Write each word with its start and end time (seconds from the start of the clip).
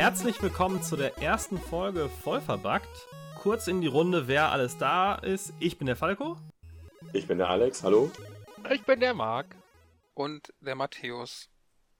herzlich 0.00 0.40
willkommen 0.40 0.82
zu 0.82 0.96
der 0.96 1.18
ersten 1.18 1.58
Folge 1.58 2.08
Vollverbackt. 2.08 3.06
Kurz 3.42 3.66
in 3.66 3.82
die 3.82 3.86
Runde, 3.86 4.28
wer 4.28 4.50
alles 4.50 4.78
da 4.78 5.14
ist. 5.14 5.52
Ich 5.60 5.76
bin 5.76 5.84
der 5.86 5.94
Falco. 5.94 6.38
Ich 7.12 7.26
bin 7.26 7.36
der 7.36 7.50
Alex, 7.50 7.82
hallo. 7.82 8.10
Ich 8.72 8.82
bin 8.84 9.00
der 9.00 9.12
Marc. 9.12 9.54
Und 10.14 10.54
der 10.62 10.74
Matthäus. 10.74 11.50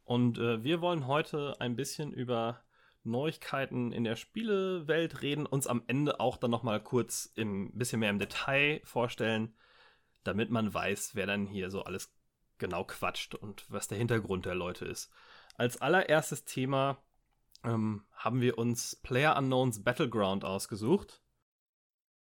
Und 0.04 0.39
äh, 0.39 0.64
wir 0.64 0.80
wollen 0.80 1.07
heute 1.08 1.57
ein 1.61 1.76
bisschen 1.76 2.11
über 2.11 2.62
Neuigkeiten 3.04 3.93
in 3.93 4.04
der 4.04 4.17
Spielewelt 4.17 5.21
reden, 5.21 5.44
uns 5.44 5.67
am 5.67 5.82
Ende 5.86 6.21
auch 6.21 6.39
dann 6.39 6.50
nochmal 6.50 6.82
kurz 6.82 7.30
ein 7.36 7.71
bisschen 7.76 8.00
mehr 8.00 8.08
im 8.08 8.18
Detail 8.18 8.80
vorstellen, 8.82 9.54
damit 10.25 10.48
man 10.48 10.72
weiß, 10.72 11.17
wer 11.17 11.26
dann 11.26 11.46
hier 11.46 11.71
so 11.71 11.82
alles 11.82 12.11
genau 12.57 12.82
quatscht 12.85 13.35
und 13.35 13.67
was 13.68 13.89
der 13.89 13.98
Hintergrund 13.98 14.46
der 14.46 14.54
Leute 14.54 14.86
ist. 14.86 15.12
Als 15.58 15.82
allererstes 15.82 16.46
Thema 16.46 16.96
ähm, 17.64 18.05
haben 18.13 18.41
wir 18.41 18.59
uns 18.59 18.96
Player 18.96 19.37
Unknowns 19.37 19.82
Battleground 19.82 20.45
ausgesucht. 20.45 21.23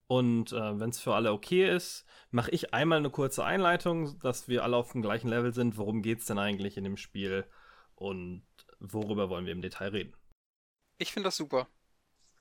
Und 0.07 0.51
äh, 0.51 0.79
wenn 0.79 0.89
es 0.91 0.99
für 0.99 1.15
alle 1.15 1.31
okay 1.31 1.67
ist, 1.67 2.05
mache 2.29 2.51
ich 2.51 2.73
einmal 2.73 2.99
eine 2.99 3.09
kurze 3.09 3.43
Einleitung, 3.43 4.19
dass 4.19 4.47
wir 4.47 4.63
alle 4.63 4.77
auf 4.77 4.91
dem 4.91 5.01
gleichen 5.01 5.29
Level 5.29 5.53
sind. 5.53 5.77
Worum 5.77 6.03
geht 6.03 6.19
es 6.19 6.25
denn 6.25 6.37
eigentlich 6.37 6.77
in 6.77 6.83
dem 6.83 6.97
Spiel 6.97 7.45
und 7.95 8.45
worüber 8.79 9.29
wollen 9.29 9.45
wir 9.45 9.53
im 9.53 9.63
Detail 9.63 9.89
reden? 9.89 10.13
Ich 10.97 11.11
finde 11.11 11.27
das 11.27 11.37
super. 11.37 11.67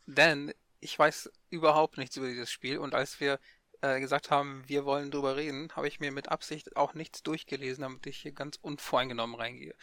Denn 0.07 0.53
ich 0.81 0.99
weiß 0.99 1.33
überhaupt 1.49 1.97
nichts 1.97 2.17
über 2.19 2.29
dieses 2.29 2.51
Spiel 2.51 2.77
und 2.77 2.95
als 2.95 3.19
wir 3.19 3.41
äh, 3.81 4.01
gesagt 4.01 4.31
haben, 4.31 4.63
wir 4.67 4.85
wollen 4.85 5.11
drüber 5.11 5.37
reden, 5.37 5.71
habe 5.75 5.89
ich 5.89 6.01
mir 6.01 6.13
mit 6.13 6.29
Absicht 6.29 6.77
auch 6.77 6.93
nichts 6.93 7.23
durchgelesen, 7.23 7.83
damit 7.83 8.07
ich 8.07 8.19
hier 8.19 8.33
ganz 8.33 8.59
unvoreingenommen 8.61 9.37
reingehe. 9.37 9.75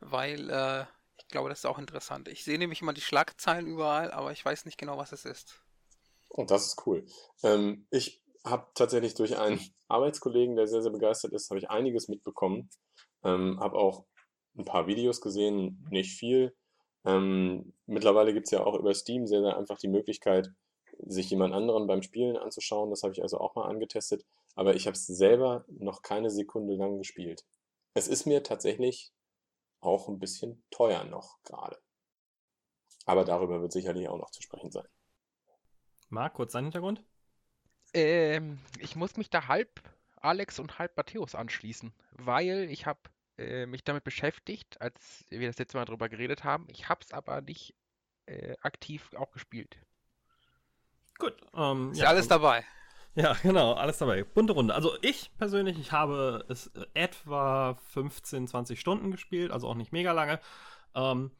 Weil 0.00 0.50
äh, 0.50 0.84
ich 1.20 1.28
glaube, 1.28 1.48
das 1.48 1.60
ist 1.60 1.66
auch 1.66 1.78
interessant. 1.78 2.28
Ich 2.28 2.44
sehe 2.44 2.58
nämlich 2.58 2.80
immer 2.82 2.92
die 2.92 3.00
Schlagzeilen 3.00 3.66
überall, 3.66 4.10
aber 4.10 4.32
ich 4.32 4.44
weiß 4.44 4.64
nicht 4.64 4.78
genau, 4.78 4.96
was 4.96 5.12
es 5.12 5.24
ist. 5.24 5.62
Oh, 6.30 6.44
das 6.44 6.66
ist 6.66 6.86
cool. 6.86 7.04
Ähm, 7.42 7.86
ich 7.90 8.22
habe 8.44 8.66
tatsächlich 8.74 9.14
durch 9.14 9.38
einen 9.38 9.60
Arbeitskollegen, 9.88 10.56
der 10.56 10.66
sehr, 10.66 10.82
sehr 10.82 10.92
begeistert 10.92 11.32
ist, 11.32 11.50
habe 11.50 11.58
ich 11.58 11.70
einiges 11.70 12.08
mitbekommen. 12.08 12.70
Ähm, 13.22 13.60
habe 13.60 13.76
auch 13.76 14.06
ein 14.56 14.64
paar 14.64 14.86
Videos 14.86 15.20
gesehen, 15.20 15.86
nicht 15.90 16.18
viel. 16.18 16.54
Ähm, 17.04 17.74
mittlerweile 17.86 18.32
gibt 18.32 18.46
es 18.46 18.52
ja 18.52 18.64
auch 18.64 18.78
über 18.78 18.94
Steam 18.94 19.26
sehr, 19.26 19.40
sehr 19.40 19.56
einfach 19.56 19.78
die 19.78 19.88
Möglichkeit, 19.88 20.50
sich 21.06 21.30
jemand 21.30 21.54
anderen 21.54 21.86
beim 21.86 22.02
Spielen 22.02 22.36
anzuschauen. 22.36 22.90
Das 22.90 23.02
habe 23.02 23.12
ich 23.12 23.22
also 23.22 23.38
auch 23.38 23.54
mal 23.54 23.68
angetestet. 23.68 24.24
Aber 24.54 24.74
ich 24.74 24.86
habe 24.86 24.94
es 24.94 25.06
selber 25.06 25.64
noch 25.68 26.02
keine 26.02 26.30
Sekunde 26.30 26.74
lang 26.74 26.98
gespielt. 26.98 27.44
Es 27.94 28.08
ist 28.08 28.26
mir 28.26 28.42
tatsächlich 28.42 29.12
auch 29.80 30.08
ein 30.08 30.18
bisschen 30.18 30.62
teuer 30.70 31.04
noch 31.04 31.42
gerade. 31.44 31.80
Aber 33.06 33.24
darüber 33.24 33.60
wird 33.60 33.72
sicherlich 33.72 34.08
auch 34.08 34.18
noch 34.18 34.30
zu 34.30 34.42
sprechen 34.42 34.70
sein. 34.70 34.86
Marc, 36.08 36.34
kurz 36.34 36.52
dein 36.52 36.64
Hintergrund? 36.64 37.04
Ähm, 37.94 38.58
ich 38.78 38.96
muss 38.96 39.16
mich 39.16 39.30
da 39.30 39.48
halb 39.48 39.82
Alex 40.16 40.58
und 40.58 40.78
halb 40.78 40.96
Matthäus 40.96 41.34
anschließen, 41.34 41.92
weil 42.12 42.70
ich 42.70 42.86
habe 42.86 43.00
äh, 43.38 43.66
mich 43.66 43.84
damit 43.84 44.04
beschäftigt, 44.04 44.80
als 44.80 45.24
wir 45.28 45.48
das 45.48 45.58
letzte 45.58 45.78
Mal 45.78 45.86
darüber 45.86 46.08
geredet 46.08 46.44
haben. 46.44 46.66
Ich 46.68 46.88
habe 46.88 47.00
es 47.02 47.12
aber 47.12 47.40
nicht 47.40 47.74
äh, 48.26 48.54
aktiv 48.60 49.10
auch 49.14 49.30
gespielt. 49.30 49.78
Gut. 51.18 51.34
Ähm, 51.54 51.92
Ist 51.92 51.98
ja, 52.00 52.08
alles 52.08 52.28
dabei. 52.28 52.64
Ja, 53.14 53.34
genau, 53.42 53.72
alles 53.72 53.98
dabei. 53.98 54.24
Bunte 54.24 54.52
Runde. 54.52 54.74
Also 54.74 54.92
ich 55.02 55.30
persönlich, 55.38 55.78
ich 55.78 55.92
habe 55.92 56.44
es 56.48 56.70
etwa 56.94 57.74
15, 57.90 58.48
20 58.48 58.80
Stunden 58.80 59.10
gespielt, 59.10 59.50
also 59.50 59.68
auch 59.68 59.74
nicht 59.74 59.92
mega 59.92 60.12
lange. 60.12 60.40
Ähm, 60.94 61.30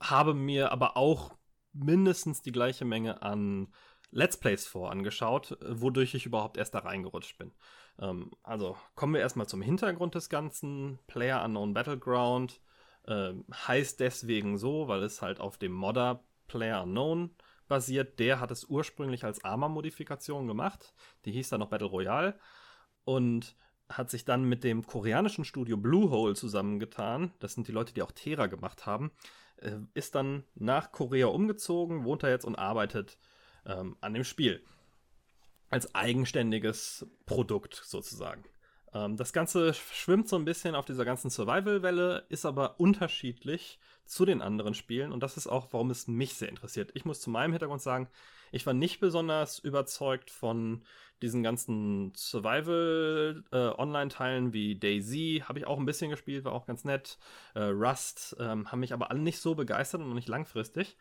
habe 0.00 0.34
mir 0.34 0.72
aber 0.72 0.96
auch 0.96 1.36
mindestens 1.72 2.42
die 2.42 2.52
gleiche 2.52 2.84
Menge 2.84 3.22
an 3.22 3.68
Let's 4.10 4.38
Plays 4.38 4.66
vorangeschaut, 4.66 5.58
wodurch 5.68 6.14
ich 6.14 6.26
überhaupt 6.26 6.56
erst 6.56 6.74
da 6.74 6.80
reingerutscht 6.80 7.36
bin. 7.38 7.52
Ähm, 8.00 8.30
also 8.42 8.76
kommen 8.94 9.14
wir 9.14 9.20
erstmal 9.20 9.46
zum 9.48 9.60
Hintergrund 9.62 10.14
des 10.14 10.28
Ganzen. 10.28 10.98
Player 11.06 11.44
Unknown 11.44 11.74
Battleground 11.74 12.60
äh, 13.06 13.32
heißt 13.52 14.00
deswegen 14.00 14.56
so, 14.56 14.88
weil 14.88 15.02
es 15.02 15.20
halt 15.20 15.40
auf 15.40 15.58
dem 15.58 15.72
Modder 15.72 16.24
Player 16.46 16.82
Unknown 16.84 17.30
basiert. 17.68 18.18
Der 18.18 18.40
hat 18.40 18.50
es 18.50 18.64
ursprünglich 18.64 19.24
als 19.24 19.44
Arma-Modifikation 19.44 20.46
gemacht. 20.46 20.94
Die 21.24 21.32
hieß 21.32 21.50
dann 21.50 21.60
noch 21.60 21.68
Battle 21.68 21.88
Royale. 21.88 22.38
Und 23.04 23.56
hat 23.88 24.10
sich 24.10 24.24
dann 24.24 24.44
mit 24.44 24.64
dem 24.64 24.86
koreanischen 24.86 25.44
Studio 25.44 25.76
Bluehole 25.76 26.34
zusammengetan. 26.34 27.32
Das 27.38 27.54
sind 27.54 27.68
die 27.68 27.72
Leute, 27.72 27.94
die 27.94 28.02
auch 28.02 28.12
Terra 28.12 28.46
gemacht 28.46 28.86
haben. 28.86 29.12
Äh, 29.56 29.78
ist 29.94 30.14
dann 30.14 30.44
nach 30.54 30.92
Korea 30.92 31.28
umgezogen, 31.28 32.04
wohnt 32.04 32.22
da 32.22 32.28
jetzt 32.28 32.44
und 32.44 32.56
arbeitet 32.56 33.18
ähm, 33.64 33.96
an 34.00 34.14
dem 34.14 34.24
Spiel. 34.24 34.62
Als 35.70 35.94
eigenständiges 35.94 37.06
Produkt 37.26 37.80
sozusagen. 37.84 38.44
Ähm, 38.94 39.16
das 39.16 39.32
Ganze 39.32 39.74
schwimmt 39.74 40.28
so 40.28 40.36
ein 40.36 40.44
bisschen 40.44 40.74
auf 40.74 40.84
dieser 40.84 41.04
ganzen 41.04 41.30
Survival-Welle, 41.30 42.24
ist 42.28 42.46
aber 42.46 42.80
unterschiedlich 42.80 43.78
zu 44.04 44.24
den 44.24 44.40
anderen 44.40 44.74
Spielen 44.74 45.12
und 45.12 45.22
das 45.22 45.36
ist 45.36 45.46
auch, 45.46 45.68
warum 45.72 45.90
es 45.90 46.08
mich 46.08 46.34
sehr 46.34 46.48
interessiert. 46.48 46.90
Ich 46.94 47.04
muss 47.04 47.20
zu 47.20 47.30
meinem 47.30 47.52
Hintergrund 47.52 47.82
sagen, 47.82 48.08
ich 48.50 48.64
war 48.64 48.72
nicht 48.72 49.00
besonders 49.00 49.58
überzeugt 49.58 50.30
von 50.30 50.82
diesen 51.20 51.42
ganzen 51.42 52.14
Survival-Online-Teilen 52.14 54.48
äh, 54.48 54.52
wie 54.52 54.78
Daisy, 54.78 55.42
habe 55.46 55.58
ich 55.58 55.66
auch 55.66 55.78
ein 55.78 55.84
bisschen 55.84 56.08
gespielt, 56.10 56.44
war 56.44 56.52
auch 56.52 56.66
ganz 56.66 56.84
nett. 56.84 57.18
Äh, 57.54 57.64
Rust 57.64 58.36
ähm, 58.38 58.70
haben 58.70 58.80
mich 58.80 58.94
aber 58.94 59.10
alle 59.10 59.20
nicht 59.20 59.40
so 59.40 59.54
begeistert 59.54 60.00
und 60.00 60.08
noch 60.08 60.14
nicht 60.14 60.28
langfristig. 60.28 60.96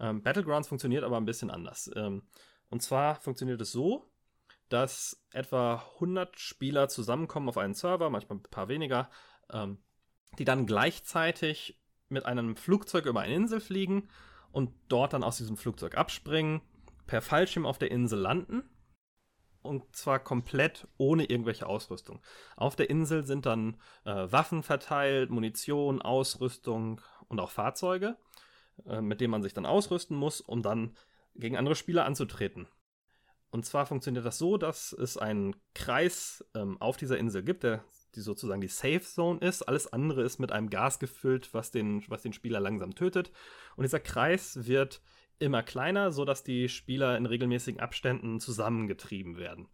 Ähm, 0.00 0.22
Battlegrounds 0.22 0.68
funktioniert 0.68 1.04
aber 1.04 1.18
ein 1.18 1.26
bisschen 1.26 1.50
anders. 1.50 1.90
Ähm, 1.94 2.22
und 2.70 2.82
zwar 2.82 3.16
funktioniert 3.16 3.60
es 3.60 3.72
so, 3.72 4.08
dass 4.68 5.24
etwa 5.32 5.84
100 5.94 6.38
Spieler 6.38 6.88
zusammenkommen 6.88 7.48
auf 7.48 7.58
einen 7.58 7.74
Server, 7.74 8.10
manchmal 8.10 8.38
ein 8.38 8.42
paar 8.42 8.68
weniger, 8.68 9.10
ähm, 9.50 9.78
die 10.38 10.44
dann 10.44 10.66
gleichzeitig 10.66 11.80
mit 12.08 12.26
einem 12.26 12.56
Flugzeug 12.56 13.06
über 13.06 13.20
eine 13.20 13.34
Insel 13.34 13.60
fliegen 13.60 14.08
und 14.52 14.72
dort 14.88 15.12
dann 15.12 15.24
aus 15.24 15.38
diesem 15.38 15.56
Flugzeug 15.56 15.96
abspringen, 15.96 16.60
per 17.06 17.22
Fallschirm 17.22 17.66
auf 17.66 17.78
der 17.78 17.90
Insel 17.90 18.18
landen 18.18 18.68
und 19.66 19.94
zwar 19.94 20.18
komplett 20.18 20.88
ohne 20.96 21.24
irgendwelche 21.24 21.66
Ausrüstung. 21.66 22.22
Auf 22.56 22.76
der 22.76 22.88
Insel 22.88 23.26
sind 23.26 23.46
dann 23.46 23.76
äh, 24.04 24.30
Waffen 24.30 24.62
verteilt, 24.62 25.30
Munition, 25.30 26.00
Ausrüstung 26.00 27.00
und 27.28 27.40
auch 27.40 27.50
Fahrzeuge, 27.50 28.16
äh, 28.86 29.00
mit 29.00 29.20
denen 29.20 29.32
man 29.32 29.42
sich 29.42 29.52
dann 29.52 29.66
ausrüsten 29.66 30.16
muss, 30.16 30.40
um 30.40 30.62
dann 30.62 30.96
gegen 31.34 31.56
andere 31.56 31.74
Spieler 31.74 32.06
anzutreten. 32.06 32.66
Und 33.50 33.64
zwar 33.64 33.86
funktioniert 33.86 34.26
das 34.26 34.38
so, 34.38 34.56
dass 34.56 34.92
es 34.92 35.16
einen 35.16 35.56
Kreis 35.74 36.44
ähm, 36.54 36.80
auf 36.80 36.96
dieser 36.96 37.18
Insel 37.18 37.42
gibt, 37.42 37.62
der 37.62 37.84
die 38.16 38.20
sozusagen 38.20 38.60
die 38.60 38.68
Safe 38.68 39.00
Zone 39.00 39.40
ist. 39.40 39.62
Alles 39.62 39.92
andere 39.92 40.22
ist 40.22 40.38
mit 40.38 40.50
einem 40.50 40.70
Gas 40.70 40.98
gefüllt, 40.98 41.52
was 41.52 41.70
den, 41.70 42.02
was 42.08 42.22
den 42.22 42.32
Spieler 42.32 42.60
langsam 42.60 42.94
tötet. 42.94 43.30
Und 43.76 43.82
dieser 43.82 44.00
Kreis 44.00 44.66
wird 44.66 45.02
immer 45.38 45.62
kleiner, 45.62 46.10
sodass 46.12 46.42
die 46.42 46.68
Spieler 46.68 47.16
in 47.16 47.26
regelmäßigen 47.26 47.80
Abständen 47.80 48.40
zusammengetrieben 48.40 49.36
werden. 49.36 49.68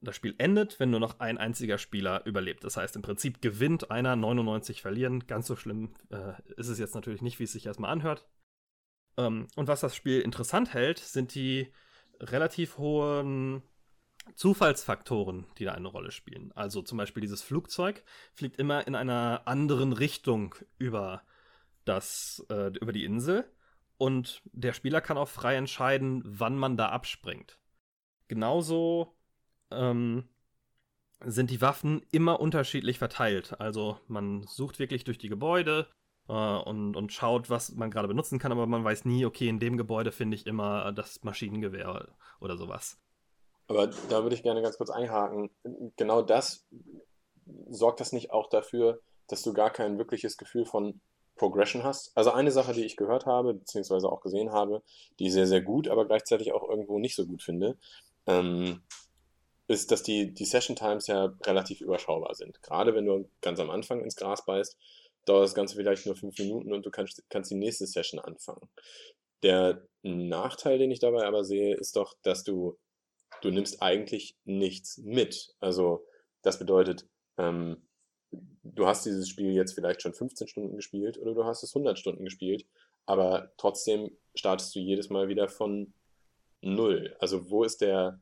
Das 0.00 0.16
Spiel 0.16 0.34
endet, 0.38 0.80
wenn 0.80 0.90
nur 0.90 1.00
noch 1.00 1.20
ein 1.20 1.38
einziger 1.38 1.78
Spieler 1.78 2.24
überlebt. 2.26 2.64
Das 2.64 2.76
heißt, 2.76 2.96
im 2.96 3.02
Prinzip 3.02 3.40
gewinnt 3.40 3.90
einer, 3.90 4.16
99 4.16 4.82
verlieren. 4.82 5.26
Ganz 5.26 5.46
so 5.46 5.56
schlimm 5.56 5.94
äh, 6.10 6.32
ist 6.56 6.68
es 6.68 6.78
jetzt 6.78 6.94
natürlich 6.94 7.22
nicht, 7.22 7.38
wie 7.38 7.44
es 7.44 7.52
sich 7.52 7.66
erstmal 7.66 7.90
anhört. 7.90 8.26
Ähm, 9.16 9.46
und 9.56 9.68
was 9.68 9.80
das 9.80 9.94
Spiel 9.94 10.20
interessant 10.22 10.72
hält, 10.72 10.98
sind 10.98 11.34
die 11.34 11.70
relativ 12.20 12.78
hohen 12.78 13.62
Zufallsfaktoren, 14.34 15.46
die 15.58 15.64
da 15.64 15.72
eine 15.72 15.88
Rolle 15.88 16.10
spielen. 16.10 16.52
Also 16.54 16.82
zum 16.82 16.98
Beispiel 16.98 17.20
dieses 17.20 17.42
Flugzeug 17.42 18.04
fliegt 18.32 18.58
immer 18.58 18.86
in 18.86 18.94
einer 18.94 19.42
anderen 19.46 19.92
Richtung 19.92 20.54
über 20.78 21.22
das, 21.84 22.44
äh, 22.50 22.72
über 22.80 22.92
die 22.92 23.04
Insel 23.04 23.50
und 24.00 24.42
der 24.52 24.72
Spieler 24.72 25.00
kann 25.00 25.18
auch 25.18 25.28
frei 25.28 25.56
entscheiden, 25.56 26.22
wann 26.24 26.56
man 26.56 26.76
da 26.76 26.88
abspringt. 26.88 27.58
Genauso 28.28 29.14
ähm, 29.70 30.28
sind 31.22 31.50
die 31.50 31.60
Waffen 31.60 32.02
immer 32.10 32.40
unterschiedlich 32.40 32.98
verteilt. 32.98 33.60
Also 33.60 34.00
man 34.06 34.44
sucht 34.44 34.78
wirklich 34.78 35.04
durch 35.04 35.18
die 35.18 35.28
Gebäude 35.28 35.86
äh, 36.30 36.68
und, 36.68 36.96
und 36.96 37.12
schaut, 37.12 37.50
was 37.50 37.74
man 37.74 37.90
gerade 37.90 38.08
benutzen 38.08 38.38
kann, 38.38 38.52
aber 38.52 38.66
man 38.66 38.84
weiß 38.84 39.04
nie, 39.04 39.26
okay, 39.26 39.48
in 39.48 39.58
dem 39.58 39.76
Gebäude 39.76 40.12
finde 40.12 40.36
ich 40.36 40.46
immer 40.46 40.92
das 40.92 41.22
Maschinengewehr 41.22 42.08
oder 42.40 42.56
sowas. 42.56 42.98
Aber 43.66 43.88
da 44.08 44.22
würde 44.22 44.34
ich 44.34 44.42
gerne 44.42 44.62
ganz 44.62 44.78
kurz 44.78 44.90
einhaken. 44.90 45.50
Genau 45.96 46.22
das 46.22 46.66
sorgt 47.68 48.00
das 48.00 48.12
nicht 48.12 48.30
auch 48.32 48.48
dafür, 48.48 49.00
dass 49.28 49.42
du 49.42 49.52
gar 49.52 49.70
kein 49.70 49.98
wirkliches 49.98 50.36
Gefühl 50.36 50.64
von 50.64 51.00
Progression 51.36 51.84
hast? 51.84 52.14
Also 52.16 52.32
eine 52.32 52.50
Sache, 52.50 52.74
die 52.74 52.84
ich 52.84 52.96
gehört 52.96 53.24
habe, 53.24 53.54
beziehungsweise 53.54 54.10
auch 54.10 54.20
gesehen 54.20 54.52
habe, 54.52 54.82
die 55.18 55.28
ich 55.28 55.32
sehr, 55.32 55.46
sehr 55.46 55.62
gut, 55.62 55.88
aber 55.88 56.06
gleichzeitig 56.06 56.52
auch 56.52 56.68
irgendwo 56.68 56.98
nicht 56.98 57.16
so 57.16 57.26
gut 57.26 57.42
finde, 57.42 57.78
ähm, 58.26 58.82
ist, 59.66 59.90
dass 59.90 60.02
die, 60.02 60.34
die 60.34 60.44
Session 60.44 60.76
Times 60.76 61.06
ja 61.06 61.32
relativ 61.46 61.80
überschaubar 61.80 62.34
sind. 62.34 62.62
Gerade 62.62 62.94
wenn 62.94 63.06
du 63.06 63.30
ganz 63.40 63.58
am 63.58 63.70
Anfang 63.70 64.02
ins 64.02 64.16
Gras 64.16 64.44
beißt, 64.44 64.76
dauert 65.30 65.44
das 65.44 65.54
Ganze 65.54 65.76
vielleicht 65.76 66.06
nur 66.06 66.16
fünf 66.16 66.36
Minuten 66.38 66.72
und 66.72 66.84
du 66.84 66.90
kannst, 66.90 67.22
kannst 67.30 67.50
die 67.50 67.56
nächste 67.56 67.86
Session 67.86 68.18
anfangen. 68.20 68.68
Der 69.42 69.86
Nachteil, 70.02 70.78
den 70.78 70.90
ich 70.90 70.98
dabei 70.98 71.24
aber 71.24 71.44
sehe, 71.44 71.76
ist 71.76 71.94
doch, 71.94 72.14
dass 72.22 72.42
du, 72.42 72.78
du 73.40 73.50
nimmst 73.50 73.80
eigentlich 73.80 74.36
nichts 74.44 74.98
mit. 74.98 75.54
Also 75.60 76.04
das 76.42 76.58
bedeutet, 76.58 77.06
ähm, 77.38 77.88
du 78.32 78.86
hast 78.86 79.06
dieses 79.06 79.28
Spiel 79.28 79.52
jetzt 79.52 79.72
vielleicht 79.72 80.02
schon 80.02 80.14
15 80.14 80.48
Stunden 80.48 80.76
gespielt 80.76 81.16
oder 81.16 81.34
du 81.34 81.44
hast 81.44 81.62
es 81.62 81.74
100 81.74 81.98
Stunden 81.98 82.24
gespielt, 82.24 82.66
aber 83.06 83.52
trotzdem 83.56 84.10
startest 84.34 84.74
du 84.74 84.80
jedes 84.80 85.10
Mal 85.10 85.28
wieder 85.28 85.48
von 85.48 85.94
null. 86.60 87.16
Also 87.20 87.50
wo 87.50 87.62
ist 87.62 87.80
der, 87.80 88.20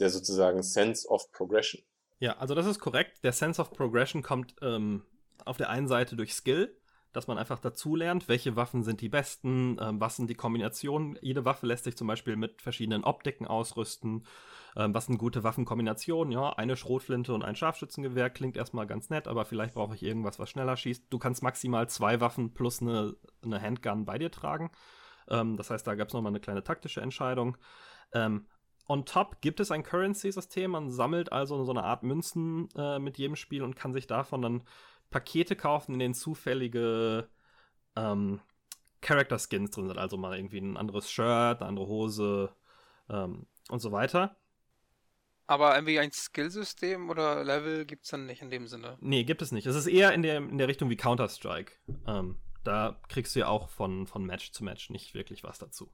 der 0.00 0.10
sozusagen 0.10 0.62
Sense 0.62 1.08
of 1.08 1.30
Progression? 1.30 1.82
Ja, 2.18 2.36
also 2.38 2.54
das 2.54 2.66
ist 2.66 2.80
korrekt. 2.80 3.22
Der 3.22 3.32
Sense 3.32 3.60
of 3.60 3.72
Progression 3.72 4.22
kommt 4.22 4.54
ähm, 4.60 5.04
auf 5.44 5.56
der 5.56 5.70
einen 5.70 5.88
Seite 5.88 6.16
durch 6.16 6.34
Skill, 6.34 6.76
dass 7.12 7.26
man 7.26 7.38
einfach 7.38 7.58
dazulernt, 7.58 8.28
welche 8.28 8.56
Waffen 8.56 8.82
sind 8.82 9.00
die 9.00 9.08
besten, 9.08 9.76
ähm, 9.80 10.00
was 10.00 10.16
sind 10.16 10.30
die 10.30 10.34
Kombinationen. 10.34 11.18
Jede 11.20 11.44
Waffe 11.44 11.66
lässt 11.66 11.84
sich 11.84 11.96
zum 11.96 12.06
Beispiel 12.06 12.36
mit 12.36 12.62
verschiedenen 12.62 13.04
Optiken 13.04 13.46
ausrüsten. 13.46 14.24
Ähm, 14.76 14.94
was 14.94 15.06
sind 15.06 15.18
gute 15.18 15.44
Waffenkombinationen? 15.44 16.32
Ja, 16.32 16.54
eine 16.54 16.76
Schrotflinte 16.76 17.34
und 17.34 17.44
ein 17.44 17.56
Scharfschützengewehr 17.56 18.30
klingt 18.30 18.56
erstmal 18.56 18.86
ganz 18.86 19.10
nett, 19.10 19.28
aber 19.28 19.44
vielleicht 19.44 19.74
brauche 19.74 19.94
ich 19.94 20.02
irgendwas, 20.02 20.38
was 20.38 20.48
schneller 20.48 20.76
schießt. 20.76 21.06
Du 21.10 21.18
kannst 21.18 21.42
maximal 21.42 21.88
zwei 21.88 22.20
Waffen 22.20 22.54
plus 22.54 22.80
eine, 22.80 23.14
eine 23.44 23.60
Handgun 23.60 24.06
bei 24.06 24.16
dir 24.16 24.30
tragen. 24.30 24.70
Ähm, 25.28 25.56
das 25.56 25.70
heißt, 25.70 25.86
da 25.86 25.94
gab 25.94 26.08
es 26.08 26.14
nochmal 26.14 26.32
eine 26.32 26.40
kleine 26.40 26.64
taktische 26.64 27.02
Entscheidung. 27.02 27.58
Ähm, 28.14 28.46
on 28.88 29.04
top 29.04 29.42
gibt 29.42 29.60
es 29.60 29.70
ein 29.70 29.82
Currency-System. 29.82 30.70
Man 30.70 30.90
sammelt 30.90 31.30
also 31.30 31.64
so 31.64 31.72
eine 31.72 31.84
Art 31.84 32.02
Münzen 32.02 32.68
äh, 32.74 32.98
mit 32.98 33.18
jedem 33.18 33.36
Spiel 33.36 33.62
und 33.62 33.76
kann 33.76 33.92
sich 33.92 34.06
davon 34.06 34.40
dann 34.40 34.62
Pakete 35.12 35.54
kaufen, 35.54 35.92
in 35.92 36.00
denen 36.00 36.14
zufällige 36.14 37.28
ähm, 37.94 38.40
Character 39.00 39.38
Skins 39.38 39.70
drin 39.70 39.88
sind. 39.88 39.98
Also 39.98 40.16
mal 40.16 40.36
irgendwie 40.36 40.58
ein 40.58 40.76
anderes 40.76 41.10
Shirt, 41.10 41.60
eine 41.60 41.66
andere 41.66 41.86
Hose 41.86 42.54
ähm, 43.08 43.46
und 43.68 43.80
so 43.80 43.92
weiter. 43.92 44.36
Aber 45.46 45.74
irgendwie 45.74 45.98
ein 45.98 46.12
Skillsystem 46.12 47.10
oder 47.10 47.44
Level 47.44 47.84
gibt 47.84 48.04
es 48.04 48.10
dann 48.10 48.26
nicht 48.26 48.42
in 48.42 48.50
dem 48.50 48.66
Sinne. 48.66 48.96
Nee, 49.00 49.24
gibt 49.24 49.42
es 49.42 49.52
nicht. 49.52 49.66
Es 49.66 49.76
ist 49.76 49.86
eher 49.86 50.12
in 50.12 50.22
der, 50.22 50.38
in 50.38 50.56
der 50.56 50.68
Richtung 50.68 50.88
wie 50.88 50.96
Counter-Strike. 50.96 51.72
Ähm, 52.06 52.40
da 52.64 53.00
kriegst 53.08 53.34
du 53.34 53.40
ja 53.40 53.48
auch 53.48 53.68
von, 53.68 54.06
von 54.06 54.24
Match 54.24 54.52
zu 54.52 54.64
Match 54.64 54.88
nicht 54.90 55.14
wirklich 55.14 55.42
was 55.42 55.58
dazu. 55.58 55.92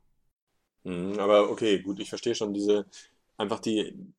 Mhm, 0.85 1.19
aber 1.19 1.51
okay, 1.51 1.81
gut, 1.81 1.99
ich 1.99 2.09
verstehe 2.09 2.35
schon 2.35 2.55
diese, 2.55 2.87
einfach 3.37 3.59
die, 3.59 4.13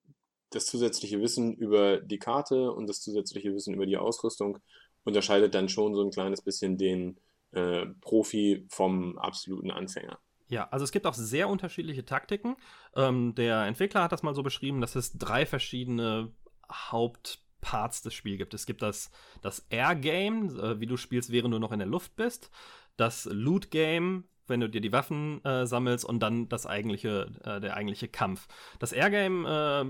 das 0.50 0.66
zusätzliche 0.66 1.22
Wissen 1.22 1.54
über 1.54 1.98
die 1.98 2.20
Karte 2.20 2.72
und 2.72 2.88
das 2.88 3.02
zusätzliche 3.02 3.54
Wissen 3.54 3.74
über 3.74 3.86
die 3.86 3.98
Ausrüstung 3.98 4.60
unterscheidet 5.10 5.54
dann 5.54 5.70
schon 5.70 5.94
so 5.94 6.04
ein 6.04 6.12
kleines 6.12 6.42
bisschen 6.42 6.78
den 6.78 7.18
äh, 7.52 7.86
Profi 8.02 8.66
vom 8.70 9.18
absoluten 9.18 9.72
Anfänger. 9.72 10.20
Ja, 10.50 10.68
also 10.72 10.84
es 10.84 10.92
gibt 10.92 11.06
auch 11.06 11.14
sehr 11.14 11.48
unterschiedliche 11.48 12.06
Taktiken. 12.06 12.56
Ähm, 12.96 13.36
der 13.36 13.66
Entwickler 13.66 14.04
hat 14.04 14.12
das 14.12 14.24
mal 14.24 14.34
so 14.34 14.42
beschrieben, 14.42 14.82
dass 14.82 14.96
es 14.96 15.18
drei 15.18 15.46
verschiedene 15.46 16.32
Hauptparts 16.72 18.02
des 18.02 18.16
Spiels 18.16 18.40
gibt. 18.40 18.54
Es 18.56 18.66
gibt 18.66 18.82
das, 18.82 19.12
das 19.42 19.68
Air-Game, 19.70 20.60
äh, 20.60 20.80
wie 20.80 20.88
du 20.88 20.98
spielst, 20.98 21.32
während 21.32 21.54
du 21.54 21.60
noch 21.60 21.72
in 21.72 21.80
der 21.80 21.88
Luft 21.88 22.16
bist. 22.16 22.50
Das 22.98 23.26
Loot-Game, 23.26 24.24
wenn 24.48 24.60
du 24.60 24.70
dir 24.70 24.82
die 24.82 24.92
Waffen 24.92 25.44
äh, 25.46 25.68
sammelst 25.68 26.04
und 26.04 26.20
dann 26.20 26.50
das 26.50 26.66
eigentliche, 26.66 27.32
äh, 27.44 27.60
der 27.60 27.76
eigentliche 27.76 28.08
Kampf. 28.08 28.48
Das 28.80 28.92
Air-Game 28.92 29.46
äh, 29.46 29.86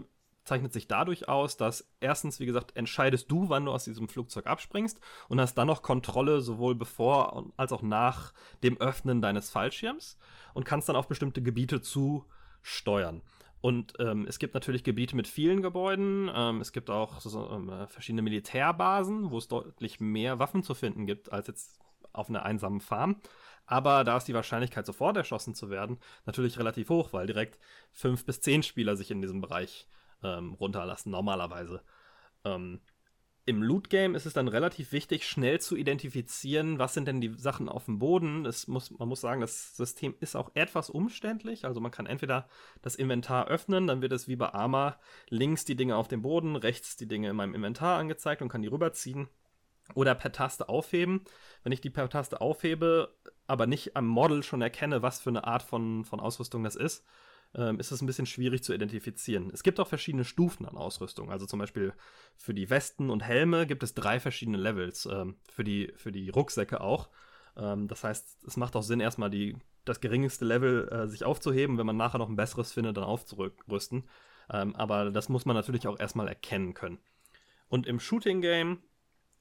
zeichnet 0.49 0.73
sich 0.73 0.87
dadurch 0.87 1.29
aus, 1.29 1.55
dass 1.55 1.89
erstens, 2.01 2.39
wie 2.39 2.45
gesagt, 2.45 2.75
entscheidest 2.75 3.31
du, 3.31 3.49
wann 3.49 3.65
du 3.65 3.71
aus 3.71 3.85
diesem 3.85 4.09
Flugzeug 4.09 4.47
abspringst 4.47 4.99
und 5.29 5.39
hast 5.39 5.55
dann 5.55 5.67
noch 5.67 5.81
Kontrolle 5.81 6.41
sowohl 6.41 6.75
bevor 6.75 7.45
als 7.55 7.71
auch 7.71 7.81
nach 7.81 8.33
dem 8.63 8.77
Öffnen 8.81 9.21
deines 9.21 9.49
Fallschirms 9.49 10.17
und 10.53 10.65
kannst 10.65 10.89
dann 10.89 10.95
auf 10.95 11.07
bestimmte 11.07 11.41
Gebiete 11.41 11.81
zusteuern. 11.81 13.21
Und 13.61 13.93
ähm, 13.99 14.25
es 14.27 14.39
gibt 14.39 14.53
natürlich 14.53 14.83
Gebiete 14.83 15.15
mit 15.15 15.27
vielen 15.27 15.61
Gebäuden. 15.61 16.31
Ähm, 16.33 16.61
es 16.61 16.71
gibt 16.71 16.89
auch 16.89 17.19
so, 17.19 17.49
ähm, 17.51 17.71
verschiedene 17.87 18.21
Militärbasen, 18.21 19.31
wo 19.31 19.37
es 19.37 19.47
deutlich 19.47 19.99
mehr 19.99 20.39
Waffen 20.39 20.63
zu 20.63 20.73
finden 20.73 21.05
gibt 21.05 21.31
als 21.31 21.47
jetzt 21.47 21.79
auf 22.13 22.29
einer 22.29 22.43
einsamen 22.43 22.81
Farm. 22.81 23.17
Aber 23.65 24.03
da 24.03 24.17
ist 24.17 24.27
die 24.27 24.33
Wahrscheinlichkeit, 24.33 24.85
sofort 24.85 25.15
erschossen 25.15 25.53
zu 25.53 25.69
werden, 25.69 25.99
natürlich 26.25 26.57
relativ 26.57 26.89
hoch, 26.89 27.13
weil 27.13 27.27
direkt 27.27 27.59
fünf 27.91 28.25
bis 28.25 28.41
zehn 28.41 28.63
Spieler 28.63 28.95
sich 28.95 29.11
in 29.11 29.21
diesem 29.21 29.41
Bereich 29.41 29.87
ähm, 30.23 30.53
runterlassen, 30.53 31.11
normalerweise. 31.11 31.81
Ähm, 32.45 32.81
Im 33.45 33.63
Loot-Game 33.63 34.15
ist 34.15 34.25
es 34.25 34.33
dann 34.33 34.47
relativ 34.47 34.91
wichtig, 34.91 35.27
schnell 35.27 35.59
zu 35.59 35.75
identifizieren, 35.75 36.77
was 36.77 36.93
sind 36.93 37.07
denn 37.07 37.21
die 37.21 37.33
Sachen 37.35 37.67
auf 37.67 37.85
dem 37.85 37.99
Boden. 37.99 38.45
Es 38.45 38.67
muss, 38.67 38.91
man 38.91 39.07
muss 39.07 39.21
sagen, 39.21 39.41
das 39.41 39.75
System 39.75 40.13
ist 40.19 40.35
auch 40.35 40.51
etwas 40.53 40.89
umständlich. 40.89 41.65
Also 41.65 41.79
man 41.81 41.91
kann 41.91 42.05
entweder 42.05 42.47
das 42.81 42.95
Inventar 42.95 43.47
öffnen, 43.47 43.87
dann 43.87 44.01
wird 44.01 44.13
es 44.13 44.27
wie 44.27 44.35
bei 44.35 44.53
Arma 44.53 44.99
links 45.29 45.65
die 45.65 45.75
Dinge 45.75 45.95
auf 45.95 46.07
dem 46.07 46.21
Boden, 46.21 46.55
rechts 46.55 46.95
die 46.95 47.07
Dinge 47.07 47.29
in 47.29 47.35
meinem 47.35 47.55
Inventar 47.55 47.97
angezeigt 47.97 48.41
und 48.41 48.49
kann 48.49 48.61
die 48.61 48.67
rüberziehen. 48.67 49.27
Oder 49.95 50.13
per 50.13 50.31
Taste 50.31 50.69
aufheben. 50.69 51.21
Wenn 51.63 51.71
ich 51.71 51.81
die 51.81 51.89
per 51.89 52.07
Taste 52.09 52.41
aufhebe, 52.41 53.15
aber 53.47 53.65
nicht 53.65 53.97
am 53.97 54.05
Model 54.05 54.43
schon 54.43 54.61
erkenne, 54.61 55.01
was 55.01 55.19
für 55.19 55.31
eine 55.31 55.45
Art 55.45 55.63
von, 55.63 56.05
von 56.05 56.19
Ausrüstung 56.19 56.63
das 56.63 56.75
ist, 56.75 57.03
ähm, 57.55 57.79
ist 57.79 57.91
es 57.91 58.01
ein 58.01 58.05
bisschen 58.05 58.25
schwierig 58.25 58.63
zu 58.63 58.73
identifizieren. 58.73 59.49
Es 59.53 59.63
gibt 59.63 59.79
auch 59.79 59.87
verschiedene 59.87 60.23
Stufen 60.23 60.65
an 60.65 60.77
Ausrüstung. 60.77 61.31
Also 61.31 61.45
zum 61.45 61.59
Beispiel 61.59 61.93
für 62.35 62.53
die 62.53 62.69
Westen 62.69 63.09
und 63.09 63.21
Helme 63.23 63.65
gibt 63.65 63.83
es 63.83 63.93
drei 63.93 64.19
verschiedene 64.19 64.57
Levels. 64.57 65.07
Ähm, 65.11 65.37
für, 65.49 65.63
die, 65.63 65.91
für 65.95 66.11
die 66.11 66.29
Rucksäcke 66.29 66.81
auch. 66.81 67.09
Ähm, 67.57 67.87
das 67.87 68.03
heißt, 68.03 68.43
es 68.45 68.57
macht 68.57 68.75
auch 68.75 68.83
Sinn, 68.83 68.99
erstmal 68.99 69.29
die, 69.29 69.57
das 69.85 70.01
geringste 70.01 70.45
Level 70.45 70.87
äh, 70.89 71.07
sich 71.07 71.23
aufzuheben, 71.23 71.77
wenn 71.77 71.85
man 71.85 71.97
nachher 71.97 72.19
noch 72.19 72.29
ein 72.29 72.35
besseres 72.35 72.71
findet, 72.71 72.97
dann 72.97 73.03
aufzurüsten. 73.03 74.07
Aber 74.51 75.11
das 75.11 75.29
muss 75.29 75.45
man 75.45 75.55
natürlich 75.55 75.87
auch 75.87 75.99
erstmal 75.99 76.27
erkennen 76.27 76.73
können. 76.73 76.97
Und 77.67 77.85
im 77.85 77.99
Shooting-Game 77.99 78.81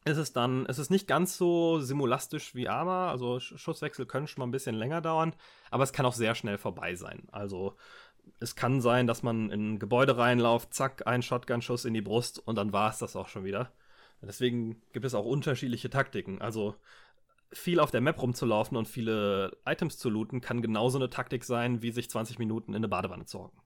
ist 0.05 0.17
es 0.17 0.33
dann, 0.33 0.65
es 0.67 0.79
ist 0.79 0.91
nicht 0.91 1.07
ganz 1.07 1.37
so 1.37 1.81
simulastisch 1.81 2.55
wie 2.55 2.69
Arma, 2.69 3.11
also 3.11 3.41
Schusswechsel 3.41 4.07
können 4.07 4.27
schon 4.27 4.41
mal 4.41 4.47
ein 4.47 4.53
bisschen 4.53 4.75
länger 4.75 5.01
dauern, 5.01 5.35
aber 5.71 5.85
es 5.85 5.93
kann 5.93 6.07
auch 6.07 6.15
sehr 6.15 6.35
schnell 6.35 6.59
vorbei 6.59 6.95
sein. 6.95 7.29
Also 7.31 7.77
es 8.41 8.57
kann 8.57 8.81
sein, 8.81 9.07
dass 9.07 9.23
man 9.23 9.51
in 9.51 9.75
ein 9.75 9.79
Gebäude 9.79 10.17
reinläuft, 10.17 10.73
zack, 10.73 11.07
ein 11.07 11.23
Shotgun-Schuss 11.23 11.85
in 11.85 11.95
die 11.95 12.03
Brust 12.03 12.39
und 12.39 12.57
dann 12.57 12.73
war 12.73 12.91
es 12.91 12.99
das 12.99 13.17
auch 13.17 13.29
schon 13.29 13.45
wieder. 13.45 13.73
Deswegen 14.23 14.83
gibt 14.93 15.05
es 15.05 15.15
auch 15.15 15.25
unterschiedliche 15.25 15.91
Taktiken. 15.91 16.41
Also 16.41 16.75
viel 17.53 17.81
auf 17.81 17.91
der 17.91 18.01
Map 18.01 18.21
rumzulaufen 18.21 18.77
und 18.77 18.89
viele 18.89 19.57
Items 19.65 19.97
zu 19.99 20.11
looten, 20.11 20.41
kann 20.41 20.63
genauso 20.63 20.99
eine 20.99 21.11
Taktik 21.11 21.45
sein, 21.45 21.83
wie 21.83 21.93
sich 21.93 22.11
20 22.11 22.39
Minuten 22.39 22.73
in 22.73 22.77
eine 22.77 22.89
Badewanne 22.89 23.27
zu 23.27 23.41
hocken. 23.41 23.61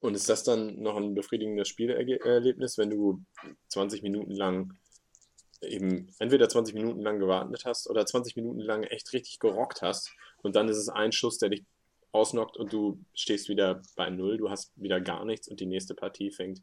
Und 0.00 0.14
ist 0.14 0.28
das 0.28 0.42
dann 0.42 0.80
noch 0.82 0.96
ein 0.96 1.14
befriedigendes 1.14 1.68
Spielerlebnis, 1.68 2.78
wenn 2.78 2.90
du 2.90 3.24
20 3.68 4.02
Minuten 4.02 4.32
lang 4.32 4.72
eben 5.62 6.08
entweder 6.18 6.48
20 6.48 6.74
Minuten 6.74 7.00
lang 7.00 7.18
gewartet 7.18 7.64
hast 7.64 7.88
oder 7.88 8.04
20 8.04 8.36
Minuten 8.36 8.60
lang 8.60 8.82
echt 8.82 9.12
richtig 9.12 9.38
gerockt 9.38 9.82
hast 9.82 10.12
und 10.42 10.56
dann 10.56 10.68
ist 10.68 10.78
es 10.78 10.88
ein 10.88 11.12
Schuss, 11.12 11.38
der 11.38 11.50
dich 11.50 11.64
ausnockt 12.12 12.56
und 12.56 12.72
du 12.72 13.02
stehst 13.14 13.48
wieder 13.48 13.82
bei 13.96 14.10
Null, 14.10 14.36
du 14.36 14.50
hast 14.50 14.72
wieder 14.76 15.00
gar 15.00 15.24
nichts 15.24 15.48
und 15.48 15.60
die 15.60 15.66
nächste 15.66 15.94
Partie 15.94 16.30
fängt. 16.30 16.62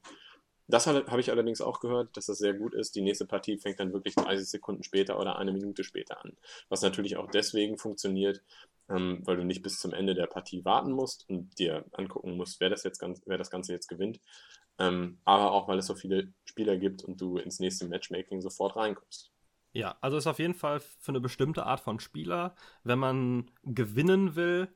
Das 0.67 0.85
habe 0.85 1.19
ich 1.19 1.31
allerdings 1.31 1.61
auch 1.61 1.79
gehört, 1.79 2.15
dass 2.15 2.27
das 2.27 2.37
sehr 2.37 2.53
gut 2.53 2.75
ist. 2.75 2.95
Die 2.95 3.01
nächste 3.01 3.25
Partie 3.25 3.57
fängt 3.57 3.79
dann 3.79 3.91
wirklich 3.91 4.13
30 4.13 4.47
Sekunden 4.47 4.83
später 4.83 5.19
oder 5.19 5.39
eine 5.39 5.51
Minute 5.51 5.83
später 5.83 6.23
an. 6.23 6.37
Was 6.69 6.83
natürlich 6.83 7.17
auch 7.17 7.25
deswegen 7.31 7.79
funktioniert, 7.79 8.43
ähm, 8.87 9.21
weil 9.23 9.37
du 9.37 9.43
nicht 9.43 9.63
bis 9.63 9.79
zum 9.79 9.93
Ende 9.93 10.13
der 10.13 10.27
Partie 10.27 10.63
warten 10.65 10.91
musst 10.91 11.27
und 11.27 11.57
dir 11.57 11.85
angucken 11.93 12.37
musst, 12.37 12.59
wer 12.59 12.69
das, 12.69 12.83
jetzt 12.83 12.99
ganz, 12.99 13.19
wer 13.25 13.39
das 13.39 13.49
Ganze 13.49 13.73
jetzt 13.73 13.87
gewinnt, 13.87 14.19
ähm, 14.79 15.19
aber 15.25 15.51
auch, 15.51 15.67
weil 15.67 15.77
es 15.77 15.87
so 15.87 15.95
viele 15.95 16.33
Spieler 16.45 16.77
gibt 16.77 17.03
und 17.03 17.19
du 17.19 17.37
ins 17.37 17.59
nächste 17.59 17.87
Matchmaking 17.87 18.41
sofort 18.41 18.75
reinkommst. 18.75 19.31
Ja, 19.73 19.97
also 20.01 20.17
ist 20.17 20.27
auf 20.27 20.39
jeden 20.39 20.55
Fall 20.55 20.79
für 20.79 21.09
eine 21.09 21.19
bestimmte 21.19 21.65
Art 21.65 21.79
von 21.79 21.99
Spieler. 21.99 22.55
Wenn 22.83 22.97
man 22.97 23.51
gewinnen 23.63 24.35
will, 24.35 24.67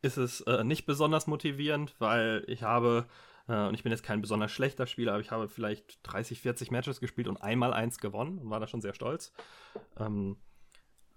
ist 0.00 0.16
es 0.16 0.40
äh, 0.42 0.64
nicht 0.64 0.86
besonders 0.86 1.26
motivierend, 1.26 1.94
weil 1.98 2.44
ich 2.46 2.62
habe, 2.62 3.06
äh, 3.48 3.66
und 3.66 3.74
ich 3.74 3.82
bin 3.82 3.92
jetzt 3.92 4.04
kein 4.04 4.22
besonders 4.22 4.52
schlechter 4.52 4.86
Spieler, 4.86 5.12
aber 5.12 5.20
ich 5.20 5.30
habe 5.30 5.48
vielleicht 5.48 6.00
30, 6.04 6.40
40 6.40 6.70
Matches 6.70 7.00
gespielt 7.00 7.28
und 7.28 7.36
einmal 7.36 7.74
eins 7.74 7.98
gewonnen 7.98 8.38
und 8.38 8.48
war 8.48 8.60
da 8.60 8.68
schon 8.68 8.80
sehr 8.80 8.94
stolz. 8.94 9.32
Ähm, 9.98 10.38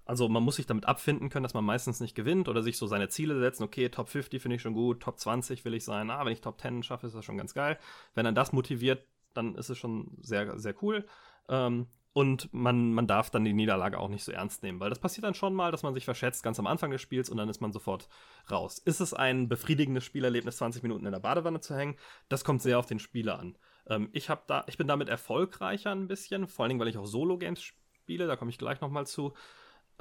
also 0.05 0.27
man 0.29 0.43
muss 0.43 0.55
sich 0.55 0.65
damit 0.65 0.85
abfinden 0.85 1.29
können, 1.29 1.43
dass 1.43 1.53
man 1.53 1.63
meistens 1.63 1.99
nicht 1.99 2.15
gewinnt 2.15 2.47
oder 2.47 2.63
sich 2.63 2.77
so 2.77 2.87
seine 2.87 3.09
Ziele 3.09 3.39
setzen. 3.39 3.63
Okay, 3.63 3.89
Top 3.89 4.09
50 4.09 4.41
finde 4.41 4.55
ich 4.55 4.61
schon 4.61 4.73
gut, 4.73 5.01
Top 5.01 5.19
20 5.19 5.63
will 5.65 5.73
ich 5.73 5.85
sein. 5.85 6.09
Ah, 6.09 6.25
wenn 6.25 6.33
ich 6.33 6.41
Top 6.41 6.59
10 6.59 6.83
schaffe, 6.83 7.07
ist 7.07 7.15
das 7.15 7.25
schon 7.25 7.37
ganz 7.37 7.53
geil. 7.53 7.77
Wenn 8.13 8.25
dann 8.25 8.35
das 8.35 8.53
motiviert, 8.53 9.05
dann 9.33 9.55
ist 9.55 9.69
es 9.69 9.77
schon 9.77 10.17
sehr, 10.21 10.59
sehr 10.59 10.75
cool. 10.81 11.05
Ähm, 11.49 11.87
und 12.13 12.53
man, 12.53 12.93
man 12.93 13.07
darf 13.07 13.29
dann 13.29 13.45
die 13.45 13.53
Niederlage 13.53 13.97
auch 13.97 14.09
nicht 14.09 14.25
so 14.25 14.33
ernst 14.33 14.63
nehmen, 14.63 14.81
weil 14.81 14.89
das 14.89 14.99
passiert 14.99 15.23
dann 15.23 15.33
schon 15.33 15.53
mal, 15.53 15.71
dass 15.71 15.83
man 15.83 15.93
sich 15.93 16.03
verschätzt 16.03 16.43
ganz 16.43 16.59
am 16.59 16.67
Anfang 16.67 16.91
des 16.91 17.01
Spiels 17.01 17.29
und 17.29 17.37
dann 17.37 17.47
ist 17.47 17.61
man 17.61 17.71
sofort 17.71 18.09
raus. 18.49 18.79
Ist 18.79 18.99
es 18.99 19.13
ein 19.13 19.47
befriedigendes 19.47 20.03
Spielerlebnis, 20.03 20.57
20 20.57 20.83
Minuten 20.83 21.05
in 21.05 21.13
der 21.13 21.19
Badewanne 21.19 21.61
zu 21.61 21.73
hängen? 21.73 21.95
Das 22.27 22.43
kommt 22.43 22.61
sehr 22.61 22.79
auf 22.79 22.85
den 22.85 22.99
Spieler 22.99 23.39
an. 23.39 23.57
Ähm, 23.87 24.09
ich, 24.11 24.29
da, 24.47 24.65
ich 24.67 24.77
bin 24.77 24.87
damit 24.87 25.07
erfolgreicher 25.07 25.91
ein 25.91 26.09
bisschen, 26.09 26.47
vor 26.47 26.63
allen 26.63 26.71
Dingen, 26.71 26.79
weil 26.81 26.89
ich 26.89 26.97
auch 26.97 27.05
Solo-Games 27.05 27.61
spiele, 27.61 28.27
da 28.27 28.35
komme 28.35 28.51
ich 28.51 28.57
gleich 28.57 28.81
nochmal 28.81 29.07
zu. 29.07 29.33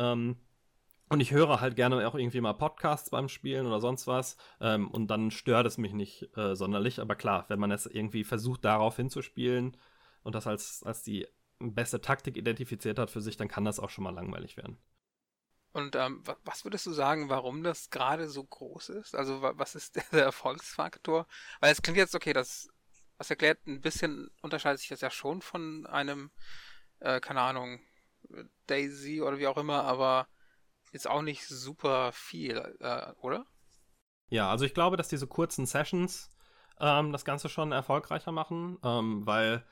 Ähm, 0.00 0.36
und 1.08 1.20
ich 1.20 1.32
höre 1.32 1.60
halt 1.60 1.74
gerne 1.76 2.06
auch 2.06 2.14
irgendwie 2.14 2.40
mal 2.40 2.52
Podcasts 2.52 3.10
beim 3.10 3.28
Spielen 3.28 3.66
oder 3.66 3.80
sonst 3.80 4.06
was. 4.06 4.36
Ähm, 4.60 4.88
und 4.88 5.08
dann 5.08 5.30
stört 5.30 5.66
es 5.66 5.76
mich 5.76 5.92
nicht 5.92 6.36
äh, 6.36 6.54
sonderlich. 6.54 7.00
Aber 7.00 7.16
klar, 7.16 7.46
wenn 7.48 7.58
man 7.58 7.70
jetzt 7.70 7.86
irgendwie 7.86 8.24
versucht, 8.24 8.64
darauf 8.64 8.96
hinzuspielen 8.96 9.76
und 10.22 10.34
das 10.34 10.46
als, 10.46 10.82
als 10.84 11.02
die 11.02 11.26
beste 11.58 12.00
Taktik 12.00 12.36
identifiziert 12.36 12.98
hat 12.98 13.10
für 13.10 13.20
sich, 13.20 13.36
dann 13.36 13.48
kann 13.48 13.64
das 13.64 13.80
auch 13.80 13.90
schon 13.90 14.04
mal 14.04 14.14
langweilig 14.14 14.56
werden. 14.56 14.78
Und 15.72 15.96
ähm, 15.96 16.22
was 16.44 16.64
würdest 16.64 16.86
du 16.86 16.92
sagen, 16.92 17.28
warum 17.28 17.62
das 17.62 17.90
gerade 17.90 18.28
so 18.28 18.44
groß 18.44 18.90
ist? 18.90 19.14
Also 19.16 19.42
was 19.42 19.74
ist 19.74 19.96
der 20.12 20.24
Erfolgsfaktor? 20.24 21.26
Weil 21.60 21.72
es 21.72 21.82
klingt 21.82 21.98
jetzt, 21.98 22.14
okay, 22.14 22.32
das, 22.32 22.68
was 23.18 23.30
erklärt, 23.30 23.66
ein 23.66 23.80
bisschen 23.80 24.30
unterscheidet 24.42 24.78
sich 24.78 24.88
das 24.88 25.00
ja 25.00 25.10
schon 25.10 25.42
von 25.42 25.86
einem, 25.86 26.30
äh, 27.00 27.20
keine 27.20 27.40
Ahnung, 27.40 27.80
Daisy 28.66 29.20
oder 29.22 29.38
wie 29.38 29.46
auch 29.46 29.56
immer, 29.56 29.84
aber 29.84 30.28
jetzt 30.92 31.08
auch 31.08 31.22
nicht 31.22 31.46
super 31.46 32.12
viel, 32.12 32.76
äh, 32.80 33.12
oder? 33.20 33.46
Ja, 34.28 34.50
also 34.50 34.64
ich 34.64 34.74
glaube, 34.74 34.96
dass 34.96 35.08
diese 35.08 35.26
kurzen 35.26 35.66
Sessions 35.66 36.30
ähm, 36.78 37.12
das 37.12 37.24
Ganze 37.24 37.48
schon 37.48 37.72
erfolgreicher 37.72 38.32
machen, 38.32 38.78
ähm, 38.84 39.26
weil 39.26 39.64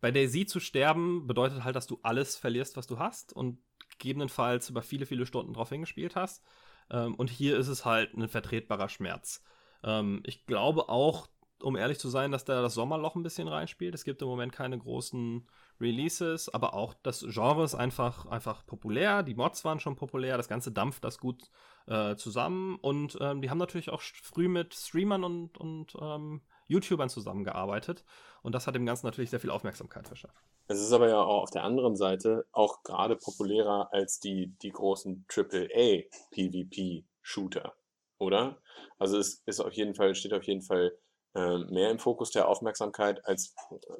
bei 0.00 0.10
Daisy 0.10 0.46
zu 0.46 0.60
sterben 0.60 1.26
bedeutet 1.26 1.64
halt, 1.64 1.76
dass 1.76 1.86
du 1.86 2.00
alles 2.02 2.36
verlierst, 2.36 2.76
was 2.76 2.86
du 2.86 2.98
hast 2.98 3.32
und 3.32 3.62
gegebenenfalls 3.98 4.70
über 4.70 4.82
viele, 4.82 5.06
viele 5.06 5.26
Stunden 5.26 5.52
drauf 5.52 5.68
hingespielt 5.68 6.16
hast. 6.16 6.42
Ähm, 6.90 7.14
und 7.14 7.30
hier 7.30 7.58
ist 7.58 7.68
es 7.68 7.84
halt 7.84 8.14
ein 8.14 8.28
vertretbarer 8.28 8.88
Schmerz. 8.88 9.42
Ähm, 9.82 10.22
ich 10.24 10.46
glaube 10.46 10.88
auch, 10.88 11.28
um 11.62 11.76
ehrlich 11.76 11.98
zu 11.98 12.08
sein, 12.08 12.30
dass 12.32 12.44
da 12.44 12.62
das 12.62 12.74
Sommerloch 12.74 13.16
ein 13.16 13.22
bisschen 13.22 13.48
reinspielt. 13.48 13.94
Es 13.94 14.04
gibt 14.04 14.22
im 14.22 14.28
Moment 14.28 14.52
keine 14.52 14.78
großen 14.78 15.46
Releases, 15.80 16.48
aber 16.48 16.74
auch 16.74 16.94
das 17.02 17.24
Genre 17.28 17.64
ist 17.64 17.74
einfach, 17.74 18.26
einfach 18.26 18.66
populär. 18.66 19.22
Die 19.22 19.34
Mods 19.34 19.64
waren 19.64 19.80
schon 19.80 19.96
populär, 19.96 20.36
das 20.36 20.48
Ganze 20.48 20.72
dampft 20.72 21.04
das 21.04 21.18
gut 21.18 21.50
äh, 21.86 22.16
zusammen 22.16 22.76
und 22.76 23.16
ähm, 23.20 23.40
die 23.40 23.50
haben 23.50 23.58
natürlich 23.58 23.90
auch 23.90 24.02
früh 24.02 24.48
mit 24.48 24.74
Streamern 24.74 25.24
und, 25.24 25.58
und 25.58 25.96
ähm, 26.00 26.42
YouTubern 26.68 27.08
zusammengearbeitet 27.08 28.04
und 28.42 28.54
das 28.54 28.66
hat 28.66 28.74
dem 28.74 28.86
Ganzen 28.86 29.06
natürlich 29.06 29.30
sehr 29.30 29.40
viel 29.40 29.50
Aufmerksamkeit 29.50 30.06
verschafft. 30.06 30.44
Es 30.68 30.80
ist 30.80 30.92
aber 30.92 31.08
ja 31.08 31.20
auch 31.20 31.42
auf 31.42 31.50
der 31.50 31.64
anderen 31.64 31.96
Seite 31.96 32.46
auch 32.52 32.82
gerade 32.84 33.16
populärer 33.16 33.92
als 33.92 34.20
die, 34.20 34.54
die 34.62 34.70
großen 34.70 35.26
AAA 35.28 36.04
PvP-Shooter, 36.30 37.74
oder? 38.18 38.58
Also 38.98 39.18
es 39.18 39.42
ist 39.46 39.60
auf 39.60 39.72
jeden 39.72 39.94
Fall, 39.94 40.14
steht 40.14 40.32
auf 40.32 40.44
jeden 40.44 40.62
Fall 40.62 40.92
äh, 41.34 41.58
mehr 41.58 41.90
im 41.90 41.98
Fokus 41.98 42.30
der 42.30 42.48
Aufmerksamkeit 42.48 43.24
als 43.24 43.54
äh, 43.70 43.96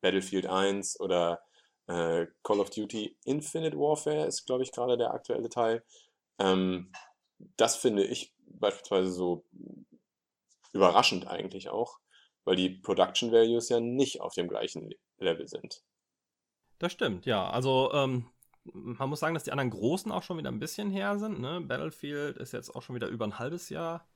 Battlefield 0.00 0.46
1 0.46 1.00
oder 1.00 1.42
äh, 1.86 2.26
Call 2.42 2.60
of 2.60 2.70
Duty 2.70 3.16
Infinite 3.24 3.76
Warfare 3.76 4.26
ist, 4.26 4.46
glaube 4.46 4.62
ich, 4.62 4.72
gerade 4.72 4.96
der 4.96 5.12
aktuelle 5.12 5.48
Teil. 5.48 5.84
Ähm, 6.38 6.92
das 7.56 7.76
finde 7.76 8.04
ich 8.04 8.34
beispielsweise 8.46 9.12
so 9.12 9.44
überraschend 10.72 11.26
eigentlich 11.26 11.68
auch, 11.68 11.98
weil 12.44 12.56
die 12.56 12.70
Production 12.70 13.32
Values 13.32 13.68
ja 13.68 13.80
nicht 13.80 14.20
auf 14.20 14.34
dem 14.34 14.48
gleichen 14.48 14.90
Level 15.18 15.48
sind. 15.48 15.82
Das 16.78 16.92
stimmt, 16.92 17.26
ja. 17.26 17.50
Also 17.50 17.92
ähm, 17.92 18.30
man 18.64 19.08
muss 19.08 19.20
sagen, 19.20 19.34
dass 19.34 19.44
die 19.44 19.52
anderen 19.52 19.70
Großen 19.70 20.10
auch 20.10 20.22
schon 20.22 20.38
wieder 20.38 20.50
ein 20.50 20.60
bisschen 20.60 20.90
her 20.90 21.18
sind. 21.18 21.40
Ne? 21.40 21.60
Battlefield 21.60 22.36
ist 22.38 22.52
jetzt 22.52 22.74
auch 22.74 22.82
schon 22.82 22.96
wieder 22.96 23.08
über 23.08 23.26
ein 23.26 23.38
halbes 23.38 23.68
Jahr 23.68 24.06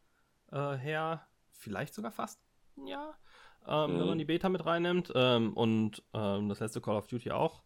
äh, 0.53 0.75
her, 0.75 1.27
vielleicht 1.53 1.95
sogar 1.95 2.13
fast 2.13 2.41
ein 2.77 2.87
Jahr, 2.87 3.19
ähm, 3.67 3.95
mhm. 3.95 4.01
wenn 4.01 4.07
man 4.07 4.19
die 4.19 4.25
Beta 4.25 4.49
mit 4.49 4.65
reinnimmt. 4.65 5.13
Ähm, 5.15 5.53
und 5.55 6.03
ähm, 6.15 6.49
das 6.49 6.61
letzte 6.61 6.81
Call 6.81 6.97
of 6.97 7.07
Duty 7.07 7.31
auch. 7.33 7.63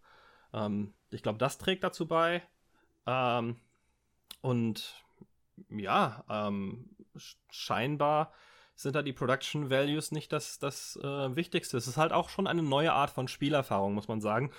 Ähm, 0.53 0.95
ich 1.11 1.23
glaube, 1.23 1.39
das 1.39 1.59
trägt 1.59 1.85
dazu 1.85 2.07
bei. 2.07 2.43
Ähm, 3.07 3.57
und 4.43 4.95
ja, 5.69 6.25
scheinbar 7.51 8.33
sind 8.81 8.97
da 8.97 9.03
die 9.03 9.13
Production 9.13 9.69
Values 9.69 10.11
nicht 10.11 10.33
das, 10.33 10.59
das 10.59 10.97
äh, 11.03 11.37
Wichtigste. 11.37 11.77
Es 11.77 11.87
ist 11.87 11.99
halt 11.99 12.13
auch 12.13 12.31
schon 12.31 12.47
eine 12.47 12.63
neue 12.63 12.93
Art 12.93 13.11
von 13.11 13.29
Spielerfahrung, 13.29 13.93
muss 13.93 14.09
man 14.09 14.23
sagen. 14.23 14.51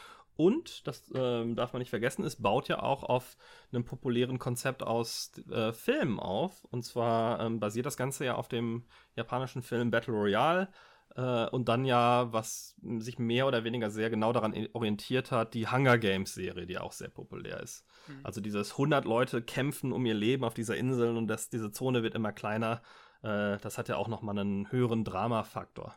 Und, 0.41 0.88
das 0.88 1.12
äh, 1.12 1.53
darf 1.53 1.74
man 1.74 1.81
nicht 1.81 1.91
vergessen, 1.91 2.25
es 2.25 2.41
baut 2.41 2.67
ja 2.67 2.81
auch 2.81 3.03
auf 3.03 3.38
einem 3.71 3.86
populären 3.86 4.39
Konzept 4.39 4.81
aus 4.81 5.31
äh, 5.51 5.71
Filmen 5.71 6.19
auf. 6.19 6.63
Und 6.71 6.83
zwar 6.83 7.41
ähm, 7.41 7.60
basiert 7.60 7.86
das 7.86 7.95
Ganze 7.95 8.25
ja 8.25 8.33
auf 8.33 8.48
dem 8.48 8.88
japanischen 9.15 9.62
Film 9.62 9.91
Battle 9.91 10.15
Royale. 10.15 10.67
Äh, 11.15 11.45
und 11.50 11.69
dann 11.69 11.86
ja, 11.86 12.33
was 12.33 12.75
sich 12.81 13.19
mehr 13.19 13.45
oder 13.45 13.63
weniger 13.63 13.91
sehr 13.91 14.10
genau 14.10 14.33
daran 14.33 14.67
orientiert 14.74 15.29
hat, 15.29 15.53
die 15.53 15.67
Hunger 15.67 16.00
Games 16.00 16.33
Serie, 16.33 16.65
die 16.65 16.79
auch 16.79 16.93
sehr 16.93 17.10
populär 17.10 17.60
ist. 17.60 17.86
Mhm. 18.07 18.21
Also 18.24 18.41
dieses 18.41 18.71
100 18.71 19.05
Leute 19.05 19.43
kämpfen 19.43 19.91
um 19.91 20.03
ihr 20.07 20.15
Leben 20.15 20.43
auf 20.43 20.55
dieser 20.55 20.75
Insel 20.75 21.17
und 21.17 21.27
das, 21.27 21.50
diese 21.50 21.71
Zone 21.71 22.01
wird 22.01 22.15
immer 22.15 22.31
kleiner. 22.31 22.81
Äh, 23.21 23.60
das 23.60 23.77
hat 23.77 23.89
ja 23.89 23.95
auch 23.95 24.07
nochmal 24.07 24.39
einen 24.39 24.71
höheren 24.71 25.03
Drama-Faktor. 25.03 25.95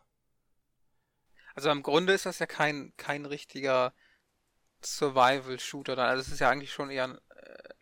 Also 1.55 1.71
im 1.71 1.83
Grunde 1.83 2.13
ist 2.13 2.27
das 2.27 2.41
ja 2.41 2.47
kein, 2.47 2.93
kein 2.99 3.25
richtiger 3.25 3.95
Survival-Shooter 4.87 5.97
dann. 5.97 6.09
Also 6.09 6.23
es 6.23 6.29
ist 6.29 6.41
ja 6.41 6.50
eigentlich 6.50 6.73
schon 6.73 6.91
eher 6.91 7.05
ein 7.05 7.19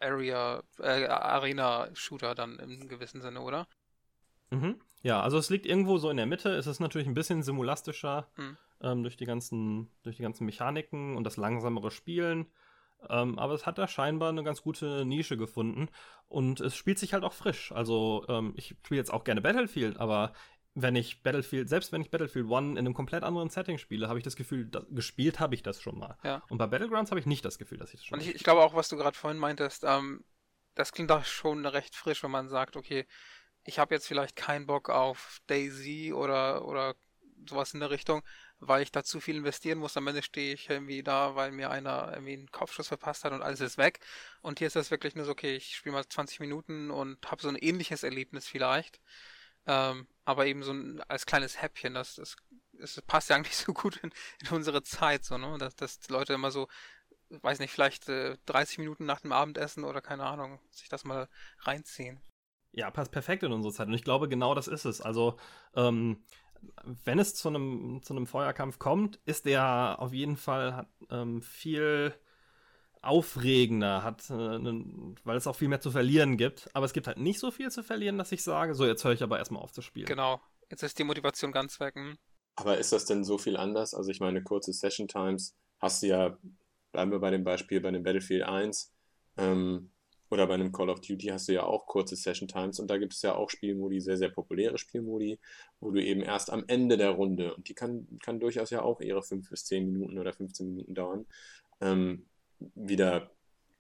äh, 0.01 0.07
Area, 0.07 0.63
äh, 0.79 1.07
Arena-Shooter 1.07 2.35
dann 2.35 2.59
im 2.59 2.89
gewissen 2.89 3.21
Sinne, 3.21 3.41
oder? 3.41 3.67
Mhm. 4.51 4.81
Ja, 5.03 5.21
also 5.21 5.39
es 5.39 5.51
liegt 5.51 5.67
irgendwo 5.67 5.99
so 5.99 6.11
in 6.11 6.17
der 6.17 6.27
Mitte. 6.27 6.51
Es 6.51 6.67
ist 6.67 6.81
natürlich 6.81 7.09
ein 7.09 7.15
bisschen 7.15 7.43
simulastischer 7.43 8.29
mhm. 8.37 8.57
ähm, 8.81 9.03
durch, 9.03 9.17
die 9.17 9.27
ganzen, 9.27 9.91
durch 10.03 10.17
die 10.17 10.23
ganzen 10.23 10.45
Mechaniken 10.45 11.17
und 11.17 11.25
das 11.25 11.37
langsamere 11.37 11.91
Spielen. 11.91 12.47
Ähm, 13.09 13.39
aber 13.39 13.55
es 13.55 13.67
hat 13.67 13.79
da 13.79 13.89
scheinbar 13.89 14.29
eine 14.29 14.45
ganz 14.45 14.63
gute 14.63 15.05
Nische 15.05 15.37
gefunden 15.37 15.89
und 16.29 16.61
es 16.61 16.77
spielt 16.77 17.01
sich 17.01 17.15
halt 17.15 17.25
auch 17.25 17.33
frisch. 17.33 17.73
Also 17.73 18.25
ähm, 18.29 18.53
ich 18.57 18.77
spiele 18.85 18.99
jetzt 18.99 19.13
auch 19.13 19.25
gerne 19.25 19.41
Battlefield, 19.41 19.99
aber 19.99 20.33
wenn 20.75 20.97
ich 20.97 21.23
Battlefield, 21.23 21.69
selbst 21.69 21.93
wenn 21.93 22.01
ich 22.01 22.11
Battlefield 22.11 22.47
One 22.49 22.73
in 22.73 22.79
einem 22.79 22.95
komplett 22.95 23.25
anderen 23.25 23.51
Setting 23.51 23.79
spiele, 23.79 24.09
habe 24.09 24.19
ich 24.19 24.25
das 24.25 24.37
Gefühl, 24.37 24.67
da, 24.67 24.83
gespielt 24.91 25.39
habe 25.39 25.55
ich 25.55 25.63
das 25.63 25.83
schon 25.83 25.99
mal. 25.99 26.17
Ja. 26.25 26.43
Und 26.49 26.59
bei 26.59 26.67
Battlegrounds 26.67 27.11
habe 27.11 27.21
ich 27.21 27.27
nicht 27.27 27.45
das 27.45 27.59
Gefühl, 27.59 27.79
dass 27.79 27.93
ich 27.93 28.01
das 28.01 28.07
schon 28.07 28.19
Und 28.19 28.27
ich, 28.27 28.35
ich 28.35 28.43
glaube 28.43 28.63
auch, 28.63 28.75
was 28.75 28.89
du 28.89 28.97
gerade 28.97 29.17
vorhin 29.17 29.39
meintest, 29.39 29.85
ähm, 29.85 30.25
das 30.75 30.93
klingt 30.93 31.11
doch 31.11 31.25
schon 31.25 31.67
recht 31.67 31.95
frisch, 31.95 32.23
wenn 32.23 32.31
man 32.31 32.49
sagt, 32.49 32.77
okay, 32.77 33.07
ich 33.65 33.79
habe 33.79 33.95
jetzt 33.95 34.09
vielleicht 34.09 34.35
keinen 34.35 34.67
Bock 34.67 34.89
auf 34.89 35.41
Daisy 35.47 36.13
oder, 36.13 36.67
oder 36.67 36.95
sowas 37.49 37.75
in 37.75 37.81
der 37.81 37.91
Richtung, 37.91 38.23
weil 38.59 38.83
ich 38.83 38.93
da 38.93 39.05
zu 39.05 39.21
viel 39.21 39.37
investieren 39.37 39.79
muss. 39.79 39.97
Am 39.97 40.07
Ende 40.07 40.23
stehe 40.23 40.55
ich 40.55 40.71
irgendwie 40.71 41.03
da, 41.03 41.35
weil 41.35 41.53
mir 41.53 41.71
einer 41.71 42.11
irgendwie 42.13 42.35
einen 42.35 42.51
Kopfschuss 42.51 42.89
verpasst 42.89 43.25
hat 43.25 43.33
und 43.33 43.43
alles 43.43 43.61
ist 43.61 43.79
weg. 43.79 44.01
Und 44.41 44.59
hier 44.59 44.69
ist 44.69 44.77
das 44.77 44.91
wirklich 44.91 45.15
nur 45.15 45.25
so, 45.25 45.33
okay, 45.33 45.55
ich 45.57 45.77
spiele 45.77 45.95
mal 45.95 46.07
20 46.07 46.41
Minuten 46.41 46.91
und 46.91 47.19
habe 47.31 47.43
so 47.43 47.49
ein 47.49 47.57
ähnliches 47.57 48.05
Erlebnis 48.05 48.47
vielleicht. 48.47 49.01
Ähm, 49.67 50.07
aber 50.25 50.47
eben 50.47 50.63
so 50.63 50.73
ein, 50.73 51.01
als 51.09 51.27
kleines 51.27 51.61
Häppchen, 51.61 51.95
das, 51.95 52.17
das, 52.17 52.37
das 52.73 53.01
passt 53.03 53.31
ja 53.31 53.37
eigentlich 53.37 53.57
so 53.57 53.73
gut 53.73 53.99
in, 53.99 54.13
in 54.41 54.49
unsere 54.49 54.83
Zeit, 54.83 55.25
so, 55.25 55.39
ne? 55.39 55.57
Dass, 55.59 55.77
dass 55.77 56.09
Leute 56.09 56.33
immer 56.35 56.51
so, 56.51 56.69
weiß 57.29 57.59
nicht, 57.59 57.73
vielleicht 57.73 58.09
äh, 58.09 58.37
30 58.47 58.79
Minuten 58.79 59.07
nach 59.07 59.21
dem 59.21 59.33
Abendessen 59.33 59.85
oder 59.85 60.01
keine 60.01 60.25
Ahnung, 60.25 60.61
sich 60.71 60.89
das 60.89 61.05
mal 61.05 61.29
reinziehen. 61.61 62.21
Ja, 62.73 62.91
passt 62.91 63.13
perfekt 63.13 63.43
in 63.43 63.53
unsere 63.53 63.75
Zeit. 63.75 63.89
Und 63.89 63.95
ich 63.95 64.05
glaube, 64.05 64.29
genau 64.29 64.55
das 64.55 64.67
ist 64.67 64.87
es. 64.87 65.01
Also, 65.03 65.37
ähm, 65.75 66.25
wenn 67.05 67.19
es 67.19 67.35
zu 67.35 67.49
einem, 67.49 68.01
zu 68.03 68.15
einem 68.15 68.27
Feuerkampf 68.27 68.79
kommt, 68.79 69.21
ist 69.25 69.47
der 69.47 69.97
auf 69.99 70.13
jeden 70.13 70.37
Fall 70.37 70.77
hat, 70.77 70.89
ähm, 71.11 71.43
viel 71.43 72.15
aufregender, 73.03 74.03
hat, 74.03 74.31
äh, 74.31 74.59
ne, 74.59 75.15
weil 75.25 75.37
es 75.37 75.47
auch 75.47 75.57
viel 75.57 75.69
mehr 75.69 75.81
zu 75.81 75.91
verlieren 75.91 76.37
gibt. 76.37 76.71
Aber 76.73 76.87
es 76.87 76.93
gibt 76.93 77.07
halt 77.07 77.19
nicht 77.19 77.41
so 77.41 77.51
viel 77.51 77.71
zu 77.71 77.83
verlieren, 77.83 78.19
dass 78.19 78.33
ich 78.33 78.43
sage, 78.43 78.75
so, 78.75 78.87
jetzt 78.87 79.05
höre 79.05 79.13
ich 79.13 79.23
aber 79.23 79.39
erstmal 79.39 79.63
auf 79.63 79.73
zu 79.73 79.83
spielen. 79.83 80.07
Genau, 80.07 80.41
jetzt 80.71 80.83
ist 80.83 80.99
die 80.99 81.05
Motivation 81.05 81.53
ganz 81.53 81.81
weg. 81.81 81.97
Hm? 81.97 82.17
Aber 82.55 82.79
ist 82.79 82.93
das 82.93 83.05
denn 83.05 83.25
so 83.25 83.39
viel 83.39 83.57
anders? 83.57 83.95
Also 83.95 84.11
ich 84.11 84.21
meine, 84.21 84.43
kurze 84.43 84.73
Session 84.73 85.09
Times 85.09 85.57
hast 85.81 86.03
du 86.03 86.09
ja, 86.09 86.39
bleiben 86.93 87.11
wir 87.11 87.19
bei 87.19 87.31
dem 87.31 87.45
Beispiel, 87.45 87.81
bei 87.81 87.91
dem 87.91 88.03
Battlefield 88.03 88.45
1, 88.45 88.93
ähm, 89.39 89.91
oder 90.33 90.47
bei 90.47 90.55
einem 90.55 90.73
Call 90.73 90.89
of 90.89 91.01
Duty 91.01 91.27
hast 91.27 91.49
du 91.49 91.53
ja 91.53 91.65
auch 91.65 91.87
kurze 91.87 92.17
Session 92.17 92.49
Times 92.49 92.81
und 92.81 92.89
da 92.91 92.97
gibt 92.97 93.13
es 93.13 93.21
ja 93.21 93.35
auch 93.35 93.51
Spielmodi, 93.51 94.01
sehr, 94.01 94.17
sehr 94.17 94.31
populäre 94.31 94.79
Spielmodi, 94.79 95.39
wo 95.79 95.91
du 95.91 96.03
eben 96.03 96.23
erst 96.23 96.51
am 96.51 96.65
Ende 96.69 96.97
der 96.97 97.11
Runde, 97.11 97.55
und 97.55 97.69
die 97.69 97.75
kann, 97.75 98.07
kann 98.23 98.41
durchaus 98.41 98.71
ja 98.71 98.81
auch 98.81 99.03
ihre 99.03 99.23
5 99.23 99.51
bis 99.51 99.67
10 99.67 99.93
Minuten 99.93 100.19
oder 100.19 100.33
15 100.33 100.67
Minuten 100.67 100.95
dauern, 100.95 101.27
ähm, 101.83 102.25
wieder 102.75 103.31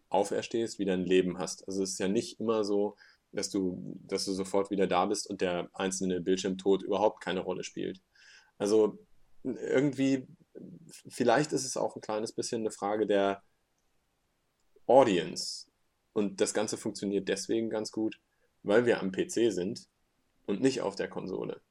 auferstehst, 0.09 0.79
wieder 0.79 0.95
ein 0.95 1.05
Leben 1.05 1.39
hast. 1.39 1.67
Also 1.67 1.83
es 1.83 1.93
ist 1.93 1.99
ja 1.99 2.09
nicht 2.09 2.39
immer 2.41 2.65
so, 2.65 2.97
dass 3.33 3.51
du, 3.51 3.99
dass 4.07 4.25
du 4.27 4.33
sofort 4.33 4.71
wieder 4.71 4.87
da 4.87 5.07
bist 5.07 5.29
und 5.29 5.41
der 5.41 5.71
einzelne 5.73 6.21
Bildschirmtod 6.21 6.83
überhaupt 6.83 7.23
keine 7.23 7.41
Rolle 7.41 7.65
spielt. 7.65 8.01
Also 8.59 8.99
irgendwie, 9.43 10.29
vielleicht 11.09 11.53
ist 11.53 11.65
es 11.65 11.77
auch 11.77 11.97
ein 11.97 12.03
kleines 12.03 12.33
bisschen 12.33 12.61
eine 12.62 12.71
Frage 12.71 13.07
der 13.07 13.43
Audience. 14.87 15.67
Und 16.12 16.41
das 16.41 16.53
Ganze 16.53 16.77
funktioniert 16.77 17.29
deswegen 17.29 17.71
ganz 17.71 17.91
gut, 17.91 18.21
weil 18.62 18.85
wir 18.85 19.01
am 19.01 19.12
PC 19.12 19.51
sind 19.51 19.89
und 20.47 20.61
nicht 20.61 20.83
auf 20.83 20.95
der 20.95 21.09
Konsole. 21.09 21.62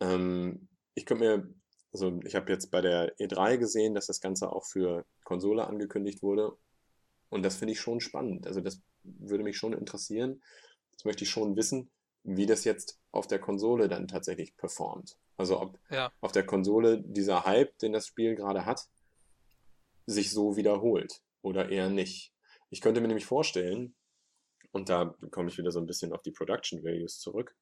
Ähm, 0.00 0.68
ich 0.94 1.06
könnte 1.06 1.24
mir 1.24 1.54
also 1.94 2.18
ich 2.24 2.34
habe 2.34 2.50
jetzt 2.50 2.72
bei 2.72 2.80
der 2.80 3.16
E3 3.18 3.56
gesehen, 3.56 3.94
dass 3.94 4.06
das 4.06 4.20
Ganze 4.20 4.50
auch 4.52 4.64
für 4.64 5.06
Konsole 5.22 5.64
angekündigt 5.64 6.24
wurde. 6.24 6.58
Und 7.30 7.44
das 7.44 7.54
finde 7.54 7.72
ich 7.72 7.80
schon 7.80 8.00
spannend. 8.00 8.48
Also 8.48 8.60
das 8.60 8.82
würde 9.04 9.44
mich 9.44 9.56
schon 9.56 9.72
interessieren. 9.72 10.42
Das 10.90 11.04
möchte 11.04 11.22
ich 11.22 11.30
schon 11.30 11.54
wissen, 11.56 11.92
wie 12.24 12.46
das 12.46 12.64
jetzt 12.64 12.98
auf 13.12 13.28
der 13.28 13.38
Konsole 13.38 13.88
dann 13.88 14.08
tatsächlich 14.08 14.56
performt. 14.56 15.16
Also 15.36 15.60
ob 15.60 15.78
Ja. 15.88 16.12
auf 16.20 16.32
der 16.32 16.44
Konsole 16.44 17.00
dieser 17.00 17.44
Hype, 17.44 17.78
den 17.78 17.92
das 17.92 18.08
Spiel 18.08 18.34
gerade 18.34 18.66
hat, 18.66 18.88
sich 20.06 20.32
so 20.32 20.56
wiederholt 20.56 21.20
oder 21.42 21.68
eher 21.68 21.90
nicht. 21.90 22.32
Ich 22.70 22.80
könnte 22.80 23.00
mir 23.00 23.06
nämlich 23.08 23.26
vorstellen, 23.26 23.94
und 24.72 24.88
da 24.88 25.14
komme 25.30 25.48
ich 25.48 25.58
wieder 25.58 25.70
so 25.70 25.78
ein 25.78 25.86
bisschen 25.86 26.12
auf 26.12 26.22
die 26.22 26.32
Production 26.32 26.82
Values 26.82 27.20
zurück, 27.20 27.54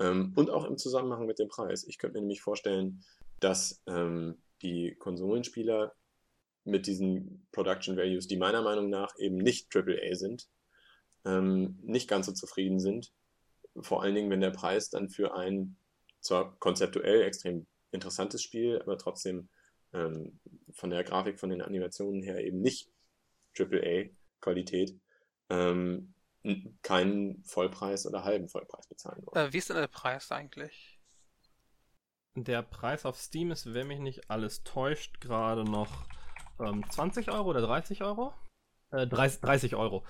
ähm, 0.00 0.32
und 0.36 0.50
auch 0.50 0.64
im 0.64 0.78
Zusammenhang 0.78 1.26
mit 1.26 1.38
dem 1.38 1.48
Preis. 1.48 1.84
Ich 1.84 1.98
könnte 1.98 2.14
mir 2.14 2.22
nämlich 2.22 2.42
vorstellen, 2.42 3.04
dass 3.40 3.82
ähm, 3.86 4.40
die 4.62 4.94
Konsolenspieler 4.94 5.94
mit 6.64 6.86
diesen 6.86 7.46
Production 7.52 7.96
Values, 7.96 8.26
die 8.26 8.36
meiner 8.36 8.62
Meinung 8.62 8.90
nach 8.90 9.16
eben 9.18 9.36
nicht 9.36 9.74
AAA 9.74 10.14
sind, 10.14 10.48
ähm, 11.24 11.78
nicht 11.82 12.08
ganz 12.08 12.26
so 12.26 12.32
zufrieden 12.32 12.80
sind. 12.80 13.12
Vor 13.80 14.02
allen 14.02 14.14
Dingen, 14.14 14.30
wenn 14.30 14.40
der 14.40 14.50
Preis 14.50 14.90
dann 14.90 15.08
für 15.08 15.34
ein 15.34 15.76
zwar 16.20 16.58
konzeptuell 16.58 17.22
extrem 17.22 17.66
interessantes 17.92 18.42
Spiel, 18.42 18.80
aber 18.80 18.98
trotzdem 18.98 19.48
ähm, 19.92 20.40
von 20.72 20.90
der 20.90 21.04
Grafik, 21.04 21.38
von 21.38 21.50
den 21.50 21.62
Animationen 21.62 22.22
her 22.22 22.44
eben 22.44 22.60
nicht 22.60 22.90
AAA-Qualität, 23.58 24.98
ähm, 25.50 26.14
keinen 26.82 27.42
Vollpreis 27.44 28.06
oder 28.06 28.24
halben 28.24 28.48
Vollpreis 28.48 28.88
bezahlen 28.88 29.24
wollen. 29.26 29.48
Äh, 29.48 29.52
wie 29.52 29.58
ist 29.58 29.68
denn 29.68 29.76
der 29.76 29.88
Preis 29.88 30.30
eigentlich? 30.32 30.98
Der 32.34 32.62
Preis 32.62 33.06
auf 33.06 33.18
Steam 33.18 33.50
ist, 33.50 33.72
wenn 33.72 33.86
mich 33.86 34.00
nicht 34.00 34.30
alles 34.30 34.62
täuscht, 34.62 35.20
gerade 35.20 35.64
noch 35.64 36.06
ähm, 36.60 36.84
20 36.90 37.30
Euro 37.30 37.50
oder 37.50 37.62
30 37.62 38.02
Euro? 38.02 38.34
Äh, 38.90 39.06
30, 39.06 39.40
30 39.40 39.74
Euro. 39.76 40.04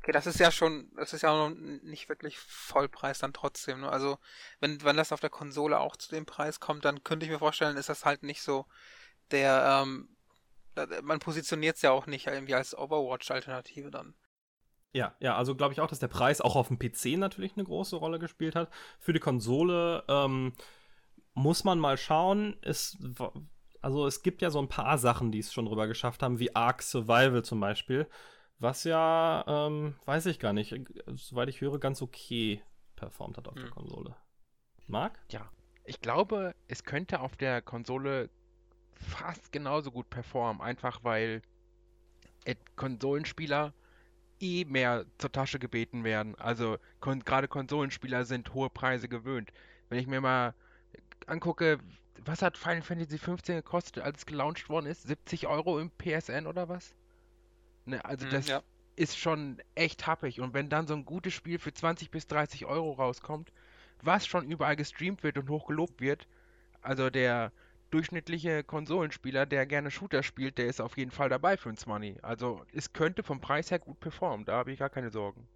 Okay, 0.00 0.12
das 0.12 0.26
ist 0.26 0.38
ja 0.38 0.50
schon, 0.50 0.90
das 0.96 1.12
ist 1.12 1.22
ja 1.22 1.30
auch 1.30 1.48
noch 1.48 1.56
nicht 1.56 2.08
wirklich 2.08 2.38
Vollpreis 2.38 3.18
dann 3.20 3.32
trotzdem. 3.32 3.80
Ne? 3.80 3.88
Also, 3.88 4.18
wenn, 4.60 4.82
wenn 4.82 4.96
das 4.96 5.12
auf 5.12 5.20
der 5.20 5.30
Konsole 5.30 5.80
auch 5.80 5.96
zu 5.96 6.10
dem 6.10 6.26
Preis 6.26 6.60
kommt, 6.60 6.84
dann 6.84 7.02
könnte 7.02 7.24
ich 7.24 7.32
mir 7.32 7.38
vorstellen, 7.38 7.76
ist 7.76 7.88
das 7.88 8.04
halt 8.04 8.22
nicht 8.22 8.42
so 8.42 8.66
der, 9.30 9.82
ähm, 9.82 10.08
man 11.02 11.20
positioniert 11.20 11.76
es 11.76 11.82
ja 11.82 11.92
auch 11.92 12.06
nicht 12.06 12.26
irgendwie 12.26 12.54
als 12.54 12.76
Overwatch-Alternative 12.76 13.90
dann. 13.90 14.14
Ja, 14.94 15.14
ja, 15.18 15.36
also 15.36 15.56
glaube 15.56 15.72
ich 15.72 15.80
auch, 15.80 15.88
dass 15.88 15.98
der 15.98 16.08
Preis 16.08 16.40
auch 16.40 16.54
auf 16.54 16.68
dem 16.68 16.78
PC 16.78 17.18
natürlich 17.18 17.54
eine 17.56 17.64
große 17.64 17.96
Rolle 17.96 18.20
gespielt 18.20 18.54
hat. 18.54 18.70
Für 19.00 19.12
die 19.12 19.18
Konsole 19.18 20.04
ähm, 20.08 20.52
muss 21.34 21.64
man 21.64 21.80
mal 21.80 21.96
schauen. 21.98 22.56
Es, 22.62 22.96
also 23.82 24.06
es 24.06 24.22
gibt 24.22 24.40
ja 24.40 24.50
so 24.50 24.60
ein 24.60 24.68
paar 24.68 24.96
Sachen, 24.98 25.32
die 25.32 25.40
es 25.40 25.52
schon 25.52 25.66
rüber 25.66 25.88
geschafft 25.88 26.22
haben, 26.22 26.38
wie 26.38 26.54
Ark 26.54 26.80
Survival 26.80 27.44
zum 27.44 27.58
Beispiel, 27.58 28.08
was 28.60 28.84
ja, 28.84 29.44
ähm, 29.48 29.96
weiß 30.04 30.26
ich 30.26 30.38
gar 30.38 30.52
nicht, 30.52 30.72
äh, 30.72 30.84
soweit 31.16 31.48
ich 31.48 31.60
höre, 31.60 31.80
ganz 31.80 32.00
okay 32.00 32.62
performt 32.94 33.36
hat 33.36 33.48
auf 33.48 33.54
der 33.54 33.64
Hm. 33.64 33.70
Konsole. 33.70 34.14
Marc? 34.86 35.18
Ja, 35.32 35.50
ich 35.84 36.00
glaube, 36.00 36.54
es 36.68 36.84
könnte 36.84 37.18
auf 37.18 37.36
der 37.36 37.62
Konsole 37.62 38.30
fast 38.92 39.50
genauso 39.50 39.90
gut 39.90 40.08
performen, 40.08 40.62
einfach 40.62 41.02
weil 41.02 41.42
äh, 42.44 42.54
Konsolenspieler 42.76 43.74
eh 44.40 44.64
mehr 44.64 45.06
zur 45.18 45.32
Tasche 45.32 45.58
gebeten 45.58 46.04
werden. 46.04 46.34
Also 46.36 46.78
kon 47.00 47.20
gerade 47.24 47.48
Konsolenspieler 47.48 48.24
sind 48.24 48.54
hohe 48.54 48.70
Preise 48.70 49.08
gewöhnt. 49.08 49.52
Wenn 49.88 49.98
ich 49.98 50.06
mir 50.06 50.20
mal 50.20 50.54
angucke, 51.26 51.78
was 52.24 52.42
hat 52.42 52.58
Final 52.58 52.82
Fantasy 52.82 53.18
15 53.18 53.56
gekostet, 53.56 54.02
als 54.04 54.18
es 54.20 54.26
gelauncht 54.26 54.68
worden 54.68 54.86
ist? 54.86 55.04
70 55.04 55.46
Euro 55.48 55.80
im 55.80 55.90
PSN 55.90 56.46
oder 56.46 56.68
was? 56.68 56.94
Ne, 57.86 58.04
also 58.04 58.26
Hm, 58.26 58.26
das 58.26 58.46
ja. 58.46 58.62
ist 58.96 59.18
schon 59.18 59.58
echt 59.74 60.06
happig. 60.06 60.40
Und 60.40 60.54
wenn 60.54 60.68
dann 60.68 60.86
so 60.86 60.94
ein 60.94 61.04
gutes 61.04 61.34
Spiel 61.34 61.58
für 61.58 61.72
20 61.72 62.10
bis 62.10 62.26
30 62.26 62.66
Euro 62.66 62.92
rauskommt, 62.92 63.52
was 64.02 64.26
schon 64.26 64.50
überall 64.50 64.76
gestreamt 64.76 65.22
wird 65.22 65.38
und 65.38 65.48
hochgelobt 65.50 66.00
wird, 66.00 66.28
also 66.82 67.10
der 67.10 67.52
durchschnittliche 67.94 68.64
Konsolenspieler, 68.64 69.46
der 69.46 69.66
gerne 69.66 69.90
Shooter 69.90 70.24
spielt, 70.24 70.58
der 70.58 70.66
ist 70.66 70.80
auf 70.80 70.98
jeden 70.98 71.12
Fall 71.12 71.28
dabei 71.28 71.56
für 71.56 71.68
uns 71.68 71.86
Money. 71.86 72.16
Also 72.22 72.60
es 72.72 72.92
könnte 72.92 73.22
vom 73.22 73.40
Preis 73.40 73.70
her 73.70 73.78
gut 73.78 74.00
performen, 74.00 74.44
da 74.44 74.54
habe 74.56 74.72
ich 74.72 74.80
gar 74.80 74.90
keine 74.90 75.10
Sorgen. 75.10 75.46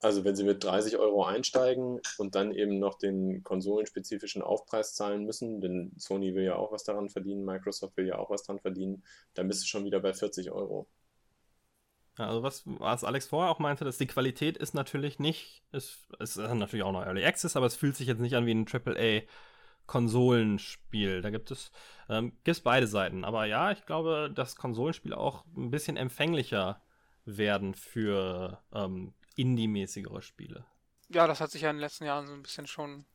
Also 0.00 0.24
wenn 0.24 0.34
sie 0.34 0.44
mit 0.44 0.62
30 0.62 0.96
Euro 0.98 1.24
einsteigen 1.24 2.00
und 2.18 2.34
dann 2.34 2.52
eben 2.52 2.78
noch 2.78 2.98
den 2.98 3.42
konsolenspezifischen 3.44 4.42
Aufpreis 4.42 4.94
zahlen 4.94 5.24
müssen, 5.24 5.60
denn 5.60 5.92
Sony 5.96 6.34
will 6.34 6.44
ja 6.44 6.56
auch 6.56 6.72
was 6.72 6.82
daran 6.84 7.08
verdienen, 7.08 7.44
Microsoft 7.44 7.96
will 7.96 8.06
ja 8.06 8.18
auch 8.18 8.30
was 8.30 8.42
daran 8.42 8.60
verdienen, 8.60 9.04
dann 9.34 9.48
bist 9.48 9.62
du 9.62 9.66
schon 9.66 9.84
wieder 9.84 10.00
bei 10.00 10.12
40 10.12 10.50
Euro. 10.50 10.88
Also 12.16 12.42
was, 12.42 12.62
was 12.66 13.04
Alex 13.04 13.26
vorher 13.26 13.50
auch 13.50 13.60
meinte, 13.60 13.84
dass 13.84 13.98
die 13.98 14.06
Qualität 14.08 14.56
ist 14.56 14.74
natürlich 14.74 15.20
nicht, 15.20 15.62
es, 15.70 16.08
es 16.18 16.36
ist 16.36 16.54
natürlich 16.54 16.84
auch 16.84 16.92
noch 16.92 17.06
Early 17.06 17.24
Access, 17.24 17.56
aber 17.56 17.66
es 17.66 17.76
fühlt 17.76 17.96
sich 17.96 18.08
jetzt 18.08 18.20
nicht 18.20 18.34
an 18.34 18.46
wie 18.46 18.54
ein 18.54 18.66
AAA 18.66 19.22
Konsolenspiel. 19.88 21.22
Da 21.22 21.30
gibt 21.30 21.50
es 21.50 21.72
ähm, 22.08 22.36
gibt's 22.44 22.60
beide 22.60 22.86
Seiten. 22.86 23.24
Aber 23.24 23.46
ja, 23.46 23.72
ich 23.72 23.84
glaube, 23.84 24.30
dass 24.32 24.54
Konsolenspiele 24.54 25.16
auch 25.16 25.44
ein 25.56 25.70
bisschen 25.70 25.96
empfänglicher 25.96 26.80
werden 27.24 27.74
für 27.74 28.62
ähm, 28.72 29.14
Indie-mäßigere 29.34 30.22
Spiele. 30.22 30.64
Ja, 31.08 31.26
das 31.26 31.40
hat 31.40 31.50
sich 31.50 31.62
ja 31.62 31.70
in 31.70 31.76
den 31.76 31.80
letzten 31.80 32.04
Jahren 32.04 32.26
so 32.26 32.34
ein 32.34 32.42
bisschen 32.42 32.66
schon 32.66 33.06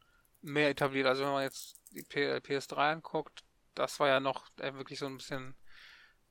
mehr 0.41 0.69
etabliert. 0.69 1.07
Also 1.07 1.23
wenn 1.23 1.31
man 1.31 1.43
jetzt 1.43 1.79
die 1.91 2.03
P 2.03 2.37
PS3 2.37 2.93
anguckt, 2.93 3.43
das 3.75 3.99
war 3.99 4.07
ja 4.07 4.19
noch 4.19 4.47
äh, 4.59 4.73
wirklich 4.73 4.99
so 4.99 5.05
ein 5.05 5.17
bisschen 5.17 5.55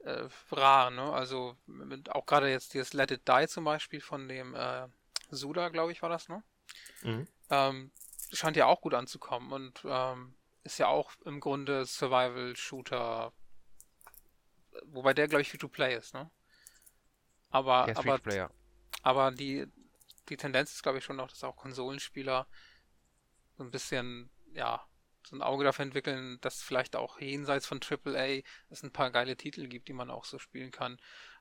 äh, 0.01 0.29
rar, 0.51 0.91
ne? 0.91 1.13
Also 1.13 1.57
mit, 1.67 2.11
auch 2.11 2.27
gerade 2.27 2.51
jetzt 2.51 2.75
dieses 2.75 2.93
Let 2.93 3.13
It 3.13 3.29
Die 3.29 3.47
zum 3.49 3.65
Beispiel 3.65 4.01
von 4.01 4.29
dem 4.29 4.55
äh, 4.55 4.89
Suda, 5.31 5.69
glaube 5.69 5.93
ich, 5.93 6.03
war 6.03 6.09
das, 6.09 6.29
ne? 6.29 6.43
Mhm. 7.03 7.27
Ähm, 7.51 7.93
scheint 8.33 8.57
ja 8.57 8.67
auch 8.67 8.81
gut 8.81 8.95
anzukommen 8.95 9.53
und 9.53 9.83
ähm, 9.85 10.35
ist 10.65 10.79
ja 10.79 10.87
auch 10.89 11.13
im 11.25 11.41
Grunde 11.41 11.85
Survival-Shooter, 11.87 13.33
wobei 14.87 15.15
der, 15.15 15.29
glaube 15.29 15.43
ich, 15.43 15.51
Free-to-Play 15.51 15.97
ist, 15.97 16.15
ne? 16.15 16.31
Aber, 17.51 17.87
Der 17.87 17.97
aber 17.97 18.19
Free-to-Player. 18.19 18.51
aber 19.03 19.31
die, 19.33 19.67
die 20.29 20.37
Tendenz 20.37 20.73
ist, 20.73 20.83
glaube 20.83 20.99
ich, 20.99 21.05
schon 21.05 21.17
noch, 21.17 21.29
dass 21.29 21.45
auch 21.45 21.57
Konsolenspieler 21.57 22.47
so 23.57 23.65
ein 23.65 23.71
bisschen, 23.71 24.31
ja, 24.55 24.87
so 25.27 25.37
ein 25.37 25.43
Auge 25.43 25.65
dafür 25.65 25.85
entwickeln, 25.85 26.39
dass 26.41 26.63
vielleicht 26.63 26.97
auch 26.97 27.21
jenseits 27.21 27.67
von 27.67 27.81
AAA 27.81 28.43
es 28.71 28.83
ein 28.83 28.93
paar 28.93 29.11
geile 29.11 29.37
Titel 29.37 29.69
gibt, 29.69 29.89
die 29.89 29.93
man 29.93 30.11
auch 30.11 30.25
so 30.25 30.39
spielen 30.39 30.71
kann, 30.71 30.99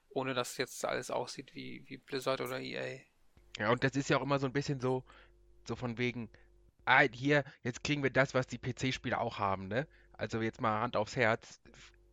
ohne 0.09 0.33
dass 0.33 0.57
jetzt 0.57 0.83
alles 0.85 1.09
aussieht 1.09 1.55
wie, 1.55 1.83
wie 1.87 1.97
Blizzard 1.97 2.41
oder 2.41 2.59
EA. 2.59 2.99
Ja, 3.57 3.71
und 3.71 3.83
das 3.83 3.95
ist 3.95 4.09
ja 4.09 4.17
auch 4.17 4.21
immer 4.21 4.39
so 4.39 4.45
ein 4.47 4.53
bisschen 4.53 4.79
so, 4.79 5.03
so 5.65 5.75
von 5.75 5.97
wegen, 5.97 6.29
ah, 6.85 7.01
hier, 7.11 7.43
jetzt 7.63 7.83
kriegen 7.83 8.03
wir 8.03 8.09
das, 8.09 8.33
was 8.33 8.47
die 8.47 8.57
PC-Spieler 8.57 9.21
auch 9.21 9.39
haben, 9.39 9.67
ne? 9.67 9.87
Also 10.13 10.41
jetzt 10.41 10.61
mal 10.61 10.81
Hand 10.81 10.95
aufs 10.95 11.15
Herz. 11.15 11.59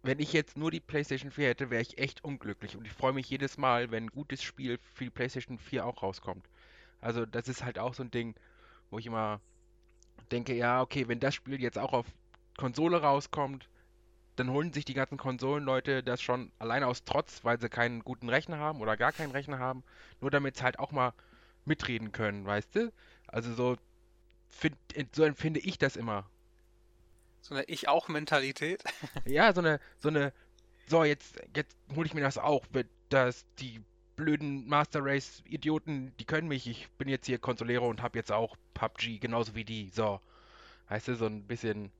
Wenn 0.02 0.20
ich 0.20 0.32
jetzt 0.32 0.56
nur 0.56 0.70
die 0.70 0.80
PlayStation 0.80 1.30
4 1.30 1.48
hätte, 1.48 1.70
wäre 1.70 1.82
ich 1.82 1.98
echt 1.98 2.24
unglücklich. 2.24 2.76
Und 2.76 2.86
ich 2.86 2.92
freue 2.92 3.12
mich 3.12 3.28
jedes 3.28 3.58
Mal, 3.58 3.90
wenn 3.90 4.04
ein 4.04 4.10
gutes 4.10 4.42
Spiel 4.42 4.78
für 4.94 5.04
die 5.04 5.10
PlayStation 5.10 5.58
4 5.58 5.84
auch 5.84 6.02
rauskommt. 6.02 6.48
Also 7.00 7.26
das 7.26 7.48
ist 7.48 7.64
halt 7.64 7.78
auch 7.78 7.94
so 7.94 8.02
ein 8.02 8.10
Ding, 8.10 8.34
wo 8.90 8.98
ich 8.98 9.06
immer 9.06 9.40
denke, 10.30 10.54
ja, 10.54 10.80
okay, 10.80 11.08
wenn 11.08 11.20
das 11.20 11.34
Spiel 11.34 11.60
jetzt 11.60 11.78
auch 11.78 11.92
auf 11.92 12.06
Konsole 12.56 13.00
rauskommt, 13.00 13.68
dann 14.36 14.50
holen 14.50 14.72
sich 14.72 14.84
die 14.84 14.94
ganzen 14.94 15.18
Konsolenleute 15.18 16.02
das 16.02 16.22
schon 16.22 16.52
alleine 16.58 16.86
aus 16.86 17.04
Trotz, 17.04 17.44
weil 17.44 17.60
sie 17.60 17.68
keinen 17.68 18.04
guten 18.04 18.28
Rechner 18.28 18.58
haben 18.58 18.80
oder 18.80 18.96
gar 18.96 19.12
keinen 19.12 19.32
Rechner 19.32 19.58
haben, 19.58 19.82
nur 20.20 20.30
damit 20.30 20.56
sie 20.56 20.62
halt 20.62 20.78
auch 20.78 20.92
mal 20.92 21.12
mitreden 21.64 22.12
können, 22.12 22.46
weißt 22.46 22.76
du? 22.76 22.92
Also 23.26 23.52
so, 23.54 23.76
find, 24.48 24.76
so 25.14 25.24
empfinde 25.24 25.60
ich 25.60 25.78
das 25.78 25.96
immer. 25.96 26.28
So 27.40 27.54
eine 27.54 27.64
Ich-auch-Mentalität. 27.64 28.82
Ja, 29.24 29.52
so 29.52 29.60
eine, 29.60 29.80
so 29.98 30.08
eine, 30.08 30.32
so 30.86 31.04
jetzt, 31.04 31.40
jetzt 31.54 31.76
hole 31.94 32.06
ich 32.06 32.14
mir 32.14 32.20
das 32.20 32.38
auch, 32.38 32.64
wird 32.72 32.88
das, 33.08 33.46
die 33.58 33.82
blöden 34.16 34.66
Master 34.66 35.00
Race 35.02 35.42
Idioten, 35.46 36.12
die 36.18 36.24
können 36.24 36.48
mich, 36.48 36.66
ich 36.66 36.90
bin 36.98 37.08
jetzt 37.08 37.26
hier 37.26 37.38
Consolero 37.38 37.88
und 37.88 38.02
habe 38.02 38.18
jetzt 38.18 38.32
auch 38.32 38.56
PUBG, 38.74 39.18
genauso 39.20 39.54
wie 39.54 39.64
die, 39.64 39.90
so. 39.90 40.20
Heißt 40.90 41.08
du, 41.08 41.14
so 41.14 41.26
ein 41.26 41.46
bisschen 41.46 41.92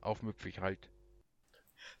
aufmüpfig 0.00 0.60
halt. 0.60 0.88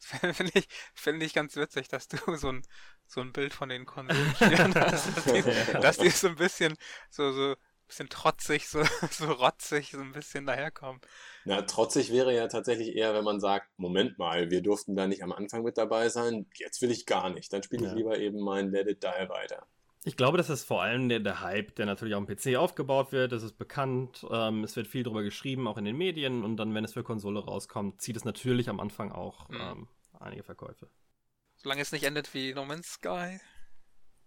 Finde 0.00 0.52
ich, 0.54 0.68
finde 0.94 1.26
ich 1.26 1.34
ganz 1.34 1.56
witzig, 1.56 1.88
dass 1.88 2.08
du 2.08 2.16
so 2.36 2.50
ein, 2.50 2.62
so 3.06 3.20
ein 3.20 3.32
Bild 3.32 3.52
von 3.52 3.68
den 3.68 3.84
Konsolenspielern 3.86 4.74
hast, 4.74 5.16
dass 5.16 5.24
die, 5.24 5.42
dass 5.80 5.98
die 5.98 6.10
so 6.10 6.28
ein 6.28 6.36
bisschen, 6.36 6.76
so, 7.10 7.32
so, 7.32 7.56
bisschen 7.88 8.08
trotzig, 8.08 8.68
so, 8.68 8.82
so 9.10 9.32
rotzig, 9.32 9.90
so 9.90 9.98
ein 9.98 10.12
bisschen 10.12 10.46
daherkommen. 10.46 11.00
Na, 11.44 11.62
trotzig 11.62 12.12
wäre 12.12 12.34
ja 12.34 12.46
tatsächlich 12.48 12.94
eher, 12.94 13.14
wenn 13.14 13.24
man 13.24 13.40
sagt, 13.40 13.66
Moment 13.78 14.18
mal, 14.18 14.50
wir 14.50 14.62
durften 14.62 14.94
da 14.94 15.06
nicht 15.06 15.22
am 15.22 15.32
Anfang 15.32 15.64
mit 15.64 15.76
dabei 15.78 16.08
sein, 16.08 16.46
jetzt 16.54 16.80
will 16.82 16.90
ich 16.90 17.06
gar 17.06 17.30
nicht. 17.30 17.52
Dann 17.52 17.62
spiele 17.62 17.84
ich 17.84 17.90
Ja. 17.90 17.96
lieber 17.96 18.18
eben 18.18 18.40
mein 18.40 18.70
Let 18.70 18.88
It 18.88 19.02
Die 19.02 19.28
weiter. 19.28 19.66
Ich 20.04 20.16
glaube, 20.16 20.38
das 20.38 20.48
ist 20.48 20.64
vor 20.64 20.82
allem 20.82 21.08
der, 21.08 21.20
der 21.20 21.40
Hype, 21.40 21.74
der 21.74 21.86
natürlich 21.86 22.14
auf 22.14 22.24
dem 22.24 22.34
PC 22.34 22.56
aufgebaut 22.56 23.12
wird. 23.12 23.32
Das 23.32 23.42
ist 23.42 23.58
bekannt. 23.58 24.24
Ähm, 24.30 24.64
es 24.64 24.76
wird 24.76 24.86
viel 24.86 25.02
darüber 25.02 25.22
geschrieben, 25.22 25.66
auch 25.66 25.76
in 25.76 25.84
den 25.84 25.96
Medien. 25.96 26.44
Und 26.44 26.56
dann, 26.56 26.72
wenn 26.74 26.84
es 26.84 26.92
für 26.92 27.02
Konsole 27.02 27.40
rauskommt, 27.40 28.00
zieht 28.00 28.16
es 28.16 28.24
natürlich 28.24 28.68
am 28.68 28.80
Anfang 28.80 29.10
auch 29.12 29.48
mhm. 29.48 29.60
ähm, 29.60 29.88
einige 30.20 30.44
Verkäufe. 30.44 30.88
Solange 31.56 31.82
es 31.82 31.92
nicht 31.92 32.04
endet 32.04 32.32
wie 32.32 32.54
No 32.54 32.64
Man's 32.64 32.92
Sky. 32.92 33.40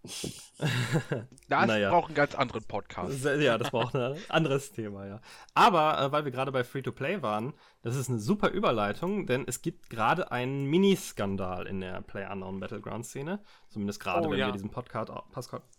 Das 0.04 1.68
naja. 1.68 1.92
braucht 1.92 2.08
einen 2.08 2.16
ganz 2.16 2.34
anderen 2.34 2.64
Podcast. 2.64 3.24
Ja, 3.24 3.58
das 3.58 3.70
braucht 3.70 3.96
ein 3.96 4.18
anderes 4.30 4.72
Thema, 4.72 5.06
ja. 5.06 5.22
Aber 5.54 6.02
äh, 6.02 6.12
weil 6.12 6.26
wir 6.26 6.32
gerade 6.32 6.52
bei 6.52 6.64
Free-to-Play 6.64 7.22
waren, 7.22 7.54
das 7.84 7.96
ist 7.96 8.10
eine 8.10 8.20
super 8.20 8.50
Überleitung, 8.50 9.28
denn 9.28 9.46
es 9.48 9.62
gibt 9.62 9.90
gerade 9.90 10.32
einen 10.32 10.66
Mini-Skandal 10.66 11.68
in 11.68 11.82
der 11.82 12.02
Player-Unknown 12.02 12.60
Battleground-Szene. 12.60 13.44
Zumindest 13.70 14.00
gerade, 14.00 14.28
oh, 14.28 14.32
wenn 14.32 14.40
ja. 14.40 14.48
wir 14.48 14.54
diesen 14.54 14.72
Podcast, 14.72 15.12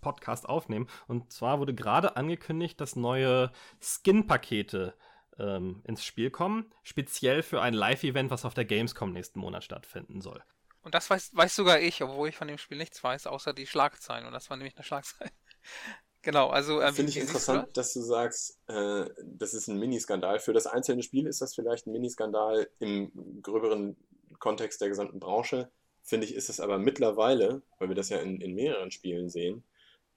Podcast 0.01 0.49
aufnehmen. 0.49 0.87
Und 1.09 1.33
zwar 1.33 1.59
wurde 1.59 1.75
gerade 1.75 2.17
angekündigt, 2.17 2.81
dass 2.81 2.95
neue 2.95 3.51
Skin-Pakete 3.81 4.95
ähm, 5.39 5.83
ins 5.85 6.05
Spiel 6.05 6.31
kommen, 6.31 6.67
speziell 6.83 7.43
für 7.43 7.61
ein 7.61 7.75
Live-Event, 7.75 8.31
was 8.31 8.45
auf 8.45 8.55
der 8.55 8.65
Gamescom 8.65 9.13
nächsten 9.13 9.41
Monat 9.41 9.65
stattfinden 9.65 10.21
soll. 10.21 10.43
Und 10.83 10.95
das 10.95 11.09
weiß, 11.09 11.31
weiß 11.35 11.55
sogar 11.55 11.81
ich, 11.81 12.03
obwohl 12.03 12.29
ich 12.29 12.37
von 12.37 12.49
dem 12.49 12.59
Spiel 12.59 12.79
nichts 12.79 13.03
weiß, 13.03 13.27
außer 13.27 13.53
die 13.53 13.67
Schlagzeilen. 13.67 14.27
Und 14.27 14.33
das 14.33 14.51
war 14.51 14.57
nämlich 14.57 14.77
eine 14.77 14.85
Schlagzeile. 14.85 15.31
genau, 16.23 16.49
also. 16.49 16.81
Ähm, 16.81 16.95
Finde 16.95 17.11
ich 17.11 17.19
interessant, 17.19 17.69
du? 17.69 17.73
dass 17.73 17.93
du 17.93 18.01
sagst, 18.01 18.59
äh, 18.67 19.09
das 19.25 19.55
ist 19.55 19.69
ein 19.69 19.79
Miniskandal. 19.79 20.41
Für 20.41 20.53
das 20.53 20.67
einzelne 20.67 21.03
Spiel 21.03 21.27
ist 21.27 21.41
das 21.41 21.55
vielleicht 21.55 21.87
ein 21.87 21.93
Miniskandal 21.93 22.69
im 22.81 23.13
gröberen 23.43 23.97
Kontext 24.39 24.81
der 24.81 24.89
gesamten 24.89 25.21
Branche. 25.21 25.71
Finde 26.03 26.27
ich, 26.27 26.35
ist 26.35 26.51
es 26.51 26.59
aber 26.59 26.79
mittlerweile, 26.79 27.63
weil 27.79 27.89
wir 27.89 27.95
das 27.95 28.09
ja 28.09 28.19
in, 28.19 28.41
in 28.41 28.55
mehreren 28.55 28.91
Spielen 28.91 29.31
sehen, 29.31 29.63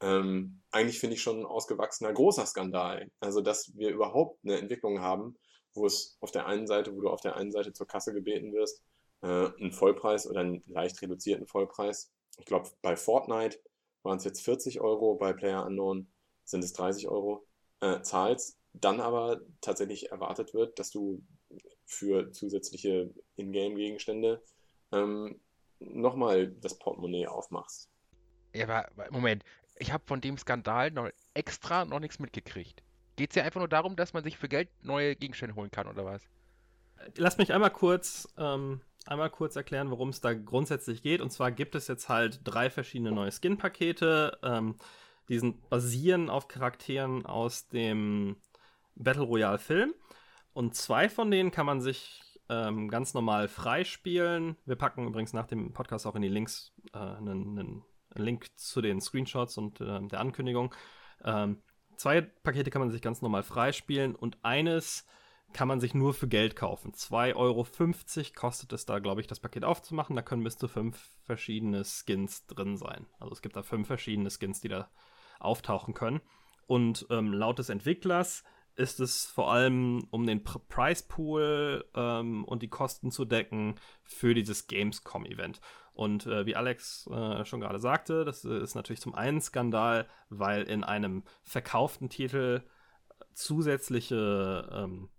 ähm, 0.02 0.62
eigentlich 0.72 1.00
finde 1.00 1.16
ich 1.16 1.22
schon 1.22 1.42
ein 1.42 1.46
ausgewachsener 1.46 2.12
großer 2.12 2.46
Skandal. 2.48 3.12
Also, 3.20 3.42
dass 3.42 3.72
wir 3.78 3.92
überhaupt 3.92 4.44
eine 4.44 4.58
Entwicklung 4.58 5.00
haben, 5.00 5.38
wo 5.76 5.86
es 5.86 6.18
auf 6.22 6.32
der 6.32 6.48
einen 6.48 6.66
Seite, 6.66 6.96
wo 6.96 7.02
du 7.02 7.10
auf 7.10 7.22
der 7.22 7.36
einen 7.36 7.52
Seite 7.52 7.72
zur 7.72 7.88
Kasse 7.88 8.14
gebeten 8.14 8.52
wirst 8.52 8.82
äh, 9.26 9.50
einen 9.60 9.72
Vollpreis 9.72 10.28
oder 10.28 10.42
einen 10.42 10.64
leicht 10.68 11.02
reduzierten 11.02 11.48
Vollpreis. 11.48 12.12
Ich 12.38 12.46
glaube, 12.46 12.70
bei 12.82 12.96
Fortnite 12.96 13.60
waren 14.04 14.18
es 14.18 14.24
jetzt 14.24 14.42
40 14.42 14.82
Euro, 14.82 15.16
bei 15.16 15.34
Player 15.34 15.66
Unknown 15.66 16.08
sind 16.44 16.64
es 16.64 16.74
30 16.74 17.08
Euro, 17.08 17.48
äh, 17.82 18.02
zahlst, 18.02 18.60
dann 18.74 19.00
aber 19.00 19.42
tatsächlich 19.62 20.12
erwartet 20.12 20.54
wird, 20.54 20.78
dass 20.78 20.92
du 20.92 21.24
für 21.86 22.32
zusätzliche 22.32 23.12
Ingame-Gegenstände 23.36 24.44
ähm, 24.92 25.40
nochmal 25.80 26.50
das 26.62 26.78
Portemonnaie 26.78 27.28
aufmachst. 27.28 27.90
Ja, 28.54 28.66
aber 28.66 28.88
Moment, 29.10 29.44
ich 29.78 29.92
habe 29.92 30.04
von 30.06 30.22
dem 30.22 30.38
Skandal 30.38 30.92
noch 30.92 31.10
extra 31.34 31.86
noch 31.86 32.00
nichts 32.00 32.20
mitgekriegt. 32.20 32.84
Geht 33.16 33.32
es 33.32 33.36
ja 33.36 33.44
einfach 33.44 33.60
nur 33.60 33.70
darum, 33.70 33.96
dass 33.96 34.14
man 34.14 34.24
sich 34.24 34.38
für 34.38 34.50
Geld 34.50 34.70
neue 34.84 35.16
Gegenstände 35.16 35.56
holen 35.56 35.72
kann, 35.72 35.88
oder 35.88 36.06
was? 36.06 36.22
Lass 37.18 37.38
mich 37.38 37.54
einmal 37.54 37.72
kurz 37.72 38.34
ähm, 38.38 38.82
einmal 39.06 39.30
kurz 39.30 39.56
erklären, 39.56 39.92
worum 39.92 40.10
es 40.10 40.22
da 40.22 40.34
grundsätzlich 40.34 41.02
geht. 41.02 41.22
Und 41.22 41.32
zwar 41.32 41.52
gibt 41.52 41.76
es 41.76 41.88
jetzt 41.88 42.10
halt 42.10 42.42
drei 42.44 42.70
verschiedene 42.70 43.12
neue 43.12 43.32
Skin-Pakete. 43.32 44.40
Ähm, 44.44 44.76
die 45.30 45.40
sind 45.40 45.70
basieren 45.70 46.30
auf 46.30 46.48
Charakteren 46.48 47.26
aus 47.26 47.68
dem 47.68 48.38
Battle 48.96 49.24
Royale-Film. 49.24 49.94
Und 50.54 50.76
zwei 50.76 51.10
von 51.10 51.32
denen 51.32 51.52
kann 51.52 51.66
man 51.66 51.82
sich 51.82 52.22
ähm, 52.50 52.90
ganz 52.90 53.14
normal 53.14 53.48
freispielen. 53.48 54.56
Wir 54.66 54.76
packen 54.76 55.08
übrigens 55.08 55.34
nach 55.34 55.48
dem 55.48 55.74
Podcast 55.74 56.06
auch 56.06 56.16
in 56.16 56.22
die 56.22 56.30
Links 56.30 56.74
äh, 56.94 56.98
einen, 56.98 57.58
einen 57.60 57.84
Link 58.16 58.48
zu 58.56 58.82
den 58.82 59.02
Screenshots 59.02 59.58
und 59.58 59.82
äh, 59.82 60.02
der 60.08 60.20
Ankündigung. 60.20 60.74
Ähm, 61.24 61.62
zwei 61.98 62.22
Pakete 62.22 62.70
kann 62.70 62.82
man 62.82 62.92
sich 62.92 63.02
ganz 63.02 63.22
normal 63.22 63.44
freispielen 63.44 64.16
und 64.16 64.38
eines 64.44 65.06
kann 65.54 65.68
man 65.68 65.80
sich 65.80 65.94
nur 65.94 66.14
für 66.14 66.28
Geld 66.28 66.56
kaufen. 66.56 66.92
2,50 66.92 67.36
Euro 67.36 67.66
kostet 68.36 68.74
es 68.74 68.86
da, 68.86 69.00
glaube 69.00 69.22
ich, 69.22 69.28
das 69.28 69.40
Paket 69.40 69.64
aufzumachen. 69.64 70.16
Da 70.16 70.22
können 70.22 70.44
bis 70.44 70.58
zu 70.58 70.68
fünf 70.68 71.10
verschiedene 71.24 71.84
Skins 71.86 72.46
drin 72.48 72.78
sein. 72.78 73.06
Also 73.20 73.34
es 73.34 73.42
gibt 73.42 73.56
da 73.56 73.64
fünf 73.64 73.88
verschiedene 73.88 74.30
Skins, 74.30 74.60
die 74.60 74.68
da 74.68 74.90
auftauchen 75.40 75.94
können. 75.94 76.22
Und 76.68 77.08
ähm, 77.10 77.32
laut 77.34 77.60
des 77.60 77.70
Entwicklers 77.70 78.44
ist 78.76 79.00
es 79.00 79.26
vor 79.26 79.52
allem, 79.52 80.08
um 80.12 80.26
den 80.26 80.44
P 80.44 80.60
Price 80.68 81.04
Pool 81.04 81.86
ähm, 81.96 82.44
und 82.44 82.62
die 82.62 82.68
Kosten 82.68 83.12
zu 83.12 83.24
decken 83.26 83.76
für 84.04 84.34
dieses 84.34 84.68
Gamescom-Event. 84.68 85.62
Und 85.94 86.26
äh, 86.26 86.46
wie 86.46 86.58
Alex 86.58 87.08
äh, 87.08 87.46
schon 87.46 87.62
gerade 87.62 87.80
sagte, 87.80 88.26
das 88.26 88.44
ist 88.44 88.76
natürlich 88.76 89.00
zum 89.00 89.16
einen 89.16 89.40
Skandal, 89.40 90.08
weil 90.30 90.64
in 90.64 90.84
einem 90.84 91.24
verkauften 91.44 92.10
Titel 92.10 92.64
zusätzliche 93.34 94.70
ähm, 94.74 95.10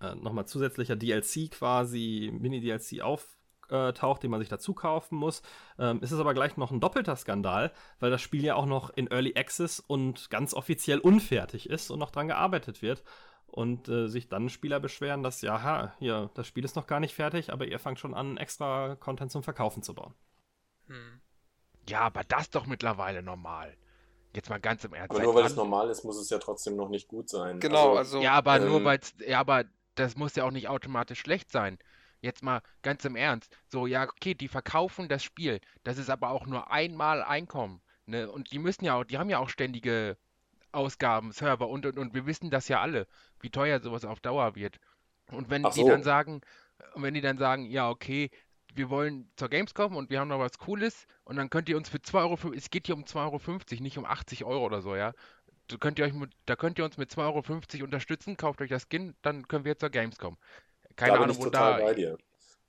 äh, 0.00 0.14
nochmal 0.14 0.46
zusätzlicher 0.46 0.96
DLC 0.96 1.50
quasi, 1.50 2.30
Mini-DLC 2.32 3.00
auftaucht, 3.02 4.22
den 4.22 4.30
man 4.30 4.40
sich 4.40 4.48
dazu 4.48 4.74
kaufen 4.74 5.16
muss. 5.16 5.42
Ähm, 5.78 6.00
ist 6.02 6.12
es 6.12 6.20
aber 6.20 6.34
gleich 6.34 6.56
noch 6.56 6.70
ein 6.70 6.80
doppelter 6.80 7.16
Skandal, 7.16 7.72
weil 8.00 8.10
das 8.10 8.22
Spiel 8.22 8.44
ja 8.44 8.54
auch 8.54 8.66
noch 8.66 8.90
in 8.90 9.10
Early 9.10 9.34
Access 9.36 9.80
und 9.80 10.30
ganz 10.30 10.54
offiziell 10.54 10.98
unfertig 10.98 11.68
ist 11.68 11.90
und 11.90 11.98
noch 11.98 12.10
dran 12.10 12.28
gearbeitet 12.28 12.82
wird. 12.82 13.02
Und 13.46 13.88
äh, 13.88 14.08
sich 14.08 14.28
dann 14.28 14.50
Spieler 14.50 14.78
beschweren, 14.78 15.22
dass, 15.22 15.40
ja, 15.40 15.62
ha, 15.62 15.94
hier, 15.98 16.30
das 16.34 16.46
Spiel 16.46 16.66
ist 16.66 16.76
noch 16.76 16.86
gar 16.86 17.00
nicht 17.00 17.14
fertig, 17.14 17.50
aber 17.50 17.66
ihr 17.66 17.78
fangt 17.78 17.98
schon 17.98 18.12
an, 18.12 18.36
extra 18.36 18.94
Content 18.96 19.32
zum 19.32 19.42
Verkaufen 19.42 19.82
zu 19.82 19.94
bauen. 19.94 20.14
Hm. 20.86 21.20
Ja, 21.88 22.00
aber 22.00 22.24
das 22.24 22.50
doch 22.50 22.66
mittlerweile 22.66 23.22
normal. 23.22 23.74
Jetzt 24.34 24.50
mal 24.50 24.60
ganz 24.60 24.84
im 24.84 24.92
Ernst. 24.92 25.10
Aber 25.10 25.22
nur 25.22 25.34
weil 25.34 25.46
es 25.46 25.56
normal 25.56 25.88
ist, 25.88 26.04
muss 26.04 26.18
es 26.18 26.28
ja 26.28 26.38
trotzdem 26.38 26.76
noch 26.76 26.90
nicht 26.90 27.08
gut 27.08 27.28
sein. 27.28 27.60
Genau, 27.60 27.96
also. 27.96 28.18
also 28.18 28.20
ja, 28.20 28.32
aber 28.32 28.56
ähm, 28.56 28.68
nur 28.68 28.84
weil. 28.84 29.00
Ja, 29.26 29.40
aber 29.40 29.64
das 29.98 30.16
muss 30.16 30.36
ja 30.36 30.44
auch 30.44 30.50
nicht 30.50 30.68
automatisch 30.68 31.20
schlecht 31.20 31.50
sein. 31.50 31.78
Jetzt 32.20 32.42
mal 32.42 32.62
ganz 32.82 33.04
im 33.04 33.16
Ernst. 33.16 33.56
So, 33.68 33.86
ja, 33.86 34.04
okay, 34.04 34.34
die 34.34 34.48
verkaufen 34.48 35.08
das 35.08 35.22
Spiel. 35.22 35.60
Das 35.84 35.98
ist 35.98 36.10
aber 36.10 36.30
auch 36.30 36.46
nur 36.46 36.70
einmal 36.70 37.22
Einkommen. 37.22 37.80
Ne? 38.06 38.30
Und 38.30 38.50
die 38.50 38.58
müssen 38.58 38.84
ja 38.84 38.94
auch, 38.94 39.04
die 39.04 39.18
haben 39.18 39.30
ja 39.30 39.38
auch 39.38 39.48
ständige 39.48 40.16
Ausgaben, 40.72 41.32
Server 41.32 41.68
und, 41.68 41.86
und, 41.86 41.98
und 41.98 42.14
wir 42.14 42.26
wissen 42.26 42.50
das 42.50 42.68
ja 42.68 42.80
alle, 42.80 43.06
wie 43.40 43.50
teuer 43.50 43.80
sowas 43.80 44.04
auf 44.04 44.20
Dauer 44.20 44.54
wird. 44.54 44.78
Und 45.30 45.50
wenn 45.50 45.62
so. 45.62 45.70
die 45.70 45.88
dann 45.88 46.02
sagen, 46.02 46.40
wenn 46.94 47.14
die 47.14 47.20
dann 47.20 47.38
sagen, 47.38 47.66
ja, 47.66 47.88
okay, 47.88 48.30
wir 48.74 48.90
wollen 48.90 49.30
zur 49.36 49.48
Gamescom 49.48 49.96
und 49.96 50.10
wir 50.10 50.20
haben 50.20 50.28
noch 50.28 50.38
was 50.38 50.58
Cooles 50.58 51.06
und 51.24 51.36
dann 51.36 51.50
könnt 51.50 51.68
ihr 51.68 51.76
uns 51.76 51.88
für 51.88 52.02
2 52.02 52.20
Euro, 52.20 52.52
es 52.52 52.70
geht 52.70 52.86
hier 52.86 52.96
um 52.96 53.04
2,50 53.04 53.16
Euro, 53.16 53.82
nicht 53.82 53.98
um 53.98 54.04
80 54.04 54.44
Euro 54.44 54.64
oder 54.64 54.82
so, 54.82 54.94
ja 54.94 55.12
könnt 55.76 55.98
ihr 55.98 56.06
euch, 56.06 56.14
da 56.46 56.56
könnt 56.56 56.78
ihr 56.78 56.84
uns 56.84 56.96
mit 56.96 57.10
2,50 57.10 57.74
Euro 57.74 57.84
unterstützen, 57.84 58.36
kauft 58.38 58.62
euch 58.62 58.70
das 58.70 58.86
Skin, 58.88 59.14
dann 59.20 59.46
können 59.46 59.66
wir 59.66 59.78
zur 59.78 59.90
Gamescom. 59.90 60.38
Keine 60.96 61.12
da 61.12 61.20
Ahnung, 61.20 61.36
bin 61.36 61.36
ich 61.36 61.44
total 61.44 61.78
da. 61.78 61.84
bei 61.84 61.94
dir. 61.94 62.18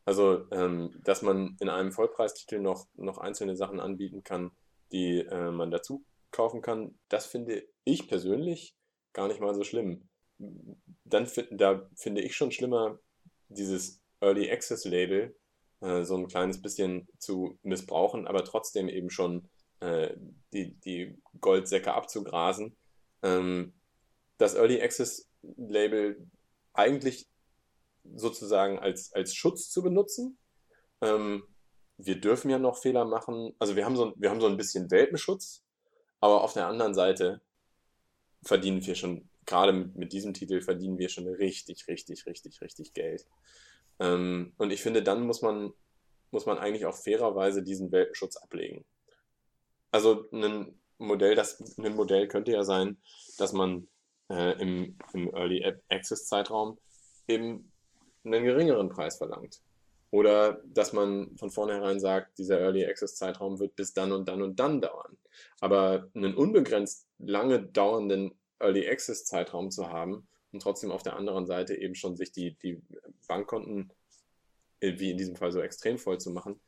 Also, 0.06 0.50
ähm, 0.52 1.00
dass 1.04 1.22
man 1.22 1.56
in 1.60 1.70
einem 1.70 1.92
Vollpreistitel 1.92 2.60
noch, 2.60 2.88
noch 2.96 3.20
einzelne 3.20 3.56
Sachen 3.56 3.80
anbieten 3.80 4.24
kann, 4.24 4.52
die 4.92 5.20
äh, 5.20 5.52
man 5.52 5.72
dazu 5.72 6.04
kaufen 6.32 6.62
kann, 6.62 6.98
das 7.10 7.26
finde 7.26 7.64
ich 7.84 8.08
persönlich 8.08 8.76
gar 9.14 9.28
nicht 9.28 9.40
mal 9.40 9.54
so 9.54 9.64
schlimm. 9.64 10.10
Dann 10.38 11.28
da 11.52 11.88
finde 11.96 12.22
ich 12.22 12.36
schon 12.36 12.52
schlimmer, 12.52 13.00
dieses 13.50 14.02
Early 14.22 14.50
Access 14.52 14.86
Label 14.86 15.36
äh, 15.82 16.04
so 16.04 16.16
ein 16.18 16.28
kleines 16.28 16.62
bisschen 16.62 17.08
zu 17.18 17.58
missbrauchen, 17.64 18.28
aber 18.28 18.44
trotzdem 18.44 18.90
eben 18.90 19.10
schon 19.10 19.50
äh, 19.80 20.16
die, 20.54 20.74
die 20.82 21.22
Goldsäcke 21.40 21.94
abzugrasen 21.94 22.76
ähm, 23.24 23.74
das 24.38 24.56
Early 24.56 24.82
Access 24.82 25.30
Label 25.58 26.28
eigentlich 26.74 27.28
sozusagen 28.16 28.80
als, 28.80 29.14
als 29.14 29.36
Schutz 29.36 29.70
zu 29.70 29.84
benutzen. 29.84 30.38
Ähm, 31.02 31.44
wir 31.98 32.20
dürfen 32.20 32.50
ja 32.50 32.58
noch 32.58 32.78
Fehler 32.78 33.06
machen. 33.06 33.54
Also 33.60 33.76
wir 33.76 33.86
haben 33.86 33.96
so, 33.96 34.14
wir 34.16 34.30
haben 34.30 34.42
so 34.42 34.48
ein 34.48 34.58
bisschen 34.58 34.90
Welpenschutz, 34.90 35.64
aber 36.20 36.44
auf 36.44 36.54
der 36.54 36.68
anderen 36.68 36.94
Seite 36.94 37.42
verdienen 38.44 38.86
wir 38.86 38.96
schon, 38.96 39.30
gerade 39.46 39.74
mit, 39.74 39.96
mit 39.96 40.14
diesem 40.14 40.34
Titel 40.34 40.62
verdienen 40.62 40.98
wir 40.98 41.10
schon 41.10 41.28
richtig, 41.28 41.88
richtig, 41.88 42.26
richtig, 42.26 42.62
richtig 42.62 42.94
Geld. 42.94 43.28
Ähm, 44.00 44.54
und 44.58 44.72
ich 44.72 44.82
finde, 44.82 45.04
dann 45.04 45.26
muss 45.26 45.42
man, 45.42 45.74
muss 46.32 46.46
man 46.46 46.58
eigentlich 46.58 46.86
auch 46.86 46.96
fairerweise 46.96 47.64
diesen 47.64 47.92
Welpenschutz 47.92 48.38
ablegen. 48.38 48.86
Also 49.92 50.30
ein 50.32 50.80
Modell, 51.00 51.36
das 51.36 51.60
ein 51.78 51.96
Modell 51.96 52.28
könnte 52.28 52.52
ja 52.52 52.64
sein, 52.64 52.98
dass 53.38 53.54
man 53.54 53.88
äh, 54.30 54.62
im, 54.62 54.98
im 55.14 55.34
Early 55.34 55.66
Access 55.90 56.28
Zeitraum 56.28 56.78
eben 57.28 57.72
einen 58.24 58.44
geringeren 58.44 58.90
Preis 58.90 59.18
verlangt. 59.18 59.62
Oder 60.12 60.62
dass 60.66 60.92
man 60.94 61.38
von 61.38 61.52
vornherein 61.52 62.00
sagt, 62.00 62.38
dieser 62.40 62.60
Early 62.60 62.86
Access 62.86 63.16
Zeitraum 63.16 63.60
wird 63.60 63.76
bis 63.76 63.94
dann 63.94 64.12
und 64.12 64.28
dann 64.28 64.42
und 64.42 64.60
dann 64.60 64.82
dauern. 64.82 65.18
Aber 65.60 66.10
einen 66.16 66.34
unbegrenzt 66.34 67.08
lange 67.20 67.62
dauernden 67.62 68.34
Early 68.60 68.88
Access 68.88 69.26
Zeitraum 69.26 69.70
zu 69.70 69.90
haben 69.90 70.28
und 70.52 70.62
trotzdem 70.62 70.92
auf 70.92 71.04
der 71.04 71.16
anderen 71.16 71.46
Seite 71.46 71.76
eben 71.76 71.96
schon 71.96 72.18
sich 72.18 72.32
die, 72.32 72.56
die 72.56 72.82
Bankkonten, 73.28 73.92
äh, 74.80 74.98
wie 74.98 75.12
in 75.12 75.18
diesem 75.18 75.36
Fall 75.36 75.52
so 75.52 75.62
extrem 75.62 76.00
voll 76.00 76.20
zu 76.20 76.32
machen, 76.32 76.60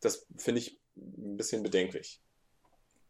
das 0.00 0.26
finde 0.36 0.60
ich 0.60 0.80
ein 0.96 1.36
bisschen 1.36 1.62
bedenklich. 1.62 2.20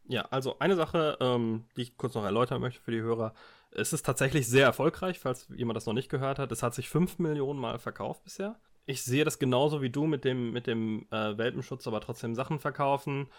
Ja, 0.07 0.23
also 0.31 0.59
eine 0.59 0.75
Sache, 0.75 1.17
ähm, 1.21 1.65
die 1.77 1.83
ich 1.83 1.97
kurz 1.97 2.15
noch 2.15 2.25
erläutern 2.25 2.61
möchte 2.61 2.81
für 2.81 2.91
die 2.91 3.01
Hörer. 3.01 3.33
Es 3.71 3.93
ist 3.93 4.05
tatsächlich 4.05 4.47
sehr 4.47 4.65
erfolgreich, 4.65 5.19
falls 5.19 5.47
jemand 5.55 5.77
das 5.77 5.85
noch 5.85 5.93
nicht 5.93 6.09
gehört 6.09 6.39
hat. 6.39 6.51
Es 6.51 6.61
hat 6.61 6.75
sich 6.75 6.89
5 6.89 7.19
Millionen 7.19 7.59
Mal 7.59 7.79
verkauft 7.79 8.23
bisher. 8.23 8.59
Ich 8.85 9.03
sehe 9.03 9.23
das 9.23 9.39
genauso 9.39 9.81
wie 9.81 9.89
du 9.89 10.05
mit 10.05 10.25
dem, 10.25 10.51
mit 10.51 10.67
dem 10.67 11.07
äh, 11.09 11.37
Welpenschutz, 11.37 11.87
aber 11.87 12.01
trotzdem 12.01 12.35
Sachen 12.35 12.59
verkaufen. 12.59 13.29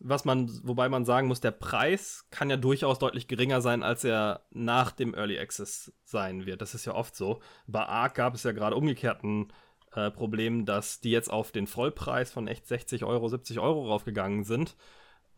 Was 0.00 0.24
man, 0.24 0.50
wobei 0.64 0.88
man 0.88 1.04
sagen 1.04 1.28
muss, 1.28 1.40
der 1.40 1.50
Preis 1.52 2.26
kann 2.30 2.50
ja 2.50 2.56
durchaus 2.56 2.98
deutlich 2.98 3.28
geringer 3.28 3.60
sein, 3.60 3.82
als 3.82 4.02
er 4.02 4.42
nach 4.50 4.92
dem 4.92 5.14
Early 5.14 5.38
Access 5.38 5.92
sein 6.04 6.46
wird. 6.46 6.60
Das 6.60 6.74
ist 6.74 6.86
ja 6.86 6.94
oft 6.94 7.14
so. 7.14 7.40
Bei 7.66 7.84
Ark 7.84 8.14
gab 8.14 8.34
es 8.34 8.42
ja 8.42 8.52
gerade 8.52 8.76
umgekehrten 8.76 9.52
äh, 9.92 10.10
Problem, 10.10 10.64
dass 10.64 11.00
die 11.00 11.10
jetzt 11.10 11.30
auf 11.30 11.52
den 11.52 11.66
Vollpreis 11.66 12.32
von 12.32 12.48
echt 12.48 12.66
60 12.66 13.04
Euro, 13.04 13.28
70 13.28 13.60
Euro 13.60 13.86
raufgegangen 13.86 14.42
sind 14.44 14.74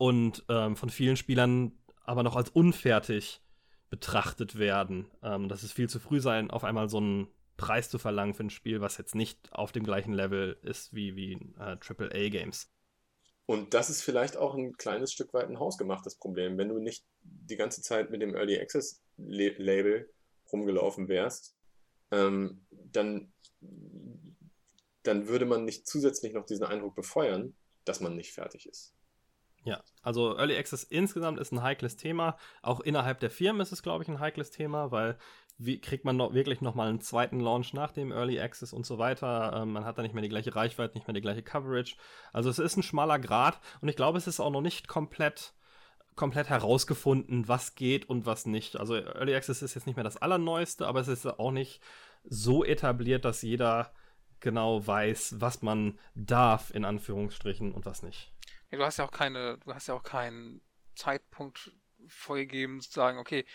und 0.03 0.45
ähm, 0.49 0.75
von 0.75 0.91
vielen 0.91 1.17
Spielern 1.17 1.79
aber 2.03 2.25
noch 2.25 2.35
als 2.35 2.51
unfertig 2.51 3.41
betrachtet 3.89 4.59
werden. 4.59 5.09
Ähm, 5.23 5.49
dass 5.49 5.63
es 5.63 5.71
viel 5.71 5.89
zu 5.89 6.01
früh 6.01 6.19
sein, 6.19 6.51
auf 6.51 6.65
einmal 6.65 6.89
so 6.89 6.97
einen 6.97 7.29
Preis 7.57 7.89
zu 7.89 8.01
verlangen 8.01 8.35
für 8.35 8.43
ein 8.43 8.51
Spiel, 8.51 8.81
was 8.81 8.99
jetzt 8.99 9.15
nicht 9.15 9.39
auf 9.53 9.71
dem 9.71 9.85
gleichen 9.85 10.13
Level 10.13 10.59
ist 10.63 10.93
wie, 10.93 11.15
wie 11.15 11.35
äh, 11.57 11.77
AAA-Games. 11.79 12.69
Und 13.47 13.75
das 13.75 13.91
ist 13.91 14.03
vielleicht 14.03 14.37
auch 14.37 14.57
ein 14.57 14.77
kleines 14.77 15.13
Stück 15.13 15.33
weit 15.35 15.49
ein 15.49 15.61
hausgemachtes 15.61 16.17
Problem. 16.17 16.59
Wenn 16.59 16.71
du 16.71 16.81
nicht 16.81 17.05
die 17.23 17.57
ganze 17.57 17.81
Zeit 17.81 18.11
mit 18.11 18.23
dem 18.23 18.35
Early 18.35 18.59
Access 18.59 19.01
Label 19.19 20.13
rumgelaufen 20.53 21.07
wärst, 21.07 21.55
ähm, 22.11 22.67
dann, 22.71 23.33
dann 25.05 25.29
würde 25.29 25.47
man 25.47 25.65
nicht 25.65 25.87
zusätzlich 25.87 26.33
noch 26.33 26.45
diesen 26.45 26.65
Eindruck 26.65 26.97
befeuern, 26.97 27.55
dass 27.85 28.01
man 28.01 28.17
nicht 28.17 28.33
fertig 28.33 28.67
ist. 28.67 28.97
Ja, 29.65 29.81
also 30.03 30.37
Early 30.37 30.57
Access 30.57 30.83
insgesamt 30.83 31.39
ist 31.39 31.53
ein 31.53 31.63
heikles 31.63 31.97
Thema. 31.97 32.37
Auch 32.63 32.81
innerhalb 32.81 33.21
der 33.21 33.31
Firmen 33.31 33.61
ist 33.61 33.73
es, 33.73 33.83
glaube 33.83 34.03
ich, 34.03 34.09
ein 34.09 34.19
heikles 34.19 34.51
Thema, 34.51 34.91
weil 34.91 35.17
wie 35.59 35.81
kriegt 35.81 36.05
man 36.05 36.17
noch, 36.17 36.35
wirklich 36.35 36.61
nochmal 36.61 36.89
einen 36.89 37.01
zweiten 37.01 37.39
Launch 37.39 37.73
nach 37.73 37.93
dem 37.93 38.11
Early 38.11 38.41
Access 38.41 38.73
und 38.73 38.85
so 38.85 38.99
weiter. 38.99 39.53
Ähm, 39.55 39.73
man 39.73 39.85
hat 39.85 39.99
da 39.99 40.03
nicht 40.03 40.15
mehr 40.15 40.23
die 40.23 40.29
gleiche 40.29 40.57
Reichweite, 40.57 40.95
nicht 40.95 41.07
mehr 41.07 41.15
die 41.15 41.21
gleiche 41.21 41.43
Coverage. 41.43 41.97
Also 42.33 42.51
es 42.51 42.59
ist 42.59 42.77
ein 42.77 42.83
schmaler 42.83 43.21
Grad 43.21 43.61
und 43.81 43.89
ich 43.89 43.97
glaube, 43.97 44.19
es 44.19 44.27
ist 44.27 44.41
auch 44.41 44.51
noch 44.51 44.63
nicht 44.63 44.89
komplett 44.89 45.55
komplett 46.15 46.51
herausgefunden, 46.51 47.49
was 47.49 47.75
geht 47.75 48.09
und 48.09 48.27
was 48.27 48.47
nicht. 48.47 48.77
Also 48.77 48.97
Early 48.97 49.35
Access 49.35 49.63
ist 49.63 49.75
jetzt 49.75 49.87
nicht 49.87 49.97
mehr 49.97 50.05
das 50.05 50.19
Allerneueste, 50.19 50.87
aber 50.87 51.01
es 51.01 51.09
ist 51.09 51.27
auch 51.27 51.53
nicht 51.53 51.81
so 52.25 52.65
etabliert, 52.65 53.25
dass 53.25 53.43
jeder 53.43 53.93
genau 54.41 54.87
weiß, 54.87 55.37
was 55.39 55.63
man 55.63 55.99
darf, 56.15 56.75
in 56.75 56.85
Anführungsstrichen, 56.85 57.73
und 57.73 57.87
was 57.87 58.03
nicht. 58.03 58.32
Ja, 58.73 58.79
du 58.79 58.85
hast 58.87 58.97
ja 58.99 59.05
auch 59.05 59.13
keine, 59.13 59.59
du 59.59 59.75
hast 59.75 59.89
ja 59.89 59.95
auch 59.95 60.03
keinen 60.03 60.63
Zeitpunkt 60.97 61.73
vorgegeben, 62.09 62.81
zu 62.81 62.91
sagen, 62.91 63.19
okay, 63.19 63.47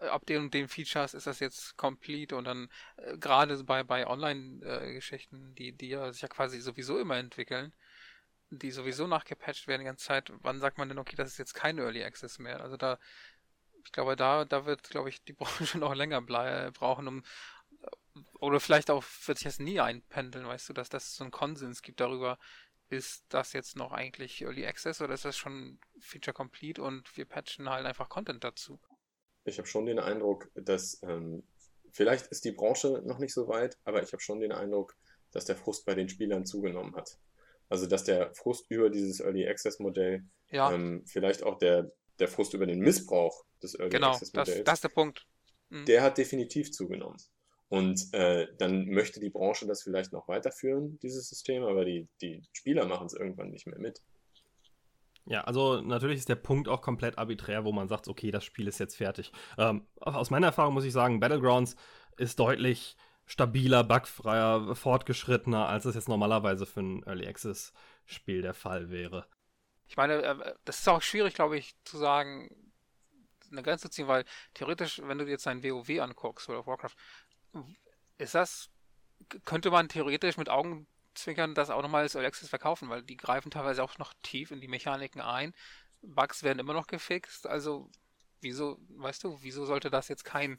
äh, 0.00 0.06
ab 0.08 0.26
den 0.26 0.42
und 0.44 0.54
den 0.54 0.68
Features 0.68 1.14
ist 1.14 1.26
das 1.28 1.40
jetzt 1.40 1.76
complete 1.76 2.36
und 2.36 2.44
dann 2.44 2.70
äh, 2.96 3.18
gerade 3.18 3.62
bei, 3.64 3.84
bei 3.84 4.06
Online-Geschichten, 4.06 5.54
die, 5.56 5.72
die 5.72 5.90
ja 5.90 6.12
sich 6.12 6.22
ja 6.22 6.28
quasi 6.28 6.60
sowieso 6.60 6.98
immer 6.98 7.18
entwickeln, 7.18 7.74
die 8.50 8.72
sowieso 8.72 9.06
nachgepatcht 9.08 9.68
werden 9.68 9.82
die 9.82 9.86
ganze 9.86 10.06
Zeit, 10.06 10.32
wann 10.42 10.60
sagt 10.60 10.78
man 10.78 10.88
denn, 10.88 10.98
okay, 11.00 11.16
das 11.16 11.30
ist 11.30 11.38
jetzt 11.38 11.54
kein 11.54 11.78
Early 11.78 12.04
Access 12.04 12.40
mehr? 12.40 12.60
Also 12.62 12.76
da, 12.78 12.98
ich 13.84 13.92
glaube, 13.92 14.16
da, 14.16 14.44
da 14.46 14.66
wird, 14.66 14.90
glaube 14.90 15.10
ich, 15.10 15.24
die 15.24 15.32
Branche 15.34 15.78
noch 15.78 15.94
länger 15.94 16.22
brauchen, 16.22 17.08
um 17.08 17.24
äh, 17.82 18.20
oder 18.40 18.60
vielleicht 18.60 18.90
auch 18.90 19.04
wird 19.26 19.38
sich 19.38 19.46
das 19.46 19.60
nie 19.60 19.80
einpendeln, 19.80 20.46
weißt 20.46 20.68
du, 20.70 20.74
dass 20.74 20.90
das 20.90 21.16
so 21.16 21.24
einen 21.24 21.30
Konsens 21.32 21.82
gibt 21.82 22.00
darüber, 22.00 22.38
ist 22.92 23.24
das 23.30 23.54
jetzt 23.54 23.76
noch 23.76 23.92
eigentlich 23.92 24.42
Early 24.42 24.66
Access 24.66 25.00
oder 25.00 25.14
ist 25.14 25.24
das 25.24 25.36
schon 25.36 25.78
Feature 25.98 26.34
Complete 26.34 26.82
und 26.82 27.16
wir 27.16 27.24
patchen 27.24 27.68
halt 27.68 27.86
einfach 27.86 28.08
Content 28.08 28.44
dazu? 28.44 28.78
Ich 29.44 29.58
habe 29.58 29.66
schon 29.66 29.86
den 29.86 29.98
Eindruck, 29.98 30.50
dass 30.54 31.00
ähm, 31.02 31.42
vielleicht 31.90 32.26
ist 32.26 32.44
die 32.44 32.52
Branche 32.52 33.02
noch 33.04 33.18
nicht 33.18 33.32
so 33.32 33.48
weit, 33.48 33.78
aber 33.84 34.02
ich 34.02 34.12
habe 34.12 34.22
schon 34.22 34.40
den 34.40 34.52
Eindruck, 34.52 34.94
dass 35.30 35.46
der 35.46 35.56
Frust 35.56 35.86
bei 35.86 35.94
den 35.94 36.08
Spielern 36.08 36.44
zugenommen 36.44 36.94
hat. 36.94 37.18
Also 37.68 37.86
dass 37.86 38.04
der 38.04 38.34
Frust 38.34 38.66
über 38.68 38.90
dieses 38.90 39.20
Early 39.20 39.48
Access 39.48 39.78
Modell, 39.78 40.24
ja. 40.50 40.70
ähm, 40.70 41.02
vielleicht 41.06 41.42
auch 41.42 41.58
der, 41.58 41.90
der 42.18 42.28
Frust 42.28 42.52
über 42.52 42.66
den 42.66 42.80
Missbrauch 42.80 43.44
des 43.62 43.74
Early 43.74 43.90
genau, 43.90 44.10
Access 44.10 44.34
Modells, 44.34 44.48
genau, 44.48 44.58
das, 44.58 44.64
das 44.64 44.74
ist 44.74 44.84
der 44.84 44.88
Punkt. 44.90 45.26
Mhm. 45.70 45.86
Der 45.86 46.02
hat 46.02 46.18
definitiv 46.18 46.70
zugenommen. 46.70 47.16
Und 47.72 48.12
äh, 48.12 48.48
dann 48.58 48.84
möchte 48.90 49.18
die 49.18 49.30
Branche 49.30 49.66
das 49.66 49.82
vielleicht 49.82 50.12
noch 50.12 50.28
weiterführen, 50.28 50.98
dieses 51.02 51.30
System, 51.30 51.64
aber 51.64 51.86
die, 51.86 52.06
die 52.20 52.42
Spieler 52.52 52.84
machen 52.84 53.06
es 53.06 53.14
irgendwann 53.14 53.48
nicht 53.48 53.66
mehr 53.66 53.78
mit. 53.78 54.02
Ja, 55.24 55.44
also 55.44 55.80
natürlich 55.80 56.18
ist 56.18 56.28
der 56.28 56.34
Punkt 56.34 56.68
auch 56.68 56.82
komplett 56.82 57.16
arbiträr, 57.16 57.64
wo 57.64 57.72
man 57.72 57.88
sagt, 57.88 58.08
okay, 58.08 58.30
das 58.30 58.44
Spiel 58.44 58.68
ist 58.68 58.78
jetzt 58.78 58.96
fertig. 58.96 59.32
Ähm, 59.56 59.86
aus 60.00 60.28
meiner 60.28 60.48
Erfahrung 60.48 60.74
muss 60.74 60.84
ich 60.84 60.92
sagen, 60.92 61.18
Battlegrounds 61.18 61.76
ist 62.18 62.38
deutlich 62.38 62.94
stabiler, 63.24 63.84
bugfreier, 63.84 64.76
fortgeschrittener, 64.76 65.66
als 65.66 65.86
es 65.86 65.94
jetzt 65.94 66.10
normalerweise 66.10 66.66
für 66.66 66.80
ein 66.80 67.02
Early 67.04 67.26
Access 67.26 67.72
Spiel 68.04 68.42
der 68.42 68.52
Fall 68.52 68.90
wäre. 68.90 69.26
Ich 69.86 69.96
meine, 69.96 70.22
äh, 70.22 70.54
das 70.66 70.80
ist 70.80 70.88
auch 70.90 71.00
schwierig, 71.00 71.32
glaube 71.32 71.56
ich, 71.56 71.74
zu 71.84 71.96
sagen, 71.96 72.54
eine 73.50 73.62
Grenze 73.62 73.88
zu 73.88 73.90
ziehen, 73.90 74.08
weil 74.08 74.26
theoretisch, 74.52 75.00
wenn 75.02 75.16
du 75.16 75.24
dir 75.24 75.32
jetzt 75.32 75.46
ein 75.46 75.62
WoW 75.62 76.00
anguckst 76.00 76.50
oder 76.50 76.66
Warcraft, 76.66 76.96
ist 78.18 78.34
das, 78.34 78.70
könnte 79.44 79.70
man 79.70 79.88
theoretisch 79.88 80.36
mit 80.36 80.48
Augenzwinkern 80.48 81.54
das 81.54 81.70
auch 81.70 81.82
nochmal 81.82 82.02
als 82.02 82.14
Early 82.14 82.26
Access 82.26 82.48
verkaufen, 82.48 82.88
weil 82.88 83.02
die 83.02 83.16
greifen 83.16 83.50
teilweise 83.50 83.82
auch 83.82 83.98
noch 83.98 84.14
tief 84.22 84.50
in 84.50 84.60
die 84.60 84.68
Mechaniken 84.68 85.20
ein. 85.20 85.54
Bugs 86.02 86.42
werden 86.42 86.58
immer 86.58 86.72
noch 86.72 86.86
gefixt, 86.86 87.46
also 87.46 87.90
wieso, 88.40 88.78
weißt 88.88 89.22
du, 89.24 89.38
wieso 89.42 89.64
sollte 89.64 89.90
das 89.90 90.08
jetzt 90.08 90.24
kein 90.24 90.58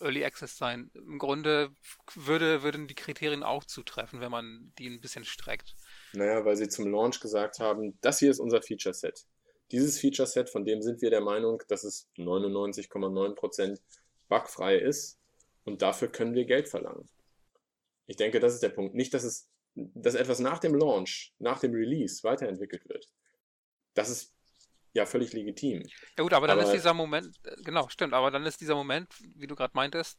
Early 0.00 0.24
Access 0.24 0.56
sein? 0.56 0.90
Im 0.94 1.18
Grunde 1.18 1.70
würde, 2.14 2.62
würden 2.62 2.88
die 2.88 2.94
Kriterien 2.94 3.42
auch 3.42 3.64
zutreffen, 3.64 4.20
wenn 4.20 4.30
man 4.30 4.72
die 4.78 4.88
ein 4.88 5.00
bisschen 5.00 5.24
streckt. 5.24 5.76
Naja, 6.12 6.44
weil 6.44 6.56
sie 6.56 6.68
zum 6.68 6.90
Launch 6.90 7.20
gesagt 7.20 7.60
haben, 7.60 7.98
das 8.00 8.18
hier 8.18 8.30
ist 8.30 8.40
unser 8.40 8.62
Feature 8.62 8.94
Set. 8.94 9.26
Dieses 9.70 10.00
Feature 10.00 10.26
Set, 10.26 10.50
von 10.50 10.64
dem 10.64 10.82
sind 10.82 11.00
wir 11.00 11.10
der 11.10 11.20
Meinung, 11.20 11.62
dass 11.68 11.84
es 11.84 12.08
99,9% 12.16 13.78
bugfrei 14.28 14.76
ist 14.76 15.19
und 15.64 15.82
dafür 15.82 16.08
können 16.08 16.34
wir 16.34 16.44
Geld 16.44 16.68
verlangen. 16.68 17.08
Ich 18.06 18.16
denke, 18.16 18.40
das 18.40 18.54
ist 18.54 18.62
der 18.62 18.70
Punkt. 18.70 18.94
Nicht, 18.94 19.14
dass 19.14 19.22
es, 19.22 19.48
dass 19.74 20.14
etwas 20.14 20.40
nach 20.40 20.58
dem 20.58 20.74
Launch, 20.74 21.32
nach 21.38 21.60
dem 21.60 21.72
Release 21.72 22.24
weiterentwickelt 22.24 22.88
wird. 22.88 23.06
Das 23.94 24.08
ist 24.08 24.34
ja 24.92 25.06
völlig 25.06 25.32
legitim. 25.32 25.82
Ja 26.18 26.24
gut, 26.24 26.32
aber 26.32 26.48
dann 26.48 26.58
aber, 26.58 26.66
ist 26.66 26.74
dieser 26.74 26.94
Moment, 26.94 27.38
äh, 27.44 27.54
genau, 27.62 27.88
stimmt, 27.88 28.12
aber 28.12 28.30
dann 28.30 28.44
ist 28.46 28.60
dieser 28.60 28.74
Moment, 28.74 29.14
wie 29.36 29.46
du 29.46 29.54
gerade 29.54 29.72
meintest, 29.74 30.18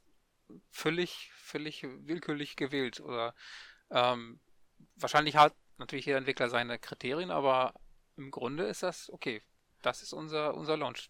völlig, 0.70 1.32
völlig 1.34 1.84
willkürlich 1.84 2.56
gewählt. 2.56 3.00
Oder 3.02 3.36
ähm, 3.90 4.40
wahrscheinlich 4.96 5.36
hat 5.36 5.54
natürlich 5.78 6.06
jeder 6.06 6.20
Entwickler 6.20 6.50
seine 6.50 6.80
Kriterien, 6.80 7.32
aber 7.32 7.74
im 8.16 8.32
Grunde 8.32 8.66
ist 8.66 8.84
das, 8.84 9.10
okay, 9.12 9.42
das 9.82 10.02
ist 10.02 10.14
unser, 10.14 10.56
unser 10.56 10.78
Launch 10.78 11.10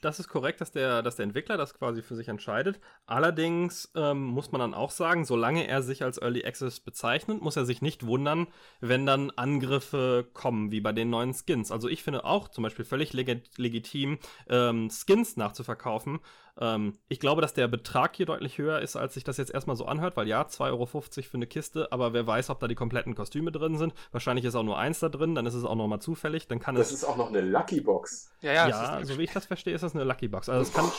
das 0.00 0.20
ist 0.20 0.28
korrekt, 0.28 0.60
dass 0.60 0.72
der, 0.72 1.02
dass 1.02 1.16
der 1.16 1.24
Entwickler 1.24 1.56
das 1.56 1.74
quasi 1.74 2.02
für 2.02 2.16
sich 2.16 2.28
entscheidet. 2.28 2.80
Allerdings 3.06 3.90
ähm, 3.94 4.24
muss 4.24 4.52
man 4.52 4.60
dann 4.60 4.74
auch 4.74 4.90
sagen, 4.90 5.24
solange 5.24 5.66
er 5.66 5.82
sich 5.82 6.02
als 6.02 6.18
Early 6.18 6.44
Access 6.44 6.80
bezeichnet, 6.80 7.42
muss 7.42 7.56
er 7.56 7.64
sich 7.64 7.82
nicht 7.82 8.06
wundern, 8.06 8.46
wenn 8.80 9.06
dann 9.06 9.30
Angriffe 9.30 10.28
kommen, 10.32 10.70
wie 10.70 10.80
bei 10.80 10.92
den 10.92 11.10
neuen 11.10 11.34
Skins. 11.34 11.70
Also 11.70 11.88
ich 11.88 12.02
finde 12.02 12.24
auch 12.24 12.48
zum 12.48 12.64
Beispiel 12.64 12.84
völlig 12.84 13.12
leg 13.12 13.42
legitim, 13.56 14.18
ähm, 14.48 14.90
Skins 14.90 15.36
nachzuverkaufen, 15.36 16.20
ähm, 16.58 16.98
ich 17.08 17.20
glaube, 17.20 17.42
dass 17.42 17.54
der 17.54 17.68
Betrag 17.68 18.16
hier 18.16 18.26
deutlich 18.26 18.58
höher 18.58 18.80
ist, 18.80 18.96
als 18.96 19.14
sich 19.14 19.24
das 19.24 19.36
jetzt 19.36 19.52
erstmal 19.52 19.76
so 19.76 19.86
anhört, 19.86 20.16
weil 20.16 20.26
ja, 20.28 20.42
2,50 20.42 20.70
Euro 20.70 20.86
für 20.86 21.34
eine 21.34 21.46
Kiste, 21.46 21.92
aber 21.92 22.12
wer 22.12 22.26
weiß, 22.26 22.50
ob 22.50 22.60
da 22.60 22.68
die 22.68 22.74
kompletten 22.74 23.14
Kostüme 23.14 23.52
drin 23.52 23.76
sind. 23.76 23.94
Wahrscheinlich 24.12 24.44
ist 24.44 24.54
auch 24.54 24.62
nur 24.62 24.78
eins 24.78 25.00
da 25.00 25.08
drin, 25.08 25.34
dann 25.34 25.46
ist 25.46 25.54
es 25.54 25.64
auch 25.64 25.74
nochmal 25.74 26.00
zufällig. 26.00 26.48
Dann 26.48 26.60
kann 26.60 26.74
das 26.74 26.88
es, 26.88 27.02
ist 27.02 27.04
auch 27.04 27.16
noch 27.16 27.28
eine 27.28 27.40
Lucky 27.40 27.80
Box. 27.80 28.32
Ja, 28.40 28.52
ja, 28.52 28.68
ja 28.68 29.04
so 29.04 29.18
wie 29.18 29.24
ich 29.24 29.32
das 29.32 29.46
verstehe, 29.46 29.74
ist 29.74 29.82
das 29.82 29.94
eine 29.94 30.04
Lucky 30.04 30.28
Box. 30.28 30.48
Also 30.48 30.62
es 30.62 30.72
kann 30.72 30.90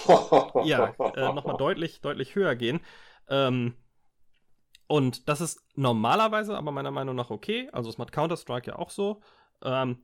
ja 0.66 0.94
äh, 1.16 1.34
nochmal 1.34 1.58
deutlich, 1.58 2.02
deutlich 2.02 2.36
höher 2.36 2.56
gehen. 2.56 2.80
Ähm, 3.28 3.76
und 4.88 5.30
das 5.30 5.40
ist 5.40 5.64
normalerweise 5.76 6.58
aber 6.58 6.72
meiner 6.72 6.92
Meinung 6.92 7.16
nach 7.16 7.30
okay. 7.30 7.70
Also 7.72 7.90
es 7.90 7.98
macht 7.98 8.12
Counter-Strike 8.12 8.72
ja 8.72 8.76
auch 8.78 8.90
so. 8.90 9.22
Ähm, 9.64 10.04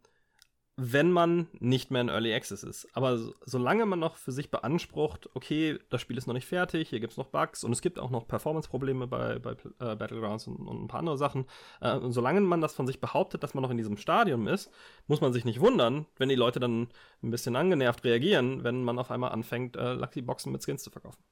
wenn 0.79 1.11
man 1.11 1.47
nicht 1.59 1.89
mehr 1.89 2.01
in 2.01 2.09
Early 2.09 2.35
Access 2.35 2.61
ist. 2.61 2.87
Aber 2.93 3.17
so, 3.17 3.33
solange 3.43 3.87
man 3.87 3.99
noch 3.99 4.15
für 4.15 4.31
sich 4.31 4.51
beansprucht, 4.51 5.27
okay, 5.33 5.79
das 5.89 6.01
Spiel 6.01 6.17
ist 6.17 6.27
noch 6.27 6.35
nicht 6.35 6.45
fertig, 6.45 6.89
hier 6.89 6.99
gibt 6.99 7.13
es 7.13 7.17
noch 7.17 7.29
Bugs 7.29 7.63
und 7.63 7.71
es 7.71 7.81
gibt 7.81 7.97
auch 7.97 8.11
noch 8.11 8.27
Performance-Probleme 8.27 9.07
bei, 9.07 9.39
bei 9.39 9.53
äh, 9.79 9.95
Battlegrounds 9.95 10.45
und, 10.45 10.67
und, 10.67 10.83
ein 10.83 10.87
paar 10.87 10.99
andere 10.99 11.17
Sachen. 11.17 11.47
Äh, 11.81 11.97
und 11.97 12.11
solange 12.11 12.41
man 12.41 12.61
das 12.61 12.75
von 12.75 12.85
sich 12.85 13.01
behauptet, 13.01 13.41
dass 13.41 13.55
man 13.55 13.63
noch 13.63 13.71
in 13.71 13.77
diesem 13.77 13.97
Stadium 13.97 14.47
ist, 14.47 14.69
muss 15.07 15.19
man 15.19 15.33
sich 15.33 15.45
nicht 15.45 15.59
wundern, 15.59 16.05
wenn 16.17 16.29
die 16.29 16.35
Leute 16.35 16.59
dann 16.59 16.89
ein 17.23 17.31
bisschen 17.31 17.55
angenervt 17.55 18.03
reagieren, 18.03 18.63
wenn 18.63 18.83
man 18.83 18.99
auf 18.99 19.09
einmal 19.09 19.31
anfängt, 19.31 19.75
äh, 19.75 19.93
Lucky 19.93 20.21
Boxen 20.21 20.51
mit 20.51 20.63
Skins 20.63 20.83
zu 20.83 20.91
verkaufen. 20.91 21.23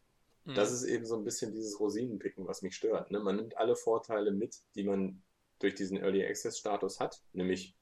Mhm. 0.45 0.55
Das 0.55 0.71
ist 0.71 0.85
eben 0.85 1.05
so 1.05 1.15
ein 1.15 1.23
bisschen 1.23 1.51
dieses 1.51 1.79
Rosinenpicken, 1.79 2.47
was 2.47 2.63
mich 2.63 2.75
stört. 2.75 3.11
Ne? 3.11 3.19
Man 3.19 3.35
nimmt 3.35 3.57
alle 3.57 3.75
Vorteile 3.75 4.31
mit, 4.31 4.57
die 4.73 4.85
man 4.85 5.21
durch 5.59 5.75
diesen 5.75 5.97
Early 5.97 6.25
Access-Status 6.25 6.99
hat, 6.99 7.21
nämlich 7.33 7.75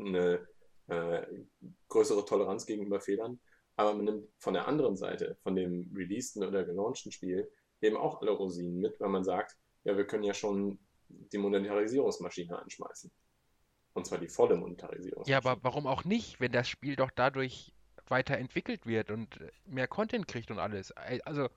eine 0.00 0.44
äh, 0.88 1.26
größere 1.88 2.24
Toleranz 2.24 2.66
gegenüber 2.66 3.00
Fehlern, 3.00 3.40
aber 3.76 3.94
man 3.94 4.04
nimmt 4.04 4.28
von 4.38 4.54
der 4.54 4.68
anderen 4.68 4.96
Seite, 4.96 5.36
von 5.42 5.56
dem 5.56 5.92
releaseden 5.94 6.46
oder 6.48 6.64
gelaunchten 6.64 7.12
Spiel, 7.12 7.50
eben 7.80 7.96
auch 7.96 8.20
alle 8.20 8.30
Rosinen 8.30 8.80
mit, 8.80 9.00
weil 9.00 9.08
man 9.08 9.24
sagt, 9.24 9.56
ja, 9.84 9.96
wir 9.96 10.06
können 10.06 10.24
ja 10.24 10.34
schon 10.34 10.78
die 11.08 11.38
Monetarisierungsmaschine 11.38 12.58
anschmeißen. 12.58 13.10
Und 13.92 14.06
zwar 14.06 14.18
die 14.18 14.28
volle 14.28 14.56
Monetarisierungsmaschine. 14.56 15.32
Ja, 15.32 15.38
aber 15.38 15.62
warum 15.62 15.86
auch 15.86 16.04
nicht, 16.04 16.40
wenn 16.40 16.52
das 16.52 16.68
Spiel 16.68 16.96
doch 16.96 17.10
dadurch 17.10 17.72
weiterentwickelt 18.08 18.86
wird 18.86 19.10
und 19.10 19.38
mehr 19.66 19.88
Content 19.88 20.28
kriegt 20.28 20.50
und 20.50 20.58
alles. 20.58 20.92
Also, 20.92 21.48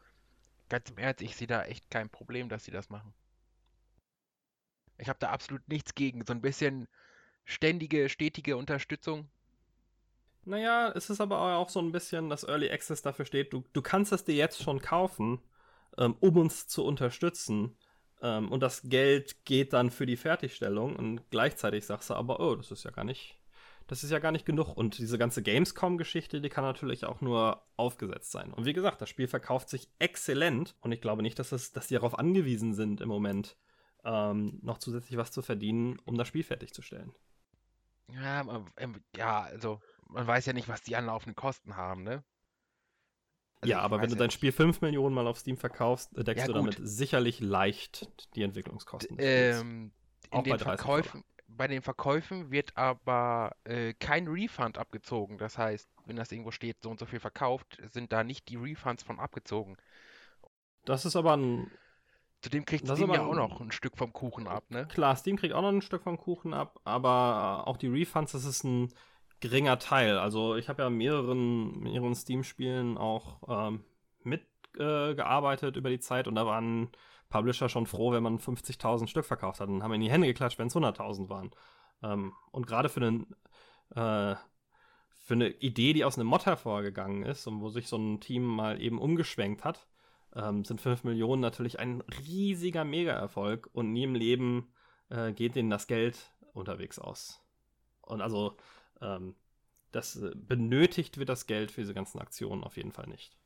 ganz 0.70 0.90
im 0.90 0.98
Ernst, 0.98 1.22
ich 1.22 1.36
sehe 1.36 1.48
da 1.48 1.64
echt 1.64 1.90
kein 1.90 2.10
Problem, 2.10 2.50
dass 2.50 2.66
sie 2.66 2.72
das 2.72 2.90
machen. 2.90 3.14
Ich 4.98 5.10
habe 5.10 5.20
da 5.20 5.30
absolut 5.30 5.68
nichts 5.68 5.96
gegen. 5.96 6.26
So 6.26 6.34
ein 6.34 6.42
bisschen 6.42 6.88
ständige, 7.48 8.10
stetige 8.10 8.58
Unterstützung. 8.58 9.28
Naja, 10.46 10.92
es 10.96 11.10
ist 11.10 11.20
aber 11.20 11.58
auch 11.58 11.70
so 11.70 11.80
ein 11.80 11.92
bisschen, 11.92 12.30
dass 12.30 12.44
Early 12.44 12.70
Access 12.70 13.02
dafür 13.02 13.26
steht, 13.26 13.52
du, 13.52 13.64
du 13.74 13.82
kannst 13.82 14.12
es 14.12 14.24
dir 14.24 14.36
jetzt 14.36 14.62
schon 14.62 14.82
kaufen, 14.82 15.40
ähm, 15.98 16.16
um 16.20 16.38
uns 16.38 16.68
zu 16.68 16.86
unterstützen. 16.86 17.76
Ähm, 18.22 18.52
und 18.52 18.62
das 18.62 18.84
Geld 18.84 19.44
geht 19.46 19.74
dann 19.74 19.92
für 19.92 20.06
die 20.06 20.18
Fertigstellung 20.18 20.96
und 20.96 21.30
gleichzeitig 21.32 21.86
sagst 21.86 22.10
du 22.10 22.14
aber, 22.14 22.40
oh, 22.40 22.56
das 22.56 22.72
ist 22.72 22.84
ja 22.84 22.92
gar 22.92 23.04
nicht, 23.04 23.38
das 23.88 24.04
ist 24.04 24.12
ja 24.12 24.20
gar 24.20 24.32
nicht 24.32 24.46
genug. 24.46 24.76
Und 24.76 24.98
diese 24.98 25.18
ganze 25.18 25.42
Gamescom-Geschichte, 25.42 26.42
die 26.42 26.50
kann 26.50 26.64
natürlich 26.64 27.06
auch 27.06 27.22
nur 27.22 27.64
aufgesetzt 27.76 28.32
sein. 28.32 28.54
Und 28.54 28.66
wie 28.66 28.74
gesagt, 28.74 29.02
das 29.02 29.10
Spiel 29.10 29.28
verkauft 29.28 29.70
sich 29.70 29.90
exzellent 30.00 30.76
und 30.82 30.92
ich 30.92 31.02
glaube 31.02 31.24
nicht, 31.24 31.40
dass, 31.40 31.52
es, 31.52 31.72
dass 31.72 31.88
die 31.88 31.96
darauf 31.96 32.18
angewiesen 32.18 32.74
sind 32.74 33.02
im 33.02 33.10
Moment, 33.10 33.58
ähm, 34.06 34.60
noch 34.62 34.78
zusätzlich 34.78 35.18
was 35.18 35.32
zu 35.32 35.42
verdienen, 35.42 36.00
um 36.06 36.18
das 36.18 36.28
Spiel 36.28 36.44
fertigzustellen. 36.44 37.12
Ja, 38.14 38.42
ähm, 38.78 39.02
ja, 39.16 39.42
also 39.42 39.82
man 40.08 40.26
weiß 40.26 40.46
ja 40.46 40.54
nicht, 40.54 40.68
was 40.68 40.82
die 40.82 40.96
anlaufenden 40.96 41.36
Kosten 41.36 41.76
haben, 41.76 42.04
ne? 42.04 42.24
Also 43.60 43.72
ja, 43.72 43.80
aber 43.80 44.02
wenn 44.02 44.10
du 44.10 44.16
dein 44.16 44.30
Spiel 44.30 44.52
5 44.52 44.82
Millionen 44.82 45.16
Mal 45.16 45.26
auf 45.26 45.40
Steam 45.40 45.58
verkaufst, 45.58 46.12
deckst 46.16 46.42
ja, 46.42 46.48
du 46.48 46.54
damit 46.54 46.78
sicherlich 46.80 47.40
leicht 47.40 48.08
die 48.36 48.44
Entwicklungskosten. 48.44 49.18
Ähm, 49.20 49.92
in 50.32 50.44
den 50.44 50.60
Verkäufen, 50.60 51.24
bei 51.48 51.68
den 51.68 51.82
Verkäufen 51.82 52.52
wird 52.52 52.78
aber 52.78 53.56
äh, 53.64 53.94
kein 53.96 54.28
Refund 54.28 54.78
abgezogen. 54.78 55.40
Das 55.40 55.58
heißt, 55.58 55.90
wenn 56.06 56.18
das 56.18 56.32
irgendwo 56.32 56.52
steht, 56.52 56.84
so 56.84 56.92
und 56.92 57.00
so 57.00 57.08
viel 57.08 57.20
verkauft, 57.20 57.82
sind 57.92 58.14
da 58.14 58.24
nicht 58.24 58.48
die 58.50 58.58
Refunds 58.58 59.02
von 59.02 59.20
abgezogen. 59.20 59.76
Das 60.86 61.06
ist 61.06 61.16
aber 61.16 61.36
ein 61.36 61.72
Zudem 62.42 62.66
kriegt 62.66 62.88
Steam 62.88 63.12
ja 63.12 63.26
auch 63.26 63.36
noch 63.36 63.60
ein 63.62 63.72
Stück 63.72 63.98
vom 63.98 64.14
Kuchen 64.14 64.48
ab, 64.48 64.64
ne? 64.70 64.88
Klar, 64.88 65.16
Steam 65.16 65.38
kriegt 65.38 65.54
auch 65.54 65.62
noch 65.62 65.70
ein 65.72 65.82
Stück 65.82 66.04
vom 66.04 66.18
Kuchen 66.18 66.54
ab, 66.54 66.80
aber 66.84 67.64
auch 67.66 67.78
die 67.78 67.88
Refunds, 67.88 68.32
das 68.32 68.46
ist 68.46 68.64
ein 68.64 68.94
geringer 69.40 69.80
Teil. 69.80 70.18
Also 70.20 70.56
ich 70.56 70.70
habe 70.70 70.84
ja 70.84 70.90
mehreren, 70.90 71.80
mehreren 71.80 72.16
Steam-Spielen 72.16 72.98
auch 72.98 73.42
ähm, 73.48 73.84
mitgearbeitet 74.24 75.76
äh, 75.76 75.80
über 75.80 75.90
die 75.90 76.00
Zeit 76.00 76.28
und 76.28 76.36
da 76.36 76.46
waren 76.46 76.90
Publisher 77.30 77.70
schon 77.70 77.88
froh, 77.88 78.12
wenn 78.12 78.24
man 78.24 78.40
50.000 78.40 79.08
Stück 79.08 79.26
verkauft 79.26 79.60
hat 79.60 79.70
und 79.70 79.84
haben 79.84 79.94
in 79.94 80.02
die 80.02 80.12
Hände 80.12 80.28
geklatscht, 80.28 80.60
wenn 80.60 80.68
es 80.68 80.76
100.000 80.76 81.30
waren. 81.30 81.52
Ähm, 82.04 82.34
und 82.52 82.68
gerade 82.68 82.90
für 82.90 83.02
einen 83.02 83.36
äh, 83.96 84.36
für 85.28 85.34
eine 85.34 85.50
Idee, 85.50 85.92
die 85.92 86.06
aus 86.06 86.18
einem 86.18 86.28
Mod 86.30 86.46
hervorgegangen 86.46 87.24
ist 87.24 87.48
und 87.48 87.60
wo 87.60 87.68
sich 87.68 87.90
so 87.90 87.98
ein 87.98 88.22
Team 88.22 88.46
mal 88.46 88.82
eben 88.82 88.98
umgeschwenkt 88.98 89.66
hat, 89.66 89.86
ähm, 90.38 90.64
sind 90.64 90.80
5 90.80 91.04
Millionen 91.04 91.42
natürlich 91.42 91.80
ein 91.80 92.02
riesiger 92.02 92.86
Mega-Erfolg 92.86 93.70
und 93.74 93.92
nie 93.92 94.04
im 94.04 94.16
Leben 94.16 94.72
äh, 95.10 95.34
geht 95.34 95.56
denen 95.56 95.70
das 95.70 95.88
Geld 95.88 96.32
unterwegs 96.54 97.00
aus. 97.00 97.42
Und 98.02 98.22
also 98.22 98.56
ähm, 99.02 99.36
das 99.92 100.16
äh, 100.16 100.32
benötigt 100.36 101.18
wird 101.18 101.30
das 101.30 101.48
Geld 101.48 101.72
für 101.72 101.82
diese 101.82 101.94
ganzen 101.94 102.20
Aktionen 102.20 102.64
auf 102.64 102.78
jeden 102.78 102.92
Fall 102.92 103.08
nicht. 103.08 103.38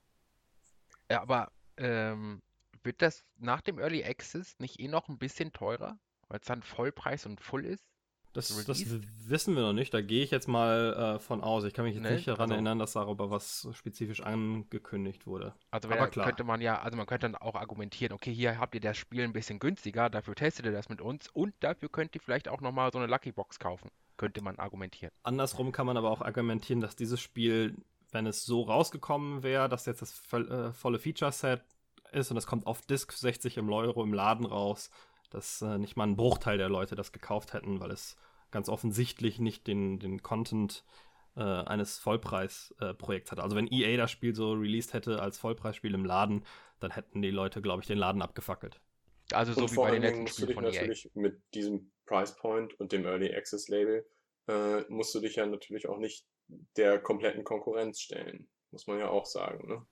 Ja, 1.09 1.21
aber 1.21 1.51
ähm, 1.77 2.41
wird 2.83 3.01
das 3.01 3.23
nach 3.37 3.61
dem 3.61 3.79
Early 3.79 4.03
Access 4.03 4.59
nicht 4.59 4.79
eh 4.79 4.87
noch 4.87 5.07
ein 5.07 5.17
bisschen 5.17 5.53
teurer, 5.53 5.97
weil 6.27 6.39
es 6.39 6.47
dann 6.47 6.61
Vollpreis 6.61 7.25
und 7.25 7.39
Full 7.41 7.65
ist? 7.65 7.90
Das, 8.33 8.65
das, 8.65 8.85
wissen 9.27 9.55
wir 9.55 9.61
noch 9.61 9.73
nicht. 9.73 9.93
Da 9.93 10.01
gehe 10.01 10.23
ich 10.23 10.31
jetzt 10.31 10.47
mal 10.47 11.15
äh, 11.17 11.19
von 11.19 11.41
aus. 11.41 11.65
Ich 11.65 11.73
kann 11.73 11.83
mich 11.83 11.95
jetzt 11.95 12.03
nee, 12.03 12.13
nicht 12.13 12.27
daran 12.27 12.43
also, 12.43 12.53
erinnern, 12.53 12.79
dass 12.79 12.93
darüber 12.93 13.29
was 13.29 13.67
spezifisch 13.73 14.21
angekündigt 14.21 15.27
wurde. 15.27 15.53
Also 15.69 15.89
Aber 15.89 16.07
klar. 16.07 16.27
könnte 16.27 16.45
man 16.45 16.61
ja, 16.61 16.81
also 16.81 16.97
man 16.97 17.07
könnte 17.07 17.29
dann 17.29 17.35
auch 17.35 17.55
argumentieren, 17.55 18.13
okay, 18.13 18.33
hier 18.33 18.57
habt 18.57 18.73
ihr 18.73 18.81
das 18.81 18.97
Spiel 18.97 19.23
ein 19.23 19.33
bisschen 19.33 19.59
günstiger, 19.59 20.09
dafür 20.09 20.35
testet 20.35 20.65
ihr 20.65 20.71
das 20.71 20.87
mit 20.87 21.01
uns 21.01 21.27
und 21.27 21.53
dafür 21.59 21.89
könnt 21.89 22.15
ihr 22.15 22.21
vielleicht 22.21 22.47
auch 22.47 22.61
nochmal 22.61 22.91
so 22.93 22.99
eine 22.99 23.07
Lucky 23.07 23.33
Box 23.33 23.59
kaufen. 23.59 23.91
Könnte 24.15 24.41
man 24.41 24.57
argumentieren. 24.59 25.11
Andersrum 25.23 25.73
kann 25.73 25.85
man 25.85 25.97
aber 25.97 26.09
auch 26.09 26.21
argumentieren, 26.21 26.79
dass 26.79 26.95
dieses 26.95 27.19
Spiel, 27.19 27.75
wenn 28.11 28.27
es 28.27 28.45
so 28.45 28.61
rausgekommen 28.61 29.43
wäre, 29.43 29.67
dass 29.67 29.85
jetzt 29.85 30.01
das 30.01 30.33
äh, 30.33 30.71
volle 30.71 30.99
Feature-Set 30.99 31.63
ist 32.13 32.31
und 32.31 32.37
es 32.37 32.47
kommt 32.47 32.65
auf 32.65 32.81
Disk 32.81 33.11
60 33.11 33.57
im 33.57 33.71
Euro 33.71 34.03
im 34.03 34.13
Laden 34.13 34.45
raus, 34.45 34.89
dass 35.31 35.61
äh, 35.61 35.77
nicht 35.77 35.95
mal 35.97 36.05
ein 36.05 36.15
Bruchteil 36.15 36.57
der 36.57 36.69
Leute 36.69 36.95
das 36.95 37.11
gekauft 37.11 37.53
hätten, 37.53 37.79
weil 37.79 37.91
es 37.91 38.17
ganz 38.51 38.69
offensichtlich 38.69 39.39
nicht 39.39 39.65
den, 39.65 39.99
den 39.99 40.21
Content 40.21 40.83
äh, 41.35 41.41
eines 41.41 41.97
Vollpreisprojekts 41.97 43.29
äh, 43.29 43.31
hatte. 43.31 43.43
Also 43.43 43.55
wenn 43.55 43.71
EA 43.71 43.97
das 43.97 44.11
Spiel 44.11 44.35
so 44.35 44.53
released 44.53 44.93
hätte 44.93 45.21
als 45.21 45.37
Vollpreisspiel 45.37 45.93
im 45.93 46.05
Laden, 46.05 46.45
dann 46.79 46.91
hätten 46.91 47.21
die 47.21 47.31
Leute, 47.31 47.61
glaube 47.61 47.81
ich, 47.81 47.87
den 47.87 47.97
Laden 47.97 48.21
abgefackelt. 48.21 48.79
Also 49.31 49.53
so 49.53 49.61
und 49.61 49.71
wie 49.71 49.75
vor 49.75 49.85
bei 49.85 49.91
den 49.91 50.01
letzten 50.01 50.27
Spielen 50.27 50.53
von 50.53 50.63
natürlich 50.65 51.05
EA. 51.05 51.11
mit 51.13 51.41
diesem 51.53 51.91
Price 52.05 52.35
Point 52.35 52.77
und 52.79 52.91
dem 52.91 53.05
Early 53.05 53.33
Access 53.33 53.69
Label 53.69 54.05
äh, 54.47 54.81
musst 54.89 55.15
du 55.15 55.21
dich 55.21 55.35
ja 55.35 55.45
natürlich 55.45 55.87
auch 55.87 55.97
nicht 55.97 56.25
der 56.75 56.99
kompletten 56.99 57.45
Konkurrenz 57.45 58.01
stellen, 58.01 58.49
muss 58.71 58.87
man 58.87 58.99
ja 58.99 59.07
auch 59.07 59.25
sagen. 59.25 59.67
Ne? 59.67 59.85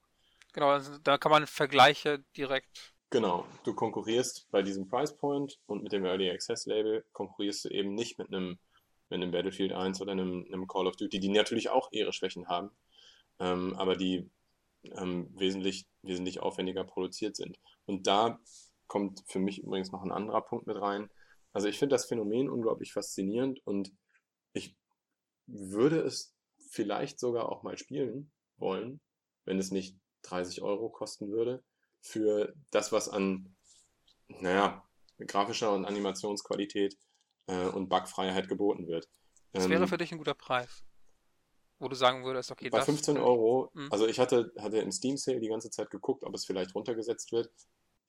Genau, 0.51 0.69
also 0.69 0.97
da 0.97 1.17
kann 1.17 1.31
man 1.31 1.47
Vergleiche 1.47 2.19
direkt 2.35 2.93
Genau, 3.11 3.47
du 3.63 3.73
konkurrierst 3.73 4.47
bei 4.51 4.61
diesem 4.61 4.87
Price 4.87 5.17
Point 5.17 5.59
und 5.65 5.81
mit 5.81 5.91
dem 5.91 6.05
Early 6.05 6.29
Access 6.29 6.67
Label 6.67 7.03
konkurrierst 7.11 7.65
du 7.65 7.69
eben 7.69 7.95
nicht 7.95 8.19
mit 8.19 8.27
einem, 8.27 8.59
mit 9.09 9.19
einem 9.19 9.31
Battlefield 9.31 9.73
1 9.73 9.99
oder 9.99 10.11
einem, 10.11 10.45
einem 10.45 10.67
Call 10.67 10.85
of 10.85 10.95
Duty, 10.95 11.19
die 11.19 11.29
natürlich 11.29 11.69
auch 11.69 11.91
ihre 11.91 12.13
Schwächen 12.13 12.47
haben, 12.47 12.69
ähm, 13.39 13.73
aber 13.77 13.95
die 13.95 14.29
ähm, 14.83 15.27
wesentlich, 15.35 15.87
wesentlich 16.03 16.39
aufwendiger 16.39 16.83
produziert 16.83 17.35
sind. 17.35 17.59
Und 17.87 18.05
da 18.05 18.39
kommt 18.85 19.23
für 19.25 19.39
mich 19.39 19.63
übrigens 19.63 19.91
noch 19.91 20.03
ein 20.03 20.11
anderer 20.11 20.41
Punkt 20.41 20.67
mit 20.67 20.79
rein. 20.79 21.09
Also 21.51 21.67
ich 21.67 21.79
finde 21.79 21.95
das 21.95 22.05
Phänomen 22.05 22.47
unglaublich 22.47 22.93
faszinierend 22.93 23.59
und 23.65 23.91
ich 24.53 24.75
würde 25.47 25.99
es 26.01 26.35
vielleicht 26.69 27.19
sogar 27.19 27.51
auch 27.51 27.63
mal 27.63 27.79
spielen 27.79 28.31
wollen, 28.57 29.01
wenn 29.45 29.57
es 29.57 29.71
nicht 29.71 29.97
30 30.21 30.61
Euro 30.61 30.89
kosten 30.89 31.31
würde 31.31 31.63
für 32.01 32.53
das, 32.71 32.91
was 32.91 33.09
an, 33.09 33.55
naja, 34.27 34.83
grafischer 35.17 35.73
und 35.73 35.85
Animationsqualität 35.85 36.97
äh, 37.47 37.65
und 37.67 37.89
Bugfreiheit 37.89 38.47
geboten 38.47 38.87
wird. 38.87 39.07
Das 39.51 39.65
ähm, 39.65 39.71
wäre 39.71 39.87
für 39.87 39.97
dich 39.97 40.11
ein 40.11 40.17
guter 40.17 40.33
Preis. 40.33 40.83
Wo 41.79 41.87
du 41.87 41.95
sagen 41.95 42.25
würdest, 42.25 42.51
okay, 42.51 42.69
bei 42.69 42.79
das 42.79 42.85
15 42.85 43.17
Euro, 43.17 43.71
mh. 43.73 43.87
also 43.89 44.05
ich 44.05 44.19
hatte, 44.19 44.51
hatte 44.59 44.79
im 44.79 44.91
Steam 44.91 45.15
Sale 45.15 45.39
die 45.39 45.47
ganze 45.47 45.69
Zeit 45.69 45.89
geguckt, 45.89 46.23
ob 46.23 46.35
es 46.35 46.45
vielleicht 46.45 46.75
runtergesetzt 46.75 47.31
wird. 47.31 47.49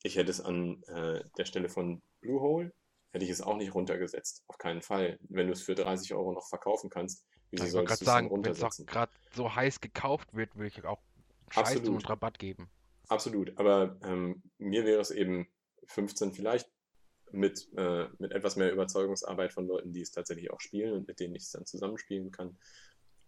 Ich 0.03 0.16
hätte 0.16 0.31
es 0.31 0.40
an 0.40 0.83
äh, 0.85 1.22
der 1.37 1.44
Stelle 1.44 1.68
von 1.68 2.03
Bluehole, 2.20 2.72
hätte 3.12 3.24
ich 3.24 3.31
es 3.31 3.40
auch 3.40 3.57
nicht 3.57 3.74
runtergesetzt. 3.74 4.42
Auf 4.48 4.59
keinen 4.59 4.83
Fall. 4.83 5.18
Wenn 5.29 5.46
du 5.46 5.53
es 5.53 5.62
für 5.62 5.74
30 5.74 6.14
Euro 6.14 6.33
noch 6.33 6.48
verkaufen 6.48 6.90
kannst, 6.90 7.24
wieso 7.50 7.64
ich 7.64 7.70
sollst 7.70 7.90
du 7.90 7.94
es 7.94 8.00
sagen, 8.00 8.26
runtersetzen? 8.26 8.87
Wenn 8.87 8.88
es 8.88 8.92
gerade 8.92 9.12
so 9.35 9.55
heiß 9.55 9.81
gekauft 9.81 10.35
wird, 10.35 10.57
würde 10.57 10.68
ich 10.68 10.85
auch 10.85 11.00
Scheiß 11.50 11.76
und 11.76 12.09
Rabatt 12.09 12.38
geben. 12.38 12.70
Absolut, 13.10 13.58
aber 13.58 13.98
ähm, 14.04 14.40
mir 14.58 14.84
wäre 14.84 15.00
es 15.00 15.10
eben 15.10 15.48
15 15.86 16.32
vielleicht 16.32 16.70
mit, 17.32 17.68
äh, 17.76 18.06
mit 18.18 18.30
etwas 18.30 18.54
mehr 18.54 18.72
Überzeugungsarbeit 18.72 19.52
von 19.52 19.66
Leuten, 19.66 19.92
die 19.92 20.00
es 20.00 20.12
tatsächlich 20.12 20.52
auch 20.52 20.60
spielen 20.60 20.92
und 20.92 21.08
mit 21.08 21.18
denen 21.18 21.34
ich 21.34 21.42
es 21.42 21.50
dann 21.50 21.66
zusammenspielen 21.66 22.30
kann. 22.30 22.56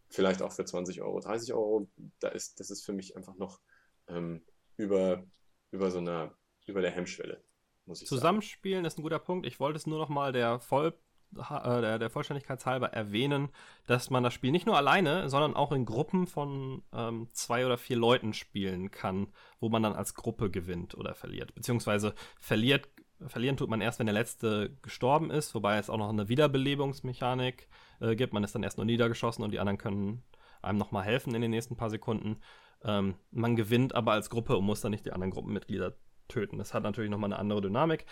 Vielleicht 0.08 0.40
auch 0.40 0.52
für 0.52 0.64
20 0.64 1.02
Euro, 1.02 1.18
30 1.18 1.52
Euro. 1.52 1.90
Da 2.20 2.28
ist, 2.28 2.60
das 2.60 2.70
ist 2.70 2.84
für 2.84 2.92
mich 2.92 3.16
einfach 3.16 3.34
noch 3.34 3.60
ähm, 4.06 4.44
über, 4.76 5.26
über 5.72 5.90
so 5.90 5.98
einer, 5.98 6.32
über 6.64 6.80
der 6.80 6.92
Hemmschwelle. 6.92 7.42
Muss 7.84 8.02
ich 8.02 8.08
Zusammenspielen 8.08 8.84
sagen. 8.84 8.86
ist 8.86 8.98
ein 8.98 9.02
guter 9.02 9.18
Punkt. 9.18 9.46
Ich 9.46 9.58
wollte 9.58 9.78
es 9.78 9.88
nur 9.88 9.98
noch 9.98 10.08
mal 10.08 10.32
der 10.32 10.60
Voll 10.60 10.96
äh, 11.36 11.98
der, 11.98 12.10
Vollständigkeit 12.10 12.64
halber 12.66 12.92
erwähnen, 12.92 13.48
dass 13.86 14.10
man 14.10 14.22
das 14.22 14.34
Spiel 14.34 14.50
nicht 14.50 14.66
nur 14.66 14.76
alleine, 14.76 15.28
sondern 15.28 15.54
auch 15.54 15.72
in 15.72 15.84
Gruppen 15.84 16.26
von 16.26 16.82
ähm, 16.92 17.28
zwei 17.32 17.64
oder 17.64 17.78
vier 17.78 17.96
Leuten 17.96 18.32
spielen 18.32 18.90
kann, 18.90 19.28
wo 19.60 19.68
man 19.68 19.82
dann 19.82 19.94
als 19.94 20.14
Gruppe 20.14 20.50
gewinnt 20.50 20.96
oder 20.96 21.14
verliert. 21.14 21.54
Beziehungsweise 21.54 22.14
verliert, 22.38 22.88
verlieren 23.26 23.56
tut 23.56 23.70
man 23.70 23.80
erst, 23.80 23.98
wenn 23.98 24.06
der 24.06 24.14
letzte 24.14 24.76
gestorben 24.82 25.30
ist, 25.30 25.54
wobei 25.54 25.78
es 25.78 25.90
auch 25.90 25.98
noch 25.98 26.08
eine 26.08 26.28
Wiederbelebungsmechanik 26.28 27.68
äh, 28.00 28.14
gibt. 28.14 28.32
Man 28.32 28.44
ist 28.44 28.54
dann 28.54 28.62
erst 28.62 28.78
nur 28.78 28.86
niedergeschossen 28.86 29.42
und 29.44 29.52
die 29.52 29.60
anderen 29.60 29.78
können 29.78 30.22
einem 30.60 30.78
nochmal 30.78 31.04
helfen 31.04 31.34
in 31.34 31.42
den 31.42 31.50
nächsten 31.50 31.76
paar 31.76 31.90
Sekunden. 31.90 32.40
Ähm, 32.84 33.14
man 33.30 33.56
gewinnt 33.56 33.94
aber 33.94 34.12
als 34.12 34.30
Gruppe 34.30 34.56
und 34.56 34.64
muss 34.64 34.80
dann 34.80 34.90
nicht 34.90 35.06
die 35.06 35.12
anderen 35.12 35.32
Gruppenmitglieder 35.32 35.94
töten. 36.28 36.58
Das 36.58 36.74
hat 36.74 36.82
natürlich 36.82 37.10
nochmal 37.10 37.32
eine 37.32 37.38
andere 37.38 37.60
Dynamik 37.60 38.06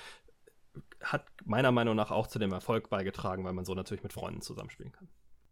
hat 1.03 1.27
meiner 1.45 1.73
Meinung 1.73 1.97
nach 1.97 2.11
auch 2.11 2.27
zu 2.27 2.39
dem 2.39 2.53
Erfolg 2.53 2.91
beigetragen, 2.91 3.45
weil 3.45 3.53
man 3.53 3.65
so 3.65 3.75
natürlich 3.75 4.03
mit 4.03 4.13
Freunden 4.13 4.43
zusammenspielen 4.43 4.93
kann. 4.93 5.09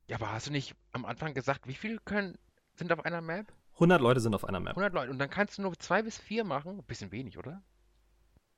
Ja, 0.06 0.16
aber 0.16 0.32
hast 0.32 0.46
du 0.46 0.52
nicht 0.52 0.74
am 0.92 1.04
Anfang 1.04 1.34
gesagt, 1.34 1.66
wie 1.66 1.74
viele 1.74 1.98
können, 1.98 2.38
sind 2.74 2.92
auf 2.92 3.04
einer 3.04 3.20
Map? 3.20 3.52
100 3.74 4.00
Leute 4.00 4.20
sind 4.20 4.34
auf 4.34 4.44
einer 4.44 4.60
Map. 4.60 4.70
100 4.70 4.92
Leute. 4.92 5.10
Und 5.10 5.18
dann 5.18 5.30
kannst 5.30 5.58
du 5.58 5.62
nur 5.62 5.78
zwei 5.78 6.02
bis 6.02 6.18
vier 6.18 6.44
machen. 6.44 6.82
Bisschen 6.84 7.12
wenig, 7.12 7.38
oder? 7.38 7.62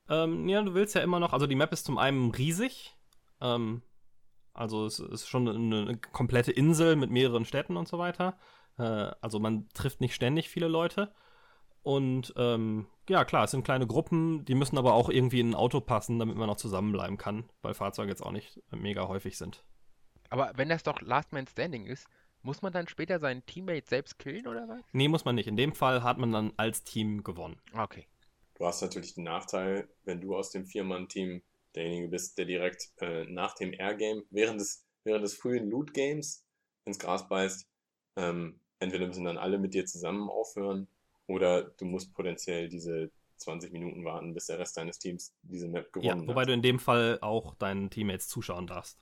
Ähm, 0.08 0.48
ja, 0.48 0.62
du 0.62 0.74
willst 0.74 0.94
ja 0.94 1.02
immer 1.02 1.20
noch, 1.20 1.32
also 1.32 1.46
die 1.46 1.54
Map 1.54 1.72
ist 1.72 1.86
zum 1.86 1.98
einen 1.98 2.32
riesig, 2.32 2.96
ähm, 3.40 3.82
also 4.52 4.86
es 4.86 4.98
ist 4.98 5.28
schon 5.28 5.48
eine, 5.48 5.82
eine, 5.82 5.96
komplette 5.98 6.50
Insel 6.50 6.96
mit 6.96 7.10
mehreren 7.10 7.44
Städten 7.44 7.76
und 7.76 7.86
so 7.86 7.98
weiter. 7.98 8.36
Äh, 8.76 9.12
also 9.20 9.38
man 9.38 9.68
trifft 9.70 10.00
nicht 10.00 10.14
ständig 10.14 10.48
viele 10.48 10.68
Leute. 10.68 11.12
Und 11.82 12.32
ähm, 12.36 12.86
ja, 13.08 13.24
klar, 13.24 13.44
es 13.44 13.52
sind 13.52 13.64
kleine 13.64 13.86
Gruppen, 13.86 14.44
die 14.44 14.54
müssen 14.54 14.78
aber 14.78 14.94
auch 14.94 15.08
irgendwie 15.08 15.40
in 15.40 15.50
ein 15.50 15.54
Auto 15.54 15.80
passen, 15.80 16.18
damit 16.18 16.36
man 16.36 16.46
noch 16.46 16.56
zusammenbleiben 16.56 17.16
kann, 17.16 17.48
weil 17.62 17.74
Fahrzeuge 17.74 18.10
jetzt 18.10 18.22
auch 18.22 18.32
nicht 18.32 18.60
mega 18.70 19.08
häufig 19.08 19.38
sind. 19.38 19.64
Aber 20.28 20.52
wenn 20.56 20.68
das 20.68 20.82
doch 20.82 21.00
Last 21.00 21.32
Man 21.32 21.46
Standing 21.46 21.86
ist, 21.86 22.06
muss 22.42 22.62
man 22.62 22.72
dann 22.72 22.88
später 22.88 23.18
seinen 23.18 23.44
Teammate 23.46 23.86
selbst 23.86 24.18
killen 24.18 24.46
oder 24.46 24.68
was? 24.68 24.80
Nee, 24.92 25.08
muss 25.08 25.24
man 25.24 25.34
nicht. 25.34 25.48
In 25.48 25.56
dem 25.56 25.74
Fall 25.74 26.02
hat 26.02 26.18
man 26.18 26.32
dann 26.32 26.52
als 26.56 26.84
Team 26.84 27.22
gewonnen. 27.22 27.60
Okay. 27.74 28.06
Du 28.54 28.66
hast 28.66 28.80
natürlich 28.82 29.14
den 29.14 29.24
Nachteil, 29.24 29.88
wenn 30.04 30.20
du 30.20 30.36
aus 30.36 30.50
dem 30.50 30.66
Viermann-Team 30.66 31.42
derjenige 31.74 32.08
bist, 32.08 32.38
der 32.38 32.44
direkt 32.44 32.92
äh, 32.98 33.24
nach 33.24 33.54
dem 33.54 33.72
Air-Game, 33.72 34.24
während 34.30 34.60
des, 34.60 34.86
während 35.04 35.24
des 35.24 35.34
frühen 35.34 35.68
Loot-Games 35.68 36.44
ins 36.84 36.98
Gras 36.98 37.28
beißt, 37.28 37.66
ähm, 38.16 38.60
entweder 38.78 39.06
müssen 39.06 39.24
dann 39.24 39.38
alle 39.38 39.58
mit 39.58 39.74
dir 39.74 39.86
zusammen 39.86 40.28
aufhören 40.28 40.88
oder 41.30 41.62
du 41.62 41.84
musst 41.84 42.12
potenziell 42.12 42.68
diese 42.68 43.10
20 43.36 43.72
Minuten 43.72 44.04
warten, 44.04 44.34
bis 44.34 44.46
der 44.46 44.58
Rest 44.58 44.76
deines 44.76 44.98
Teams 44.98 45.32
diese 45.42 45.68
Map 45.68 45.92
gewonnen 45.92 46.22
ja, 46.22 46.26
wobei 46.26 46.42
hat. 46.42 46.48
du 46.48 46.52
in 46.52 46.62
dem 46.62 46.78
Fall 46.78 47.18
auch 47.22 47.54
deinen 47.54 47.88
Teammates 47.88 48.28
zuschauen 48.28 48.66
darfst. 48.66 48.98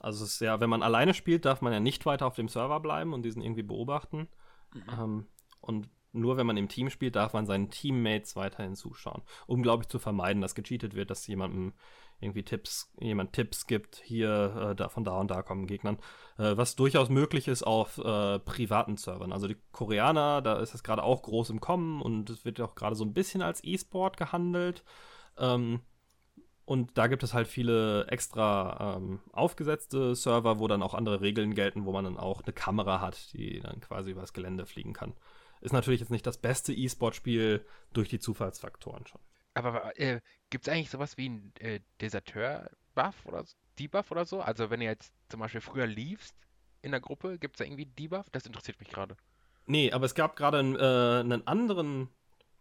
Also 0.00 0.24
es 0.24 0.34
ist 0.34 0.40
ja, 0.40 0.60
wenn 0.60 0.68
man 0.68 0.82
alleine 0.82 1.14
spielt, 1.14 1.46
darf 1.46 1.62
man 1.62 1.72
ja 1.72 1.80
nicht 1.80 2.04
weiter 2.04 2.26
auf 2.26 2.36
dem 2.36 2.48
Server 2.48 2.78
bleiben 2.80 3.14
und 3.14 3.22
diesen 3.22 3.42
irgendwie 3.42 3.62
beobachten. 3.62 4.28
Mhm. 4.74 4.82
Ähm, 4.90 5.26
und 5.60 5.88
nur 6.14 6.36
wenn 6.36 6.46
man 6.46 6.56
im 6.56 6.68
Team 6.68 6.90
spielt, 6.90 7.16
darf 7.16 7.32
man 7.32 7.46
seinen 7.46 7.70
Teammates 7.70 8.36
weiterhin 8.36 8.74
zuschauen, 8.74 9.22
um, 9.46 9.62
glaube 9.62 9.82
ich, 9.82 9.88
zu 9.88 9.98
vermeiden, 9.98 10.40
dass 10.40 10.54
gecheatet 10.54 10.94
wird, 10.94 11.10
dass 11.10 11.26
jemandem 11.26 11.74
irgendwie 12.20 12.44
Tipps, 12.44 12.92
jemand 13.00 13.32
Tipps 13.32 13.66
gibt, 13.66 13.96
hier, 13.96 14.70
äh, 14.70 14.74
da, 14.74 14.88
von 14.88 15.04
da 15.04 15.18
und 15.18 15.30
da 15.30 15.42
kommen 15.42 15.66
Gegnern, 15.66 15.98
äh, 16.38 16.56
was 16.56 16.76
durchaus 16.76 17.08
möglich 17.08 17.48
ist 17.48 17.64
auf 17.64 17.98
äh, 17.98 18.38
privaten 18.38 18.96
Servern. 18.96 19.32
Also 19.32 19.48
die 19.48 19.56
Koreaner, 19.72 20.40
da 20.40 20.58
ist 20.60 20.74
das 20.74 20.82
gerade 20.84 21.02
auch 21.02 21.22
groß 21.22 21.50
im 21.50 21.60
Kommen 21.60 22.00
und 22.00 22.30
es 22.30 22.44
wird 22.44 22.60
auch 22.60 22.74
gerade 22.74 22.96
so 22.96 23.04
ein 23.04 23.12
bisschen 23.12 23.42
als 23.42 23.62
E-Sport 23.64 24.16
gehandelt. 24.16 24.84
Ähm, 25.38 25.80
und 26.66 26.96
da 26.96 27.08
gibt 27.08 27.22
es 27.22 27.34
halt 27.34 27.46
viele 27.46 28.06
extra 28.06 28.96
ähm, 28.96 29.20
aufgesetzte 29.32 30.14
Server, 30.14 30.58
wo 30.58 30.66
dann 30.66 30.82
auch 30.82 30.94
andere 30.94 31.20
Regeln 31.20 31.54
gelten, 31.54 31.84
wo 31.84 31.92
man 31.92 32.04
dann 32.04 32.16
auch 32.16 32.42
eine 32.42 32.54
Kamera 32.54 33.00
hat, 33.00 33.34
die 33.34 33.60
dann 33.60 33.80
quasi 33.80 34.12
übers 34.12 34.32
Gelände 34.32 34.64
fliegen 34.64 34.94
kann. 34.94 35.12
Ist 35.64 35.72
natürlich 35.72 36.00
jetzt 36.00 36.10
nicht 36.10 36.26
das 36.26 36.36
beste 36.36 36.74
E-Sport-Spiel 36.74 37.64
durch 37.94 38.10
die 38.10 38.18
Zufallsfaktoren 38.18 39.06
schon. 39.06 39.20
Aber 39.54 39.98
äh, 39.98 40.20
gibt 40.50 40.66
es 40.66 40.72
eigentlich 40.72 40.90
sowas 40.90 41.16
wie 41.16 41.24
einen 41.24 41.52
äh, 41.58 41.80
Deserteur-Buff 42.02 43.24
oder 43.24 43.46
Debuff 43.78 44.10
oder 44.10 44.26
so? 44.26 44.42
Also 44.42 44.68
wenn 44.68 44.82
ihr 44.82 44.90
jetzt 44.90 45.14
zum 45.30 45.40
Beispiel 45.40 45.62
früher 45.62 45.86
liefst 45.86 46.36
in 46.82 46.90
der 46.90 47.00
Gruppe, 47.00 47.38
gibt 47.38 47.56
es 47.56 47.58
da 47.58 47.64
irgendwie 47.64 47.86
Debuff? 47.86 48.28
Das 48.30 48.44
interessiert 48.44 48.78
mich 48.78 48.90
gerade. 48.90 49.16
Nee, 49.64 49.90
aber 49.90 50.04
es 50.04 50.14
gab 50.14 50.36
gerade 50.36 50.58
äh, 50.58 51.20
einen 51.20 51.46
anderen 51.46 52.10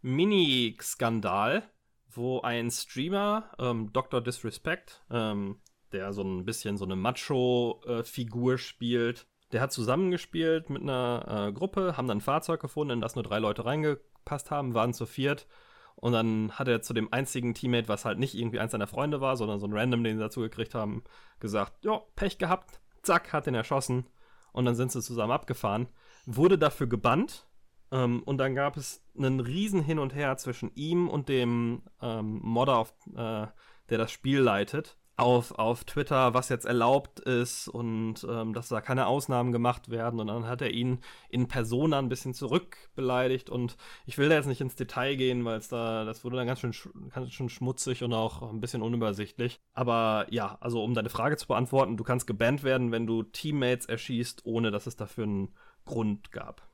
Mini-Skandal, 0.01 1.69
wo 2.09 2.39
ein 2.39 2.71
Streamer, 2.71 3.51
ähm, 3.59 3.91
Dr. 3.91 4.21
Disrespect, 4.21 5.03
ähm, 5.09 5.59
der 5.91 6.13
so 6.13 6.23
ein 6.23 6.45
bisschen 6.45 6.77
so 6.77 6.85
eine 6.85 6.95
Macho-Figur 6.95 8.57
spielt, 8.57 9.27
der 9.53 9.61
hat 9.61 9.71
zusammengespielt 9.71 10.69
mit 10.69 10.81
einer 10.81 11.47
äh, 11.49 11.53
Gruppe, 11.53 11.95
haben 11.95 12.07
dann 12.07 12.17
ein 12.17 12.21
Fahrzeug 12.21 12.59
gefunden, 12.59 12.93
in 12.93 13.01
das 13.01 13.15
nur 13.15 13.23
drei 13.23 13.39
Leute 13.39 13.65
reingepasst 13.65 14.51
haben, 14.51 14.73
waren 14.73 14.93
zu 14.93 15.05
viert. 15.05 15.47
Und 15.95 16.13
dann 16.13 16.51
hat 16.53 16.67
er 16.67 16.81
zu 16.81 16.93
dem 16.93 17.13
einzigen 17.13 17.53
Teammate, 17.53 17.87
was 17.87 18.03
halt 18.03 18.17
nicht 18.19 18.35
irgendwie 18.35 18.59
eins 18.59 18.71
seiner 18.71 18.87
Freunde 18.87 19.21
war, 19.21 19.37
sondern 19.37 19.59
so 19.59 19.67
ein 19.67 19.73
Random, 19.73 20.03
den 20.03 20.17
sie 20.17 20.23
dazu 20.23 20.41
gekriegt 20.41 20.73
haben, 20.73 21.03
gesagt, 21.39 21.85
ja, 21.85 22.01
Pech 22.15 22.39
gehabt, 22.39 22.81
zack, 23.03 23.31
hat 23.31 23.45
den 23.45 23.55
erschossen. 23.55 24.07
Und 24.51 24.65
dann 24.65 24.75
sind 24.75 24.91
sie 24.91 25.01
zusammen 25.01 25.31
abgefahren. 25.31 25.87
Wurde 26.25 26.57
dafür 26.57 26.87
gebannt. 26.87 27.47
Ähm, 27.91 28.23
und 28.23 28.39
dann 28.39 28.55
gab 28.55 28.75
es 28.75 29.05
einen 29.15 29.39
riesen 29.39 29.81
Hin 29.81 29.99
und 29.99 30.15
Her 30.15 30.35
zwischen 30.37 30.71
ihm 30.73 31.07
und 31.09 31.29
dem 31.29 31.83
ähm, 32.01 32.39
Modder, 32.41 32.77
auf, 32.79 32.93
äh, 33.15 33.47
der 33.89 33.97
das 33.97 34.11
Spiel 34.11 34.39
leitet 34.39 34.97
auf, 35.15 35.51
auf 35.51 35.83
Twitter, 35.83 36.33
was 36.33 36.49
jetzt 36.49 36.65
erlaubt 36.65 37.19
ist 37.19 37.67
und 37.67 38.25
ähm, 38.27 38.53
dass 38.53 38.69
da 38.69 38.81
keine 38.81 39.05
Ausnahmen 39.05 39.51
gemacht 39.51 39.89
werden. 39.89 40.19
Und 40.19 40.27
dann 40.27 40.47
hat 40.47 40.61
er 40.61 40.71
ihn 40.71 41.01
in 41.29 41.47
Persona 41.47 41.99
ein 41.99 42.09
bisschen 42.09 42.33
zurückbeleidigt. 42.33 43.49
Und 43.49 43.77
ich 44.05 44.17
will 44.17 44.29
da 44.29 44.35
jetzt 44.35 44.47
nicht 44.47 44.61
ins 44.61 44.75
Detail 44.75 45.15
gehen, 45.15 45.45
weil 45.45 45.59
es 45.59 45.67
da, 45.67 46.03
das 46.03 46.23
wurde 46.23 46.37
dann 46.37 46.47
ganz 46.47 46.59
schön, 46.59 46.73
ganz 47.13 47.31
schön 47.31 47.49
schmutzig 47.49 48.03
und 48.03 48.13
auch 48.13 48.41
ein 48.41 48.59
bisschen 48.59 48.81
unübersichtlich. 48.81 49.61
Aber 49.73 50.25
ja, 50.31 50.57
also 50.61 50.83
um 50.83 50.95
deine 50.95 51.09
Frage 51.09 51.37
zu 51.37 51.47
beantworten, 51.47 51.95
du 51.95 52.03
kannst 52.03 52.25
gebannt 52.25 52.63
werden, 52.63 52.91
wenn 52.91 53.05
du 53.05 53.21
Teammates 53.21 53.85
erschießt, 53.85 54.45
ohne 54.45 54.71
dass 54.71 54.87
es 54.87 54.95
dafür 54.95 55.25
einen 55.25 55.55
Grund 55.85 56.31
gab. 56.31 56.67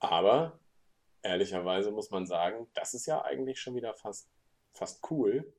Aber 0.00 0.58
ehrlicherweise 1.22 1.92
muss 1.92 2.10
man 2.10 2.26
sagen, 2.26 2.66
das 2.74 2.94
ist 2.94 3.06
ja 3.06 3.22
eigentlich 3.22 3.60
schon 3.60 3.76
wieder 3.76 3.94
fast, 3.94 4.28
fast 4.72 5.08
cool 5.08 5.54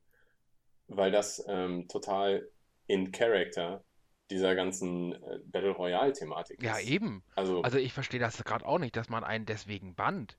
weil 0.88 1.10
das 1.10 1.44
ähm, 1.48 1.88
total 1.88 2.48
in 2.86 3.12
Character 3.12 3.84
dieser 4.30 4.54
ganzen 4.54 5.12
äh, 5.14 5.38
Battle 5.44 5.70
Royale-Thematik 5.70 6.60
Ja, 6.60 6.78
ist. 6.78 6.84
eben. 6.88 7.22
Also, 7.34 7.62
Also 7.62 7.78
ich 7.78 7.92
verstehe 7.92 8.20
das 8.20 8.42
gerade 8.44 8.66
auch 8.66 8.78
nicht, 8.78 8.96
dass 8.96 9.08
man 9.08 9.24
einen 9.24 9.46
deswegen 9.46 9.94
bannt. 9.94 10.36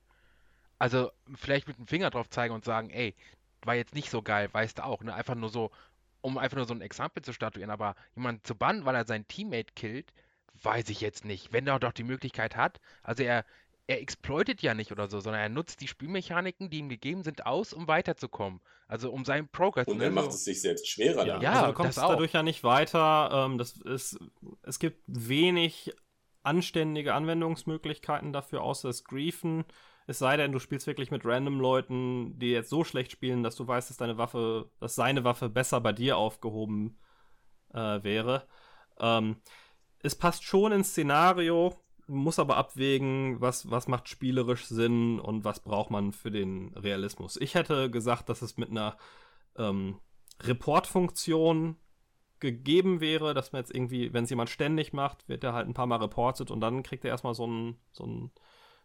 Also 0.78 1.10
vielleicht 1.36 1.68
mit 1.68 1.78
dem 1.78 1.86
Finger 1.86 2.10
drauf 2.10 2.30
zeigen 2.30 2.54
und 2.54 2.64
sagen, 2.64 2.90
ey, 2.90 3.14
war 3.62 3.74
jetzt 3.76 3.94
nicht 3.94 4.10
so 4.10 4.22
geil, 4.22 4.48
weißt 4.52 4.78
du 4.78 4.84
auch, 4.84 5.02
ne? 5.02 5.14
Einfach 5.14 5.34
nur 5.36 5.48
so, 5.50 5.70
um 6.22 6.38
einfach 6.38 6.56
nur 6.58 6.66
so 6.66 6.74
ein 6.74 6.82
Exempel 6.82 7.22
zu 7.24 7.32
statuieren, 7.32 7.70
aber 7.70 7.96
jemanden 8.16 8.44
zu 8.44 8.54
bannen, 8.56 8.84
weil 8.86 8.94
er 8.96 9.06
seinen 9.06 9.28
Teammate 9.28 9.74
killt, 9.74 10.12
weiß 10.62 10.88
ich 10.90 11.00
jetzt 11.00 11.24
nicht. 11.24 11.52
Wenn 11.52 11.66
er 11.66 11.78
doch 11.80 11.92
die 11.92 12.04
Möglichkeit 12.04 12.56
hat, 12.56 12.80
also 13.02 13.22
er, 13.24 13.44
er 13.88 14.00
exploitet 14.00 14.62
ja 14.62 14.74
nicht 14.74 14.90
oder 14.90 15.08
so, 15.08 15.20
sondern 15.20 15.42
er 15.42 15.48
nutzt 15.48 15.80
die 15.80 15.86
Spielmechaniken, 15.86 16.70
die 16.70 16.78
ihm 16.78 16.88
gegeben 16.88 17.22
sind, 17.22 17.46
aus, 17.46 17.72
um 17.72 17.86
weiterzukommen. 17.86 18.60
Also 18.88 19.10
um 19.10 19.24
seinen 19.24 19.48
Progress. 19.48 19.86
und 19.86 19.98
ne? 19.98 20.04
er 20.04 20.10
macht 20.10 20.30
es 20.30 20.44
sich 20.44 20.60
selbst 20.60 20.88
schwerer. 20.88 21.26
Ja. 21.26 21.40
Ja, 21.40 21.52
also 21.52 21.66
du 21.66 21.72
kommst 21.74 21.96
das 21.96 22.04
auch. 22.04 22.10
dadurch 22.10 22.32
ja 22.32 22.42
nicht 22.42 22.64
weiter. 22.64 23.30
Ähm, 23.32 23.58
das 23.58 23.76
ist, 23.76 24.18
es 24.62 24.78
gibt 24.78 25.02
wenig 25.06 25.92
anständige 26.42 27.14
Anwendungsmöglichkeiten 27.14 28.32
dafür, 28.32 28.62
außer 28.62 28.88
das 28.88 29.04
Griefen. 29.04 29.64
Es 30.08 30.18
sei 30.18 30.36
denn, 30.36 30.52
du 30.52 30.58
spielst 30.58 30.86
wirklich 30.86 31.10
mit 31.10 31.24
random 31.24 31.60
Leuten, 31.60 32.38
die 32.38 32.50
jetzt 32.50 32.70
so 32.70 32.84
schlecht 32.84 33.10
spielen, 33.12 33.42
dass 33.42 33.56
du 33.56 33.66
weißt, 33.66 33.90
dass 33.90 33.96
deine 33.96 34.18
Waffe, 34.18 34.70
dass 34.78 34.94
seine 34.94 35.24
Waffe 35.24 35.48
besser 35.48 35.80
bei 35.80 35.92
dir 35.92 36.16
aufgehoben 36.16 36.98
äh, 37.72 38.02
wäre. 38.02 38.46
Ähm, 39.00 39.36
es 40.02 40.14
passt 40.14 40.44
schon 40.44 40.70
ins 40.70 40.90
Szenario, 40.90 41.76
muss 42.08 42.38
aber 42.38 42.56
abwägen, 42.56 43.40
was, 43.40 43.70
was 43.70 43.88
macht 43.88 44.08
spielerisch 44.08 44.66
Sinn 44.66 45.18
und 45.18 45.44
was 45.44 45.60
braucht 45.60 45.90
man 45.90 46.12
für 46.12 46.30
den 46.30 46.72
Realismus. 46.74 47.36
Ich 47.36 47.54
hätte 47.54 47.90
gesagt, 47.90 48.28
dass 48.28 48.42
es 48.42 48.56
mit 48.56 48.70
einer 48.70 48.96
ähm, 49.56 49.98
Report-Funktion 50.42 51.76
gegeben 52.38 53.00
wäre, 53.00 53.34
dass 53.34 53.52
man 53.52 53.62
jetzt 53.62 53.74
irgendwie, 53.74 54.12
wenn 54.12 54.24
es 54.24 54.30
jemand 54.30 54.50
ständig 54.50 54.92
macht, 54.92 55.28
wird 55.28 55.42
er 55.42 55.52
halt 55.52 55.68
ein 55.68 55.74
paar 55.74 55.86
Mal 55.86 55.96
reportet 55.96 56.50
und 56.50 56.60
dann 56.60 56.82
kriegt 56.82 57.04
er 57.04 57.10
erstmal 57.10 57.34
so 57.34 57.44
einen 57.44 57.78
so 57.92 58.30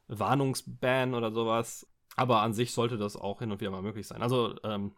Warnungsban 0.07 1.13
oder 1.13 1.31
sowas. 1.31 1.87
Aber 2.15 2.41
an 2.41 2.53
sich 2.53 2.73
sollte 2.73 2.97
das 2.97 3.15
auch 3.15 3.39
hin 3.39 3.51
und 3.51 3.61
wieder 3.61 3.71
mal 3.71 3.81
möglich 3.81 4.07
sein. 4.07 4.21
Also 4.21 4.55
ähm, 4.63 4.93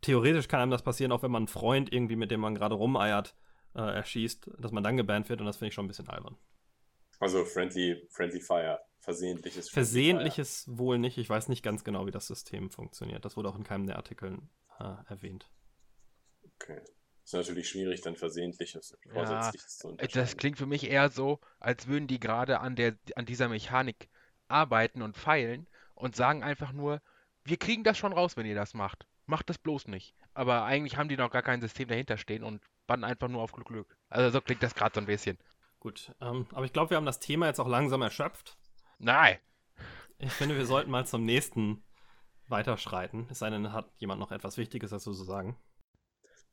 theoretisch 0.00 0.48
kann 0.48 0.60
einem 0.60 0.70
das 0.70 0.82
passieren, 0.82 1.12
auch 1.12 1.22
wenn 1.22 1.30
man 1.30 1.42
einen 1.42 1.48
Freund 1.48 1.92
irgendwie, 1.92 2.16
mit 2.16 2.30
dem 2.30 2.40
man 2.40 2.54
gerade 2.54 2.74
rumeiert, 2.74 3.34
äh, 3.74 3.80
erschießt, 3.80 4.50
dass 4.58 4.72
man 4.72 4.82
dann 4.82 4.96
gebannt 4.96 5.28
wird 5.28 5.40
und 5.40 5.46
das 5.46 5.56
finde 5.56 5.68
ich 5.68 5.74
schon 5.74 5.84
ein 5.84 5.88
bisschen 5.88 6.08
albern. 6.08 6.36
Also 7.18 7.44
Friendly, 7.44 8.06
Friendly 8.10 8.40
Fire, 8.40 8.80
versehentliches 9.00 9.70
Friendly 9.70 9.84
Versehentliches 9.84 10.64
wohl 10.68 10.98
nicht. 10.98 11.18
Ich 11.18 11.28
weiß 11.28 11.48
nicht 11.48 11.62
ganz 11.62 11.84
genau, 11.84 12.06
wie 12.06 12.10
das 12.10 12.26
System 12.26 12.70
funktioniert. 12.70 13.24
Das 13.24 13.36
wurde 13.36 13.48
auch 13.48 13.56
in 13.56 13.64
keinem 13.64 13.86
der 13.86 13.96
Artikel 13.96 14.38
äh, 14.78 14.94
erwähnt. 15.08 15.50
Fire. 16.40 16.52
Okay. 16.60 16.80
Ist 17.24 17.34
natürlich 17.34 17.68
schwierig, 17.68 18.00
dann 18.00 18.16
versehentliches 18.16 18.92
und 18.92 19.04
Ja, 19.04 19.12
vorsätzliches 19.12 19.76
zu 19.76 19.88
Äh. 19.98 20.08
Das 20.08 20.36
klingt 20.38 20.56
für 20.56 20.66
mich 20.66 20.88
eher 20.88 21.10
so, 21.10 21.40
als 21.60 21.86
würden 21.86 22.06
die 22.06 22.20
gerade 22.20 22.60
an 22.60 22.74
der, 22.74 22.96
an 23.16 23.26
dieser 23.26 23.48
Mechanik 23.48 24.08
arbeiten 24.48 25.02
und 25.02 25.16
feilen 25.16 25.66
und 25.94 26.16
sagen 26.16 26.42
einfach 26.42 26.72
nur, 26.72 27.02
wir 27.44 27.58
kriegen 27.58 27.84
das 27.84 27.98
schon 27.98 28.14
raus, 28.14 28.38
wenn 28.38 28.46
ihr 28.46 28.54
das 28.54 28.72
macht. 28.72 29.06
Macht 29.26 29.50
das 29.50 29.58
bloß 29.58 29.88
nicht. 29.88 30.14
Aber 30.32 30.64
eigentlich 30.64 30.96
haben 30.96 31.10
die 31.10 31.18
noch 31.18 31.30
gar 31.30 31.42
kein 31.42 31.60
System 31.60 31.88
dahinter 31.88 32.16
stehen 32.16 32.42
und 32.42 32.62
bannen 32.86 33.04
einfach 33.04 33.28
nur 33.28 33.42
auf 33.42 33.52
Glück 33.52 33.68
Glück. 33.68 33.98
Also 34.08 34.30
so 34.30 34.40
klingt 34.40 34.62
das 34.62 34.74
gerade 34.74 34.94
so 34.94 35.00
ein 35.00 35.06
bisschen. 35.06 35.36
Gut, 35.80 36.14
ähm, 36.20 36.46
aber 36.52 36.64
ich 36.64 36.72
glaube, 36.72 36.90
wir 36.90 36.96
haben 36.96 37.06
das 37.06 37.20
Thema 37.20 37.46
jetzt 37.46 37.60
auch 37.60 37.68
langsam 37.68 38.02
erschöpft. 38.02 38.58
Nein. 38.98 39.38
Ich 40.18 40.32
finde, 40.32 40.56
wir 40.56 40.66
sollten 40.66 40.90
mal 40.90 41.06
zum 41.06 41.24
nächsten 41.24 41.84
weiterschreiten. 42.48 43.28
Es 43.30 43.38
sei 43.38 43.50
denn, 43.50 43.72
hat 43.72 43.92
jemand 43.98 44.20
noch 44.20 44.32
etwas 44.32 44.56
Wichtiges 44.56 44.90
dazu 44.90 45.12
zu 45.12 45.24
sagen. 45.24 45.56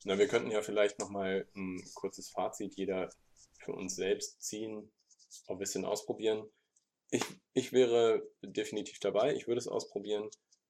Na, 0.04 0.20
wir 0.20 0.28
könnten 0.28 0.52
ja 0.52 0.62
vielleicht 0.62 1.00
nochmal 1.00 1.48
ein 1.56 1.84
kurzes 1.96 2.30
Fazit 2.30 2.76
jeder 2.76 3.10
für 3.60 3.72
uns 3.74 3.96
selbst 3.96 4.44
ziehen, 4.44 4.92
auch 5.48 5.54
ein 5.54 5.60
bisschen 5.60 5.86
ausprobieren. 5.86 6.48
Ich, 7.10 7.24
ich 7.54 7.72
wäre 7.72 8.22
definitiv 8.44 9.00
dabei, 9.00 9.34
ich 9.34 9.48
würde 9.48 9.60
es 9.60 9.68
ausprobieren, 9.68 10.30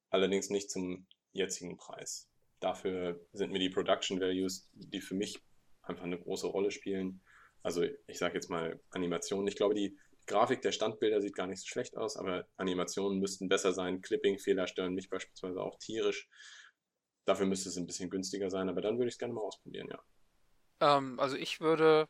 allerdings 0.10 0.49
nicht 0.49 0.70
zum 0.70 1.08
jetzigen 1.34 1.76
Preis. 1.76 2.30
Dafür 2.62 3.20
sind 3.34 3.51
mir 3.51 3.60
die 3.60 3.70
Production 3.70 4.22
Values, 4.22 4.70
die 4.74 5.01
für 5.01 5.16
mich 5.16 5.41
einfach 5.82 6.03
eine 6.03 6.20
große 6.20 6.47
Rolle 6.47 6.72
spielen. 6.72 7.22
Also 7.66 7.84
ich 8.05 8.20
sage 8.20 8.36
jetzt 8.36 8.51
mal 8.51 8.80
Animationen. 8.91 9.47
Ich 9.47 9.55
glaube, 9.55 9.74
die 9.74 9.97
Grafik 10.28 10.61
der 10.61 10.72
Standbilder 10.72 11.20
sieht 11.20 11.36
gar 11.36 11.47
nicht 11.47 11.61
so 11.61 11.66
schlecht 11.66 11.97
aus, 11.97 12.16
aber 12.16 12.47
Animationen 12.57 13.20
müssten 13.20 13.49
besser 13.49 13.74
sein. 13.74 14.03
Clipping-Fehler 14.03 14.68
stören 14.68 14.93
mich 14.93 15.09
beispielsweise 15.09 15.59
auch 15.59 15.80
tierisch. 15.80 16.30
Dafür 17.26 17.47
müsste 17.47 17.70
es 17.70 17.78
ein 17.78 17.88
bisschen 17.88 18.11
günstiger 18.11 18.51
sein, 18.51 18.70
aber 18.70 18.82
dann 18.82 18.99
würde 18.99 19.07
ich 19.07 19.16
es 19.16 19.18
gerne 19.18 19.34
mal 19.34 19.41
ausprobieren, 19.41 19.88
ja. 19.89 19.99
Ähm, 20.80 21.20
also 21.20 21.38
ich 21.38 21.59
würde 21.59 22.07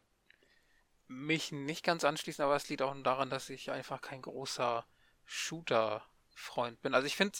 mich 1.07 1.53
nicht 1.53 1.85
ganz 1.85 2.03
anschließen, 2.03 2.43
aber 2.43 2.57
es 2.57 2.67
liegt 2.67 2.81
auch 2.81 2.93
daran, 3.03 3.29
dass 3.29 3.49
ich 3.49 3.71
einfach 3.71 4.01
kein 4.01 4.21
großer 4.21 4.85
Shooter-Freund 5.23 6.81
bin. 6.81 6.93
Also 6.93 7.07
ich 7.07 7.15
finde 7.15 7.37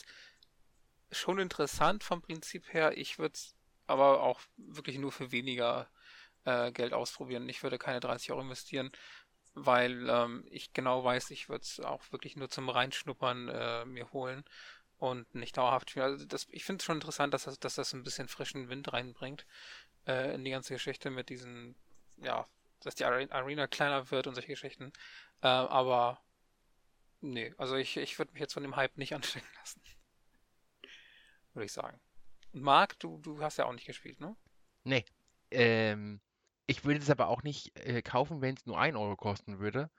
es 1.10 1.18
schon 1.18 1.38
interessant 1.38 2.02
vom 2.02 2.22
Prinzip 2.22 2.72
her. 2.72 2.96
Ich 2.96 3.18
würde 3.18 3.34
es 3.34 3.54
aber 3.86 4.22
auch 4.22 4.40
wirklich 4.56 4.96
nur 4.96 5.12
für 5.12 5.32
weniger 5.32 5.90
äh, 6.46 6.72
Geld 6.72 6.94
ausprobieren. 6.94 7.48
Ich 7.48 7.62
würde 7.62 7.78
keine 7.78 8.00
30 8.00 8.30
Euro 8.30 8.40
investieren, 8.40 8.90
weil 9.54 10.08
ähm, 10.08 10.46
ich 10.50 10.72
genau 10.72 11.04
weiß, 11.04 11.30
ich 11.30 11.48
würde 11.48 11.62
es 11.62 11.80
auch 11.80 12.02
wirklich 12.12 12.36
nur 12.36 12.48
zum 12.48 12.68
Reinschnuppern 12.68 13.48
äh, 13.48 13.84
mir 13.84 14.10
holen 14.12 14.44
und 14.98 15.34
nicht 15.34 15.56
dauerhaft 15.56 15.90
spielen. 15.90 16.06
Also 16.06 16.24
das, 16.24 16.46
ich 16.50 16.64
finde 16.64 16.80
es 16.80 16.84
schon 16.84 16.96
interessant, 16.96 17.34
dass 17.34 17.44
das, 17.44 17.58
dass 17.58 17.74
das 17.74 17.92
ein 17.92 18.04
bisschen 18.04 18.28
frischen 18.28 18.68
Wind 18.68 18.92
reinbringt 18.92 19.46
äh, 20.06 20.34
in 20.34 20.44
die 20.44 20.50
ganze 20.52 20.74
Geschichte 20.74 21.10
mit 21.10 21.28
diesen, 21.28 21.74
ja, 22.18 22.46
dass 22.80 22.94
die 22.94 23.04
Arena 23.04 23.66
kleiner 23.66 24.10
wird 24.10 24.26
und 24.26 24.34
solche 24.34 24.52
Geschichten. 24.52 24.92
Äh, 25.42 25.48
aber 25.48 26.22
nee, 27.20 27.52
also 27.58 27.76
ich, 27.76 27.96
ich 27.96 28.18
würde 28.18 28.32
mich 28.32 28.40
jetzt 28.40 28.54
von 28.54 28.62
dem 28.62 28.76
Hype 28.76 28.96
nicht 28.96 29.14
anstecken 29.16 29.48
lassen. 29.58 29.82
würde 31.54 31.66
ich 31.66 31.72
sagen. 31.72 32.00
Marc, 32.52 32.98
du, 33.00 33.18
du 33.18 33.42
hast 33.42 33.58
ja 33.58 33.66
auch 33.66 33.72
nicht 33.72 33.86
gespielt, 33.86 34.20
ne? 34.20 34.36
Nee. 34.84 35.04
Ähm, 35.50 36.20
ich 36.66 36.84
würde 36.84 37.00
es 37.00 37.10
aber 37.10 37.28
auch 37.28 37.42
nicht 37.42 37.76
äh, 37.78 38.02
kaufen, 38.02 38.40
wenn 38.40 38.56
es 38.56 38.66
nur 38.66 38.78
1 38.78 38.96
Euro 38.96 39.16
kosten 39.16 39.58
würde, 39.58 39.90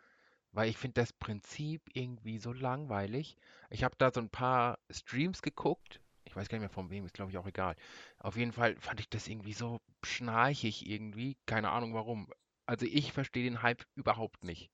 weil 0.51 0.69
ich 0.69 0.77
finde 0.77 1.01
das 1.01 1.13
Prinzip 1.13 1.81
irgendwie 1.93 2.39
so 2.39 2.53
langweilig. 2.53 3.37
Ich 3.69 3.83
habe 3.83 3.95
da 3.97 4.11
so 4.11 4.19
ein 4.21 4.29
paar 4.29 4.79
Streams 4.89 5.41
geguckt. 5.41 6.01
Ich 6.25 6.35
weiß 6.35 6.49
gar 6.49 6.57
nicht 6.57 6.63
mehr 6.63 6.69
von 6.69 6.89
wem, 6.89 7.05
ist 7.05 7.13
glaube 7.13 7.31
ich 7.31 7.37
auch 7.37 7.47
egal. 7.47 7.75
Auf 8.19 8.35
jeden 8.35 8.51
Fall 8.51 8.75
fand 8.77 8.99
ich 8.99 9.09
das 9.09 9.27
irgendwie 9.27 9.53
so 9.53 9.79
schnarchig 10.03 10.89
irgendwie. 10.89 11.37
Keine 11.45 11.69
Ahnung 11.71 11.93
warum. 11.93 12.29
Also 12.65 12.85
ich 12.85 13.13
verstehe 13.13 13.43
den 13.45 13.61
Hype 13.61 13.85
überhaupt 13.95 14.43
nicht. 14.43 14.69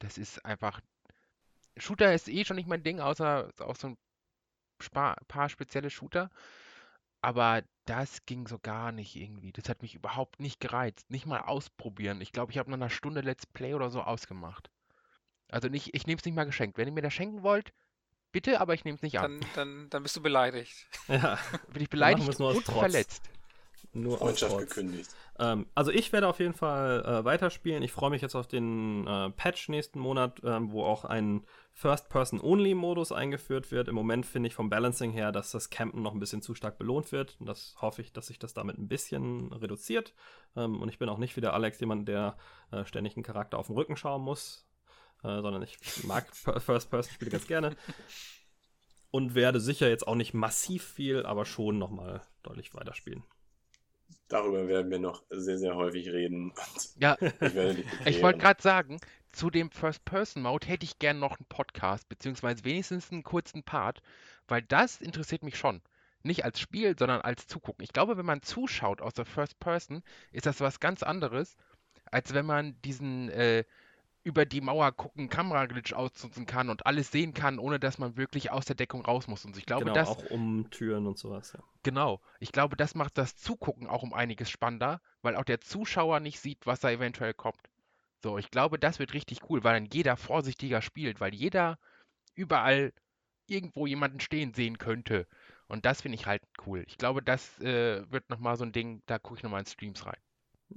Das 0.00 0.18
ist 0.18 0.44
einfach. 0.44 0.80
Shooter 1.76 2.14
ist 2.14 2.28
eh 2.28 2.44
schon 2.44 2.56
nicht 2.56 2.68
mein 2.68 2.82
Ding, 2.82 3.00
außer 3.00 3.50
auch 3.60 3.76
so 3.76 3.88
ein 3.88 3.98
paar 5.28 5.48
spezielle 5.48 5.90
Shooter. 5.90 6.30
Aber 7.20 7.62
das 7.86 8.26
ging 8.26 8.46
so 8.46 8.58
gar 8.58 8.92
nicht 8.92 9.16
irgendwie. 9.16 9.52
Das 9.52 9.68
hat 9.68 9.82
mich 9.82 9.94
überhaupt 9.94 10.40
nicht 10.40 10.60
gereizt. 10.60 11.10
Nicht 11.10 11.26
mal 11.26 11.40
ausprobieren. 11.40 12.20
Ich 12.20 12.32
glaube, 12.32 12.52
ich 12.52 12.58
habe 12.58 12.70
nach 12.70 12.76
einer 12.76 12.90
Stunde 12.90 13.20
Let's 13.20 13.46
Play 13.46 13.74
oder 13.74 13.90
so 13.90 14.02
ausgemacht. 14.02 14.70
Also 15.48 15.68
nicht, 15.68 15.94
ich 15.94 16.06
nehme 16.06 16.18
es 16.18 16.24
nicht 16.24 16.34
mal 16.34 16.44
geschenkt. 16.44 16.76
Wenn 16.76 16.88
ihr 16.88 16.92
mir 16.92 17.02
das 17.02 17.14
schenken 17.14 17.42
wollt, 17.42 17.72
bitte, 18.32 18.60
aber 18.60 18.74
ich 18.74 18.84
nehme 18.84 18.96
es 18.96 19.02
nicht 19.02 19.18
an. 19.18 19.40
Dann, 19.40 19.50
dann, 19.54 19.90
dann 19.90 20.02
bist 20.02 20.16
du 20.16 20.22
beleidigt. 20.22 20.86
Ja. 21.08 21.38
Bin 21.72 21.82
ich 21.82 21.88
beleidigt 21.88 22.28
und 22.40 22.62
verletzt. 22.64 23.30
Nur 23.96 24.18
Freundschaft 24.18 24.58
gekündigt. 24.58 25.10
Ähm, 25.38 25.66
also 25.74 25.90
ich 25.90 26.12
werde 26.12 26.28
auf 26.28 26.38
jeden 26.38 26.52
Fall 26.52 27.04
äh, 27.04 27.24
weiterspielen. 27.24 27.82
Ich 27.82 27.92
freue 27.92 28.10
mich 28.10 28.22
jetzt 28.22 28.34
auf 28.34 28.46
den 28.46 29.06
äh, 29.06 29.30
Patch 29.30 29.68
nächsten 29.68 29.98
Monat, 29.98 30.40
ähm, 30.44 30.70
wo 30.70 30.84
auch 30.84 31.04
ein 31.04 31.44
First-Person-Only-Modus 31.72 33.12
eingeführt 33.12 33.70
wird. 33.70 33.88
Im 33.88 33.94
Moment 33.94 34.26
finde 34.26 34.48
ich 34.48 34.54
vom 34.54 34.68
Balancing 34.68 35.12
her, 35.12 35.32
dass 35.32 35.50
das 35.50 35.70
Campen 35.70 36.02
noch 36.02 36.12
ein 36.12 36.20
bisschen 36.20 36.42
zu 36.42 36.54
stark 36.54 36.78
belohnt 36.78 37.10
wird. 37.10 37.36
Und 37.40 37.46
das 37.46 37.74
hoffe 37.80 38.02
ich, 38.02 38.12
dass 38.12 38.26
sich 38.26 38.38
das 38.38 38.54
damit 38.54 38.78
ein 38.78 38.88
bisschen 38.88 39.52
reduziert. 39.52 40.14
Ähm, 40.56 40.80
und 40.80 40.88
ich 40.88 40.98
bin 40.98 41.08
auch 41.08 41.18
nicht 41.18 41.36
wie 41.36 41.40
der 41.40 41.54
Alex 41.54 41.80
jemand, 41.80 42.06
der 42.06 42.36
äh, 42.70 42.84
ständig 42.84 43.16
einen 43.16 43.24
Charakter 43.24 43.58
auf 43.58 43.66
den 43.66 43.76
Rücken 43.76 43.96
schauen 43.96 44.22
muss, 44.22 44.68
äh, 45.22 45.40
sondern 45.40 45.62
ich 45.62 45.78
mag 46.04 46.26
First-Person-Spiele 46.34 47.30
ganz 47.30 47.46
gerne. 47.46 47.76
Und 49.10 49.34
werde 49.34 49.60
sicher 49.60 49.88
jetzt 49.88 50.06
auch 50.06 50.16
nicht 50.16 50.34
massiv 50.34 50.84
viel, 50.84 51.24
aber 51.24 51.46
schon 51.46 51.78
nochmal 51.78 52.22
deutlich 52.42 52.74
weiterspielen. 52.74 53.24
Darüber 54.28 54.66
werden 54.66 54.90
wir 54.90 54.98
noch 54.98 55.22
sehr, 55.30 55.58
sehr 55.58 55.76
häufig 55.76 56.08
reden. 56.10 56.52
Ja, 56.98 57.16
ich, 57.40 57.84
ich 58.06 58.22
wollte 58.22 58.38
gerade 58.38 58.62
sagen, 58.62 58.98
zu 59.30 59.50
dem 59.50 59.70
First-Person-Mode 59.70 60.66
hätte 60.66 60.84
ich 60.84 60.98
gern 60.98 61.18
noch 61.18 61.38
einen 61.38 61.46
Podcast, 61.48 62.08
beziehungsweise 62.08 62.64
wenigstens 62.64 63.12
einen 63.12 63.22
kurzen 63.22 63.62
Part, 63.62 64.02
weil 64.48 64.62
das 64.62 65.00
interessiert 65.00 65.42
mich 65.42 65.56
schon. 65.58 65.82
Nicht 66.22 66.44
als 66.44 66.58
Spiel, 66.58 66.96
sondern 66.98 67.20
als 67.20 67.46
Zugucken. 67.46 67.84
Ich 67.84 67.92
glaube, 67.92 68.16
wenn 68.16 68.26
man 68.26 68.42
zuschaut 68.42 69.00
aus 69.00 69.14
der 69.14 69.26
First 69.26 69.60
Person, 69.60 70.02
ist 70.32 70.46
das 70.46 70.60
was 70.60 70.80
ganz 70.80 71.02
anderes, 71.02 71.56
als 72.06 72.34
wenn 72.34 72.46
man 72.46 72.80
diesen 72.82 73.28
äh, 73.30 73.64
über 74.26 74.44
die 74.44 74.60
Mauer 74.60 74.90
gucken, 74.90 75.28
Kameraglitch 75.28 75.94
ausnutzen 75.94 76.46
kann 76.46 76.68
und 76.68 76.84
alles 76.84 77.12
sehen 77.12 77.32
kann, 77.32 77.60
ohne 77.60 77.78
dass 77.78 77.98
man 77.98 78.16
wirklich 78.16 78.50
aus 78.50 78.64
der 78.64 78.74
Deckung 78.74 79.04
raus 79.04 79.28
muss. 79.28 79.44
Und 79.44 79.56
ich 79.56 79.66
glaube, 79.66 79.84
genau, 79.84 79.94
das 79.94 80.08
auch 80.08 80.30
um 80.32 80.68
Türen 80.70 81.06
und 81.06 81.16
sowas. 81.16 81.52
Ja. 81.52 81.62
Genau. 81.84 82.20
Ich 82.40 82.50
glaube, 82.50 82.76
das 82.76 82.96
macht 82.96 83.18
das 83.18 83.36
Zugucken 83.36 83.86
auch 83.86 84.02
um 84.02 84.12
einiges 84.12 84.50
spannender, 84.50 85.00
weil 85.22 85.36
auch 85.36 85.44
der 85.44 85.60
Zuschauer 85.60 86.18
nicht 86.18 86.40
sieht, 86.40 86.66
was 86.66 86.80
da 86.80 86.90
eventuell 86.90 87.34
kommt. 87.34 87.70
So, 88.20 88.36
ich 88.36 88.50
glaube, 88.50 88.80
das 88.80 88.98
wird 88.98 89.14
richtig 89.14 89.48
cool, 89.48 89.62
weil 89.62 89.74
dann 89.74 89.88
jeder 89.92 90.16
vorsichtiger 90.16 90.82
spielt, 90.82 91.20
weil 91.20 91.32
jeder 91.32 91.78
überall 92.34 92.92
irgendwo 93.46 93.86
jemanden 93.86 94.18
stehen 94.18 94.54
sehen 94.54 94.78
könnte. 94.78 95.28
Und 95.68 95.84
das 95.84 96.02
finde 96.02 96.16
ich 96.16 96.26
halt 96.26 96.42
cool. 96.66 96.82
Ich 96.88 96.98
glaube, 96.98 97.22
das 97.22 97.60
äh, 97.60 98.10
wird 98.10 98.28
nochmal 98.28 98.56
so 98.56 98.64
ein 98.64 98.72
Ding, 98.72 99.02
da 99.06 99.20
gucke 99.20 99.38
ich 99.38 99.44
nochmal 99.44 99.60
in 99.60 99.66
Streams 99.66 100.04
rein. 100.04 100.18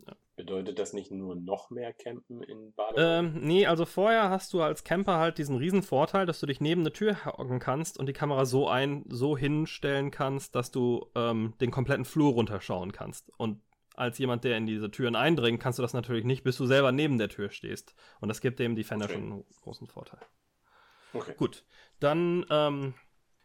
Ja. 0.05 0.13
Bedeutet 0.39 0.79
das 0.79 0.93
nicht 0.93 1.11
nur 1.11 1.35
noch 1.35 1.69
mehr 1.69 1.91
Campen 1.91 2.41
in 2.41 2.71
Badewanne? 2.71 3.19
Ähm, 3.19 3.41
nee, 3.41 3.65
also 3.65 3.85
vorher 3.85 4.29
hast 4.29 4.53
du 4.53 4.61
als 4.61 4.85
Camper 4.85 5.17
halt 5.17 5.37
diesen 5.37 5.57
riesen 5.57 5.83
Vorteil, 5.83 6.25
dass 6.25 6.39
du 6.39 6.45
dich 6.45 6.61
neben 6.61 6.79
eine 6.79 6.93
Tür 6.93 7.25
hocken 7.25 7.59
kannst 7.59 7.99
und 7.99 8.05
die 8.05 8.13
Kamera 8.13 8.45
so 8.45 8.69
ein, 8.69 9.03
so 9.09 9.37
hinstellen 9.37 10.11
kannst, 10.11 10.55
dass 10.55 10.71
du 10.71 11.11
ähm, 11.13 11.55
den 11.59 11.71
kompletten 11.71 12.05
Flur 12.05 12.31
runterschauen 12.31 12.93
kannst. 12.93 13.29
Und 13.37 13.61
als 13.95 14.17
jemand, 14.17 14.45
der 14.45 14.55
in 14.55 14.65
diese 14.65 14.89
Türen 14.89 15.17
eindringt, 15.17 15.59
kannst 15.59 15.77
du 15.77 15.83
das 15.83 15.91
natürlich 15.91 16.23
nicht, 16.23 16.45
bis 16.45 16.55
du 16.55 16.65
selber 16.65 16.93
neben 16.93 17.17
der 17.17 17.27
Tür 17.27 17.49
stehst. 17.49 17.93
Und 18.21 18.29
das 18.29 18.39
gibt 18.39 18.59
dem 18.59 18.77
Defender 18.77 19.07
okay. 19.07 19.15
schon 19.15 19.23
einen 19.23 19.45
großen 19.61 19.87
Vorteil. 19.87 20.21
Okay. 21.11 21.33
Gut, 21.35 21.65
dann 21.99 22.45
ähm, 22.49 22.93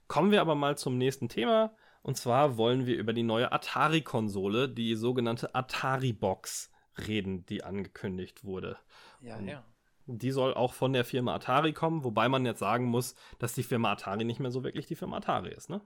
kommen 0.07 0.31
wir 0.31 0.41
aber 0.41 0.55
mal 0.55 0.79
zum 0.79 0.97
nächsten 0.97 1.29
Thema. 1.29 1.75
Und 2.03 2.17
zwar 2.17 2.57
wollen 2.57 2.87
wir 2.87 2.97
über 2.97 3.13
die 3.13 3.25
neue 3.25 3.51
Atari-Konsole, 3.51 4.69
die 4.69 4.95
sogenannte 4.95 5.57
Atari-Box, 5.57 6.71
reden, 6.99 7.45
die 7.47 7.65
angekündigt 7.65 8.45
wurde. 8.45 8.79
Ja, 9.21 9.37
um, 9.37 9.49
ja. 9.49 9.65
Die 10.07 10.31
soll 10.31 10.53
auch 10.55 10.75
von 10.75 10.93
der 10.93 11.05
Firma 11.05 11.35
Atari 11.35 11.73
kommen, 11.73 12.05
wobei 12.05 12.29
man 12.29 12.45
jetzt 12.45 12.59
sagen 12.59 12.87
muss, 12.87 13.15
dass 13.39 13.55
die 13.55 13.63
Firma 13.63 13.93
Atari 13.93 14.25
nicht 14.25 14.41
mehr 14.41 14.51
so 14.51 14.63
wirklich 14.63 14.87
die 14.87 14.97
Firma 14.97 15.17
Atari 15.17 15.51
ist, 15.51 15.71
ne? 15.71 15.81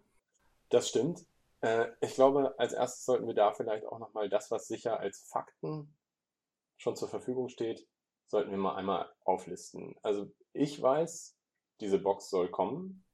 Das 0.71 0.89
stimmt. 0.89 1.25
Äh, 1.61 1.87
ich 2.01 2.15
glaube, 2.15 2.55
als 2.59 2.73
erstes 2.73 3.05
sollten 3.05 3.27
wir 3.27 3.35
da 3.35 3.53
vielleicht 3.53 3.87
auch 3.87 3.99
nochmal 3.99 4.29
das, 4.29 4.51
was 4.51 4.67
sicher 4.67 4.99
als 4.99 5.29
Fakten 5.31 5.95
schon 6.77 6.97
zur 6.97 7.09
Verfügung 7.09 7.49
steht, 7.49 7.87
sollten 8.27 8.51
wir 8.51 8.59
mal 8.59 8.77
einmal 8.77 9.11
auflisten. 9.25 9.97
Also 10.03 10.31
ich 10.53 10.81
weiß, 10.81 11.37
diese 11.81 11.99
Box 11.99 12.31
soll 12.31 12.51
kommen 12.51 13.05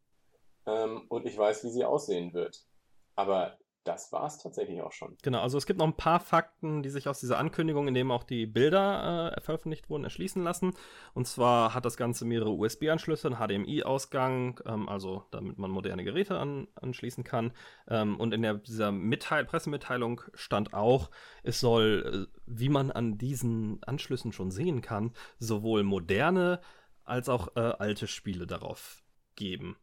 ähm, 0.66 1.06
und 1.08 1.26
ich 1.26 1.36
weiß, 1.36 1.64
wie 1.64 1.70
sie 1.70 1.84
aussehen 1.84 2.32
wird. 2.32 2.66
Aber 3.14 3.58
das 3.84 4.12
war 4.12 4.26
es 4.26 4.38
tatsächlich 4.38 4.80
auch 4.80 4.92
schon. 4.92 5.16
Genau, 5.22 5.40
also 5.40 5.58
es 5.58 5.66
gibt 5.66 5.78
noch 5.78 5.86
ein 5.86 5.96
paar 5.96 6.20
Fakten, 6.20 6.82
die 6.82 6.88
sich 6.88 7.06
aus 7.06 7.20
dieser 7.20 7.38
Ankündigung, 7.38 7.86
in 7.86 7.94
dem 7.94 8.10
auch 8.10 8.24
die 8.24 8.46
Bilder 8.46 9.34
äh, 9.36 9.40
veröffentlicht 9.40 9.90
wurden, 9.90 10.04
erschließen 10.04 10.42
lassen. 10.42 10.72
Und 11.12 11.26
zwar 11.26 11.74
hat 11.74 11.84
das 11.84 11.96
Ganze 11.96 12.24
mehrere 12.24 12.50
USB-Anschlüsse, 12.50 13.28
einen 13.28 13.36
HDMI-Ausgang, 13.36 14.60
ähm, 14.66 14.88
also 14.88 15.24
damit 15.30 15.58
man 15.58 15.70
moderne 15.70 16.02
Geräte 16.02 16.38
an, 16.38 16.66
anschließen 16.74 17.24
kann. 17.24 17.52
Ähm, 17.88 18.18
und 18.18 18.32
in 18.32 18.42
der, 18.42 18.54
dieser 18.54 18.90
Mitteil 18.90 19.44
Pressemitteilung 19.44 20.22
stand 20.32 20.72
auch, 20.72 21.10
es 21.42 21.60
soll, 21.60 22.28
äh, 22.30 22.38
wie 22.46 22.70
man 22.70 22.90
an 22.90 23.18
diesen 23.18 23.82
Anschlüssen 23.84 24.32
schon 24.32 24.50
sehen 24.50 24.80
kann, 24.80 25.12
sowohl 25.38 25.82
moderne 25.82 26.60
als 27.04 27.28
auch 27.28 27.54
äh, 27.56 27.60
alte 27.60 28.06
Spiele 28.06 28.46
darauf 28.46 29.02
geben. 29.36 29.76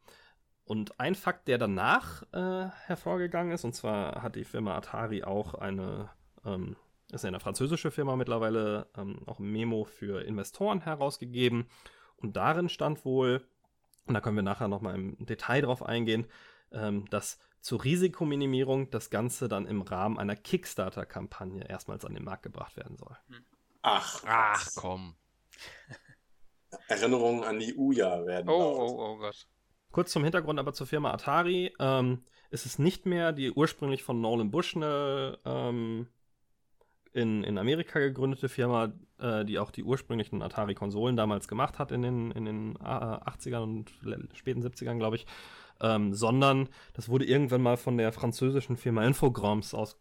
Und 0.64 1.00
ein 1.00 1.16
Fakt, 1.16 1.48
der 1.48 1.58
danach 1.58 2.24
äh, 2.34 2.70
hervorgegangen 2.86 3.52
ist, 3.52 3.64
und 3.66 3.74
zwar 3.74 4.22
hat 4.22 4.36
die 4.36 4.46
Firma 4.46 4.76
Atari 4.78 5.24
auch 5.24 5.54
eine, 5.56 6.10
ähm, 6.46 6.76
ist 7.12 7.24
ja 7.24 7.28
eine 7.28 7.40
französische 7.40 7.92
Firma 7.92 8.16
mittlerweile, 8.16 8.88
ähm, 8.98 9.20
auch 9.26 9.40
ein 9.40 9.52
Memo 9.52 9.84
für 9.84 10.22
Investoren 10.24 10.82
herausgegeben. 10.82 11.68
Und 12.16 12.38
darin 12.38 12.70
stand 12.70 13.04
wohl, 13.06 13.46
und 14.06 14.14
da 14.14 14.22
können 14.22 14.36
wir 14.36 14.44
nachher 14.44 14.68
nochmal 14.68 14.96
im 14.96 15.26
Detail 15.26 15.62
drauf 15.62 15.84
eingehen, 15.84 16.28
ähm, 16.72 17.06
dass 17.10 17.40
zur 17.60 17.84
Risikominimierung 17.84 18.90
das 18.92 19.10
Ganze 19.10 19.48
dann 19.48 19.68
im 19.68 19.82
Rahmen 19.82 20.18
einer 20.18 20.36
Kickstarter-Kampagne 20.36 21.68
erstmals 21.68 22.06
an 22.06 22.14
den 22.14 22.24
Markt 22.24 22.44
gebracht 22.44 22.76
werden 22.78 22.98
soll. 22.98 23.16
Ach, 23.82 24.24
Ach 24.26 24.68
komm. 24.76 25.16
Erinnerungen 26.88 27.44
an 27.44 27.60
die 27.60 27.76
Uja 27.76 28.26
werden 28.26 28.50
Oh, 28.50 28.58
laut. 28.60 28.90
oh, 28.90 29.00
oh 29.00 29.18
Gott. 29.18 29.48
Kurz 29.92 30.12
zum 30.12 30.24
Hintergrund 30.24 30.60
aber 30.60 30.74
zur 30.74 30.88
Firma 30.88 31.12
Atari. 31.12 31.74
Ähm, 31.80 32.24
es 32.50 32.66
ist 32.66 32.80
nicht 32.80 33.06
mehr 33.06 33.32
die 33.32 33.52
ursprünglich 33.52 34.04
von 34.04 34.22
Nolan 34.22 34.52
Bushnell 34.52 35.38
ähm, 35.46 36.08
in, 37.14 37.44
in 37.44 37.58
Amerika 37.58 38.00
gegründete 38.00 38.48
Firma, 38.48 38.94
äh, 39.20 39.44
die 39.44 39.60
auch 39.60 39.72
die 39.72 39.84
ursprünglichen 39.84 40.42
Atari-Konsolen 40.42 41.18
damals 41.18 41.48
gemacht 41.48 41.78
hat 41.78 41.92
in 41.92 42.02
den, 42.02 42.32
in 42.32 42.46
den 42.46 42.76
äh, 42.78 42.80
80ern 42.84 43.64
und 43.64 43.92
le- 44.02 44.30
späten 44.34 44.62
70ern, 44.62 44.98
glaube 44.98 45.18
ich. 45.18 45.26
Ähm, 45.82 46.14
sondern 46.14 46.70
das 46.94 47.10
wurde 47.10 47.26
irgendwann 47.26 47.62
mal 47.62 47.76
von 47.76 47.98
der 47.98 48.12
französischen 48.14 48.78
Firma 48.78 49.04
Infogrames 49.06 49.74
ausge 49.74 50.00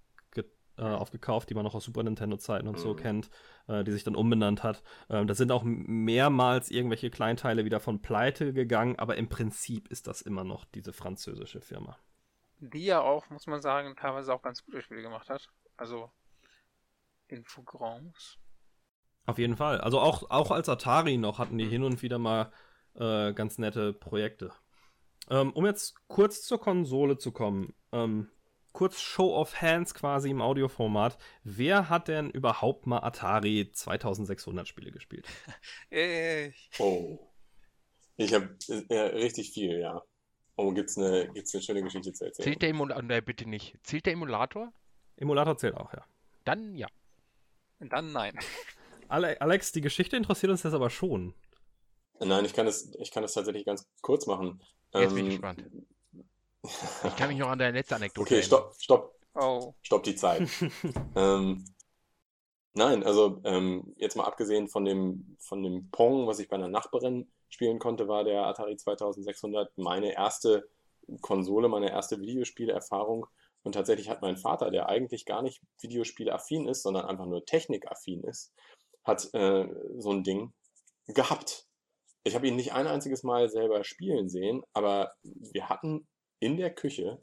äh, 0.81 0.85
aufgekauft, 0.85 1.51
die 1.51 1.55
man 1.55 1.65
noch 1.65 1.75
aus 1.75 1.85
Super 1.85 2.03
Nintendo-Zeiten 2.03 2.67
und 2.67 2.79
so 2.79 2.95
Mhm. 2.95 2.97
kennt, 2.97 3.31
äh, 3.69 3.85
die 3.85 3.93
sich 3.93 4.03
dann 4.03 4.17
umbenannt 4.17 4.63
hat. 4.63 4.83
Ähm, 5.11 5.27
da 5.27 5.35
sind 5.35 5.53
auch 5.53 5.63
mehrmals 5.63 6.71
irgendwelche 6.71 7.11
Kleinteile 7.11 7.65
wieder 7.65 7.81
von 7.81 8.01
Pleite 8.01 8.53
gegangen, 8.53 8.99
aber 8.99 9.17
im 9.17 9.29
Prinzip 9.29 9.89
ist 9.89 10.07
das 10.07 10.23
immer 10.23 10.43
noch 10.43 10.65
diese 10.65 10.93
französische 10.93 11.61
Firma. 11.61 11.99
Die 12.59 12.85
ja 12.87 13.01
auch, 13.01 13.29
muss 13.31 13.47
man 13.47 13.61
sagen, 13.61 13.95
teilweise 13.97 14.35
auch 14.35 14.43
ganz 14.43 14.65
gute 14.65 14.83
Spiele 14.83 15.03
gemacht 15.03 15.29
hat. 15.31 15.49
Also 15.77 16.11
Infogrames. 17.29 18.39
Auf 19.27 19.39
jeden 19.39 19.57
Fall. 19.57 19.81
Also 19.81 20.01
auch, 20.01 20.31
auch 20.31 20.51
als 20.51 20.69
Atari 20.69 21.17
noch 21.17 21.39
hatten 21.39 21.59
die 21.59 21.67
hin 21.67 21.85
und 21.85 22.03
wieder 22.03 22.19
mal 22.19 22.53
äh, 22.95 23.33
ganz 23.33 23.59
nette 23.59 23.93
Projekte. 23.93 24.51
Ähm, 25.29 25.53
um 25.53 25.65
jetzt 25.65 25.95
kurz 26.09 26.43
zur 26.43 26.61
Konsole 26.61 27.19
zu 27.19 27.31
kommen, 27.31 27.75
ähm, 27.93 28.29
kurz 28.73 29.01
Show 29.01 29.37
of 29.37 29.61
Hands 29.61 29.93
quasi 29.95 30.31
im 30.31 30.41
Audioformat. 30.41 31.19
Wer 31.45 31.89
hat 31.89 32.09
denn 32.09 32.31
überhaupt 32.31 32.87
mal 32.87 32.99
Atari 32.99 33.71
2600 33.73 34.67
Spiele 34.69 34.91
gespielt? 34.93 35.27
Ich. 35.91 36.71
Oh. 36.79 37.19
Ich 38.17 38.35
habe 38.35 38.55
ja, 38.91 39.05
richtig 39.05 39.53
viel, 39.53 39.79
ja. 39.81 40.03
Oh, 40.57 40.73
gibt's 40.73 40.99
eine, 40.99 41.27
gibt's 41.33 41.55
eine 41.55 41.63
schöne 41.63 41.83
Geschichte 41.83 42.13
zu 42.13 42.27
erzählen? 42.27 42.45
Zählt 42.45 42.63
der 42.63 42.69
Emulator? 42.69 43.03
Nein, 43.03 43.25
bitte 43.25 43.49
nicht. 43.49 43.79
Zählt 43.83 44.05
der 44.05 44.13
Emulator? 44.13 44.73
Emulator 45.17 45.57
zählt 45.57 45.75
auch, 45.75 45.91
ja. 45.95 46.05
Dann 46.45 46.75
ja. 46.77 46.87
Dann 47.79 48.13
nein. 48.13 48.39
Ale 49.09 49.41
Alex, 49.41 49.73
die 49.73 49.81
Geschichte 49.81 50.17
interessiert 50.19 50.51
uns 50.51 50.63
jetzt 50.63 50.75
aber 50.75 50.91
schon. 50.91 51.35
Nein, 52.21 52.45
ich 52.45 52.53
kann 52.53 52.67
es, 52.67 52.95
ich 52.99 53.11
kann 53.11 53.25
es 53.25 53.33
tatsächlich 53.33 53.65
ganz 53.65 53.89
kurz 54.03 54.27
machen. 54.27 54.63
Jetzt 54.93 55.15
bin 55.15 55.27
ich 55.27 55.37
Ähm, 55.37 55.41
gespannt. 55.41 55.65
Ich 56.63 57.17
kann 57.17 57.29
mich 57.29 57.39
noch 57.39 57.49
an 57.49 57.59
deine 57.59 57.77
letzte 57.79 57.97
Anekdote 57.97 58.23
Okay, 58.27 58.41
erinnern. 58.41 58.47
stopp, 58.49 58.75
stopp, 58.79 59.15
Oh. 59.35 59.75
stopp 59.83 60.03
die 60.03 60.15
Zeit. 60.17 60.43
ähm, 61.17 61.65
nein, 62.75 63.03
also 63.03 63.41
ähm, 63.45 63.95
jetzt 63.97 64.17
mal 64.17 64.25
abgesehen 64.25 64.69
von 64.69 64.85
dem, 64.85 65.37
von 65.41 65.63
dem 65.63 65.91
Pong, 65.91 66.27
was 66.27 66.39
ich 66.39 66.49
bei 66.49 66.57
einer 66.57 66.69
Nachbarin 66.69 67.31
spielen 67.49 67.79
konnte, 67.79 68.09
war 68.09 68.25
der 68.25 68.47
Atari 68.47 68.77
2600 68.77 69.77
meine 69.79 70.13
erste 70.13 70.69
Konsole, 71.21 71.69
meine 71.69 71.91
erste 71.91 72.21
Videospielerfahrung. 72.21 73.27
Und 73.63 73.73
tatsächlich 73.73 74.09
hat 74.09 74.23
mein 74.23 74.37
Vater, 74.37 74.71
der 74.71 74.89
eigentlich 74.89 75.27
gar 75.27 75.43
nicht 75.43 75.61
Videospielaffin 75.81 76.67
ist, 76.69 76.83
sondern 76.83 77.05
einfach 77.07 77.27
nur 77.27 77.45
technikaffin 77.45 78.23
ist, 78.25 78.53
hat 79.05 79.33
äh, 79.35 79.69
so 79.99 80.13
ein 80.13 80.23
Ding 80.25 80.53
gehabt. 81.09 81.67
Ich 82.25 82.35
habe 82.35 82.47
ihn 82.49 82.57
nicht 82.57 82.73
ein 82.73 82.87
einziges 82.87 83.23
Mal 83.23 83.49
selber 83.51 83.85
spielen 83.85 84.29
sehen, 84.29 84.63
aber 84.73 85.13
wir 85.23 85.69
hatten 85.69 86.07
in 86.41 86.57
der 86.57 86.75
Küche 86.75 87.19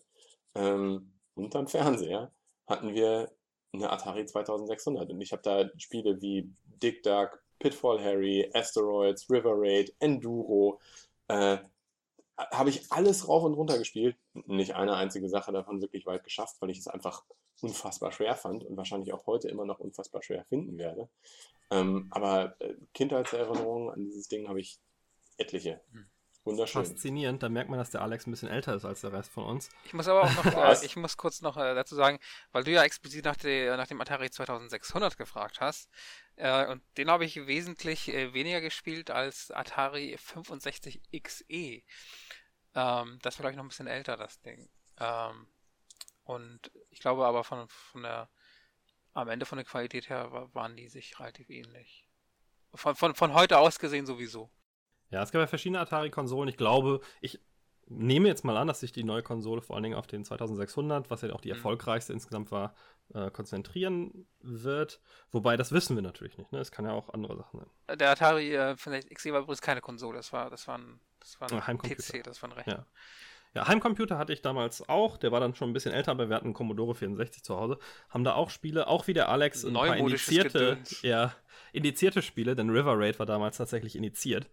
ähm, 0.55 1.11
unterm 1.35 1.67
Fernseher 1.67 2.31
hatten 2.67 2.93
wir 2.93 3.31
eine 3.73 3.89
Atari 3.89 4.25
2600 4.25 5.09
und 5.09 5.21
ich 5.21 5.31
habe 5.31 5.41
da 5.41 5.69
Spiele 5.77 6.21
wie 6.21 6.49
Dick 6.81 7.03
Duck, 7.03 7.43
Pitfall 7.59 8.03
Harry, 8.03 8.49
Asteroids, 8.53 9.29
River 9.29 9.53
Raid, 9.55 9.93
Enduro, 9.99 10.79
äh, 11.27 11.57
habe 12.37 12.69
ich 12.69 12.91
alles 12.91 13.27
rauf 13.27 13.43
und 13.43 13.55
runter 13.55 13.79
gespielt. 13.79 14.15
Nicht 14.33 14.75
eine 14.75 14.95
einzige 14.95 15.27
Sache 15.27 15.51
davon 15.51 15.81
wirklich 15.81 16.05
weit 16.05 16.23
geschafft, 16.23 16.57
weil 16.59 16.69
ich 16.69 16.77
es 16.77 16.87
einfach 16.87 17.23
unfassbar 17.61 18.11
schwer 18.11 18.35
fand 18.35 18.63
und 18.63 18.77
wahrscheinlich 18.77 19.11
auch 19.13 19.25
heute 19.25 19.49
immer 19.49 19.65
noch 19.65 19.79
unfassbar 19.79 20.21
schwer 20.21 20.45
finden 20.45 20.77
werde. 20.77 21.09
Ähm, 21.71 22.07
aber 22.11 22.55
äh, 22.59 22.75
Kindheitserinnerungen 22.93 23.89
an 23.89 24.03
dieses 24.03 24.27
Ding 24.27 24.47
habe 24.47 24.59
ich 24.59 24.79
etliche. 25.37 25.81
Hm. 25.91 26.05
Wunderschön. 26.47 26.85
Faszinierend, 26.85 27.43
da 27.43 27.49
merkt 27.49 27.69
man, 27.69 27.77
dass 27.79 27.89
der 27.91 28.01
Alex 28.01 28.25
ein 28.25 28.31
bisschen 28.31 28.49
älter 28.49 28.73
ist 28.75 28.85
als 28.85 29.01
der 29.01 29.13
Rest 29.13 29.31
von 29.31 29.43
uns. 29.45 29.69
Ich 29.83 29.93
muss 29.93 30.07
aber 30.07 30.23
auch 30.23 30.33
noch, 30.33 30.45
äh, 30.81 30.85
ich 30.85 30.95
muss 30.95 31.17
kurz 31.17 31.41
noch 31.41 31.57
äh, 31.57 31.75
dazu 31.75 31.95
sagen, 31.95 32.19
weil 32.51 32.63
du 32.63 32.71
ja 32.71 32.83
explizit 32.83 33.25
nach, 33.25 33.35
der, 33.35 33.75
nach 33.77 33.87
dem 33.87 33.99
Atari 34.01 34.29
2600 34.29 35.17
gefragt 35.17 35.59
hast, 35.59 35.89
äh, 36.37 36.65
und 36.67 36.81
den 36.97 37.09
habe 37.11 37.25
ich 37.25 37.47
wesentlich 37.47 38.07
äh, 38.09 38.33
weniger 38.33 38.61
gespielt 38.61 39.11
als 39.11 39.51
Atari 39.51 40.15
65XE. 40.15 41.83
Ähm, 42.75 43.19
das 43.21 43.37
war, 43.37 43.43
glaube 43.43 43.51
ich, 43.51 43.57
noch 43.57 43.63
ein 43.65 43.69
bisschen 43.69 43.87
älter, 43.87 44.17
das 44.17 44.39
Ding. 44.41 44.69
Ähm, 44.99 45.47
und 46.23 46.71
ich 46.89 46.99
glaube 46.99 47.25
aber 47.25 47.43
von, 47.43 47.67
von 47.69 48.03
der, 48.03 48.29
am 49.13 49.29
Ende 49.29 49.45
von 49.45 49.57
der 49.57 49.65
Qualität 49.65 50.09
her 50.09 50.31
wa- 50.31 50.49
waren 50.53 50.75
die 50.75 50.87
sich 50.89 51.19
relativ 51.19 51.49
ähnlich. 51.49 52.07
Von, 52.73 52.95
von, 52.95 53.15
von 53.15 53.33
heute 53.33 53.57
aus 53.57 53.79
gesehen 53.79 54.05
sowieso. 54.05 54.51
Ja, 55.09 55.23
es 55.23 55.31
gab 55.31 55.39
ja 55.39 55.47
verschiedene 55.47 55.79
Atari-Konsolen. 55.79 56.49
Ich 56.49 56.57
glaube, 56.57 56.99
ich 57.21 57.39
nehme 57.89 58.27
jetzt 58.27 58.43
mal 58.43 58.57
an, 58.57 58.67
dass 58.67 58.81
sich 58.81 58.91
die 58.91 59.05
neue 59.05 59.23
Konsole 59.23 59.61
vor 59.61 59.75
allen 59.77 59.83
Dingen 59.83 59.95
auf 59.95 60.07
den 60.07 60.25
2600, 60.25 61.09
was 61.09 61.21
ja 61.21 61.31
auch 61.31 61.39
die 61.39 61.49
Mhm. 61.49 61.55
erfolgreichste 61.55 62.11
insgesamt 62.11 62.51
war, 62.51 62.75
äh, 63.13 63.31
konzentrieren 63.31 64.27
wird. 64.41 64.99
Wobei, 65.31 65.55
das 65.55 65.71
wissen 65.71 65.95
wir 65.95 66.03
natürlich 66.03 66.37
nicht. 66.37 66.51
Ne? 66.51 66.59
Es 66.59 66.71
kann 66.71 66.83
ja 66.85 66.91
auch 66.91 67.13
andere 67.13 67.37
Sachen 67.37 67.61
sein. 67.61 67.97
Der 67.97 68.09
Atari 68.11 68.53
äh, 68.53 68.75
65XE 68.75 69.31
war 69.31 69.39
übrigens 69.39 69.61
keine 69.61 69.79
Konsole, 69.79 70.17
das 70.17 70.33
war, 70.33 70.49
das 70.49 70.67
war 70.67 70.77
ein, 70.77 70.99
das 71.21 71.39
war 71.39 71.49
ein 71.49 71.55
Ein 71.57 71.67
Heimcomputer. 71.67 72.19
PC, 72.19 72.23
das 72.23 72.41
war 72.41 72.49
ein 72.49 72.53
Rechner. 72.53 72.73
Ja. 72.73 72.85
Ja, 73.53 73.67
Heimcomputer 73.67 74.17
hatte 74.19 74.33
ich 74.33 74.41
damals 74.41 74.87
auch. 74.87 75.17
Der 75.17 75.31
war 75.31 75.39
dann 75.39 75.55
schon 75.55 75.69
ein 75.69 75.73
bisschen 75.73 75.93
älter, 75.93 76.11
aber 76.11 76.27
wir 76.29 76.35
hatten 76.35 76.47
einen 76.47 76.53
Commodore 76.53 76.93
64 76.93 77.41
zu 77.43 77.55
Hause. 77.57 77.79
Haben 78.09 78.23
da 78.25 78.33
auch 78.35 78.49
Spiele, 78.51 78.87
auch 78.87 79.07
wie 79.07 79.13
der 79.13 79.29
Alex, 79.29 79.63
ein 79.65 79.73
paar 79.73 79.95
indizierte, 79.97 80.77
ja, 81.01 81.33
indizierte 81.71 82.21
Spiele, 82.21 82.55
denn 82.55 82.69
River 82.69 82.99
Raid 82.99 83.17
war 83.17 83.25
damals 83.25 83.57
tatsächlich 83.57 83.95
initiiert. 83.95 84.47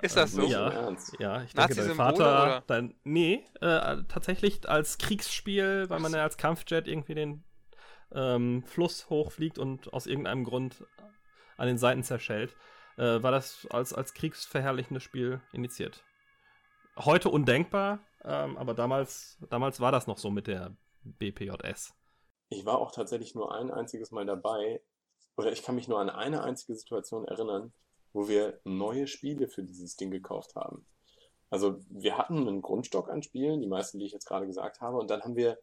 Ist 0.00 0.16
das 0.16 0.32
so? 0.32 0.42
Ja. 0.42 0.94
Ja, 1.18 1.42
ich 1.42 1.54
denke, 1.54 1.74
dein 1.74 1.94
Vater, 1.96 2.42
oder? 2.42 2.62
dein, 2.66 2.94
nee, 3.04 3.44
äh, 3.60 4.02
tatsächlich 4.08 4.68
als 4.68 4.98
Kriegsspiel, 4.98 5.90
weil 5.90 5.98
man 5.98 6.12
ja 6.12 6.22
als 6.22 6.36
Kampfjet 6.36 6.86
irgendwie 6.86 7.14
den 7.14 7.44
ähm, 8.12 8.62
Fluss 8.64 9.10
hochfliegt 9.10 9.58
und 9.58 9.92
aus 9.92 10.06
irgendeinem 10.06 10.44
Grund 10.44 10.84
an 11.56 11.66
den 11.66 11.78
Seiten 11.78 12.02
zerschellt, 12.04 12.54
äh, 12.96 13.22
war 13.22 13.32
das 13.32 13.66
als, 13.70 13.92
als 13.92 14.14
kriegsverherrlichendes 14.14 15.02
Spiel 15.02 15.40
initiiert. 15.52 16.04
Heute 16.96 17.28
undenkbar, 17.28 18.00
ähm, 18.24 18.56
aber 18.56 18.74
damals, 18.74 19.38
damals 19.50 19.80
war 19.80 19.92
das 19.92 20.06
noch 20.06 20.18
so 20.18 20.30
mit 20.30 20.46
der 20.46 20.76
BPJS. 21.02 21.94
Ich 22.50 22.64
war 22.64 22.78
auch 22.78 22.92
tatsächlich 22.92 23.34
nur 23.34 23.54
ein 23.54 23.70
einziges 23.70 24.10
Mal 24.10 24.26
dabei, 24.26 24.80
oder 25.36 25.52
ich 25.52 25.62
kann 25.62 25.74
mich 25.74 25.86
nur 25.86 26.00
an 26.00 26.10
eine 26.10 26.42
einzige 26.42 26.74
Situation 26.74 27.24
erinnern, 27.26 27.72
wo 28.12 28.28
wir 28.28 28.60
neue 28.64 29.06
Spiele 29.06 29.48
für 29.48 29.62
dieses 29.62 29.96
Ding 29.96 30.10
gekauft 30.10 30.54
haben. 30.54 30.86
Also 31.50 31.78
wir 31.88 32.18
hatten 32.18 32.46
einen 32.46 32.62
Grundstock 32.62 33.08
an 33.08 33.22
Spielen, 33.22 33.60
die 33.60 33.66
meisten, 33.66 33.98
die 33.98 34.06
ich 34.06 34.12
jetzt 34.12 34.26
gerade 34.26 34.46
gesagt 34.46 34.80
habe, 34.80 34.98
und 34.98 35.10
dann 35.10 35.22
haben 35.22 35.36
wir, 35.36 35.58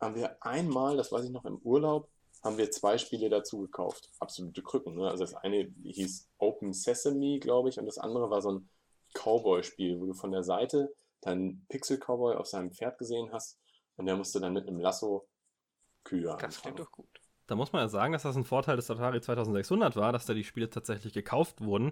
haben 0.00 0.14
wir 0.14 0.42
einmal, 0.42 0.96
das 0.96 1.12
weiß 1.12 1.24
ich 1.24 1.30
noch 1.30 1.44
im 1.44 1.58
Urlaub, 1.58 2.08
haben 2.42 2.56
wir 2.56 2.70
zwei 2.70 2.96
Spiele 2.96 3.28
dazu 3.28 3.60
gekauft. 3.60 4.10
Absolute 4.18 4.62
Krücken. 4.62 4.94
Ne? 4.94 5.10
Also 5.10 5.24
das 5.24 5.34
eine 5.34 5.70
hieß 5.84 6.28
Open 6.38 6.72
Sesame, 6.72 7.38
glaube 7.38 7.68
ich, 7.68 7.78
und 7.78 7.84
das 7.86 7.98
andere 7.98 8.30
war 8.30 8.40
so 8.40 8.52
ein 8.52 8.68
Cowboy-Spiel, 9.12 10.00
wo 10.00 10.06
du 10.06 10.14
von 10.14 10.32
der 10.32 10.42
Seite 10.42 10.94
deinen 11.20 11.66
Pixel-Cowboy 11.68 12.36
auf 12.36 12.46
seinem 12.46 12.72
Pferd 12.72 12.96
gesehen 12.98 13.30
hast 13.32 13.58
und 13.96 14.06
der 14.06 14.16
musste 14.16 14.40
dann 14.40 14.54
mit 14.54 14.66
einem 14.66 14.80
Lasso 14.80 15.28
Kühe 16.04 16.22
Das 16.22 16.42
anfangen. 16.44 16.62
klingt 16.62 16.80
doch 16.80 16.92
gut. 16.92 17.19
Da 17.50 17.56
muss 17.56 17.72
man 17.72 17.82
ja 17.82 17.88
sagen, 17.88 18.12
dass 18.12 18.22
das 18.22 18.36
ein 18.36 18.44
Vorteil 18.44 18.76
des 18.76 18.88
Atari 18.92 19.20
2600 19.20 19.96
war, 19.96 20.12
dass 20.12 20.24
da 20.24 20.34
die 20.34 20.44
Spiele 20.44 20.70
tatsächlich 20.70 21.12
gekauft 21.12 21.60
wurden. 21.60 21.90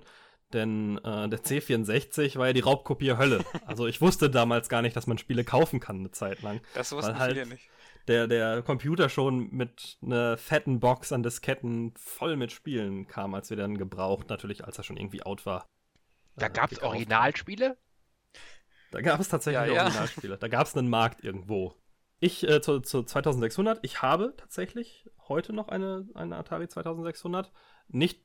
Denn 0.53 0.99
äh, 0.99 1.29
der 1.29 1.41
C64 1.41 2.39
war 2.39 2.47
ja 2.47 2.53
die 2.53 2.61
Raubkopie 2.61 3.17
Hölle. 3.19 3.45
Also 3.67 3.89
ich 3.89 4.01
wusste 4.01 4.31
damals 4.31 4.69
gar 4.69 4.83
nicht, 4.83 4.95
dass 4.95 5.09
man 5.09 5.19
Spiele 5.19 5.43
kaufen 5.43 5.81
kann 5.81 5.99
eine 5.99 6.13
Zeit 6.13 6.43
lang. 6.43 6.61
Das 6.75 6.93
wussten 6.93 7.19
halt 7.19 7.33
viele 7.33 7.47
nicht. 7.47 7.69
Der, 8.07 8.29
der 8.29 8.63
Computer 8.63 9.09
schon 9.09 9.51
mit 9.51 9.99
einer 10.01 10.39
fetten 10.39 10.79
Box 10.79 11.11
an 11.11 11.25
Disketten 11.25 11.93
voll 11.97 12.37
mit 12.37 12.53
Spielen 12.53 13.09
kam, 13.09 13.35
als 13.35 13.51
wir 13.51 13.57
dann 13.57 13.77
gebraucht, 13.77 14.31
natürlich 14.31 14.65
als 14.65 14.79
er 14.79 14.85
schon 14.85 14.97
irgendwie 14.97 15.25
out 15.25 15.45
war. 15.45 15.67
Da 16.37 16.47
äh, 16.47 16.51
gab 16.51 16.71
es. 16.71 16.81
Originalspiele? 16.81 17.77
Da 18.93 19.01
gab 19.01 19.19
es 19.19 19.29
tatsächlich 19.29 19.67
Ja, 19.67 19.75
ja. 19.75 19.83
Originalspiele. 19.83 20.39
Da 20.39 20.47
gab 20.47 20.69
es 20.69 20.77
einen 20.77 20.89
Markt 20.89 21.25
irgendwo. 21.25 21.75
Ich 22.21 22.49
äh, 22.49 22.61
zu, 22.61 22.79
zu 22.79 23.03
2600, 23.03 23.81
ich 23.83 24.03
habe 24.03 24.35
tatsächlich 24.37 25.05
heute 25.29 25.53
noch 25.53 25.69
eine, 25.69 26.09
eine 26.15 26.37
Atari 26.37 26.69
2600. 26.69 27.53
Nicht 27.89 28.21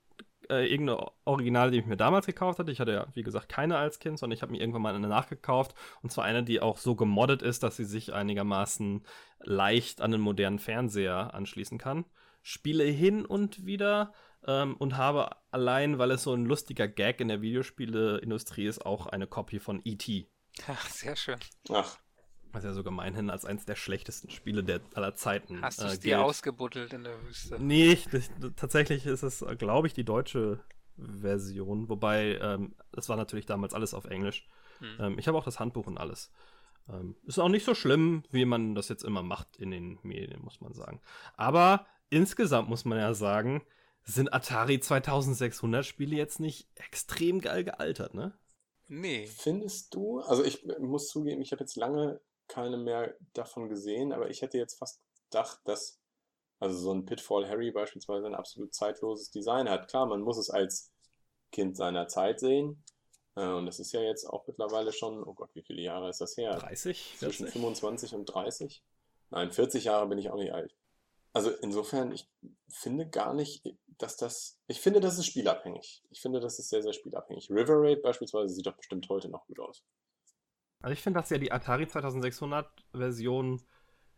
äh, 0.49 0.70
irgendeine 0.70 1.12
Originale, 1.26 1.72
die 1.72 1.80
ich 1.80 1.86
mir 1.86 1.97
damals 1.97 2.26
gekauft 2.26 2.60
hatte. 2.60 2.72
Ich 2.72 2.80
hatte 2.80 2.93
ja, 2.93 3.08
wie 3.14 3.24
gesagt, 3.24 3.49
keine 3.49 3.78
als 3.78 3.99
Kind, 3.99 4.20
sondern 4.20 4.36
ich 4.36 4.41
habe 4.41 4.51
mir 4.51 4.60
irgendwann 4.60 4.82
mal 4.82 4.95
eine 4.95 5.08
nachgekauft. 5.08 5.76
Und 6.01 6.12
zwar 6.12 6.26
eine, 6.26 6.43
die 6.43 6.62
auch 6.62 6.78
so 6.78 6.95
gemoddet 6.95 7.41
ist, 7.41 7.64
dass 7.64 7.78
sie 7.78 7.86
sich 7.86 8.14
einigermaßen 8.14 9.06
leicht 9.39 10.01
an 10.01 10.12
den 10.12 10.22
modernen 10.22 10.60
Fernseher 10.60 11.34
anschließen 11.34 11.78
kann. 11.78 12.06
spiele 12.41 12.84
hin 12.84 13.26
und 13.26 13.66
wieder 13.66 14.14
ähm, 14.45 14.76
und 14.76 14.97
habe 14.97 15.38
allein, 15.51 15.97
weil 15.97 16.12
es 16.12 16.24
so 16.24 16.34
ein 16.34 16.45
lustiger 16.45 16.88
Gag 16.88 17.22
in 17.22 17.30
der 17.30 17.41
Videospieleindustrie 17.41 18.68
ist, 18.68 18.86
auch 18.86 19.08
eine 19.08 19.28
Copy 19.28 19.60
von 19.60 19.82
E.T. 19.84 20.30
Ach, 20.68 20.89
sehr 20.89 21.16
schön. 21.16 21.39
Ach, 21.70 21.97
Was 22.54 22.64
ja 22.64 22.74
so 22.74 22.84
gemeinhin 22.84 23.30
als 23.30 23.45
eines 23.45 23.66
der 23.66 23.76
schlechtesten 23.76 24.30
Spiele 24.30 24.64
der 24.64 24.80
aller 24.93 25.16
Zeiten 25.16 25.62
Hast 25.62 25.82
du 25.82 25.86
äh, 25.86 25.88
es 25.88 25.99
dir 25.99 26.16
gilt. 26.16 26.20
ausgebuddelt 26.20 26.93
in 26.93 27.04
der 27.04 27.22
Wüste? 27.24 27.58
Nee, 27.60 27.93
ich, 27.93 28.08
das, 28.08 28.30
tatsächlich 28.56 29.06
ist 29.06 29.24
es, 29.24 29.43
glaube 29.58 29.88
ich, 29.88 29.93
die 29.93 30.06
deutsche 30.06 30.60
Version. 30.97 31.89
Wobei, 31.89 32.38
ähm, 32.39 32.76
es 32.95 33.10
war 33.10 33.18
natürlich 33.18 33.47
damals 33.47 33.74
alles 33.74 33.95
auf 33.95 34.06
Englisch. 34.06 34.47
Hm. 34.80 34.97
Ähm, 34.99 35.20
ich 35.20 35.28
habe 35.28 35.38
auch 35.38 35.43
das 35.43 35.60
Handbuch 35.60 35.88
und 35.88 35.97
alles. 35.97 36.32
Ähm, 36.89 37.16
ist 37.26 37.39
auch 37.39 37.49
nicht 37.49 37.66
so 37.66 37.74
schlimm, 37.74 38.24
wie 38.32 38.45
man 38.45 38.76
das 38.76 38.89
jetzt 38.89 39.04
immer 39.04 39.24
macht 39.24 39.58
in 39.58 39.72
den 39.72 39.99
Medien, 40.04 40.41
muss 40.43 40.62
man 40.62 40.74
sagen. 40.74 41.01
Aber 41.36 41.88
insgesamt 42.10 42.70
muss 42.70 42.86
man 42.86 42.99
ja 42.99 43.14
sagen, 43.14 43.64
sind 44.04 44.34
Atari 44.34 44.80
2600 44.80 45.86
Spiele 45.86 46.16
jetzt 46.16 46.39
nicht 46.39 46.68
extrem 46.76 47.39
geil 47.39 47.64
gealtert, 47.64 48.14
ne? 48.14 48.38
Nee. 48.89 49.26
findest 49.28 49.95
du? 49.95 50.20
Also 50.20 50.43
ich 50.43 50.66
muss 50.80 51.08
zugeben, 51.08 51.41
ich 51.41 51.51
habe 51.51 51.62
jetzt 51.62 51.78
lange 51.78 52.20
keine 52.54 52.78
mehr 52.78 53.16
davon 53.34 53.70
gesehen, 53.70 54.14
aber 54.14 54.30
ich 54.30 54.41
hätte 54.41 54.58
jetzt 54.58 54.78
fast 54.78 55.01
gedacht, 55.30 55.60
dass 55.66 55.99
also 56.60 56.78
so 56.78 56.93
ein 56.93 57.06
Pitfall 57.06 57.47
Harry 57.49 57.72
beispielsweise 57.72 58.28
ein 58.28 58.36
absolut 58.36 58.74
zeitloses 58.74 59.32
Design 59.32 59.70
hat. 59.70 59.89
Klar, 59.89 60.06
man 60.06 60.22
muss 60.22 60.38
es 60.38 60.49
als 60.49 60.91
Kind 61.51 61.76
seiner 61.76 62.08
Zeit 62.08 62.39
sehen. 62.39 62.84
Äh, 63.36 63.47
Und 63.47 63.66
das 63.66 63.80
ist 63.80 63.91
ja 63.91 64.01
jetzt 64.01 64.26
auch 64.26 64.47
mittlerweile 64.47 64.93
schon, 64.93 65.24
oh 65.24 65.34
Gott, 65.34 65.49
wie 65.56 65.64
viele 65.64 65.82
Jahre 65.82 66.10
ist 66.10 66.22
das 66.22 66.38
her? 66.38 66.56
30, 66.56 67.16
Zwischen 67.18 67.47
40? 67.47 67.54
25 67.54 68.16
und 68.16 68.26
30? 68.26 68.84
Nein, 69.32 69.51
40 69.51 69.84
Jahre 69.86 70.08
bin 70.08 70.20
ich 70.20 70.30
auch 70.30 70.38
nicht 70.38 70.54
alt. 70.54 70.74
Also 71.34 71.49
insofern, 71.49 72.12
ich 72.12 72.30
finde 72.70 73.10
gar 73.10 73.34
nicht, 73.34 73.64
dass 73.97 74.18
das, 74.18 74.60
ich 74.68 74.80
finde, 74.80 74.99
das 74.99 75.18
ist 75.18 75.26
spielabhängig. 75.26 76.04
Ich 76.12 76.22
finde, 76.22 76.39
das 76.39 76.60
ist 76.60 76.70
sehr, 76.70 76.84
sehr 76.84 76.93
spielabhängig. 76.93 77.49
River 77.49 77.82
Raid 77.82 78.04
beispielsweise 78.04 78.54
sieht 78.54 78.68
doch 78.68 78.78
bestimmt 78.78 79.10
heute 79.10 79.30
noch 79.30 79.45
gut 79.47 79.60
aus. 79.60 79.84
Also 80.84 80.93
ich 80.93 81.01
finde, 81.01 81.19
dass 81.19 81.29
ja 81.29 81.38
die 81.38 81.51
Atari 81.51 81.88
2600 81.88 82.69
Versionen 82.93 83.63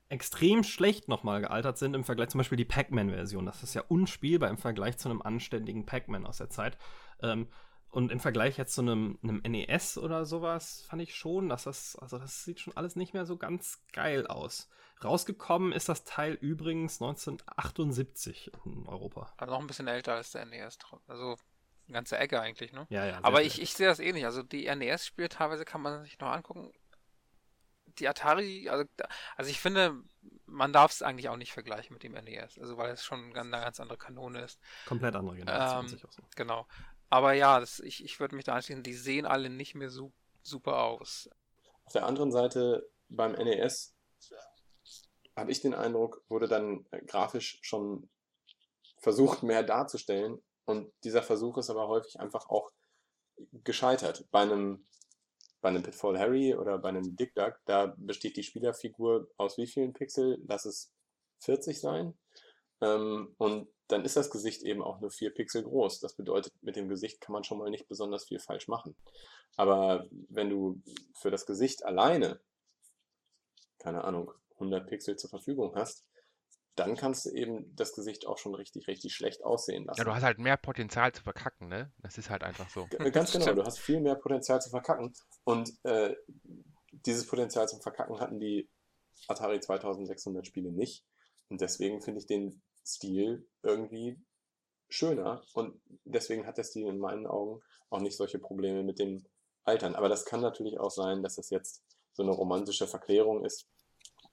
extrem 0.09 0.63
schlecht 0.63 1.07
nochmal 1.07 1.41
gealtert 1.41 1.77
sind 1.77 1.93
im 1.93 2.03
Vergleich 2.03 2.29
zum 2.29 2.39
Beispiel 2.39 2.57
die 2.57 2.65
Pac-Man-Version. 2.65 3.45
Das 3.45 3.63
ist 3.63 3.75
ja 3.75 3.83
unspielbar 3.87 4.49
im 4.49 4.57
Vergleich 4.57 4.97
zu 4.97 5.07
einem 5.07 5.21
anständigen 5.21 5.85
Pac-Man 5.85 6.25
aus 6.25 6.37
der 6.37 6.49
Zeit. 6.49 6.77
Ähm, 7.21 7.47
und 7.91 8.11
im 8.11 8.19
Vergleich 8.19 8.57
jetzt 8.57 8.73
zu 8.73 8.81
einem, 8.81 9.19
einem 9.23 9.41
NES 9.47 9.97
oder 9.99 10.25
sowas 10.25 10.83
fand 10.89 11.01
ich 11.01 11.15
schon, 11.15 11.49
dass 11.49 11.63
das, 11.63 11.95
also 11.95 12.17
das 12.17 12.43
sieht 12.43 12.59
schon 12.59 12.75
alles 12.75 12.95
nicht 12.95 13.13
mehr 13.13 13.25
so 13.25 13.37
ganz 13.37 13.83
geil 13.93 14.27
aus. 14.27 14.67
Rausgekommen 15.03 15.71
ist 15.71 15.87
das 15.87 16.03
Teil 16.03 16.33
übrigens 16.33 17.01
1978 17.01 18.51
in 18.65 18.87
Europa. 18.87 19.31
Also 19.37 19.53
noch 19.53 19.61
ein 19.61 19.67
bisschen 19.67 19.87
älter 19.87 20.15
als 20.15 20.31
der 20.31 20.45
NES. 20.45 20.79
Also 21.07 21.37
eine 21.87 21.93
ganze 21.93 22.17
Ecke 22.17 22.41
eigentlich, 22.41 22.73
ne? 22.73 22.87
Ja, 22.89 23.05
ja. 23.05 23.19
Aber 23.21 23.41
ich, 23.43 23.61
ich 23.61 23.73
sehe 23.73 23.87
das 23.87 23.99
eh 23.99 24.11
nicht. 24.11 24.25
Also 24.25 24.41
die 24.43 24.65
NES-Spiele 24.73 25.29
teilweise 25.29 25.65
kann 25.65 25.81
man 25.81 26.03
sich 26.03 26.19
noch 26.19 26.29
angucken. 26.31 26.73
Die 27.99 28.07
Atari, 28.07 28.67
also, 28.69 28.83
also 29.37 29.49
ich 29.51 29.59
finde, 29.59 29.95
man 30.45 30.73
darf 30.73 30.91
es 30.91 31.01
eigentlich 31.01 31.29
auch 31.29 31.37
nicht 31.37 31.53
vergleichen 31.53 31.93
mit 31.93 32.03
dem 32.03 32.13
NES. 32.13 32.59
Also 32.59 32.77
weil 32.77 32.91
es 32.91 33.03
schon 33.03 33.31
ganz- 33.33 33.53
eine 33.53 33.63
ganz 33.63 33.79
andere 33.79 33.97
Kanone 33.97 34.41
ist. 34.41 34.59
komplett 34.85 35.15
andere 35.15 35.35
Generation. 35.37 35.85
Ähm, 35.85 35.97
so. 36.11 36.23
Genau. 36.35 36.67
Aber 37.09 37.33
ja, 37.33 37.59
das, 37.59 37.79
ich, 37.79 38.03
ich 38.03 38.19
würde 38.19 38.35
mich 38.35 38.45
da 38.45 38.55
anschließen, 38.55 38.83
die 38.83 38.93
sehen 38.93 39.25
alle 39.25 39.49
nicht 39.49 39.75
mehr 39.75 39.89
so 39.89 40.11
super 40.41 40.77
aus. 40.83 41.29
Auf 41.85 41.93
der 41.93 42.05
anderen 42.05 42.31
Seite 42.31 42.89
beim 43.09 43.33
NES 43.33 43.95
habe 45.35 45.51
ich 45.51 45.61
den 45.61 45.73
Eindruck, 45.73 46.23
wurde 46.29 46.47
dann 46.47 46.85
äh, 46.91 46.99
grafisch 47.05 47.59
schon 47.61 48.09
versucht, 48.97 49.43
mehr 49.43 49.63
darzustellen. 49.63 50.41
Und 50.65 50.91
dieser 51.03 51.21
Versuch 51.21 51.57
ist 51.57 51.69
aber 51.69 51.87
häufig 51.87 52.19
einfach 52.19 52.49
auch 52.49 52.71
gescheitert. 53.63 54.25
Bei 54.31 54.41
einem, 54.41 54.87
bei 55.61 55.69
einem 55.69 55.83
Pitfall 55.83 56.17
Harry 56.17 56.55
oder 56.55 56.77
bei 56.77 56.89
einem 56.89 57.15
Dick 57.15 57.35
Duck, 57.35 57.59
da 57.65 57.93
besteht 57.97 58.37
die 58.37 58.43
Spielerfigur 58.43 59.27
aus 59.37 59.57
wie 59.57 59.67
vielen 59.67 59.93
Pixel? 59.93 60.41
Lass 60.47 60.65
es 60.65 60.91
40 61.39 61.79
sein. 61.79 62.17
Ähm, 62.81 63.35
und 63.37 63.67
dann 63.87 64.03
ist 64.03 64.17
das 64.17 64.31
Gesicht 64.31 64.63
eben 64.63 64.81
auch 64.81 64.99
nur 64.99 65.11
4 65.11 65.33
Pixel 65.33 65.63
groß. 65.63 65.99
Das 65.99 66.15
bedeutet, 66.15 66.53
mit 66.61 66.75
dem 66.75 66.89
Gesicht 66.89 67.21
kann 67.21 67.33
man 67.33 67.43
schon 67.43 67.59
mal 67.59 67.69
nicht 67.69 67.87
besonders 67.87 68.25
viel 68.25 68.39
falsch 68.39 68.67
machen. 68.67 68.95
Aber 69.55 70.07
wenn 70.29 70.49
du 70.49 70.81
für 71.13 71.31
das 71.31 71.45
Gesicht 71.45 71.85
alleine, 71.85 72.39
keine 73.77 74.03
Ahnung, 74.03 74.31
100 74.53 74.87
Pixel 74.87 75.17
zur 75.17 75.29
Verfügung 75.29 75.75
hast, 75.75 76.05
dann 76.75 76.95
kannst 76.95 77.25
du 77.25 77.31
eben 77.31 77.73
das 77.75 77.93
Gesicht 77.93 78.25
auch 78.27 78.37
schon 78.37 78.53
richtig, 78.53 78.87
richtig 78.87 79.15
schlecht 79.15 79.43
aussehen 79.43 79.85
lassen. 79.85 79.99
Ja, 79.99 80.03
du 80.03 80.13
hast 80.13 80.23
halt 80.23 80.39
mehr 80.39 80.57
Potenzial 80.57 81.11
zu 81.13 81.23
verkacken, 81.23 81.69
ne? 81.69 81.91
Das 82.01 82.17
ist 82.17 82.29
halt 82.29 82.43
einfach 82.43 82.69
so. 82.69 82.87
Ganz 83.11 83.31
genau, 83.33 83.53
du 83.53 83.63
hast 83.63 83.79
viel 83.79 84.01
mehr 84.01 84.15
Potenzial 84.15 84.61
zu 84.61 84.69
verkacken. 84.69 85.13
Und 85.45 85.73
äh, 85.83 86.15
dieses 86.91 87.25
Potenzial 87.27 87.67
zum 87.69 87.81
Verkacken 87.81 88.19
hatten 88.19 88.39
die 88.39 88.69
Atari 89.27 89.59
2600 89.59 90.45
Spiele 90.45 90.71
nicht. 90.71 91.05
Und 91.49 91.61
deswegen 91.61 92.01
finde 92.01 92.19
ich 92.19 92.27
den 92.27 92.61
Stil 92.85 93.47
irgendwie 93.63 94.19
schöner. 94.89 95.43
Und 95.53 95.79
deswegen 96.03 96.45
hat 96.45 96.57
der 96.57 96.63
Stil 96.63 96.87
in 96.87 96.99
meinen 96.99 97.25
Augen 97.25 97.61
auch 97.89 98.01
nicht 98.01 98.17
solche 98.17 98.39
Probleme 98.39 98.83
mit 98.83 98.99
dem 98.99 99.25
Altern. 99.63 99.95
Aber 99.95 100.09
das 100.09 100.25
kann 100.25 100.41
natürlich 100.41 100.79
auch 100.79 100.91
sein, 100.91 101.23
dass 101.23 101.35
das 101.35 101.49
jetzt 101.49 101.83
so 102.13 102.23
eine 102.23 102.31
romantische 102.31 102.87
Verklärung 102.87 103.45
ist, 103.45 103.67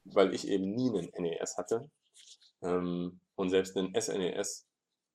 weil 0.05 0.35
ich 0.35 0.49
eben 0.49 0.75
nie 0.75 0.91
einen 0.91 1.11
NES 1.17 1.57
hatte. 1.57 1.91
Ähm, 2.63 3.21
und 3.35 3.51
selbst 3.51 3.77
einen 3.77 3.95
SNES 3.99 4.69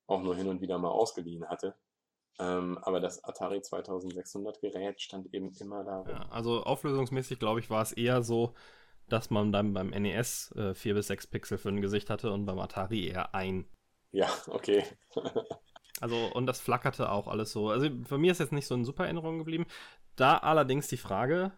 auch 0.06 0.22
nur 0.22 0.36
hin 0.36 0.48
und 0.48 0.60
wieder 0.60 0.78
mal 0.78 0.90
ausgeliehen 0.90 1.48
hatte. 1.48 1.74
Ähm, 2.40 2.78
aber 2.78 3.00
das 3.00 3.24
Atari 3.24 3.60
2600 3.60 4.60
Gerät 4.60 5.00
stand 5.00 5.32
eben 5.34 5.52
immer 5.60 5.84
da. 5.84 6.04
Ja, 6.08 6.28
also 6.30 6.62
auflösungsmäßig, 6.62 7.38
glaube 7.38 7.60
ich, 7.60 7.68
war 7.68 7.82
es 7.82 7.92
eher 7.92 8.22
so, 8.22 8.54
dass 9.08 9.30
man 9.30 9.52
dann 9.52 9.72
beim 9.72 9.88
NES 9.90 10.52
äh, 10.52 10.74
4 10.74 10.94
bis 10.94 11.08
6 11.08 11.26
Pixel 11.28 11.58
für 11.58 11.70
ein 11.70 11.80
Gesicht 11.80 12.10
hatte 12.10 12.32
und 12.32 12.46
beim 12.46 12.58
Atari 12.58 13.08
eher 13.08 13.34
ein. 13.34 13.66
Ja, 14.12 14.28
okay. 14.48 14.84
Also, 16.00 16.30
und 16.32 16.46
das 16.46 16.60
flackerte 16.60 17.10
auch 17.10 17.26
alles 17.26 17.50
so. 17.50 17.70
Also, 17.70 17.88
für 18.04 18.18
mich 18.18 18.30
ist 18.30 18.38
jetzt 18.38 18.52
nicht 18.52 18.68
so 18.68 18.74
in 18.76 18.84
super 18.84 19.02
Erinnerung 19.02 19.38
geblieben. 19.38 19.66
Da 20.14 20.38
allerdings 20.38 20.86
die 20.86 20.96
Frage, 20.96 21.50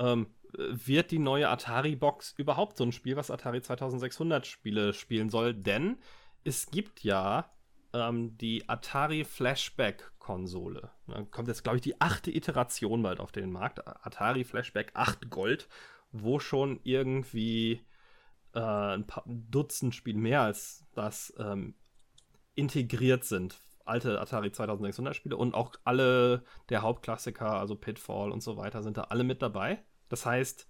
ähm, 0.00 0.26
wird 0.52 1.12
die 1.12 1.18
neue 1.18 1.48
Atari-Box 1.48 2.34
überhaupt 2.36 2.76
so 2.76 2.84
ein 2.84 2.92
Spiel, 2.92 3.16
was 3.16 3.30
Atari 3.30 3.62
2600 3.62 4.46
Spiele 4.46 4.92
spielen 4.92 5.30
soll? 5.30 5.54
Denn 5.54 5.98
es 6.42 6.70
gibt 6.70 7.04
ja 7.04 7.52
ähm, 7.92 8.36
die 8.38 8.68
Atari 8.68 9.24
Flashback-Konsole. 9.24 10.90
Da 11.06 11.22
kommt 11.30 11.48
jetzt, 11.48 11.62
glaube 11.62 11.76
ich, 11.76 11.82
die 11.82 12.00
achte 12.00 12.34
Iteration 12.34 13.02
bald 13.02 13.20
auf 13.20 13.32
den 13.32 13.52
Markt. 13.52 13.86
Atari 13.86 14.44
Flashback 14.44 14.90
8 14.94 15.30
Gold, 15.30 15.68
wo 16.10 16.40
schon 16.40 16.80
irgendwie 16.82 17.80
äh, 18.54 18.60
ein 18.60 19.06
paar 19.06 19.24
Dutzend 19.26 19.94
Spiele 19.94 20.18
mehr 20.18 20.42
als 20.42 20.86
das 20.94 21.32
ähm, 21.38 21.74
integriert 22.54 23.24
sind. 23.24 23.60
Alte 23.84 24.20
Atari 24.20 24.52
2600 24.52 25.16
Spiele 25.16 25.36
und 25.36 25.54
auch 25.54 25.74
alle 25.84 26.44
der 26.68 26.82
Hauptklassiker, 26.82 27.52
also 27.52 27.74
Pitfall 27.74 28.30
und 28.30 28.42
so 28.42 28.56
weiter, 28.56 28.82
sind 28.82 28.96
da 28.96 29.02
alle 29.04 29.24
mit 29.24 29.42
dabei. 29.42 29.82
Das 30.10 30.26
heißt, 30.26 30.68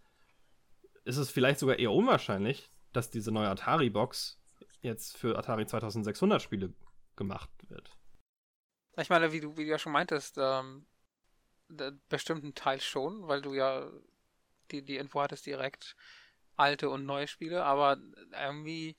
ist 1.04 1.16
es 1.16 1.30
vielleicht 1.30 1.58
sogar 1.58 1.80
eher 1.80 1.90
unwahrscheinlich, 1.90 2.70
dass 2.92 3.10
diese 3.10 3.32
neue 3.32 3.48
Atari-Box 3.48 4.40
jetzt 4.82 5.16
für 5.16 5.36
Atari 5.36 5.66
2600 5.66 6.40
Spiele 6.40 6.72
gemacht 7.16 7.50
wird. 7.68 7.96
Ich 8.96 9.10
meine, 9.10 9.32
wie 9.32 9.40
du, 9.40 9.56
wie 9.56 9.64
du 9.64 9.70
ja 9.70 9.78
schon 9.78 9.92
meintest, 9.92 10.36
ähm, 10.38 10.86
bestimmten 12.08 12.54
Teil 12.54 12.80
schon, 12.80 13.26
weil 13.26 13.42
du 13.42 13.54
ja 13.54 13.90
die, 14.70 14.82
die 14.82 14.96
Info 14.96 15.20
hattest 15.20 15.46
direkt 15.46 15.96
alte 16.56 16.90
und 16.90 17.06
neue 17.06 17.26
Spiele, 17.28 17.64
aber 17.64 17.98
irgendwie 18.32 18.96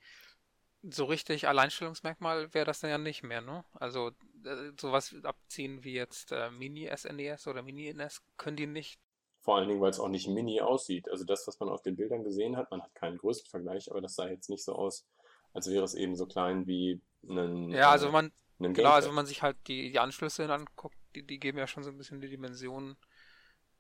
so 0.84 1.06
richtig 1.06 1.48
Alleinstellungsmerkmal 1.48 2.54
wäre 2.54 2.66
das 2.66 2.80
dann 2.80 2.90
ja 2.90 2.98
nicht 2.98 3.22
mehr, 3.24 3.42
ne? 3.42 3.64
Also 3.74 4.12
äh, 4.44 4.72
sowas 4.80 5.16
abziehen 5.24 5.84
wie 5.84 5.94
jetzt 5.94 6.32
äh, 6.32 6.50
Mini-SNES 6.50 7.48
oder 7.48 7.62
Mini-NES 7.62 8.24
können 8.38 8.58
die 8.58 8.68
nicht. 8.68 9.00
Vor 9.42 9.58
allen 9.58 9.68
Dingen, 9.68 9.82
weil 9.82 9.90
es 9.90 10.00
auch 10.00 10.08
nicht 10.08 10.28
mini 10.28 10.62
aussieht. 10.62 11.10
Also 11.10 11.24
das, 11.26 11.48
was 11.48 11.60
man 11.60 11.70
auf 11.70 11.82
den 11.82 11.96
Bildern 11.96 12.24
gesehen 12.24 12.58
hat, 12.58 12.70
man 12.72 12.82
hat 12.82 12.94
keinen 12.94 13.18
Größenvergleich, 13.18 13.90
aber 13.92 14.02
das 14.02 14.16
sah 14.16 14.28
jetzt 14.28 14.50
nicht 14.50 14.64
so 14.64 14.74
aus, 14.76 15.06
als 15.54 15.68
wäre 15.70 15.84
es 15.84 15.96
eben 15.96 16.16
so 16.16 16.26
klein 16.28 16.68
wie 16.68 17.02
ein, 17.28 17.70
Ja, 17.72 17.90
also 17.92 18.08
wenn 18.08 18.14
man, 18.14 18.32
ein 18.60 18.74
genau, 18.74 18.92
also 18.92 19.10
wenn 19.10 19.16
man 19.16 19.26
sich 19.26 19.42
halt 19.42 19.58
die, 19.68 19.92
die 19.92 20.00
Anschlüsse 20.00 20.52
anguckt, 20.52 20.96
die, 21.16 21.26
die 21.26 21.40
geben 21.40 21.58
ja 21.58 21.68
schon 21.68 21.84
so 21.84 21.90
ein 21.90 21.98
bisschen 21.98 22.22
die 22.22 22.30
Dimensionen, 22.30 22.98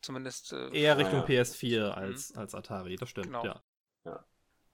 zumindest 0.01 0.51
äh, 0.53 0.69
Eher 0.75 0.97
Richtung 0.97 1.19
ja. 1.19 1.25
PS4 1.25 1.89
als, 1.91 2.35
als 2.35 2.55
Atari, 2.55 2.95
das 2.95 3.09
stimmt, 3.09 3.27
Genau. 3.27 3.45
ja. 3.45 3.61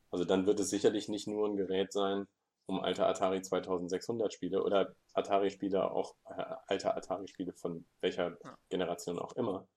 Also 0.09 0.23
dann 0.23 0.45
wird 0.45 0.59
es 0.61 0.69
sicherlich 0.69 1.09
nicht 1.09 1.27
nur 1.27 1.47
ein 1.49 1.57
Gerät 1.57 1.91
sein, 1.91 2.27
um 2.65 2.79
alte 2.79 3.05
Atari 3.05 3.41
2600 3.41 4.31
Spiele 4.33 4.63
oder 4.63 4.95
Atari-Spiele 5.13 5.91
auch, 5.91 6.15
äh, 6.29 6.43
alte 6.67 6.95
Atari-Spiele 6.95 7.51
von 7.53 7.85
welcher 7.99 8.37
Ja. 8.43 8.57
Generation 8.69 9.19
auch 9.19 9.33
immer 9.33 9.67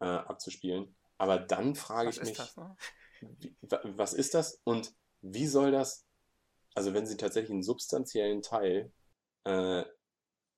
äh, 0.00 0.06
abzuspielen. 0.06 0.94
Aber 1.18 1.38
dann 1.38 1.74
frage 1.74 2.08
was 2.08 2.16
ich 2.18 2.24
mich, 2.24 2.36
das, 2.36 2.56
ne? 2.56 2.76
wie, 3.20 3.56
wa- 3.62 3.80
was 3.84 4.12
ist 4.14 4.34
das 4.34 4.60
und 4.64 4.94
wie 5.22 5.46
soll 5.46 5.70
das 5.72 6.06
also 6.76 6.92
wenn 6.92 7.06
sie 7.06 7.16
tatsächlich 7.16 7.50
einen 7.52 7.62
substanziellen 7.62 8.42
Teil 8.42 8.92
äh, 9.44 9.84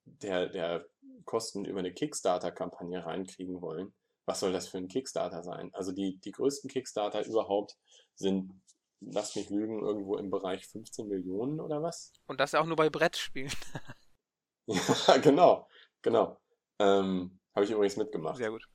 der, 0.04 0.48
der 0.48 0.84
Kosten 1.24 1.64
über 1.64 1.78
eine 1.78 1.92
Kickstarter-Kampagne 1.92 3.04
reinkriegen 3.04 3.60
wollen, 3.62 3.94
was 4.26 4.40
soll 4.40 4.52
das 4.52 4.68
für 4.68 4.78
ein 4.78 4.88
Kickstarter 4.88 5.42
sein? 5.44 5.70
Also 5.74 5.92
die, 5.92 6.18
die 6.18 6.32
größten 6.32 6.68
Kickstarter 6.68 7.24
überhaupt 7.24 7.76
sind, 8.16 8.50
lass 9.00 9.36
mich 9.36 9.48
lügen, 9.48 9.80
irgendwo 9.80 10.16
im 10.16 10.30
Bereich 10.30 10.66
15 10.66 11.06
Millionen 11.06 11.60
oder 11.60 11.82
was? 11.82 12.12
Und 12.26 12.40
das 12.40 12.54
auch 12.54 12.66
nur 12.66 12.76
bei 12.76 12.90
Brettspielen. 12.90 13.52
ja, 14.66 15.16
genau, 15.18 15.68
genau. 16.02 16.40
Ähm, 16.80 17.38
Habe 17.54 17.64
ich 17.64 17.70
übrigens 17.70 17.96
mitgemacht. 17.96 18.38
Sehr 18.38 18.50
gut. 18.50 18.68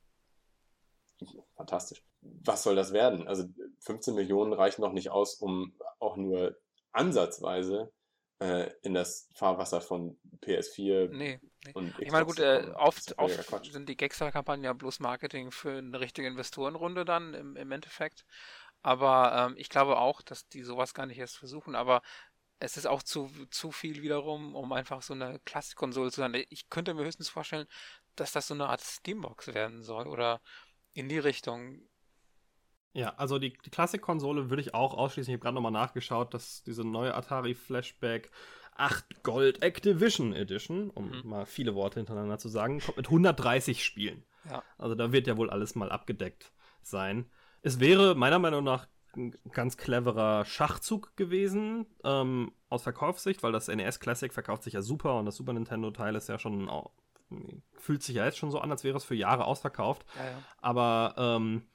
Fantastisch. 1.56 2.02
Was 2.20 2.62
soll 2.62 2.76
das 2.76 2.92
werden? 2.92 3.28
Also 3.28 3.44
15 3.80 4.14
Millionen 4.14 4.52
reichen 4.52 4.82
noch 4.82 4.92
nicht 4.92 5.10
aus, 5.10 5.34
um 5.34 5.74
auch 5.98 6.16
nur 6.16 6.56
ansatzweise 6.92 7.92
äh, 8.40 8.70
in 8.82 8.94
das 8.94 9.28
Fahrwasser 9.34 9.80
von 9.80 10.18
PS4 10.42 11.08
Nee, 11.08 11.40
nee. 11.64 11.72
und 11.74 11.88
Xbox 11.88 12.06
Ich 12.06 12.12
meine, 12.12 12.26
gut, 12.26 12.38
äh, 12.38 12.72
oft, 12.76 13.18
oft 13.18 13.72
sind 13.72 13.88
die 13.88 13.96
Kickstarter-Kampagnen 13.96 14.64
ja 14.64 14.72
bloß 14.72 15.00
Marketing 15.00 15.50
für 15.50 15.78
eine 15.78 16.00
richtige 16.00 16.28
Investorenrunde 16.28 17.04
dann 17.04 17.34
im, 17.34 17.56
im 17.56 17.72
Endeffekt. 17.72 18.24
Aber 18.82 19.48
ähm, 19.50 19.54
ich 19.56 19.68
glaube 19.70 19.98
auch, 19.98 20.20
dass 20.22 20.48
die 20.48 20.62
sowas 20.62 20.94
gar 20.94 21.06
nicht 21.06 21.18
erst 21.18 21.36
versuchen. 21.36 21.74
Aber 21.74 22.02
es 22.60 22.76
ist 22.76 22.86
auch 22.86 23.02
zu, 23.02 23.30
zu 23.50 23.72
viel 23.72 24.02
wiederum, 24.02 24.54
um 24.54 24.72
einfach 24.72 25.02
so 25.02 25.14
eine 25.14 25.40
Klassikkonsole 25.44 26.10
zu 26.10 26.20
sein. 26.20 26.34
Ich 26.50 26.68
könnte 26.70 26.94
mir 26.94 27.04
höchstens 27.04 27.28
vorstellen, 27.28 27.66
dass 28.16 28.32
das 28.32 28.48
so 28.48 28.54
eine 28.54 28.68
Art 28.68 28.80
Steambox 28.80 29.48
werden 29.54 29.82
soll 29.82 30.06
oder 30.06 30.40
in 30.94 31.08
die 31.08 31.18
Richtung. 31.18 31.80
Ja, 32.92 33.14
also 33.16 33.38
die, 33.38 33.52
die 33.64 33.70
Klassik-Konsole 33.70 34.50
würde 34.50 34.62
ich 34.62 34.72
auch 34.74 34.94
ausschließen. 34.94 35.30
Ich 35.32 35.36
habe 35.36 35.42
gerade 35.42 35.54
nochmal 35.56 35.72
nachgeschaut, 35.72 36.32
dass 36.32 36.62
diese 36.62 36.84
neue 36.84 37.14
Atari 37.14 37.54
Flashback 37.54 38.30
8 38.76 39.22
Gold 39.24 39.62
Activision 39.62 40.32
Edition, 40.32 40.90
um 40.90 41.10
Mhm. 41.10 41.22
mal 41.28 41.46
viele 41.46 41.74
Worte 41.74 41.98
hintereinander 42.00 42.38
zu 42.38 42.48
sagen, 42.48 42.80
kommt 42.80 42.96
mit 42.96 43.08
130 43.08 43.84
Spielen. 43.84 44.24
Ja. 44.48 44.62
Also 44.78 44.94
da 44.94 45.10
wird 45.12 45.26
ja 45.26 45.36
wohl 45.36 45.50
alles 45.50 45.74
mal 45.74 45.90
abgedeckt 45.90 46.52
sein. 46.82 47.28
Es 47.62 47.80
wäre 47.80 48.14
meiner 48.14 48.38
Meinung 48.38 48.62
nach 48.62 48.86
ein 49.16 49.32
ganz 49.52 49.76
cleverer 49.76 50.44
Schachzug 50.44 51.16
gewesen 51.16 51.86
ähm, 52.02 52.52
aus 52.68 52.82
Verkaufssicht, 52.82 53.42
weil 53.42 53.52
das 53.52 53.68
NES 53.68 54.00
Classic 54.00 54.32
verkauft 54.32 54.64
sich 54.64 54.74
ja 54.74 54.82
super 54.82 55.18
und 55.18 55.26
das 55.26 55.36
Super 55.36 55.52
Nintendo 55.52 55.90
Teil 55.92 56.16
ist 56.16 56.28
ja 56.28 56.38
schon 56.38 56.68
fühlt 57.76 58.02
sich 58.02 58.16
ja 58.16 58.24
jetzt 58.24 58.38
schon 58.38 58.50
so 58.50 58.58
an, 58.58 58.70
als 58.70 58.84
wäre 58.84 58.96
es 58.96 59.04
für 59.04 59.14
Jahre 59.14 59.44
ausverkauft. 59.44 60.04
Ja, 60.16 60.24
ja. 60.24 60.38
Aber 60.60 61.14
ähm, 61.18 61.66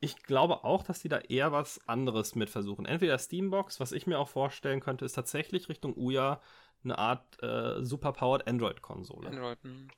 ich 0.00 0.22
glaube 0.22 0.64
auch, 0.64 0.82
dass 0.82 1.00
die 1.00 1.08
da 1.08 1.18
eher 1.18 1.52
was 1.52 1.80
anderes 1.88 2.34
mit 2.34 2.50
versuchen. 2.50 2.84
Entweder 2.84 3.18
Steambox, 3.18 3.80
was 3.80 3.92
ich 3.92 4.06
mir 4.06 4.18
auch 4.18 4.28
vorstellen 4.28 4.80
könnte, 4.80 5.04
ist 5.04 5.14
tatsächlich 5.14 5.68
Richtung 5.68 5.96
Uya 5.96 6.40
eine 6.84 6.98
Art 6.98 7.42
äh, 7.42 7.82
superpowered 7.82 8.46
Android-Konsole. 8.46 9.28
Android. 9.28 9.58
hm. 9.62 9.88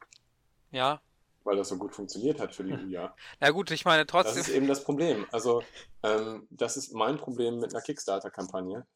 Ja. 0.71 1.01
Weil 1.45 1.57
das 1.57 1.69
so 1.69 1.77
gut 1.77 1.95
funktioniert 1.95 2.41
hat 2.41 2.55
für 2.55 2.65
die 2.65 2.73
UJA. 2.97 3.15
Na 3.41 3.51
gut, 3.51 3.71
ich 3.71 3.85
meine 3.85 4.05
Das 4.05 4.27
ist 4.27 4.35
trotzdem. 4.35 4.55
eben 4.55 4.69
das 4.69 4.85
Problem. 4.85 5.27
Also, 5.33 5.63
ähm, 6.03 6.47
das 6.51 6.77
ist 6.77 6.93
mein 6.93 7.17
Problem 7.17 7.59
mit 7.59 7.75
einer 7.75 7.83
Kickstarter-Kampagne. 7.83 8.87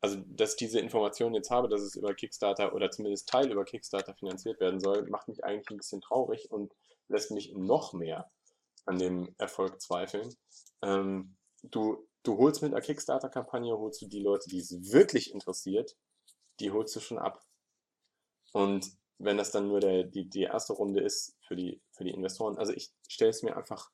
Also, 0.00 0.16
dass 0.26 0.52
ich 0.52 0.56
diese 0.56 0.80
Information 0.80 1.34
jetzt 1.34 1.50
habe, 1.50 1.68
dass 1.68 1.82
es 1.82 1.94
über 1.94 2.14
Kickstarter 2.14 2.74
oder 2.74 2.90
zumindest 2.90 3.28
Teil 3.28 3.50
über 3.50 3.64
Kickstarter 3.64 4.14
finanziert 4.14 4.58
werden 4.60 4.80
soll, 4.80 5.06
macht 5.10 5.28
mich 5.28 5.44
eigentlich 5.44 5.70
ein 5.70 5.76
bisschen 5.76 6.00
traurig 6.00 6.50
und 6.50 6.72
lässt 7.08 7.30
mich 7.30 7.52
noch 7.54 7.92
mehr 7.92 8.30
an 8.86 8.98
dem 8.98 9.34
Erfolg 9.36 9.80
zweifeln. 9.80 10.34
Ähm, 10.82 11.36
du, 11.62 12.08
du 12.22 12.38
holst 12.38 12.62
mit 12.62 12.72
einer 12.72 12.80
Kickstarter-Kampagne, 12.80 13.76
holst 13.76 14.00
du 14.00 14.06
die 14.06 14.22
Leute, 14.22 14.48
die 14.48 14.60
es 14.60 14.92
wirklich 14.92 15.34
interessiert, 15.34 15.96
die 16.60 16.70
holst 16.70 16.96
du 16.96 17.00
schon 17.00 17.18
ab. 17.18 17.42
Und 18.52 18.90
wenn 19.18 19.36
das 19.36 19.50
dann 19.50 19.68
nur 19.68 19.80
der, 19.80 20.04
die, 20.04 20.28
die 20.28 20.42
erste 20.42 20.72
Runde 20.72 21.00
ist 21.00 21.36
für 21.46 21.56
die, 21.56 21.82
für 21.92 22.04
die 22.04 22.10
Investoren, 22.10 22.56
also 22.56 22.72
ich 22.72 22.90
stelle 23.06 23.30
es 23.30 23.42
mir 23.42 23.56
einfach, 23.56 23.90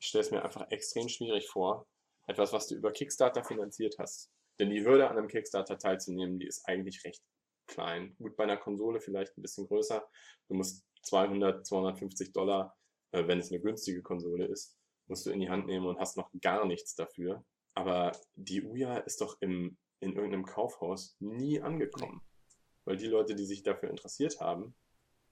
ich 0.00 0.08
stelle 0.08 0.24
es 0.24 0.30
mir 0.30 0.42
einfach 0.42 0.70
extrem 0.70 1.08
schwierig 1.08 1.48
vor, 1.48 1.86
etwas, 2.26 2.52
was 2.52 2.66
du 2.66 2.74
über 2.74 2.92
Kickstarter 2.92 3.44
finanziert 3.44 3.96
hast. 3.98 4.30
Denn 4.58 4.70
die 4.70 4.84
Hürde 4.84 5.08
an 5.08 5.16
einem 5.16 5.28
Kickstarter 5.28 5.78
teilzunehmen, 5.78 6.38
die 6.38 6.46
ist 6.46 6.66
eigentlich 6.66 7.04
recht 7.04 7.22
klein. 7.66 8.16
Gut, 8.18 8.36
bei 8.36 8.44
einer 8.44 8.56
Konsole 8.56 9.00
vielleicht 9.00 9.36
ein 9.36 9.42
bisschen 9.42 9.66
größer. 9.66 10.08
Du 10.48 10.54
musst 10.54 10.84
200, 11.02 11.66
250 11.66 12.32
Dollar, 12.32 12.76
äh, 13.12 13.26
wenn 13.26 13.38
es 13.38 13.52
eine 13.52 13.60
günstige 13.60 14.02
Konsole 14.02 14.46
ist, 14.46 14.76
musst 15.06 15.26
du 15.26 15.30
in 15.30 15.40
die 15.40 15.50
Hand 15.50 15.66
nehmen 15.66 15.86
und 15.86 15.98
hast 15.98 16.16
noch 16.16 16.30
gar 16.40 16.66
nichts 16.66 16.94
dafür. 16.94 17.44
Aber 17.74 18.12
die 18.34 18.62
Uja 18.64 18.98
ist 18.98 19.20
doch 19.20 19.36
im, 19.40 19.78
in 20.00 20.14
irgendeinem 20.14 20.44
Kaufhaus 20.44 21.16
nie 21.20 21.60
angekommen. 21.60 22.22
Weil 22.84 22.96
die 22.96 23.06
Leute, 23.06 23.34
die 23.34 23.44
sich 23.44 23.62
dafür 23.62 23.90
interessiert 23.90 24.40
haben, 24.40 24.74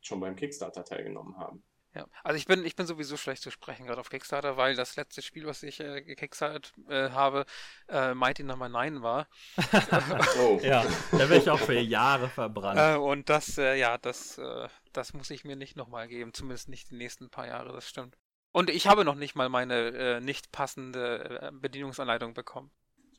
schon 0.00 0.20
beim 0.20 0.36
Kickstarter 0.36 0.84
teilgenommen 0.84 1.36
haben. 1.38 1.64
Ja, 1.96 2.06
also 2.22 2.36
ich 2.36 2.44
bin, 2.44 2.66
ich 2.66 2.76
bin 2.76 2.86
sowieso 2.86 3.16
schlecht 3.16 3.42
zu 3.42 3.50
sprechen, 3.50 3.86
gerade 3.86 4.00
auf 4.00 4.10
Kickstarter, 4.10 4.58
weil 4.58 4.76
das 4.76 4.96
letzte 4.96 5.22
Spiel, 5.22 5.46
was 5.46 5.62
ich 5.62 5.80
äh, 5.80 6.02
gekickstartet 6.02 6.74
äh, 6.90 7.08
habe, 7.08 7.46
äh, 7.88 8.12
Mighty 8.12 8.42
Number 8.42 8.68
9 8.68 9.02
war. 9.02 9.26
Oh, 10.38 10.60
Ja, 10.62 10.84
da 11.12 11.18
wäre 11.18 11.38
ich 11.38 11.48
auch 11.48 11.58
für 11.58 11.78
Jahre 11.78 12.28
verbrannt. 12.28 12.78
Äh, 12.78 12.98
und 12.98 13.30
das, 13.30 13.56
äh, 13.56 13.76
ja, 13.76 13.96
das, 13.96 14.36
äh, 14.36 14.68
das 14.92 15.14
muss 15.14 15.30
ich 15.30 15.44
mir 15.44 15.56
nicht 15.56 15.76
nochmal 15.76 16.06
geben, 16.06 16.34
zumindest 16.34 16.68
nicht 16.68 16.90
die 16.90 16.96
nächsten 16.96 17.30
paar 17.30 17.46
Jahre, 17.46 17.72
das 17.72 17.88
stimmt. 17.88 18.18
Und 18.52 18.68
ich 18.68 18.86
habe 18.86 19.04
noch 19.04 19.14
nicht 19.14 19.34
mal 19.34 19.48
meine 19.48 19.88
äh, 19.88 20.20
nicht 20.20 20.52
passende 20.52 21.40
äh, 21.40 21.50
Bedienungsanleitung 21.52 22.34
bekommen. 22.34 22.70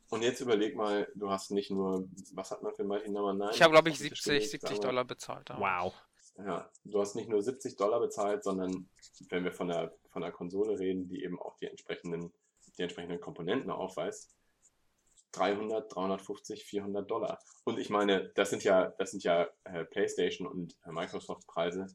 Und 0.09 0.21
jetzt 0.21 0.39
überleg 0.39 0.75
mal, 0.75 1.11
du 1.15 1.31
hast 1.31 1.49
nicht 1.49 1.71
nur, 1.71 2.07
was 2.33 2.51
hat 2.51 2.61
man 2.61 2.73
für 2.75 2.83
Mighty 2.83 3.09
Number 3.09 3.33
9? 3.33 3.49
Ich 3.53 3.61
habe, 3.61 3.73
glaube 3.73 3.89
ich, 3.89 3.95
auf 3.95 4.01
den 4.01 4.09
Tisch 4.09 4.21
70, 4.21 4.25
gelegt, 4.25 4.51
70 4.51 4.69
sagen 4.69 4.81
wir. 4.83 4.87
Dollar 4.87 5.05
bezahlt. 5.05 5.49
damals. 5.49 5.83
wow. 5.83 5.93
Ja, 6.37 6.69
du 6.83 6.99
hast 6.99 7.15
nicht 7.15 7.29
nur 7.29 7.41
70 7.41 7.75
Dollar 7.77 7.99
bezahlt, 7.99 8.43
sondern 8.43 8.89
wenn 9.29 9.43
wir 9.43 9.53
von 9.53 9.67
der, 9.69 9.93
von 10.09 10.21
der 10.21 10.31
Konsole 10.31 10.77
reden, 10.77 11.07
die 11.07 11.23
eben 11.23 11.39
auch 11.39 11.57
die 11.57 11.65
entsprechenden, 11.65 12.31
die 12.77 12.83
entsprechenden 12.83 13.19
Komponenten 13.19 13.71
aufweist, 13.71 14.35
300, 15.31 15.93
350, 15.93 16.63
400 16.63 17.09
Dollar. 17.09 17.39
Und 17.63 17.79
ich 17.79 17.89
meine, 17.89 18.29
das 18.35 18.49
sind 18.49 18.63
ja, 18.63 18.93
das 18.97 19.11
sind 19.11 19.23
ja 19.23 19.47
äh, 19.63 19.85
PlayStation 19.85 20.47
und 20.47 20.77
äh, 20.85 20.91
Microsoft 20.91 21.47
Preise, 21.47 21.87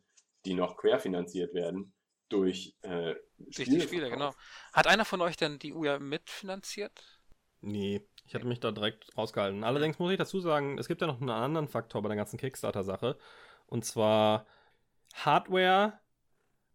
die 0.45 0.55
noch 0.55 0.76
querfinanziert 0.76 1.55
werden 1.55 1.93
durch, 2.28 2.74
äh, 2.82 3.14
Durch 3.38 3.68
die 3.68 3.80
Spiele, 3.80 4.11
genau. 4.11 4.32
Hat 4.72 4.86
einer 4.86 5.05
von 5.05 5.20
euch 5.20 5.36
denn 5.36 5.59
die 5.59 5.72
UJA 5.72 5.99
mitfinanziert? 5.99 7.20
Nee, 7.61 8.07
ich 8.26 8.34
hatte 8.34 8.47
mich 8.47 8.61
da 8.61 8.72
direkt 8.72 9.16
rausgehalten. 9.16 9.62
Allerdings 9.64 9.99
muss 9.99 10.11
ich 10.11 10.18
dazu 10.18 10.40
sagen, 10.40 10.78
es 10.78 10.88
gibt 10.88 11.01
ja 11.01 11.07
noch 11.07 11.20
einen 11.20 11.30
anderen 11.30 11.68
Faktor 11.68 12.03
bei 12.03 12.09
der 12.09 12.16
ganzen 12.16 12.38
Kickstarter-Sache. 12.38 13.18
Und 13.73 13.87
zwar 13.87 14.45
Hardware. 15.14 15.99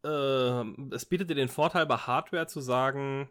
Äh, 0.04 0.96
es 0.96 1.06
bietet 1.06 1.30
dir 1.30 1.36
den 1.36 1.48
Vorteil, 1.48 1.86
bei 1.86 1.96
Hardware 1.96 2.48
zu 2.48 2.60
sagen, 2.60 3.30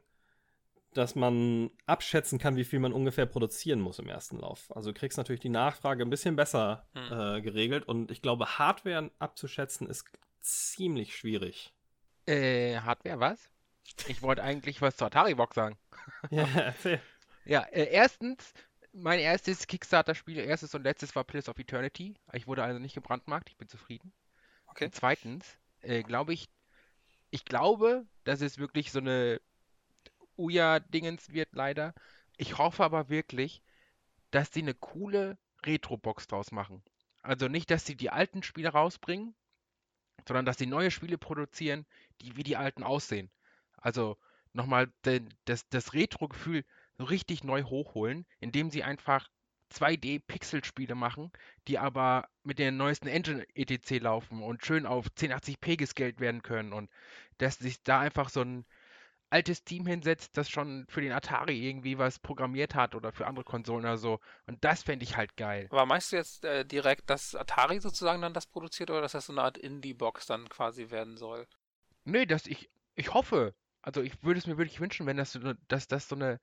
dass 0.95 1.17
man 1.17 1.73
abschätzen 1.85 2.39
kann, 2.39 2.55
wie 2.55 2.65
viel 2.65 2.79
man 2.79 2.93
ungefähr 2.93 3.27
produzieren 3.27 3.81
muss 3.81 3.99
im 3.99 4.09
ersten 4.09 4.39
Lauf. 4.39 4.75
Also 4.75 4.93
du 4.93 4.99
kriegst 4.99 5.19
natürlich 5.19 5.41
die 5.41 5.49
Nachfrage 5.49 6.05
ein 6.05 6.11
bisschen 6.11 6.37
besser 6.37 6.87
Hm. 6.95 7.13
äh, 7.13 7.43
geregelt. 7.43 7.89
Und 7.89 8.13
ich 8.13 8.23
glaube, 8.23 8.59
Hardware 8.59 9.11
abzuschätzen 9.19 9.89
ist 9.89 10.07
ziemlich 10.41 11.17
schwierig. 11.17 11.75
Äh, 12.27 12.79
Hardware, 12.79 13.19
was? 13.19 13.51
Ich 14.07 14.23
wollte 14.23 14.45
eigentlich 14.45 14.81
was 14.81 14.97
zur 14.97 15.09
Atari-Box 15.09 15.57
sagen. 15.57 15.77
ja, 16.31 16.47
erzähl. 16.55 17.01
Ja, 17.45 17.63
äh, 17.63 17.89
erstens, 17.91 18.55
mein 18.97 19.19
erstes 19.19 19.67
Kickstarter-Spiel, 19.67 20.39
erstes 20.39 20.75
und 20.75 20.83
letztes 20.83 21.15
war 21.15 21.25
Pillars 21.25 21.49
of 21.49 21.59
Eternity. 21.59 22.15
Ich 22.33 22.47
wurde 22.47 22.65
also 22.65 22.79
nicht 22.79 22.95
gebrandmarkt, 22.95 23.51
ich 23.51 23.57
bin 23.57 23.69
zufrieden. 23.69 24.13
Okay. 24.67 24.87
Und 24.87 24.95
zweitens, 24.95 25.59
äh, 25.83 26.03
glaube 26.03 26.33
ich, 26.33 26.49
ich 27.31 27.45
glaube, 27.45 28.07
dass 28.25 28.41
es 28.41 28.59
wirklich 28.59 28.93
so 28.93 28.99
eine 29.01 29.41
Uja-Dingens 30.37 31.33
wird, 31.33 31.55
leider. 31.55 31.95
Ich 32.37 32.59
hoffe 32.59 32.85
aber 32.85 33.09
wirklich, 33.09 33.63
dass 34.31 34.53
sie 34.53 34.63
eine 34.63 34.75
coole 34.75 35.39
Retro-Box 35.65 36.29
draus 36.29 36.53
machen. 36.53 36.83
Also 37.23 37.49
nicht, 37.49 37.71
dass 37.71 37.85
sie 37.85 37.97
die 37.97 38.11
alten 38.11 38.43
Spiele 38.43 38.71
rausbringen, 38.71 39.35
sondern 40.27 40.47
dass 40.47 40.59
sie 40.59 40.67
neue 40.67 40.91
Spiele 40.91 41.19
produzieren, 41.19 41.87
die 42.21 42.37
wie 42.37 42.45
die 42.45 42.57
alten 42.57 42.83
aussehen. 42.83 43.31
Also 43.77 44.17
nochmal 44.53 44.93
das, 45.45 45.69
das 45.69 45.93
Retro-Gefühl 45.93 46.65
richtig 46.99 47.45
neu 47.45 47.63
hochholen, 47.65 48.27
indem 48.41 48.71
sie 48.71 48.83
einfach 48.83 49.29
2D-Pixel-Spiele 49.73 50.95
machen, 50.95 51.33
die 51.67 51.79
aber 51.79 52.29
mit 52.45 52.59
der 52.59 52.71
neuesten 52.71 53.09
Engine 53.09 53.45
etc. 53.55 54.03
laufen 54.03 54.43
und 54.43 54.65
schön 54.65 54.87
auf 54.87 55.09
1080p 55.09 55.77
gescaled 55.77 56.21
werden 56.21 56.43
können 56.43 56.73
und 56.73 56.91
dass 57.39 57.59
sich 57.59 57.83
da 57.83 58.01
einfach 58.01 58.29
so 58.29 58.43
ein 58.43 58.65
altes 59.29 59.65
Team 59.65 59.87
hinsetzt, 59.87 60.37
das 60.37 60.49
schon 60.49 60.87
für 60.89 61.01
den 61.01 61.13
Atari 61.13 61.69
irgendwie 61.69 61.99
was 61.99 62.19
programmiert 62.19 62.75
hat 62.75 62.95
oder 62.95 63.13
für 63.13 63.27
andere 63.27 63.45
Konsolen 63.45 63.85
oder 63.85 63.99
so. 63.99 64.21
Und 64.47 64.63
das 64.65 64.85
fände 64.85 65.05
ich 65.05 65.17
halt 65.17 65.37
geil. 65.37 65.67
Aber 65.71 65.85
meinst 65.85 66.13
du 66.13 66.17
jetzt 66.17 66.45
äh, 66.45 66.65
direkt, 66.65 67.11
dass 67.11 67.35
Atari 67.35 67.81
sozusagen 67.81 68.23
dann 68.23 68.35
das 68.35 68.47
produziert 68.47 68.91
oder 68.91 69.01
dass 69.01 69.13
das 69.13 69.27
so 69.27 69.33
eine 69.33 69.43
Art 69.43 69.59
Indie-Box 69.59 70.27
dann 70.27 70.49
quasi 70.49 70.91
werden 70.91 71.17
soll? 71.17 71.47
Nö, 72.05 72.25
dass 72.25 72.47
ich, 72.47 72.71
ich 72.95 73.15
hoffe, 73.15 73.55
also 73.83 74.01
ich 74.01 74.23
würde 74.23 74.39
es 74.39 74.47
mir 74.47 74.59
wirklich 74.59 74.81
wünschen, 74.81 75.07
wenn 75.07 75.17
das 75.17 75.33
so, 75.33 75.55
dass 75.69 75.89
das 75.89 76.09
so 76.09 76.15
eine 76.15 76.41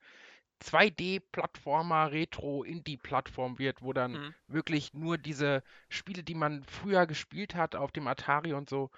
2D-Plattformer, 0.61 2.11
Retro-Indie-Plattform 2.11 3.59
wird, 3.59 3.81
wo 3.81 3.93
dann 3.93 4.11
Mhm. 4.13 4.33
wirklich 4.47 4.93
nur 4.93 5.17
diese 5.17 5.63
Spiele, 5.89 6.23
die 6.23 6.35
man 6.35 6.63
früher 6.63 7.05
gespielt 7.05 7.55
hat 7.55 7.75
auf 7.75 7.91
dem 7.91 8.07
Atari 8.07 8.53
und 8.53 8.69
so. 8.69 8.89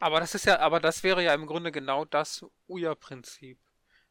Aber 0.00 0.20
das 0.20 0.34
ist 0.34 0.46
ja, 0.46 0.58
aber 0.60 0.80
das 0.80 1.02
wäre 1.02 1.22
ja 1.22 1.32
im 1.34 1.46
Grunde 1.46 1.72
genau 1.72 2.04
das 2.04 2.44
Ouya-Prinzip. 2.68 3.58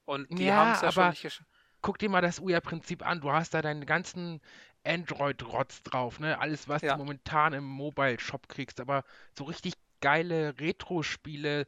Und 0.05 0.27
die 0.37 0.45
Ja, 0.45 0.55
haben 0.55 0.71
es 0.71 0.81
ja 0.81 0.91
schon 0.91 1.03
aber- 1.03 1.09
nicht 1.11 1.21
geschafft. 1.21 1.49
Guck 1.81 1.99
dir 1.99 2.09
mal 2.09 2.21
das 2.21 2.39
Ouya-Prinzip 2.39 3.05
an. 3.05 3.21
Du 3.21 3.31
hast 3.31 3.53
da 3.53 3.61
deinen 3.61 3.85
ganzen 3.85 4.41
Android-Rotz 4.83 5.83
drauf, 5.83 6.19
ne? 6.19 6.39
Alles, 6.39 6.67
was 6.67 6.81
Ja. 6.81 6.93
du 6.93 6.99
momentan 6.99 7.53
im 7.53 7.63
Mobile-Shop 7.63 8.47
kriegst. 8.47 8.79
Aber 8.79 9.03
so 9.37 9.43
richtig 9.43 9.73
geile 10.01 10.59
Retro-Spiele, 10.59 11.67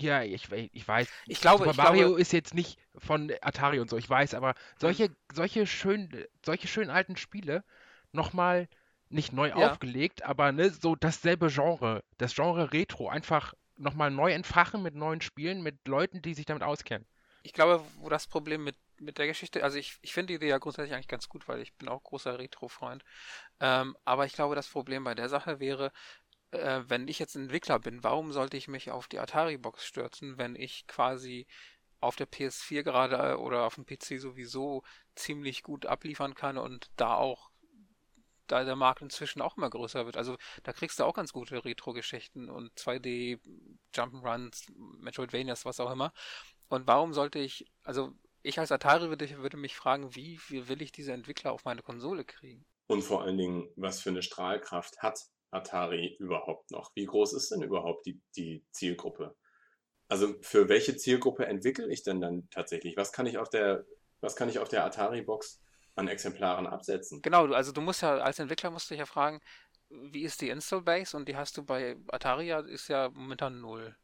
ja, 0.00 0.22
ich, 0.22 0.50
ich 0.52 0.86
weiß, 0.88 1.08
Ich 1.26 1.40
glaube, 1.40 1.64
Super 1.64 1.70
ich 1.70 1.76
Mario 1.76 2.14
glaube, 2.14 2.20
ist 2.20 2.32
jetzt 2.32 2.54
nicht 2.54 2.78
von 2.96 3.32
Atari 3.42 3.80
und 3.80 3.90
so, 3.90 3.96
ich 3.96 4.08
weiß, 4.08 4.34
aber 4.34 4.54
solche, 4.78 5.10
solche 5.32 5.66
schön, 5.66 6.26
solche 6.44 6.68
schönen 6.68 6.90
alten 6.90 7.16
Spiele 7.16 7.64
nochmal 8.12 8.68
nicht 9.10 9.32
neu 9.32 9.52
Ja. 9.54 9.54
aufgelegt, 9.54 10.22
aber 10.24 10.52
ne, 10.52 10.70
so 10.70 10.94
dasselbe 10.96 11.48
Genre, 11.48 12.04
das 12.18 12.34
Genre 12.34 12.72
Retro, 12.72 13.08
einfach 13.08 13.54
nochmal 13.76 14.10
neu 14.10 14.32
entfachen 14.32 14.82
mit 14.82 14.94
neuen 14.94 15.20
Spielen, 15.20 15.62
mit 15.62 15.86
Leuten, 15.88 16.20
die 16.22 16.34
sich 16.34 16.46
damit 16.46 16.62
auskennen. 16.62 17.06
ich 17.42 17.52
glaube, 17.52 17.82
wo 17.96 18.08
das 18.08 18.26
Problem 18.26 18.64
mit, 18.64 18.76
mit 18.98 19.18
der 19.18 19.26
Geschichte, 19.26 19.62
also 19.64 19.78
ich, 19.78 19.96
ich 20.02 20.12
finde 20.12 20.28
die 20.28 20.34
Idee 20.34 20.48
ja 20.48 20.58
grundsätzlich 20.58 20.94
eigentlich 20.94 21.08
ganz 21.08 21.28
gut, 21.28 21.48
weil 21.48 21.60
ich 21.60 21.72
bin 21.74 21.88
auch 21.88 22.02
großer 22.02 22.38
Retro-Freund. 22.38 23.04
Ähm, 23.60 23.96
aber 24.04 24.26
ich 24.26 24.32
glaube, 24.34 24.54
das 24.54 24.68
Problem 24.68 25.04
bei 25.04 25.14
der 25.14 25.28
Sache 25.28 25.60
wäre, 25.60 25.92
äh, 26.50 26.82
wenn 26.86 27.08
ich 27.08 27.18
jetzt 27.18 27.36
Entwickler 27.36 27.78
bin, 27.78 28.02
warum 28.02 28.32
sollte 28.32 28.56
ich 28.56 28.68
mich 28.68 28.90
auf 28.90 29.08
die 29.08 29.18
Atari-Box 29.18 29.84
stürzen, 29.84 30.38
wenn 30.38 30.56
ich 30.56 30.86
quasi 30.86 31.46
auf 32.00 32.16
der 32.16 32.28
PS4 32.28 32.82
gerade 32.82 33.32
äh, 33.32 33.34
oder 33.34 33.64
auf 33.64 33.74
dem 33.74 33.84
PC 33.84 34.20
sowieso 34.20 34.82
ziemlich 35.14 35.62
gut 35.62 35.86
abliefern 35.86 36.34
kann 36.34 36.58
und 36.58 36.90
da 36.96 37.14
auch, 37.14 37.50
da 38.46 38.64
der 38.64 38.76
Markt 38.76 39.02
inzwischen 39.02 39.42
auch 39.42 39.56
immer 39.56 39.68
größer 39.68 40.06
wird. 40.06 40.16
Also 40.16 40.36
da 40.62 40.72
kriegst 40.72 40.98
du 40.98 41.04
auch 41.04 41.14
ganz 41.14 41.32
gute 41.32 41.64
Retro-Geschichten 41.64 42.48
und 42.48 42.72
2D 42.78 43.40
Jump'n'Runs, 43.94 44.70
Metroidvanias, 45.00 45.64
was 45.64 45.80
auch 45.80 45.90
immer. 45.90 46.12
Und 46.68 46.86
warum 46.86 47.12
sollte 47.12 47.38
ich, 47.40 47.66
also 47.82 48.12
ich 48.42 48.58
als 48.58 48.72
Atari 48.72 49.08
würde, 49.08 49.28
würde 49.38 49.56
mich 49.56 49.74
fragen, 49.76 50.14
wie, 50.14 50.40
wie 50.48 50.68
will 50.68 50.80
ich 50.80 50.92
diese 50.92 51.12
Entwickler 51.12 51.52
auf 51.52 51.64
meine 51.64 51.82
Konsole 51.82 52.24
kriegen? 52.24 52.64
Und 52.86 53.02
vor 53.02 53.22
allen 53.22 53.36
Dingen, 53.36 53.68
was 53.76 54.00
für 54.00 54.10
eine 54.10 54.22
Strahlkraft 54.22 55.02
hat 55.02 55.28
Atari 55.50 56.16
überhaupt 56.18 56.70
noch? 56.70 56.92
Wie 56.94 57.06
groß 57.06 57.32
ist 57.34 57.50
denn 57.50 57.62
überhaupt 57.62 58.06
die, 58.06 58.20
die 58.36 58.64
Zielgruppe? 58.72 59.36
Also 60.08 60.34
für 60.42 60.68
welche 60.68 60.96
Zielgruppe 60.96 61.46
entwickle 61.46 61.90
ich 61.92 62.02
denn 62.02 62.20
dann 62.20 62.48
tatsächlich? 62.50 62.96
Was 62.96 63.12
kann 63.12 63.26
ich 63.26 63.38
auf 63.38 63.50
der, 63.50 63.84
was 64.20 64.36
kann 64.36 64.48
ich 64.48 64.58
auf 64.58 64.68
der 64.68 64.84
Atari-Box 64.84 65.62
an 65.96 66.08
Exemplaren 66.08 66.66
absetzen? 66.66 67.22
Genau, 67.22 67.46
also 67.52 67.72
du 67.72 67.80
musst 67.80 68.02
ja, 68.02 68.18
als 68.18 68.38
Entwickler 68.38 68.70
musst 68.70 68.90
du 68.90 68.94
dich 68.94 69.00
ja 69.00 69.06
fragen, 69.06 69.40
wie 69.90 70.22
ist 70.22 70.40
die 70.40 70.50
Install-Base? 70.50 71.16
Und 71.16 71.28
die 71.28 71.36
hast 71.36 71.56
du 71.56 71.64
bei 71.64 71.96
Atari 72.08 72.46
ja, 72.46 72.60
ist 72.60 72.88
ja 72.88 73.08
momentan 73.10 73.60
null. 73.60 73.96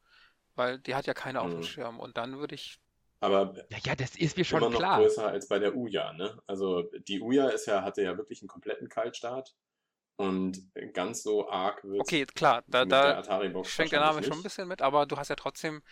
Weil 0.56 0.78
die 0.80 0.94
hat 0.94 1.06
ja 1.06 1.14
keine 1.14 1.42
auf 1.42 1.54
dem 1.54 1.62
Mhm. 1.62 1.64
Schirm. 1.64 2.00
Und 2.00 2.16
dann 2.18 2.38
würde 2.38 2.54
ich, 2.56 2.80
Aber 3.20 3.54
Ja, 3.70 3.78
ja, 3.84 3.94
das 3.96 4.16
ist 4.16 4.36
mir 4.36 4.44
schon 4.44 4.58
immer 4.58 4.70
noch 4.70 4.86
klar. 4.86 4.88
größer 4.88 5.26
als 5.26 5.48
bei 5.48 5.58
der 5.58 5.74
Uja, 5.76 6.12
ne? 6.12 6.38
Also 6.46 6.82
die 7.08 7.20
Uja 7.20 7.48
ist 7.48 7.66
ja, 7.66 7.82
hatte 7.82 8.02
ja 8.02 8.16
wirklich 8.16 8.40
einen 8.42 8.48
kompletten 8.48 8.88
Kaltstart 8.88 9.54
und 10.16 10.70
ganz 10.92 11.22
so 11.22 11.48
arg 11.48 11.82
wird 11.84 12.00
okay, 12.00 12.24
klar, 12.26 12.62
da, 12.68 12.84
da 12.84 13.22
schwenkt 13.64 13.92
der 13.92 14.00
Name 14.00 14.16
wahrscheinlich 14.16 14.26
schon 14.26 14.32
ein 14.32 14.38
nicht. 14.38 14.42
bisschen 14.42 14.68
mit, 14.68 14.82
aber 14.82 15.06
du 15.06 15.16
hast 15.16 15.28
ja 15.28 15.36
trotzdem 15.36 15.82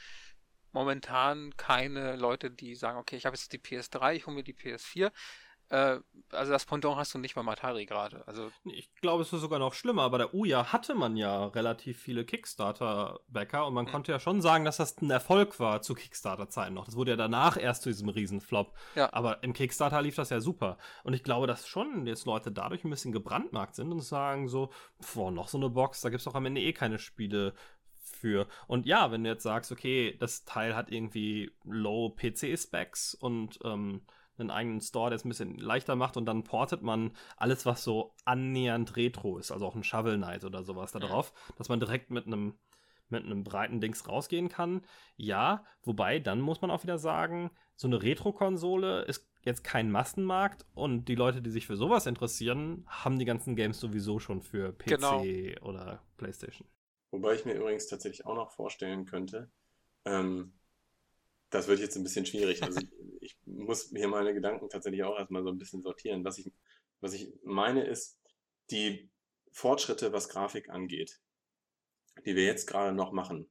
momentan 0.73 1.55
keine 1.57 2.16
Leute, 2.16 2.51
die 2.51 2.75
sagen, 2.75 2.99
okay, 2.99 3.16
ich 3.16 3.27
habe 3.27 3.37
jetzt 3.37 3.53
die 3.53 3.59
PS3, 3.59 4.14
ich 4.14 4.27
hole 4.27 4.37
mir 4.37 4.45
die 4.45 4.55
PS4. 4.55 5.11
Äh, 5.73 6.01
also 6.31 6.53
das 6.53 6.64
Pendant 6.64 6.97
hast 6.97 7.12
du 7.14 7.18
nicht 7.18 7.35
beim 7.35 7.49
Atari 7.49 7.85
gerade. 7.87 8.27
Also 8.27 8.51
Ich 8.64 8.95
glaube, 9.03 9.23
es 9.23 9.33
ist 9.33 9.41
sogar 9.43 9.59
noch 9.59 9.75
schlimmer. 9.75 10.09
Bei 10.11 10.18
der 10.18 10.33
Uja 10.35 10.73
hatte 10.73 10.95
man 10.95 11.16
ja 11.16 11.47
relativ 11.47 11.99
viele 12.01 12.25
Kickstarter-Backer 12.25 13.66
und 13.66 13.75
man 13.75 13.85
Mhm. 13.87 13.91
konnte 13.91 14.12
ja 14.12 14.20
schon 14.20 14.41
sagen, 14.41 14.64
dass 14.64 14.77
das 14.79 15.01
ein 15.01 15.11
Erfolg 15.11 15.59
war 15.61 15.83
zu 15.83 15.95
Kickstarter-Zeiten 15.95 16.75
noch. 16.75 16.85
Das 16.87 16.97
wurde 16.97 17.12
ja 17.12 17.16
danach 17.16 17.57
erst 17.57 17.83
zu 17.83 17.91
diesem 17.91 18.09
Riesenflop. 18.09 18.73
Ja. 18.95 19.12
Aber 19.12 19.43
im 19.43 19.53
Kickstarter 19.53 20.01
lief 20.03 20.14
das 20.16 20.31
ja 20.31 20.41
super. 20.41 20.79
Und 21.05 21.14
ich 21.14 21.23
glaube, 21.23 21.47
dass 21.47 21.66
schon 21.66 22.07
jetzt 22.07 22.25
Leute 22.27 22.51
dadurch 22.53 22.85
ein 22.85 22.91
bisschen 22.91 23.12
gebrandmarkt 23.12 23.75
sind 23.75 23.93
und 23.93 24.01
sagen 24.01 24.49
so, 24.49 24.70
boah, 25.14 25.31
noch 25.31 25.49
so 25.49 25.59
eine 25.59 25.70
Box, 25.70 26.01
da 26.01 26.09
gibt 26.11 26.20
es 26.20 26.25
doch 26.25 26.35
am 26.35 26.47
Ende 26.47 26.61
eh 26.61 26.73
keine 26.73 26.99
Spiele 26.99 27.55
für. 27.99 28.47
Und 28.68 28.87
ja, 28.87 29.11
wenn 29.11 29.25
du 29.25 29.31
jetzt 29.31 29.43
sagst, 29.43 29.73
okay, 29.73 30.16
das 30.18 30.45
Teil 30.45 30.77
hat 30.77 30.91
irgendwie 30.91 31.51
Low 31.64 32.11
PC-Specs 32.11 33.14
und 33.14 33.59
ähm, 33.64 34.03
einen 34.39 34.51
eigenen 34.51 34.80
Store, 34.80 35.11
der 35.11 35.16
es 35.16 35.24
ein 35.24 35.28
bisschen 35.28 35.57
leichter 35.59 35.97
macht 35.97 36.16
und 36.16 36.26
dann 36.26 36.45
portet 36.45 36.83
man 36.83 37.12
alles, 37.37 37.66
was 37.66 37.85
so 37.85 38.14
annähernd 38.24 38.97
retro 38.97 39.39
ist, 39.39 39.51
also 39.53 39.66
auch 39.66 39.74
ein 39.74 39.85
Shovel 39.85 40.16
Knight 40.16 40.45
oder 40.45 40.62
sowas 40.64 40.93
da 40.93 40.99
drauf, 40.99 41.33
dass 41.59 41.68
man 41.68 41.80
direkt 41.80 42.11
mit 42.11 42.26
einem 42.26 42.55
mit 43.09 43.24
einem 43.24 43.45
breiten 43.45 43.80
Dings 43.80 44.09
rausgehen 44.09 44.49
kann. 44.49 44.80
Ja, 45.16 45.64
wobei 45.83 46.18
dann 46.18 46.41
muss 46.41 46.62
man 46.62 46.70
auch 46.70 46.83
wieder 46.83 46.97
sagen, 46.99 47.51
so 47.76 47.87
eine 47.87 48.03
Retro-Konsole 48.03 49.03
ist 49.03 49.28
jetzt 49.43 49.64
kein 49.64 49.91
Massenmarkt 49.91 50.64
und 50.74 51.07
die 51.07 51.14
Leute, 51.14 51.43
die 51.43 51.51
sich 51.51 51.66
für 51.66 51.76
sowas 51.76 52.07
interessieren, 52.07 52.87
haben 52.89 53.18
die 53.18 53.24
ganzen 53.26 53.55
Games 53.55 53.78
sowieso 53.80 54.18
schon 54.18 54.41
für 54.41 54.72
PC 54.72 54.87
Genau. 54.87 55.22
oder 55.61 56.03
PlayStation. 56.16 56.66
Wobei 57.11 57.35
ich 57.35 57.45
mir 57.45 57.53
übrigens 57.55 57.87
tatsächlich 57.87 58.24
auch 58.24 58.35
noch 58.35 58.51
vorstellen 58.53 59.05
könnte, 59.05 59.51
ähm, 60.07 60.55
das 61.53 61.69
wird 61.69 61.81
jetzt 61.81 61.97
ein 61.97 62.03
bisschen 62.03 62.27
schwierig. 62.27 62.63
Also 62.63 62.81
ich 63.21 63.39
muss 63.45 63.91
hier 63.91 64.09
meine 64.09 64.35
Gedanken 64.35 64.69
tatsächlich 64.69 65.05
auch 65.05 65.17
erstmal 65.17 65.45
so 65.45 65.51
ein 65.51 65.59
bisschen 65.59 65.83
sortieren. 65.83 66.25
Was 66.25 66.39
ich, 66.39 66.51
was 67.01 67.13
ich 67.13 67.33
meine 67.45 67.85
ist, 67.85 68.19
die 68.71 69.11
Fortschritte, 69.53 70.13
was 70.13 70.31
Grafik 70.31 70.71
angeht, 70.71 71.21
die 72.25 72.35
wir 72.35 72.45
jetzt 72.45 72.67
gerade 72.67 72.95
noch 72.95 73.13
machen, 73.13 73.51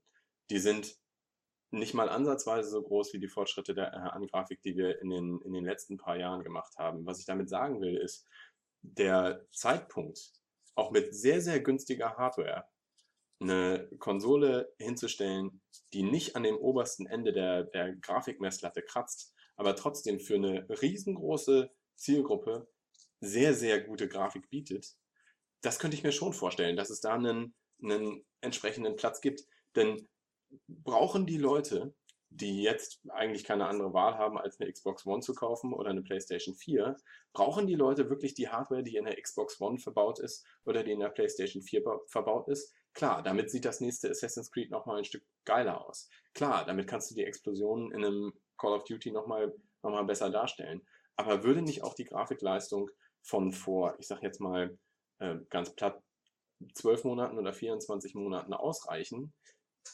die 0.50 0.60
sind 0.60 0.98
nicht 1.70 1.94
mal 1.94 2.10
ansatzweise 2.10 2.70
so 2.70 2.82
groß 2.82 3.14
wie 3.14 3.20
die 3.20 3.30
Fortschritte 3.30 3.74
der, 3.74 3.94
äh, 3.94 3.98
an 3.98 4.28
Grafik, 4.28 4.62
die 4.62 4.76
wir 4.76 5.00
in 5.00 5.10
den, 5.10 5.40
in 5.42 5.54
den 5.54 5.64
letzten 5.64 5.98
paar 5.98 6.18
Jahren 6.18 6.44
gemacht 6.44 6.74
haben. 6.78 7.06
Was 7.06 7.20
ich 7.20 7.26
damit 7.26 7.50
sagen 7.50 7.80
will, 7.82 7.96
ist, 7.96 8.28
der 8.82 9.46
Zeitpunkt, 9.52 10.34
auch 10.74 10.92
mit 10.92 11.16
sehr, 11.16 11.40
sehr 11.40 11.60
günstiger 11.62 12.18
Hardware, 12.18 12.66
eine 13.42 13.90
Konsole 14.00 14.74
hinzustellen, 14.78 15.62
die 15.94 16.04
nicht 16.04 16.36
an 16.36 16.44
dem 16.44 16.58
obersten 16.58 17.06
Ende 17.06 17.34
der, 17.34 17.64
der 17.64 17.96
Grafikmesslatte 17.96 18.82
kratzt, 18.84 19.34
aber 19.56 19.76
trotzdem 19.76 20.20
für 20.20 20.36
eine 20.36 20.68
riesengroße 20.70 21.72
Zielgruppe 21.96 22.68
sehr, 23.20 23.54
sehr 23.54 23.82
gute 23.82 24.08
Grafik 24.08 24.50
bietet, 24.50 24.96
das 25.62 25.80
könnte 25.80 25.96
ich 25.96 26.04
mir 26.04 26.12
schon 26.12 26.34
vorstellen, 26.34 26.76
dass 26.76 26.90
es 26.90 27.02
da 27.02 27.14
einen, 27.14 27.54
einen 27.84 28.26
entsprechenden 28.42 28.96
Platz 28.96 29.22
gibt. 29.22 29.44
Denn 29.76 30.08
brauchen 30.68 31.26
die 31.26 31.38
Leute, 31.38 31.94
die 32.30 32.64
jetzt 32.64 33.02
eigentlich 33.10 33.44
keine 33.44 33.68
andere 33.68 33.94
Wahl 33.94 34.18
haben, 34.18 34.38
als 34.38 34.60
eine 34.60 34.72
Xbox 34.72 35.06
One 35.06 35.22
zu 35.22 35.34
kaufen 35.34 35.74
oder 35.74 35.90
eine 35.90 36.02
PlayStation 36.02 36.56
4, 36.56 36.98
brauchen 37.34 37.68
die 37.68 37.76
Leute 37.76 38.10
wirklich 38.10 38.34
die 38.34 38.48
Hardware, 38.50 38.84
die 38.84 38.96
in 38.96 39.06
der 39.06 39.22
Xbox 39.22 39.60
One 39.62 39.78
verbaut 39.80 40.20
ist 40.20 40.46
oder 40.66 40.84
die 40.84 40.92
in 40.92 41.00
der 41.00 41.10
PlayStation 41.10 41.62
4 41.62 41.84
ba- 41.84 42.00
verbaut 42.08 42.48
ist? 42.48 42.74
Klar, 42.94 43.24
damit 43.24 43.50
sieht 43.50 43.66
das 43.66 43.80
nächste 43.80 44.10
Assassin's 44.10 44.52
Creed 44.52 44.70
nochmal 44.70 45.00
ein 45.00 45.06
Stück 45.06 45.24
geiler 45.46 45.86
aus. 45.88 46.10
Klar, 46.34 46.66
damit 46.66 46.88
kannst 46.88 47.12
du 47.12 47.16
die 47.16 47.24
Explosionen 47.24 47.92
in 47.92 48.04
einem 48.04 48.34
Call 48.58 48.74
of 48.74 48.84
Duty 48.84 49.12
nochmal 49.12 49.54
noch 49.82 49.92
mal 49.92 50.04
besser 50.04 50.30
darstellen. 50.30 50.86
Aber 51.16 51.44
würde 51.44 51.62
nicht 51.62 51.84
auch 51.84 51.94
die 51.94 52.06
Grafikleistung 52.06 52.90
von 53.22 53.52
vor, 53.52 53.96
ich 54.00 54.08
sag 54.08 54.22
jetzt 54.24 54.40
mal 54.40 54.78
äh, 55.20 55.36
ganz 55.50 55.74
platt, 55.76 56.02
12 56.74 57.06
Monaten 57.06 57.38
oder 57.38 57.54
24 57.54 58.16
Monaten 58.16 58.54
ausreichen? 58.54 59.34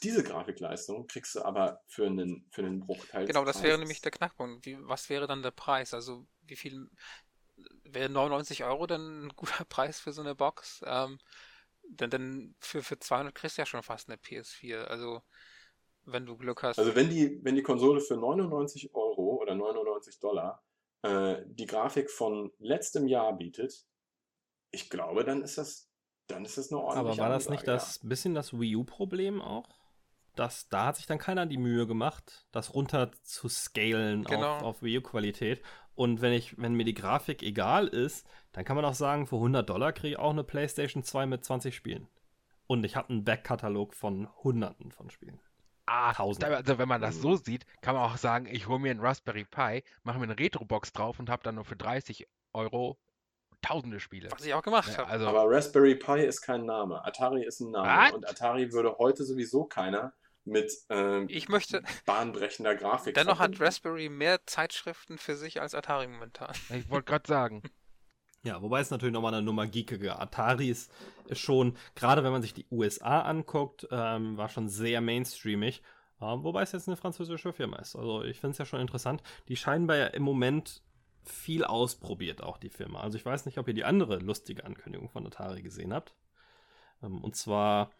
Diese 0.02 0.22
Grafikleistung 0.22 1.06
kriegst 1.06 1.34
du 1.34 1.42
aber 1.42 1.80
für 1.86 2.06
einen, 2.06 2.46
für 2.50 2.62
einen 2.62 2.80
Bruchteil 2.80 3.26
genau, 3.26 3.44
das 3.44 3.62
wäre 3.62 3.78
nämlich 3.78 4.02
der 4.02 4.12
Knackpunkt. 4.12 4.66
Wie, 4.66 4.76
was 4.80 5.08
wäre 5.08 5.26
dann 5.26 5.42
der 5.42 5.50
Preis? 5.50 5.94
Also 5.94 6.26
wie 6.42 6.56
viel 6.56 6.90
wäre 7.84 8.10
99 8.10 8.64
Euro 8.64 8.86
dann 8.86 9.26
ein 9.26 9.28
guter 9.34 9.64
Preis 9.68 9.98
für 9.98 10.12
so 10.12 10.20
eine 10.20 10.34
Box? 10.34 10.82
Ähm, 10.86 11.18
denn, 11.88 12.10
denn 12.10 12.54
für, 12.60 12.82
für 12.82 12.98
200 12.98 13.34
kriegst 13.34 13.58
du 13.58 13.62
ja 13.62 13.66
schon 13.66 13.82
fast 13.82 14.08
eine 14.08 14.18
PS4. 14.18 14.84
Also 14.84 15.22
wenn 16.04 16.26
du 16.26 16.36
Glück 16.36 16.62
hast. 16.62 16.78
Also 16.78 16.94
wenn 16.94 17.10
die, 17.10 17.38
wenn 17.42 17.54
die 17.54 17.62
Konsole 17.62 18.00
für 18.00 18.16
99 18.16 18.94
Euro 18.94 19.38
oder 19.40 19.54
99 19.54 20.20
Dollar 20.20 20.62
äh, 21.02 21.42
die 21.46 21.66
Grafik 21.66 22.10
von 22.10 22.52
letztem 22.58 23.06
Jahr 23.06 23.36
bietet, 23.36 23.86
ich 24.70 24.90
glaube, 24.90 25.24
dann 25.24 25.42
ist 25.42 25.58
das, 25.58 25.90
dann 26.26 26.44
ist 26.44 26.58
das 26.58 26.70
eine 26.70 26.80
Aber 26.80 26.88
ordentliche 26.88 27.22
war 27.22 27.28
das 27.30 27.48
nicht 27.48 27.68
Ansage, 27.68 27.78
das 27.78 28.00
bisschen 28.02 28.34
das 28.34 28.58
Wii 28.58 28.76
U-Problem 28.76 29.40
auch? 29.40 29.68
Das, 30.34 30.68
da 30.68 30.86
hat 30.86 30.96
sich 30.96 31.06
dann 31.06 31.18
keiner 31.18 31.46
die 31.46 31.58
Mühe 31.58 31.86
gemacht, 31.86 32.46
das 32.52 32.72
runter 32.74 33.10
zu 33.22 33.48
scalen 33.48 34.24
Genau. 34.24 34.56
auf, 34.58 34.62
auf 34.62 34.82
Wii 34.82 34.98
U-Qualität. 34.98 35.62
Und 35.98 36.20
wenn 36.20 36.32
ich, 36.32 36.56
wenn 36.58 36.74
mir 36.74 36.84
die 36.84 36.94
Grafik 36.94 37.42
egal 37.42 37.88
ist, 37.88 38.24
dann 38.52 38.64
kann 38.64 38.76
man 38.76 38.84
auch 38.84 38.94
sagen, 38.94 39.26
für 39.26 39.34
100 39.34 39.68
Dollar 39.68 39.92
kriege 39.92 40.10
ich 40.10 40.18
auch 40.20 40.30
eine 40.30 40.44
PlayStation 40.44 41.02
2 41.02 41.26
mit 41.26 41.44
20 41.44 41.74
Spielen. 41.74 42.06
Und 42.68 42.84
ich 42.84 42.94
habe 42.94 43.08
einen 43.10 43.24
Backkatalog 43.24 43.94
von 43.94 44.28
Hunderten 44.44 44.92
von 44.92 45.10
Spielen. 45.10 45.40
Ah, 45.86 46.12
Tausend. 46.14 46.44
da- 46.44 46.54
also 46.54 46.78
wenn 46.78 46.86
man 46.86 47.00
das 47.00 47.16
Mhm. 47.16 47.20
so 47.22 47.34
sieht, 47.34 47.66
kann 47.80 47.96
man 47.96 48.04
auch 48.04 48.16
sagen, 48.16 48.46
ich 48.48 48.68
hole 48.68 48.78
mir 48.78 48.92
einen 48.92 49.00
Raspberry 49.00 49.44
Pi, 49.44 49.82
mache 50.04 50.18
mir 50.18 50.24
eine 50.24 50.38
Retro-Box 50.38 50.92
drauf 50.92 51.18
und 51.18 51.28
habe 51.30 51.42
dann 51.42 51.56
nur 51.56 51.64
für 51.64 51.74
30 51.74 52.28
Euro 52.52 52.96
tausende 53.60 53.98
Spiele. 53.98 54.28
Was 54.30 54.46
ich 54.46 54.54
auch 54.54 54.62
gemacht 54.62 54.92
Ja, 54.92 54.98
habe. 54.98 55.08
also, 55.10 55.26
Aber 55.26 55.50
Raspberry 55.50 55.96
Pi 55.96 56.20
ist 56.24 56.42
kein 56.42 56.64
Name. 56.64 57.04
Atari 57.04 57.42
ist 57.44 57.58
ein 57.58 57.72
Name. 57.72 57.88
Was? 57.88 58.12
Und 58.12 58.28
Atari 58.28 58.70
würde 58.72 58.96
heute 58.98 59.24
sowieso 59.24 59.64
keiner 59.64 60.12
mit 60.48 60.72
ähm, 60.90 61.26
Ich 61.28 61.48
möchte. 61.48 61.82
bahnbrechender 62.06 62.74
Grafik 62.74 63.14
Dennoch 63.14 63.38
hat 63.38 63.56
verbinden. 63.56 63.64
Raspberry 63.64 64.08
mehr 64.08 64.44
Zeitschriften 64.46 65.18
für 65.18 65.36
sich 65.36 65.60
als 65.60 65.74
Atari 65.74 66.06
momentan. 66.08 66.54
ich 66.74 66.88
wollte 66.90 67.06
gerade 67.10 67.26
sagen, 67.26 67.62
Ja, 68.44 68.62
wobei 68.62 68.80
es 68.80 68.90
natürlich 68.90 69.12
nochmal 69.12 69.34
eine 69.34 69.42
Nummer 69.42 69.66
geekiger. 69.66 70.20
Atari 70.22 70.70
ist, 70.70 70.92
ist 71.26 71.40
schon, 71.40 71.76
gerade 71.96 72.22
wenn 72.22 72.30
man 72.30 72.40
sich 72.40 72.54
die 72.54 72.66
USA 72.70 73.22
anguckt, 73.22 73.88
ähm, 73.90 74.36
war 74.36 74.48
schon 74.48 74.68
sehr 74.68 75.00
mainstreamig. 75.00 75.82
Ähm, 76.20 76.44
wobei 76.44 76.62
es 76.62 76.72
jetzt 76.72 76.88
eine 76.88 76.96
französische 76.96 77.52
Firma 77.52 77.78
ist. 77.78 77.96
Also 77.96 78.22
ich 78.22 78.38
finde 78.40 78.52
es 78.52 78.58
ja 78.58 78.64
schon 78.64 78.80
interessant. 78.80 79.22
Die 79.48 79.56
scheinen 79.56 79.88
ja 79.88 80.06
im 80.06 80.22
Moment 80.22 80.82
viel 81.24 81.64
ausprobiert, 81.64 82.42
auch 82.42 82.58
die 82.58 82.70
Firma. 82.70 83.00
Also 83.00 83.18
ich 83.18 83.24
weiß 83.26 83.44
nicht, 83.44 83.58
ob 83.58 83.66
ihr 83.68 83.74
die 83.74 83.84
andere 83.84 84.18
lustige 84.18 84.64
Ankündigung 84.64 85.08
von 85.08 85.26
Atari 85.26 85.60
gesehen 85.62 85.92
habt. 85.92 86.14
Ähm, 87.02 87.22
und 87.22 87.34
zwar 87.36 87.90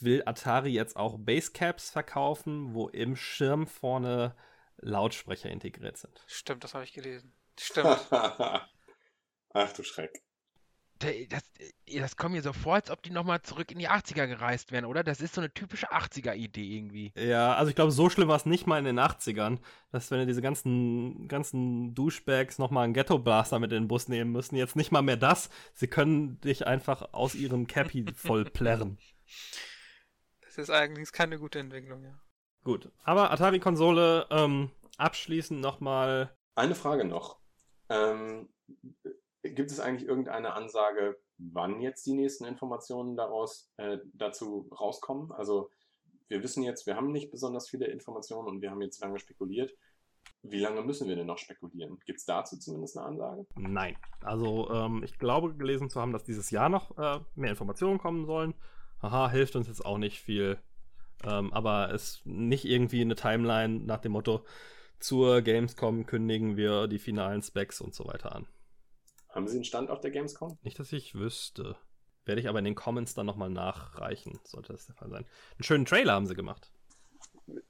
will 0.00 0.22
Atari 0.26 0.70
jetzt 0.70 0.96
auch 0.96 1.18
Basecaps 1.18 1.90
verkaufen, 1.90 2.74
wo 2.74 2.88
im 2.88 3.16
Schirm 3.16 3.66
vorne 3.66 4.34
Lautsprecher 4.78 5.50
integriert 5.50 5.98
sind. 5.98 6.24
Stimmt, 6.26 6.64
das 6.64 6.74
habe 6.74 6.84
ich 6.84 6.92
gelesen. 6.92 7.32
Stimmt. 7.58 7.98
Ach 9.52 9.72
du 9.74 9.82
Schreck. 9.82 10.22
das, 10.98 11.42
das 11.98 12.16
kommt 12.16 12.34
mir 12.34 12.42
so 12.42 12.52
vor, 12.52 12.74
als 12.74 12.90
ob 12.90 13.02
die 13.02 13.10
nochmal 13.10 13.42
zurück 13.42 13.72
in 13.72 13.78
die 13.78 13.88
80er 13.88 14.26
gereist 14.26 14.70
wären, 14.70 14.84
oder? 14.84 15.02
Das 15.02 15.20
ist 15.20 15.34
so 15.34 15.40
eine 15.40 15.52
typische 15.52 15.92
80er-Idee 15.92 16.76
irgendwie. 16.76 17.12
Ja, 17.16 17.54
also 17.54 17.70
ich 17.70 17.74
glaube, 17.74 17.90
so 17.90 18.08
schlimm 18.08 18.28
war 18.28 18.36
es 18.36 18.46
nicht 18.46 18.66
mal 18.66 18.78
in 18.78 18.84
den 18.84 19.00
80ern, 19.00 19.58
dass 19.90 20.10
wenn 20.10 20.20
ihr 20.20 20.26
diese 20.26 20.42
ganzen, 20.42 21.26
ganzen 21.26 21.94
Douchebags 21.94 22.58
nochmal 22.58 22.84
einen 22.84 22.94
Ghetto-Blaster 22.94 23.58
mit 23.58 23.72
in 23.72 23.82
den 23.82 23.88
Bus 23.88 24.08
nehmen 24.08 24.30
müssen, 24.30 24.56
jetzt 24.56 24.76
nicht 24.76 24.92
mal 24.92 25.02
mehr 25.02 25.16
das, 25.16 25.50
sie 25.74 25.88
können 25.88 26.40
dich 26.40 26.66
einfach 26.66 27.12
aus 27.12 27.34
ihrem 27.34 27.66
Cappy 27.66 28.06
voll 28.14 28.44
plärren. 28.44 28.98
Das 30.42 30.58
ist 30.58 30.70
eigentlich 30.70 31.12
keine 31.12 31.38
gute 31.38 31.58
Entwicklung, 31.58 32.04
ja. 32.04 32.18
Gut, 32.64 32.90
aber 33.04 33.30
Atari-Konsole, 33.30 34.26
ähm, 34.30 34.70
abschließend 34.98 35.60
nochmal, 35.60 36.36
Eine 36.54 36.74
Frage 36.74 37.04
noch. 37.04 37.38
Ähm, 37.88 38.48
gibt 39.42 39.70
es 39.70 39.80
eigentlich 39.80 40.08
irgendeine 40.08 40.52
Ansage, 40.52 41.18
wann 41.38 41.80
jetzt 41.80 42.04
die 42.06 42.12
nächsten 42.12 42.44
Informationen 42.44 43.16
daraus 43.16 43.70
äh, 43.78 43.98
dazu 44.12 44.68
rauskommen? 44.78 45.32
Also 45.32 45.70
wir 46.28 46.42
wissen 46.42 46.62
jetzt, 46.62 46.86
wir 46.86 46.96
haben 46.96 47.12
nicht 47.12 47.30
besonders 47.30 47.68
viele 47.68 47.86
Informationen 47.86 48.48
und 48.48 48.62
wir 48.62 48.70
haben 48.70 48.82
jetzt 48.82 49.00
lange 49.00 49.18
spekuliert. 49.18 49.74
Wie 50.42 50.60
lange 50.60 50.82
müssen 50.82 51.08
wir 51.08 51.16
denn 51.16 51.26
noch 51.26 51.38
spekulieren? 51.38 51.98
Gibt 52.06 52.20
es 52.20 52.24
dazu 52.24 52.58
zumindest 52.58 52.96
eine 52.96 53.06
Ansage? 53.06 53.46
nein. 53.56 53.96
Also 54.22 54.70
ähm, 54.70 55.02
ich 55.02 55.18
glaube 55.18 55.54
gelesen 55.54 55.90
zu 55.90 56.00
haben, 56.00 56.12
dass 56.12 56.24
dieses 56.24 56.50
Jahr 56.50 56.68
noch 56.68 56.96
äh, 56.98 57.20
mehr 57.34 57.50
Informationen 57.50 57.98
kommen 57.98 58.26
sollen. 58.26 58.54
Haha, 59.02 59.30
hilft 59.30 59.56
uns 59.56 59.68
jetzt 59.68 59.84
auch 59.84 59.98
nicht 59.98 60.20
viel. 60.20 60.58
Ähm, 61.24 61.52
aber 61.52 61.92
es 61.92 62.22
nicht 62.24 62.64
irgendwie 62.64 63.02
eine 63.02 63.14
Timeline 63.14 63.80
nach 63.80 63.98
dem 63.98 64.12
Motto, 64.12 64.44
zur 64.98 65.42
Gamescom 65.42 66.06
kündigen 66.06 66.56
wir 66.56 66.86
die 66.86 66.98
finalen 66.98 67.42
Specs 67.42 67.80
und 67.80 67.94
so 67.94 68.06
weiter 68.06 68.34
an. 68.34 68.46
Haben 69.28 69.46
Sie 69.48 69.56
einen 69.56 69.64
Stand 69.64 69.90
auf 69.90 70.00
der 70.00 70.10
Gamescom? 70.10 70.58
Nicht, 70.62 70.78
dass 70.78 70.92
ich 70.92 71.14
wüsste. 71.14 71.76
Werde 72.24 72.40
ich 72.40 72.48
aber 72.48 72.58
in 72.58 72.64
den 72.64 72.74
Comments 72.74 73.12
dann 73.14 73.26
nochmal 73.26 73.50
nachreichen, 73.50 74.38
sollte 74.44 74.72
das 74.72 74.86
der 74.86 74.94
Fall 74.94 75.10
sein. 75.10 75.24
Einen 75.24 75.64
schönen 75.64 75.84
Trailer 75.86 76.12
haben 76.12 76.26
sie 76.26 76.34
gemacht. 76.34 76.70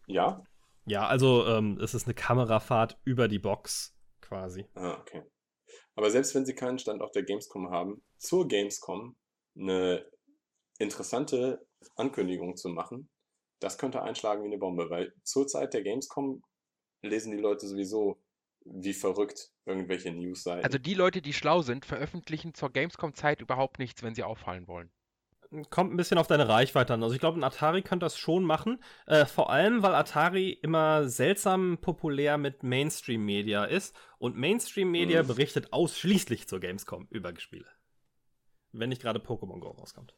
Ja? 0.06 0.42
Ja, 0.86 1.06
also 1.06 1.46
ähm, 1.46 1.78
es 1.80 1.94
ist 1.94 2.06
eine 2.06 2.14
Kamerafahrt 2.14 2.98
über 3.04 3.28
die 3.28 3.38
Box 3.38 3.96
quasi. 4.20 4.66
Ah, 4.74 4.98
okay. 5.00 5.22
Aber 5.94 6.10
selbst 6.10 6.34
wenn 6.34 6.46
Sie 6.46 6.54
keinen 6.54 6.78
Stand 6.78 7.02
auf 7.02 7.12
der 7.12 7.22
Gamescom 7.22 7.70
haben, 7.70 8.02
zur 8.16 8.48
Gamescom 8.48 9.16
eine 9.56 10.04
interessante 10.80 11.64
Ankündigung 11.96 12.56
zu 12.56 12.68
machen, 12.68 13.08
das 13.60 13.78
könnte 13.78 14.02
einschlagen 14.02 14.42
wie 14.42 14.48
eine 14.48 14.58
Bombe, 14.58 14.90
weil 14.90 15.12
zur 15.22 15.46
Zeit 15.46 15.74
der 15.74 15.82
Gamescom 15.82 16.42
lesen 17.02 17.30
die 17.30 17.42
Leute 17.42 17.66
sowieso 17.68 18.18
wie 18.64 18.92
verrückt 18.94 19.52
irgendwelche 19.64 20.10
Newsseiten. 20.12 20.64
Also 20.64 20.78
die 20.78 20.94
Leute, 20.94 21.22
die 21.22 21.32
schlau 21.32 21.62
sind, 21.62 21.86
veröffentlichen 21.86 22.54
zur 22.54 22.70
Gamescom-Zeit 22.70 23.40
überhaupt 23.40 23.78
nichts, 23.78 24.02
wenn 24.02 24.14
sie 24.14 24.22
auffallen 24.24 24.66
wollen. 24.66 24.90
Kommt 25.70 25.92
ein 25.92 25.96
bisschen 25.96 26.18
auf 26.18 26.28
deine 26.28 26.48
Reichweite 26.48 26.94
an. 26.94 27.02
Also 27.02 27.14
ich 27.14 27.20
glaube, 27.20 27.38
ein 27.40 27.42
Atari 27.44 27.82
könnte 27.82 28.06
das 28.06 28.16
schon 28.16 28.44
machen. 28.44 28.82
Äh, 29.06 29.26
vor 29.26 29.50
allem, 29.50 29.82
weil 29.82 29.94
Atari 29.94 30.52
immer 30.52 31.08
seltsam 31.08 31.78
populär 31.80 32.38
mit 32.38 32.62
Mainstream-Media 32.62 33.64
ist. 33.64 33.96
Und 34.18 34.36
Mainstream-Media 34.36 35.22
Mhm. 35.22 35.26
berichtet 35.26 35.72
ausschließlich 35.72 36.46
zur 36.46 36.60
Gamescom 36.60 37.08
über 37.10 37.34
Spiele. 37.36 37.66
Wenn 38.72 38.90
nicht 38.90 39.02
gerade 39.02 39.18
Pokémon 39.18 39.58
Go 39.58 39.70
rauskommt. 39.70 40.14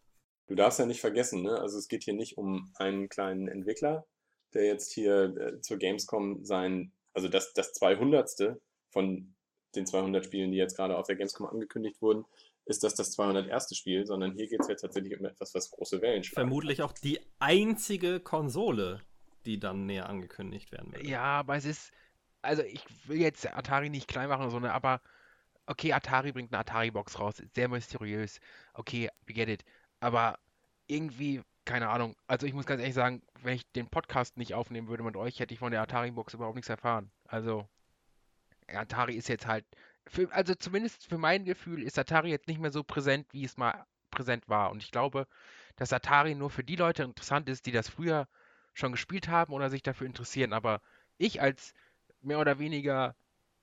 Du 0.46 0.54
darfst 0.54 0.78
ja 0.78 0.86
nicht 0.86 1.00
vergessen, 1.00 1.42
ne? 1.42 1.58
Also 1.58 1.78
es 1.78 1.88
geht 1.88 2.04
hier 2.04 2.14
nicht 2.14 2.36
um 2.36 2.72
einen 2.76 3.08
kleinen 3.08 3.48
Entwickler, 3.48 4.06
der 4.54 4.66
jetzt 4.66 4.92
hier 4.92 5.34
äh, 5.36 5.60
zur 5.60 5.78
Gamescom 5.78 6.44
sein, 6.44 6.92
also 7.14 7.28
das, 7.28 7.52
das 7.52 7.72
200. 7.72 8.56
von 8.90 9.34
den 9.74 9.86
200 9.86 10.24
Spielen, 10.24 10.50
die 10.50 10.58
jetzt 10.58 10.76
gerade 10.76 10.96
auf 10.98 11.06
der 11.06 11.16
Gamescom 11.16 11.46
angekündigt 11.46 12.02
wurden, 12.02 12.24
ist 12.64 12.84
das 12.84 12.94
das 12.94 13.12
201. 13.12 13.76
Spiel, 13.76 14.06
sondern 14.06 14.32
hier 14.34 14.48
geht 14.48 14.60
es 14.60 14.68
ja 14.68 14.74
tatsächlich 14.74 15.18
um 15.18 15.26
etwas, 15.26 15.54
was 15.54 15.70
große 15.70 16.00
Wellen 16.00 16.22
schlägt. 16.22 16.34
Vermutlich 16.34 16.82
auch 16.82 16.92
die 16.92 17.18
einzige 17.38 18.20
Konsole, 18.20 19.00
die 19.46 19.58
dann 19.58 19.86
näher 19.86 20.08
angekündigt 20.08 20.70
werden 20.72 20.92
wird. 20.92 21.06
Ja, 21.06 21.22
aber 21.22 21.56
es 21.56 21.64
ist, 21.64 21.92
also 22.42 22.62
ich 22.62 22.84
will 23.06 23.18
jetzt 23.18 23.46
Atari 23.52 23.90
nicht 23.90 24.08
klein 24.08 24.28
machen, 24.28 24.50
sondern 24.50 24.72
aber, 24.72 25.00
okay, 25.66 25.92
Atari 25.92 26.32
bringt 26.32 26.52
eine 26.52 26.60
Atari-Box 26.60 27.18
raus, 27.18 27.42
sehr 27.54 27.68
mysteriös, 27.68 28.40
okay, 28.74 29.08
we 29.26 29.32
get 29.32 29.48
it, 29.48 29.64
aber 30.02 30.38
irgendwie, 30.88 31.42
keine 31.64 31.88
Ahnung, 31.88 32.16
also 32.26 32.44
ich 32.44 32.54
muss 32.54 32.66
ganz 32.66 32.80
ehrlich 32.80 32.94
sagen, 32.94 33.22
wenn 33.42 33.54
ich 33.54 33.70
den 33.72 33.88
Podcast 33.88 34.36
nicht 34.36 34.52
aufnehmen 34.52 34.88
würde 34.88 35.04
mit 35.04 35.16
euch, 35.16 35.38
hätte 35.38 35.54
ich 35.54 35.60
von 35.60 35.70
der 35.70 35.80
Atari-Box 35.82 36.34
überhaupt 36.34 36.56
nichts 36.56 36.68
erfahren. 36.68 37.12
Also, 37.24 37.68
Atari 38.66 39.14
ist 39.14 39.28
jetzt 39.28 39.46
halt, 39.46 39.64
für, 40.08 40.30
also 40.32 40.56
zumindest 40.56 41.06
für 41.06 41.18
mein 41.18 41.44
Gefühl 41.44 41.84
ist 41.84 41.98
Atari 42.00 42.30
jetzt 42.30 42.48
nicht 42.48 42.60
mehr 42.60 42.72
so 42.72 42.82
präsent, 42.82 43.28
wie 43.30 43.44
es 43.44 43.56
mal 43.56 43.86
präsent 44.10 44.48
war. 44.48 44.72
Und 44.72 44.82
ich 44.82 44.90
glaube, 44.90 45.28
dass 45.76 45.92
Atari 45.92 46.34
nur 46.34 46.50
für 46.50 46.64
die 46.64 46.76
Leute 46.76 47.04
interessant 47.04 47.48
ist, 47.48 47.66
die 47.66 47.72
das 47.72 47.88
früher 47.88 48.26
schon 48.74 48.92
gespielt 48.92 49.28
haben 49.28 49.52
oder 49.52 49.70
sich 49.70 49.82
dafür 49.84 50.08
interessieren. 50.08 50.52
Aber 50.52 50.80
ich 51.16 51.40
als 51.40 51.74
mehr 52.22 52.40
oder 52.40 52.58
weniger 52.58 53.14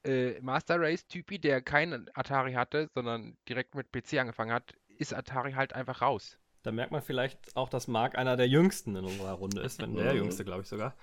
äh, 0.06 0.40
Master 0.40 0.80
Race-Typi, 0.80 1.40
der 1.40 1.62
keinen 1.62 2.10
Atari 2.14 2.54
hatte, 2.54 2.90
sondern 2.94 3.36
direkt 3.50 3.76
mit 3.76 3.92
PC 3.92 4.20
angefangen 4.20 4.54
hat, 4.54 4.76
ist 5.00 5.14
Atari 5.14 5.54
halt 5.54 5.74
einfach 5.74 6.02
raus. 6.04 6.38
Da 6.62 6.72
merkt 6.72 6.92
man 6.92 7.02
vielleicht 7.02 7.56
auch, 7.56 7.70
dass 7.70 7.88
Marc 7.88 8.16
einer 8.18 8.36
der 8.38 8.48
jüngsten 8.48 8.96
in 8.96 9.06
unserer 9.06 9.32
Runde 9.32 9.62
ist, 9.62 9.82
wenn 9.82 9.96
der 9.96 10.12
Mhm. 10.14 10.20
jüngste, 10.20 10.44
glaube 10.46 10.62
ich 10.62 10.68
sogar. 10.68 10.96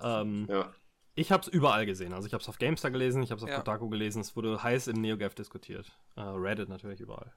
Ähm, 0.00 0.46
Ja. 0.48 0.72
Ich 1.16 1.32
habe 1.32 1.42
es 1.42 1.48
überall 1.48 1.84
gesehen. 1.84 2.14
Also 2.14 2.26
ich 2.28 2.32
habe 2.32 2.40
es 2.40 2.48
auf 2.48 2.58
GameStar 2.58 2.92
gelesen, 2.92 3.22
ich 3.22 3.30
habe 3.32 3.38
es 3.40 3.42
auf 3.42 3.50
Ja. 3.50 3.56
Kotaku 3.56 3.90
gelesen. 3.90 4.20
Es 4.20 4.36
wurde 4.36 4.62
heiß 4.62 4.86
im 4.86 5.00
NeoGAF 5.00 5.34
diskutiert. 5.34 5.92
Äh, 6.16 6.20
Reddit 6.22 6.68
natürlich 6.68 7.00
überall. 7.00 7.34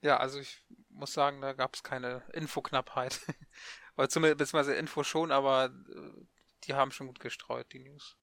Ja, 0.00 0.18
also 0.18 0.38
ich 0.38 0.62
muss 0.90 1.12
sagen, 1.12 1.40
da 1.40 1.52
gab 1.54 1.74
es 1.74 1.82
keine 1.82 2.22
Infoknappheit. 2.32 3.20
Oder 3.96 4.08
zumindest 4.08 4.38
beziehungsweise 4.38 4.74
Info 4.74 5.02
schon, 5.02 5.32
aber 5.32 5.66
äh, 5.66 6.26
die 6.64 6.74
haben 6.74 6.92
schon 6.92 7.08
gut 7.08 7.20
gestreut, 7.20 7.72
die 7.72 7.80
News. 7.80 8.16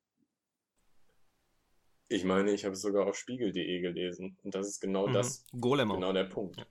Ich 2.12 2.26
meine, 2.26 2.52
ich 2.52 2.66
habe 2.66 2.74
es 2.74 2.82
sogar 2.82 3.06
auf 3.08 3.16
spiegel.de 3.18 3.80
gelesen. 3.82 4.38
Und 4.44 4.54
das 4.54 4.68
ist 4.68 4.82
genau 4.82 5.08
das, 5.08 5.46
Mhm. 5.54 5.62
Golem 5.62 5.92
auch. 5.92 5.96
genau 5.96 6.14
der 6.14 6.26
Punkt. 6.26 6.66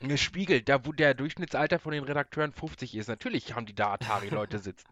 Es 0.00 0.20
spiegelt, 0.20 0.68
da 0.68 0.84
wo 0.86 0.92
der 0.92 1.14
Durchschnittsalter 1.14 1.78
von 1.80 1.92
den 1.92 2.04
Redakteuren 2.04 2.52
50 2.52 2.94
ist. 2.94 3.08
Natürlich 3.08 3.54
haben 3.54 3.66
die 3.66 3.74
da 3.74 3.94
Atari-Leute 3.94 4.58
sitzen. 4.60 4.88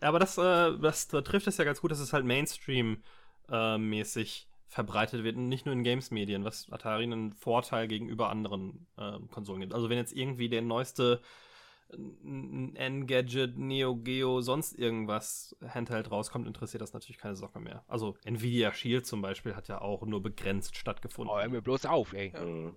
Ja, 0.00 0.08
aber 0.08 0.20
das, 0.20 0.38
äh, 0.38 0.78
das 0.78 1.08
da 1.08 1.22
trifft 1.22 1.48
es 1.48 1.56
ja 1.56 1.64
ganz 1.64 1.80
gut, 1.80 1.90
dass 1.90 1.98
es 1.98 2.12
halt 2.12 2.24
Mainstream-mäßig 3.48 4.46
verbreitet 4.68 5.24
wird 5.24 5.36
und 5.36 5.48
nicht 5.48 5.66
nur 5.66 5.72
in 5.72 5.82
Games-Medien, 5.82 6.44
was 6.44 6.70
Atari 6.70 7.02
einen 7.04 7.32
Vorteil 7.32 7.88
gegenüber 7.88 8.28
anderen 8.28 8.86
ähm, 8.98 9.28
Konsolen 9.30 9.60
gibt. 9.62 9.74
Also 9.74 9.88
wenn 9.88 9.96
jetzt 9.98 10.12
irgendwie 10.12 10.48
der 10.48 10.62
neueste 10.62 11.20
n- 11.92 12.74
N-Gadget, 12.76 13.56
Neo 13.58 13.96
Geo, 13.96 14.40
sonst 14.40 14.72
irgendwas 14.78 15.56
Handheld 15.66 16.10
rauskommt, 16.10 16.46
interessiert 16.46 16.80
das 16.82 16.92
natürlich 16.92 17.18
keine 17.18 17.36
Socke 17.36 17.60
mehr. 17.60 17.84
Also 17.88 18.16
Nvidia 18.24 18.72
Shield 18.72 19.06
zum 19.06 19.22
Beispiel 19.22 19.54
hat 19.56 19.68
ja 19.68 19.80
auch 19.80 20.02
nur 20.06 20.22
begrenzt 20.22 20.76
stattgefunden. 20.76 21.32
Oh, 21.34 21.38
hör 21.40 21.48
mir 21.48 21.62
bloß 21.62 21.86
auf, 21.86 22.12
ey. 22.12 22.32
Ja. 22.32 22.44
Mhm. 22.44 22.74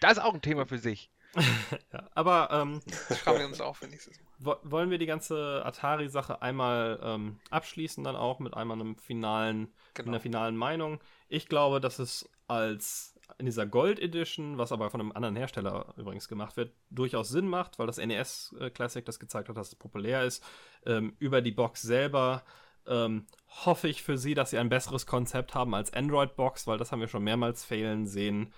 Das 0.00 0.12
ist 0.12 0.18
auch 0.20 0.34
ein 0.34 0.42
Thema 0.42 0.66
für 0.66 0.78
sich. 0.78 1.12
ja, 1.92 2.10
aber 2.14 2.48
ähm, 2.50 2.80
Das 3.08 3.18
schreiben 3.20 3.38
wir 3.38 3.46
uns 3.46 3.60
auch 3.60 3.76
für 3.76 3.86
nächstes 3.86 4.18
Mal. 4.20 4.26
Wo- 4.38 4.70
Wollen 4.70 4.90
wir 4.90 4.98
die 4.98 5.06
ganze 5.06 5.62
Atari-Sache 5.64 6.42
einmal 6.42 6.98
ähm, 7.04 7.38
abschließen, 7.50 8.02
dann 8.02 8.16
auch 8.16 8.40
mit 8.40 8.54
einmal 8.54 8.80
einem 8.80 8.96
finalen, 8.96 9.72
Genau. 9.94 10.08
einer 10.08 10.20
finalen 10.20 10.56
Meinung? 10.56 10.98
Ich 11.28 11.46
glaube, 11.46 11.80
dass 11.80 12.00
es 12.00 12.28
als 12.48 13.09
in 13.38 13.46
dieser 13.46 13.66
Gold 13.66 13.98
Edition, 13.98 14.58
was 14.58 14.72
aber 14.72 14.90
von 14.90 15.00
einem 15.00 15.12
anderen 15.12 15.36
Hersteller 15.36 15.94
übrigens 15.96 16.28
gemacht 16.28 16.56
wird, 16.56 16.74
durchaus 16.90 17.28
Sinn 17.28 17.46
macht, 17.46 17.78
weil 17.78 17.86
das 17.86 17.98
NES 17.98 18.54
äh, 18.58 18.70
Classic 18.70 19.04
das 19.04 19.18
gezeigt 19.18 19.48
hat, 19.48 19.56
dass 19.56 19.68
es 19.68 19.74
populär 19.74 20.24
ist. 20.24 20.44
Ähm, 20.86 21.14
über 21.18 21.42
die 21.42 21.52
Box 21.52 21.82
selber 21.82 22.44
ähm, 22.86 23.26
hoffe 23.64 23.88
ich 23.88 24.02
für 24.02 24.18
sie, 24.18 24.34
dass 24.34 24.50
sie 24.50 24.58
ein 24.58 24.68
besseres 24.68 25.06
Konzept 25.06 25.54
haben 25.54 25.74
als 25.74 25.92
Android 25.92 26.36
Box, 26.36 26.66
weil 26.66 26.78
das 26.78 26.92
haben 26.92 27.00
wir 27.00 27.08
schon 27.08 27.24
mehrmals 27.24 27.64
fehlen 27.64 28.06
sehen. 28.06 28.52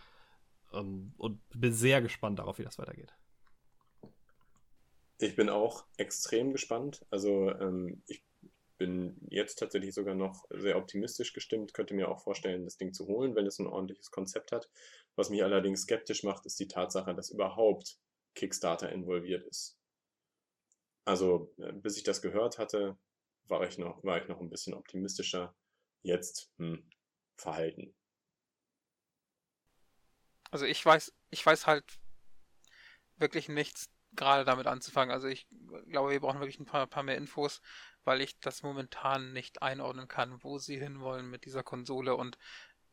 Ähm, 0.73 1.15
und 1.19 1.41
bin 1.55 1.73
sehr 1.73 2.01
gespannt 2.01 2.39
darauf, 2.39 2.59
wie 2.59 2.65
das 2.65 2.79
weitergeht. 2.79 3.13
Ich 5.19 5.37
bin 5.37 5.49
auch 5.49 5.85
extrem 5.97 6.53
gespannt. 6.53 7.05
Also 7.11 7.51
ähm, 7.51 8.03
ich 8.07 8.25
bin 8.83 9.17
jetzt 9.31 9.61
tatsächlich 9.61 9.95
sogar 9.95 10.17
noch 10.17 10.45
sehr 10.51 10.77
optimistisch 10.77 11.33
gestimmt, 11.33 11.73
könnte 11.73 11.95
mir 11.95 12.09
auch 12.09 12.21
vorstellen, 12.21 12.65
das 12.65 12.79
Ding 12.79 12.93
zu 12.93 13.07
holen, 13.07 13.37
wenn 13.37 13.47
es 13.47 13.61
ein 13.61 13.69
ordentliches 13.69 14.11
Konzept 14.11 14.51
hat. 14.51 14.69
Was 15.15 15.31
mich 15.31 15.45
allerdings 15.45 15.83
skeptisch 15.83 16.25
macht, 16.25 16.47
ist 16.47 16.59
die 16.59 16.67
Tatsache, 16.67 17.15
dass 17.15 17.31
überhaupt 17.31 18.01
Kickstarter 18.35 18.91
involviert 18.91 19.47
ist. 19.47 19.79
Also, 21.05 21.55
äh, 21.59 21.73
bis 21.73 21.97
ich 21.97 22.03
das 22.03 22.23
gehört 22.23 22.59
hatte, 22.59 22.99
war 23.47 23.65
ich 23.69 23.79
noch, 23.79 24.03
war 24.03 24.21
ich 24.21 24.27
noch 24.27 24.41
ein 24.41 24.51
bisschen 24.51 24.75
optimistischer. 24.75 25.55
Jetzt, 26.03 26.51
hm, 26.59 26.91
verhalten. 27.37 27.95
Also 30.51 30.67
ich 30.67 30.85
weiß, 30.85 31.15
ich 31.31 31.47
weiß 31.47 31.69
halt 31.69 31.85
wirklich 33.17 33.49
nichts 33.49 33.89
gerade 34.15 34.45
damit 34.45 34.67
anzufangen. 34.67 35.13
Also 35.13 35.29
ich 35.29 35.47
glaube, 35.87 36.11
wir 36.11 36.21
brauchen 36.21 36.41
wirklich 36.41 36.59
ein 36.59 36.67
paar, 36.67 36.87
paar 36.89 37.05
mehr 37.05 37.17
Infos, 37.17 37.61
weil 38.05 38.21
ich 38.21 38.39
das 38.41 38.63
momentan 38.63 39.33
nicht 39.33 39.63
einordnen 39.63 40.09
kann, 40.09 40.43
wo 40.43 40.59
sie 40.59 40.79
hinwollen 40.79 41.31
mit 41.31 41.45
dieser 41.45 41.63
Konsole. 41.63 42.17
Und 42.17 42.39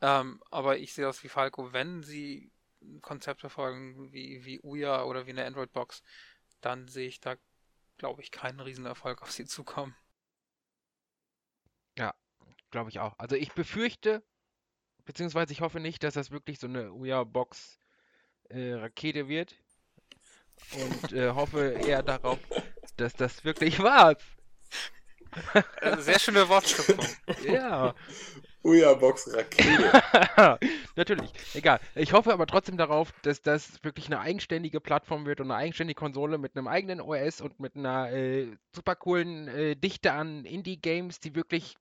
ähm, 0.01 0.41
aber 0.51 0.77
ich 0.77 0.93
sehe 0.93 1.05
das 1.05 1.23
wie 1.23 1.29
Falco, 1.29 1.73
wenn 1.73 2.03
sie 2.03 2.51
ein 2.81 3.01
Konzept 3.01 3.41
verfolgen 3.41 4.11
wie, 4.13 4.45
wie 4.45 4.61
Uya 4.61 5.03
oder 5.03 5.25
wie 5.25 5.31
eine 5.31 5.45
Android-Box, 5.45 6.03
dann 6.61 6.87
sehe 6.87 7.07
ich 7.07 7.19
da, 7.19 7.35
glaube 7.97 8.21
ich, 8.21 8.31
keinen 8.31 8.59
Riesenerfolg 8.59 9.21
auf 9.21 9.31
sie 9.31 9.45
zukommen. 9.45 9.95
Ja, 11.97 12.13
glaube 12.71 12.89
ich 12.89 12.99
auch. 12.99 13.17
Also 13.17 13.35
ich 13.35 13.51
befürchte, 13.53 14.23
beziehungsweise 15.05 15.51
ich 15.51 15.61
hoffe 15.61 15.79
nicht, 15.79 16.03
dass 16.03 16.13
das 16.13 16.31
wirklich 16.31 16.59
so 16.59 16.67
eine 16.67 16.93
Uya-Box 16.93 17.79
äh, 18.49 19.27
wird. 19.27 19.55
Und 20.73 21.13
äh, 21.13 21.31
hoffe 21.31 21.71
eher 21.71 22.03
darauf, 22.03 22.39
dass 22.97 23.13
das 23.13 23.43
wirklich 23.43 23.79
war. 23.83 24.15
Also 25.81 26.01
sehr 26.01 26.19
schöne 26.19 26.47
Wortschöpfung. 26.47 27.05
Ja. 27.43 27.93
Uya-Box 28.63 29.33
Rakete. 29.33 30.59
Natürlich, 30.95 31.31
egal. 31.53 31.79
Ich 31.95 32.11
hoffe 32.11 32.33
aber 32.33 32.45
trotzdem 32.45 32.77
darauf, 32.77 33.13
dass 33.21 33.41
das 33.41 33.81
wirklich 33.83 34.07
eine 34.07 34.19
eigenständige 34.19 34.81
Plattform 34.81 35.25
wird 35.25 35.39
und 35.39 35.49
eine 35.49 35.55
eigenständige 35.55 35.97
Konsole 35.97 36.37
mit 36.37 36.57
einem 36.57 36.67
eigenen 36.67 36.99
OS 36.99 37.39
und 37.39 37.59
mit 37.59 37.77
einer 37.77 38.11
äh, 38.11 38.47
super 38.75 38.95
coolen 38.95 39.47
äh, 39.47 39.75
Dichte 39.75 40.11
an 40.11 40.43
Indie-Games, 40.43 41.21
die 41.21 41.35
wirklich 41.35 41.77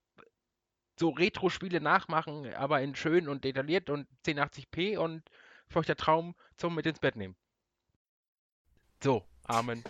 so 1.00 1.10
Retro-Spiele 1.10 1.80
nachmachen, 1.80 2.52
aber 2.54 2.80
in 2.80 2.94
schön 2.94 3.28
und 3.28 3.42
detailliert 3.42 3.90
und 3.90 4.06
1080p 4.26 4.98
und 4.98 5.22
feuchter 5.68 5.96
Traum 5.96 6.36
zum 6.56 6.76
mit 6.76 6.86
ins 6.86 7.00
Bett 7.00 7.16
nehmen. 7.16 7.34
So, 9.02 9.24
Amen. 9.48 9.82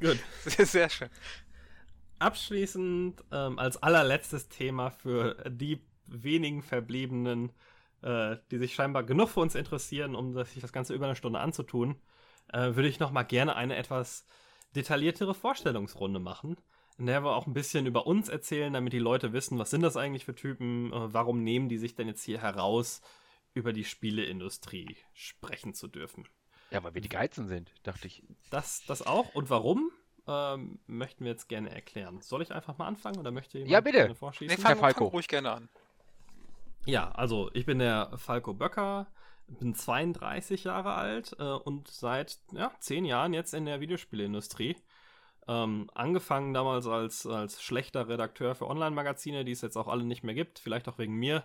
Gut. 0.00 0.18
Sehr, 0.44 0.64
sehr 0.64 0.88
schön. 0.88 1.10
Abschließend 2.20 3.24
ähm, 3.32 3.58
als 3.58 3.82
allerletztes 3.82 4.48
Thema 4.50 4.90
für 4.90 5.36
die 5.48 5.80
wenigen 6.06 6.62
Verbliebenen, 6.62 7.50
äh, 8.02 8.36
die 8.50 8.58
sich 8.58 8.74
scheinbar 8.74 9.04
genug 9.04 9.30
für 9.30 9.40
uns 9.40 9.54
interessieren, 9.54 10.14
um 10.14 10.34
sich 10.44 10.60
das 10.60 10.72
Ganze 10.72 10.92
über 10.94 11.06
eine 11.06 11.16
Stunde 11.16 11.40
anzutun, 11.40 11.96
äh, 12.52 12.74
würde 12.74 12.88
ich 12.88 13.00
noch 13.00 13.10
mal 13.10 13.22
gerne 13.22 13.56
eine 13.56 13.74
etwas 13.74 14.26
detailliertere 14.76 15.34
Vorstellungsrunde 15.34 16.20
machen, 16.20 16.58
in 16.98 17.06
der 17.06 17.24
wir 17.24 17.34
auch 17.34 17.46
ein 17.46 17.54
bisschen 17.54 17.86
über 17.86 18.06
uns 18.06 18.28
erzählen, 18.28 18.74
damit 18.74 18.92
die 18.92 18.98
Leute 18.98 19.32
wissen, 19.32 19.58
was 19.58 19.70
sind 19.70 19.80
das 19.80 19.96
eigentlich 19.96 20.26
für 20.26 20.34
Typen, 20.34 20.92
äh, 20.92 21.14
warum 21.14 21.42
nehmen 21.42 21.70
die 21.70 21.78
sich 21.78 21.94
denn 21.94 22.06
jetzt 22.06 22.22
hier 22.22 22.42
heraus, 22.42 23.00
über 23.54 23.72
die 23.72 23.84
Spieleindustrie 23.84 24.98
sprechen 25.14 25.72
zu 25.72 25.88
dürfen. 25.88 26.28
Ja, 26.70 26.84
weil 26.84 26.94
wir 26.94 27.00
die 27.00 27.08
Geizen 27.08 27.48
sind, 27.48 27.72
dachte 27.82 28.06
ich. 28.06 28.22
Das, 28.50 28.84
das 28.86 29.04
auch. 29.04 29.34
Und 29.34 29.48
warum? 29.48 29.90
Ähm, 30.30 30.78
möchten 30.86 31.24
wir 31.24 31.32
jetzt 31.32 31.48
gerne 31.48 31.70
erklären. 31.74 32.20
Soll 32.22 32.42
ich 32.42 32.52
einfach 32.52 32.78
mal 32.78 32.86
anfangen 32.86 33.18
oder 33.18 33.32
möchte 33.32 33.58
jemand 33.58 33.72
Ja, 33.72 33.80
bitte. 33.80 33.96
gerne 33.98 34.10
Nee, 34.10 34.14
vorschießen? 34.14 34.58
fang, 34.58 34.78
Falco. 34.78 35.06
fang 35.06 35.08
ruhig 35.08 35.26
gerne 35.28 35.50
an. 35.52 35.68
Ja, 36.86 37.10
also 37.12 37.50
ich 37.52 37.66
bin 37.66 37.78
der 37.80 38.12
Falco 38.16 38.54
Böcker, 38.54 39.06
bin 39.48 39.74
32 39.74 40.64
Jahre 40.64 40.94
alt 40.94 41.34
äh, 41.38 41.42
und 41.42 41.88
seit 41.88 42.38
ja, 42.52 42.70
10 42.78 43.04
Jahren 43.04 43.34
jetzt 43.34 43.54
in 43.54 43.66
der 43.66 43.80
Videospielindustrie. 43.80 44.76
Ähm, 45.48 45.90
angefangen 45.94 46.54
damals 46.54 46.86
als, 46.86 47.26
als 47.26 47.60
schlechter 47.62 48.08
Redakteur 48.08 48.54
für 48.54 48.68
Online-Magazine, 48.68 49.44
die 49.44 49.52
es 49.52 49.62
jetzt 49.62 49.76
auch 49.76 49.88
alle 49.88 50.04
nicht 50.04 50.22
mehr 50.22 50.34
gibt, 50.34 50.58
vielleicht 50.60 50.88
auch 50.88 50.98
wegen 50.98 51.14
mir. 51.16 51.44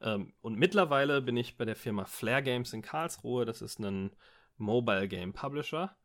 Ähm, 0.00 0.32
und 0.40 0.56
mittlerweile 0.56 1.20
bin 1.22 1.36
ich 1.36 1.56
bei 1.58 1.64
der 1.64 1.76
Firma 1.76 2.04
Flare 2.06 2.42
Games 2.42 2.72
in 2.72 2.82
Karlsruhe. 2.82 3.44
Das 3.44 3.62
ist 3.62 3.78
ein 3.78 4.10
Mobile 4.56 5.08
Game 5.08 5.32
Publisher. 5.34 5.96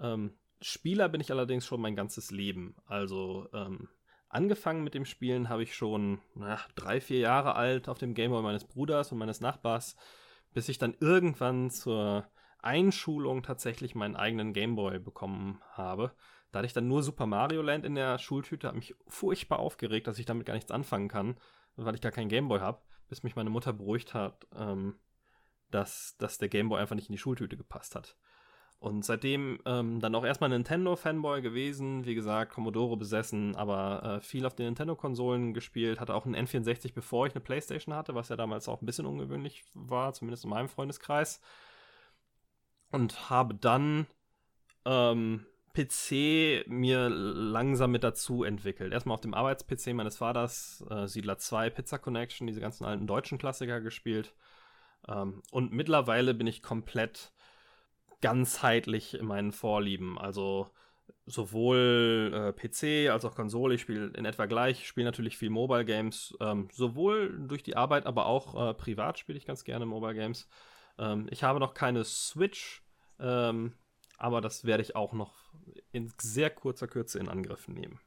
Ähm, 0.00 0.34
Spieler 0.60 1.08
bin 1.08 1.20
ich 1.20 1.30
allerdings 1.30 1.66
schon 1.66 1.80
mein 1.80 1.96
ganzes 1.96 2.30
Leben. 2.30 2.76
Also 2.86 3.48
ähm, 3.52 3.88
angefangen 4.28 4.84
mit 4.84 4.94
dem 4.94 5.04
Spielen 5.04 5.48
habe 5.48 5.62
ich 5.62 5.74
schon 5.74 6.20
na, 6.34 6.58
drei, 6.74 7.00
vier 7.00 7.18
Jahre 7.18 7.54
alt 7.54 7.88
auf 7.88 7.98
dem 7.98 8.14
Gameboy 8.14 8.42
meines 8.42 8.64
Bruders 8.64 9.12
und 9.12 9.18
meines 9.18 9.40
Nachbars, 9.40 9.96
bis 10.52 10.68
ich 10.68 10.78
dann 10.78 10.96
irgendwann 11.00 11.70
zur 11.70 12.26
Einschulung 12.58 13.42
tatsächlich 13.42 13.94
meinen 13.94 14.16
eigenen 14.16 14.52
Gameboy 14.52 14.98
bekommen 14.98 15.60
habe. 15.72 16.12
Da 16.52 16.58
hatte 16.58 16.66
ich 16.66 16.72
dann 16.72 16.88
nur 16.88 17.02
Super 17.02 17.26
Mario 17.26 17.62
Land 17.62 17.84
in 17.84 17.94
der 17.94 18.18
Schultüte, 18.18 18.66
habe 18.66 18.78
mich 18.78 18.94
furchtbar 19.06 19.60
aufgeregt, 19.60 20.06
dass 20.06 20.18
ich 20.18 20.26
damit 20.26 20.46
gar 20.46 20.54
nichts 20.54 20.72
anfangen 20.72 21.08
kann, 21.08 21.38
weil 21.76 21.94
ich 21.94 22.00
gar 22.00 22.12
keinen 22.12 22.28
Gameboy 22.28 22.60
habe, 22.60 22.82
bis 23.08 23.22
mich 23.22 23.36
meine 23.36 23.50
Mutter 23.50 23.72
beruhigt 23.72 24.14
hat, 24.14 24.46
ähm, 24.54 24.98
dass, 25.70 26.16
dass 26.18 26.38
der 26.38 26.48
Gameboy 26.48 26.80
einfach 26.80 26.96
nicht 26.96 27.08
in 27.08 27.14
die 27.14 27.18
Schultüte 27.18 27.56
gepasst 27.56 27.94
hat. 27.94 28.16
Und 28.80 29.04
seitdem 29.04 29.60
ähm, 29.66 30.00
dann 30.00 30.14
auch 30.14 30.24
erstmal 30.24 30.48
Nintendo-Fanboy 30.48 31.42
gewesen, 31.42 32.06
wie 32.06 32.14
gesagt, 32.14 32.54
Commodore 32.54 32.96
besessen, 32.96 33.54
aber 33.54 34.02
äh, 34.02 34.20
viel 34.22 34.46
auf 34.46 34.54
den 34.54 34.64
Nintendo-Konsolen 34.64 35.52
gespielt, 35.52 36.00
hatte 36.00 36.14
auch 36.14 36.24
einen 36.24 36.34
N64, 36.34 36.94
bevor 36.94 37.26
ich 37.26 37.34
eine 37.34 37.44
Playstation 37.44 37.94
hatte, 37.94 38.14
was 38.14 38.30
ja 38.30 38.36
damals 38.36 38.70
auch 38.70 38.80
ein 38.80 38.86
bisschen 38.86 39.04
ungewöhnlich 39.04 39.64
war, 39.74 40.14
zumindest 40.14 40.44
in 40.44 40.50
meinem 40.50 40.70
Freundeskreis. 40.70 41.42
Und 42.90 43.28
habe 43.28 43.54
dann 43.54 44.06
ähm, 44.86 45.44
PC 45.74 46.66
mir 46.66 47.10
langsam 47.10 47.90
mit 47.90 48.02
dazu 48.02 48.44
entwickelt. 48.44 48.94
Erstmal 48.94 49.14
auf 49.14 49.20
dem 49.20 49.34
Arbeits-PC 49.34 49.92
meines 49.92 50.16
Vaters, 50.16 50.82
äh, 50.88 51.06
Siedler 51.06 51.36
2, 51.36 51.68
Pizza 51.68 51.98
Connection, 51.98 52.46
diese 52.46 52.62
ganzen 52.62 52.86
alten 52.86 53.06
deutschen 53.06 53.36
Klassiker 53.36 53.82
gespielt. 53.82 54.34
Ähm, 55.06 55.42
und 55.50 55.70
mittlerweile 55.70 56.32
bin 56.32 56.46
ich 56.46 56.62
komplett 56.62 57.30
ganzheitlich 58.20 59.14
in 59.14 59.26
meinen 59.26 59.52
Vorlieben. 59.52 60.18
Also 60.18 60.70
sowohl 61.26 62.32
äh, 62.34 62.52
PC 62.52 63.10
als 63.10 63.24
auch 63.24 63.34
Konsole. 63.34 63.74
Ich 63.74 63.82
spiele 63.82 64.12
in 64.16 64.24
etwa 64.24 64.46
gleich. 64.46 64.80
Ich 64.80 64.88
spiele 64.88 65.06
natürlich 65.06 65.36
viel 65.36 65.50
Mobile 65.50 65.84
Games. 65.84 66.36
Ähm, 66.40 66.68
sowohl 66.72 67.38
durch 67.46 67.62
die 67.62 67.76
Arbeit, 67.76 68.06
aber 68.06 68.26
auch 68.26 68.70
äh, 68.70 68.74
privat 68.74 69.18
spiele 69.18 69.38
ich 69.38 69.46
ganz 69.46 69.64
gerne 69.64 69.86
Mobile 69.86 70.14
Games. 70.14 70.48
Ähm, 70.98 71.26
ich 71.30 71.42
habe 71.42 71.60
noch 71.60 71.74
keine 71.74 72.04
Switch, 72.04 72.82
ähm, 73.18 73.74
aber 74.18 74.40
das 74.40 74.64
werde 74.64 74.82
ich 74.82 74.96
auch 74.96 75.12
noch 75.12 75.52
in 75.92 76.12
sehr 76.20 76.50
kurzer 76.50 76.88
Kürze 76.88 77.18
in 77.18 77.28
Angriff 77.28 77.68
nehmen. 77.68 78.00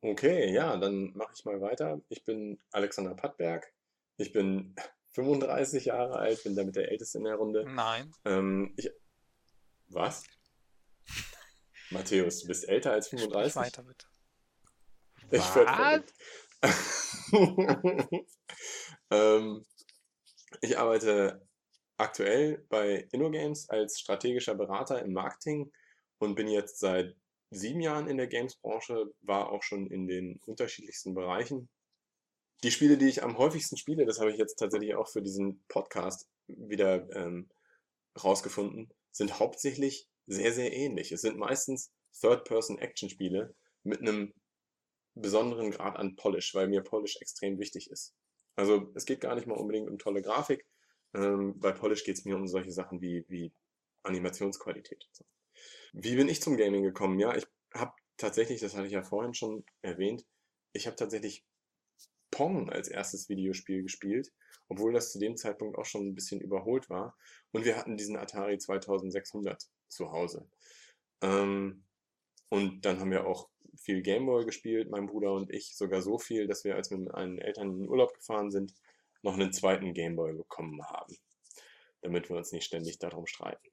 Okay, 0.00 0.52
ja, 0.52 0.76
dann 0.76 1.12
mache 1.16 1.32
ich 1.36 1.44
mal 1.44 1.60
weiter. 1.60 2.00
Ich 2.08 2.24
bin 2.24 2.58
Alexander 2.72 3.14
Pattberg. 3.14 3.72
Ich 4.16 4.32
bin 4.32 4.74
35 5.12 5.86
Jahre 5.86 6.16
alt, 6.18 6.42
bin 6.44 6.56
damit 6.56 6.76
der 6.76 6.90
Älteste 6.90 7.18
in 7.18 7.24
der 7.24 7.34
Runde. 7.34 7.64
Nein. 7.66 8.12
Ähm, 8.24 8.74
ich, 8.76 8.90
was? 9.88 10.24
Matthäus, 11.90 12.40
du 12.40 12.48
bist 12.48 12.68
älter 12.68 12.92
als 12.92 13.06
Sprich 13.08 13.22
35? 13.22 13.60
weiter 13.60 13.82
bitte. 13.82 14.06
Ich 15.30 15.54
werd 15.54 15.66
Was? 15.66 15.72
verrückt. 15.72 16.14
ähm, 19.10 19.64
ich 20.60 20.78
arbeite 20.78 21.46
aktuell 21.96 22.64
bei 22.68 23.08
InnoGames 23.12 23.68
als 23.68 23.98
strategischer 23.98 24.54
Berater 24.54 25.02
im 25.02 25.12
Marketing 25.12 25.72
und 26.18 26.34
bin 26.34 26.48
jetzt 26.48 26.78
seit 26.78 27.16
sieben 27.50 27.80
Jahren 27.80 28.08
in 28.08 28.16
der 28.16 28.28
Games-Branche, 28.28 29.12
war 29.22 29.50
auch 29.50 29.62
schon 29.62 29.86
in 29.88 30.06
den 30.06 30.40
unterschiedlichsten 30.46 31.14
Bereichen. 31.14 31.68
Die 32.62 32.70
Spiele, 32.70 32.96
die 32.96 33.08
ich 33.08 33.22
am 33.22 33.38
häufigsten 33.38 33.76
spiele, 33.76 34.06
das 34.06 34.20
habe 34.20 34.30
ich 34.30 34.38
jetzt 34.38 34.56
tatsächlich 34.56 34.94
auch 34.94 35.08
für 35.08 35.22
diesen 35.22 35.64
Podcast 35.68 36.28
wieder 36.46 37.08
ähm, 37.16 37.50
rausgefunden, 38.22 38.92
sind 39.10 39.38
hauptsächlich 39.38 40.08
sehr, 40.26 40.52
sehr 40.52 40.72
ähnlich. 40.72 41.12
Es 41.12 41.22
sind 41.22 41.36
meistens 41.36 41.92
Third-Person-Action-Spiele 42.20 43.54
mit 43.82 44.00
einem 44.00 44.32
besonderen 45.14 45.70
Grad 45.70 45.96
an 45.96 46.16
Polish, 46.16 46.54
weil 46.54 46.68
mir 46.68 46.82
Polish 46.82 47.16
extrem 47.20 47.58
wichtig 47.58 47.90
ist. 47.90 48.14
Also 48.54 48.92
es 48.94 49.06
geht 49.06 49.20
gar 49.20 49.34
nicht 49.34 49.46
mal 49.46 49.56
unbedingt 49.56 49.90
um 49.90 49.98
tolle 49.98 50.22
Grafik, 50.22 50.66
Ähm, 51.14 51.58
bei 51.60 51.72
Polish 51.72 52.04
geht 52.04 52.16
es 52.18 52.24
mir 52.24 52.36
um 52.36 52.46
solche 52.46 52.72
Sachen 52.72 53.00
wie, 53.02 53.24
wie 53.28 53.52
Animationsqualität. 54.02 55.10
Wie 55.92 56.16
bin 56.16 56.28
ich 56.28 56.40
zum 56.40 56.56
Gaming 56.56 56.82
gekommen? 56.82 57.18
Ja, 57.18 57.36
ich 57.36 57.46
habe 57.74 57.92
tatsächlich, 58.16 58.60
das 58.60 58.74
hatte 58.74 58.86
ich 58.86 58.92
ja 58.92 59.02
vorhin 59.02 59.34
schon 59.34 59.64
erwähnt, 59.82 60.24
ich 60.72 60.86
habe 60.86 60.96
tatsächlich 60.96 61.44
Pong 62.32 62.68
als 62.70 62.88
erstes 62.88 63.28
Videospiel 63.28 63.84
gespielt, 63.84 64.32
obwohl 64.68 64.92
das 64.92 65.12
zu 65.12 65.20
dem 65.20 65.36
Zeitpunkt 65.36 65.78
auch 65.78 65.84
schon 65.84 66.08
ein 66.08 66.14
bisschen 66.16 66.40
überholt 66.40 66.90
war. 66.90 67.16
Und 67.52 67.64
wir 67.64 67.76
hatten 67.76 67.96
diesen 67.96 68.16
Atari 68.16 68.58
2600 68.58 69.68
zu 69.86 70.10
Hause. 70.10 70.48
Ähm, 71.20 71.84
und 72.48 72.84
dann 72.84 72.98
haben 72.98 73.12
wir 73.12 73.26
auch 73.26 73.48
viel 73.76 74.02
Gameboy 74.02 74.44
gespielt, 74.44 74.90
mein 74.90 75.06
Bruder 75.06 75.32
und 75.32 75.50
ich, 75.50 75.76
sogar 75.76 76.02
so 76.02 76.18
viel, 76.18 76.46
dass 76.46 76.64
wir, 76.64 76.74
als 76.74 76.90
wir 76.90 76.98
mit 76.98 77.12
meinen 77.12 77.38
Eltern 77.38 77.70
in 77.70 77.78
den 77.80 77.88
Urlaub 77.88 78.14
gefahren 78.14 78.50
sind, 78.50 78.74
noch 79.22 79.34
einen 79.34 79.52
zweiten 79.52 79.94
Gameboy 79.94 80.34
bekommen 80.34 80.82
haben, 80.84 81.16
damit 82.02 82.28
wir 82.28 82.36
uns 82.36 82.52
nicht 82.52 82.64
ständig 82.64 82.98
darum 82.98 83.26
streiten. 83.26 83.68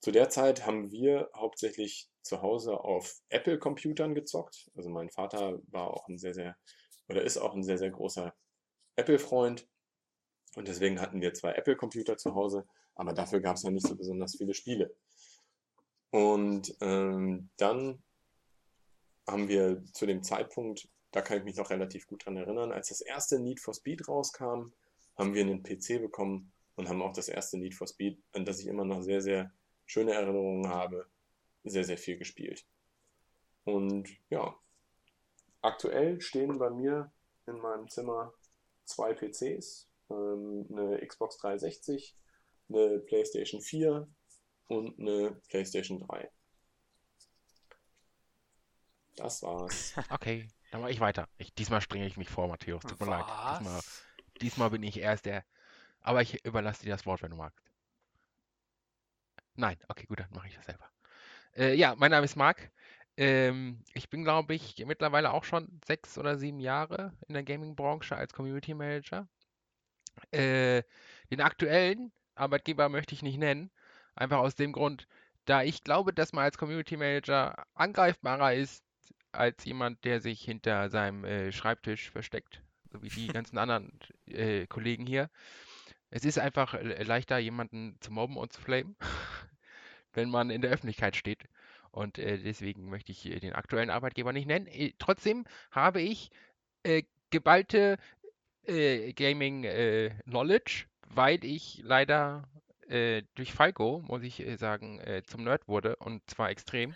Zu 0.00 0.12
der 0.12 0.28
Zeit 0.28 0.64
haben 0.64 0.92
wir 0.92 1.28
hauptsächlich 1.34 2.08
zu 2.22 2.40
Hause 2.40 2.80
auf 2.80 3.20
Apple-Computern 3.30 4.14
gezockt. 4.14 4.70
Also 4.76 4.90
mein 4.90 5.10
Vater 5.10 5.60
war 5.66 5.88
auch 5.88 6.06
ein 6.08 6.18
sehr, 6.18 6.34
sehr, 6.34 6.56
oder 7.08 7.22
ist 7.22 7.38
auch 7.38 7.54
ein 7.54 7.64
sehr, 7.64 7.78
sehr 7.78 7.90
großer 7.90 8.34
Apple-Freund. 8.96 9.66
Und 10.56 10.68
deswegen 10.68 11.00
hatten 11.00 11.20
wir 11.20 11.34
zwei 11.34 11.52
Apple-Computer 11.52 12.16
zu 12.16 12.34
Hause, 12.34 12.66
aber 12.94 13.12
dafür 13.12 13.40
gab 13.40 13.56
es 13.56 13.62
ja 13.62 13.70
nicht 13.70 13.86
so 13.86 13.94
besonders 13.94 14.36
viele 14.36 14.54
Spiele. 14.54 14.94
Und 16.10 16.74
ähm, 16.80 17.50
dann 17.56 18.02
haben 19.26 19.48
wir 19.48 19.84
zu 19.92 20.06
dem 20.06 20.22
Zeitpunkt, 20.22 20.88
da 21.12 21.20
kann 21.20 21.38
ich 21.38 21.44
mich 21.44 21.56
noch 21.56 21.70
relativ 21.70 22.06
gut 22.06 22.24
dran 22.24 22.36
erinnern, 22.36 22.72
als 22.72 22.88
das 22.88 23.00
erste 23.00 23.38
Need 23.38 23.60
for 23.60 23.74
Speed 23.74 24.08
rauskam, 24.08 24.72
haben 25.16 25.34
wir 25.34 25.42
einen 25.42 25.62
PC 25.62 26.00
bekommen 26.00 26.52
und 26.76 26.88
haben 26.88 27.02
auch 27.02 27.12
das 27.12 27.28
erste 27.28 27.58
Need 27.58 27.74
for 27.74 27.86
Speed, 27.86 28.22
an 28.32 28.44
das 28.44 28.60
ich 28.60 28.66
immer 28.66 28.84
noch 28.84 29.02
sehr, 29.02 29.20
sehr 29.20 29.52
schöne 29.84 30.12
Erinnerungen 30.12 30.68
habe, 30.68 31.06
sehr, 31.64 31.84
sehr 31.84 31.98
viel 31.98 32.16
gespielt. 32.16 32.64
Und 33.64 34.08
ja, 34.30 34.56
aktuell 35.68 36.20
stehen 36.20 36.58
bei 36.58 36.70
mir 36.70 37.12
in 37.46 37.58
meinem 37.58 37.88
Zimmer 37.88 38.32
zwei 38.84 39.14
PCs, 39.14 39.88
ähm, 40.10 40.66
eine 40.70 41.06
Xbox 41.06 41.38
360, 41.38 42.16
eine 42.68 42.98
PlayStation 43.00 43.60
4 43.60 44.08
und 44.68 44.98
eine 44.98 45.40
PlayStation 45.48 46.00
3. 46.00 46.30
Das 49.16 49.42
war's. 49.42 49.94
Okay, 50.10 50.48
dann 50.70 50.80
mache 50.80 50.92
ich 50.92 51.00
weiter. 51.00 51.28
Ich, 51.38 51.52
diesmal 51.54 51.80
springe 51.80 52.06
ich 52.06 52.16
mich 52.16 52.28
vor, 52.28 52.48
Matthäus. 52.48 52.82
Tut 52.82 53.00
mir 53.00 53.06
leid. 53.06 53.24
Diesmal, 53.26 53.80
diesmal 54.40 54.70
bin 54.70 54.82
ich 54.82 54.98
erst 54.98 55.26
der. 55.26 55.44
Aber 56.00 56.22
ich 56.22 56.44
überlasse 56.44 56.84
dir 56.84 56.90
das 56.90 57.04
Wort, 57.04 57.22
wenn 57.22 57.30
du 57.30 57.36
magst. 57.36 57.64
Nein, 59.56 59.76
okay, 59.88 60.06
gut, 60.06 60.20
dann 60.20 60.30
mache 60.30 60.48
ich 60.48 60.54
das 60.54 60.66
selber. 60.66 60.88
Äh, 61.56 61.74
ja, 61.74 61.96
mein 61.96 62.12
Name 62.12 62.24
ist 62.24 62.36
Marc. 62.36 62.70
Ähm, 63.18 63.82
ich 63.94 64.08
bin, 64.10 64.22
glaube 64.22 64.54
ich, 64.54 64.76
mittlerweile 64.86 65.32
auch 65.32 65.42
schon 65.42 65.80
sechs 65.84 66.16
oder 66.18 66.38
sieben 66.38 66.60
Jahre 66.60 67.12
in 67.26 67.34
der 67.34 67.42
Gaming-Branche 67.42 68.16
als 68.16 68.32
Community 68.32 68.74
Manager. 68.74 69.26
Äh, 70.30 70.84
den 71.30 71.40
aktuellen 71.40 72.12
Arbeitgeber 72.36 72.88
möchte 72.88 73.14
ich 73.14 73.22
nicht 73.22 73.38
nennen, 73.38 73.70
einfach 74.14 74.38
aus 74.38 74.54
dem 74.54 74.72
Grund, 74.72 75.08
da 75.46 75.62
ich 75.64 75.82
glaube, 75.82 76.12
dass 76.12 76.32
man 76.32 76.44
als 76.44 76.58
Community 76.58 76.96
Manager 76.96 77.66
angreifbarer 77.74 78.54
ist 78.54 78.84
als 79.32 79.64
jemand, 79.64 80.04
der 80.04 80.20
sich 80.20 80.40
hinter 80.42 80.88
seinem 80.88 81.24
äh, 81.24 81.50
Schreibtisch 81.50 82.10
versteckt, 82.12 82.62
so 82.92 83.02
wie 83.02 83.08
die 83.08 83.28
ganzen 83.28 83.58
anderen 83.58 83.98
äh, 84.26 84.66
Kollegen 84.68 85.06
hier. 85.06 85.28
Es 86.10 86.24
ist 86.24 86.38
einfach 86.38 86.74
äh, 86.74 87.02
leichter, 87.02 87.38
jemanden 87.38 87.96
zu 88.00 88.12
mobben 88.12 88.36
und 88.36 88.52
zu 88.52 88.60
flamen, 88.60 88.96
wenn 90.12 90.30
man 90.30 90.50
in 90.50 90.62
der 90.62 90.70
Öffentlichkeit 90.70 91.16
steht. 91.16 91.48
Und 91.90 92.18
äh, 92.18 92.38
deswegen 92.38 92.88
möchte 92.88 93.12
ich 93.12 93.22
den 93.22 93.52
aktuellen 93.52 93.90
Arbeitgeber 93.90 94.32
nicht 94.32 94.46
nennen. 94.46 94.66
Äh, 94.66 94.92
trotzdem 94.98 95.44
habe 95.70 96.00
ich 96.00 96.30
äh, 96.82 97.02
geballte 97.30 97.98
Gaming 98.66 99.62
Knowledge, 100.24 100.84
weil 101.06 101.42
ich 101.42 101.80
leider 101.84 102.46
durch 102.86 103.54
Falco, 103.54 104.02
muss 104.06 104.22
ich 104.22 104.44
sagen, 104.58 105.00
zum 105.26 105.44
Nerd 105.44 105.68
wurde 105.68 105.96
und 105.96 106.28
zwar 106.28 106.50
extrem. 106.50 106.94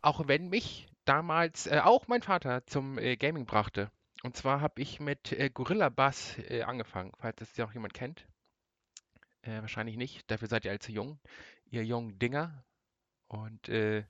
Auch 0.00 0.28
wenn 0.28 0.48
mich 0.48 0.88
damals 1.06 1.66
äh, 1.66 1.80
auch 1.82 2.08
mein 2.08 2.22
Vater 2.22 2.66
zum 2.66 2.98
äh, 2.98 3.16
Gaming 3.16 3.46
brachte. 3.46 3.90
Und 4.22 4.36
zwar 4.36 4.60
habe 4.60 4.82
ich 4.82 5.00
mit 5.00 5.32
äh, 5.32 5.50
Gorilla 5.50 5.88
Bass 5.88 6.36
äh, 6.38 6.62
angefangen, 6.62 7.12
falls 7.18 7.36
das 7.36 7.56
ja 7.56 7.64
auch 7.64 7.72
jemand 7.72 7.94
kennt. 7.94 8.26
Äh, 9.42 9.60
wahrscheinlich 9.60 9.96
nicht, 9.96 10.30
dafür 10.30 10.48
seid 10.48 10.64
ihr 10.64 10.72
allzu 10.72 10.92
jung, 10.92 11.18
ihr 11.70 11.84
jungen 11.84 12.18
Dinger. 12.18 12.64
Und 13.28 13.68
äh, 13.68 14.04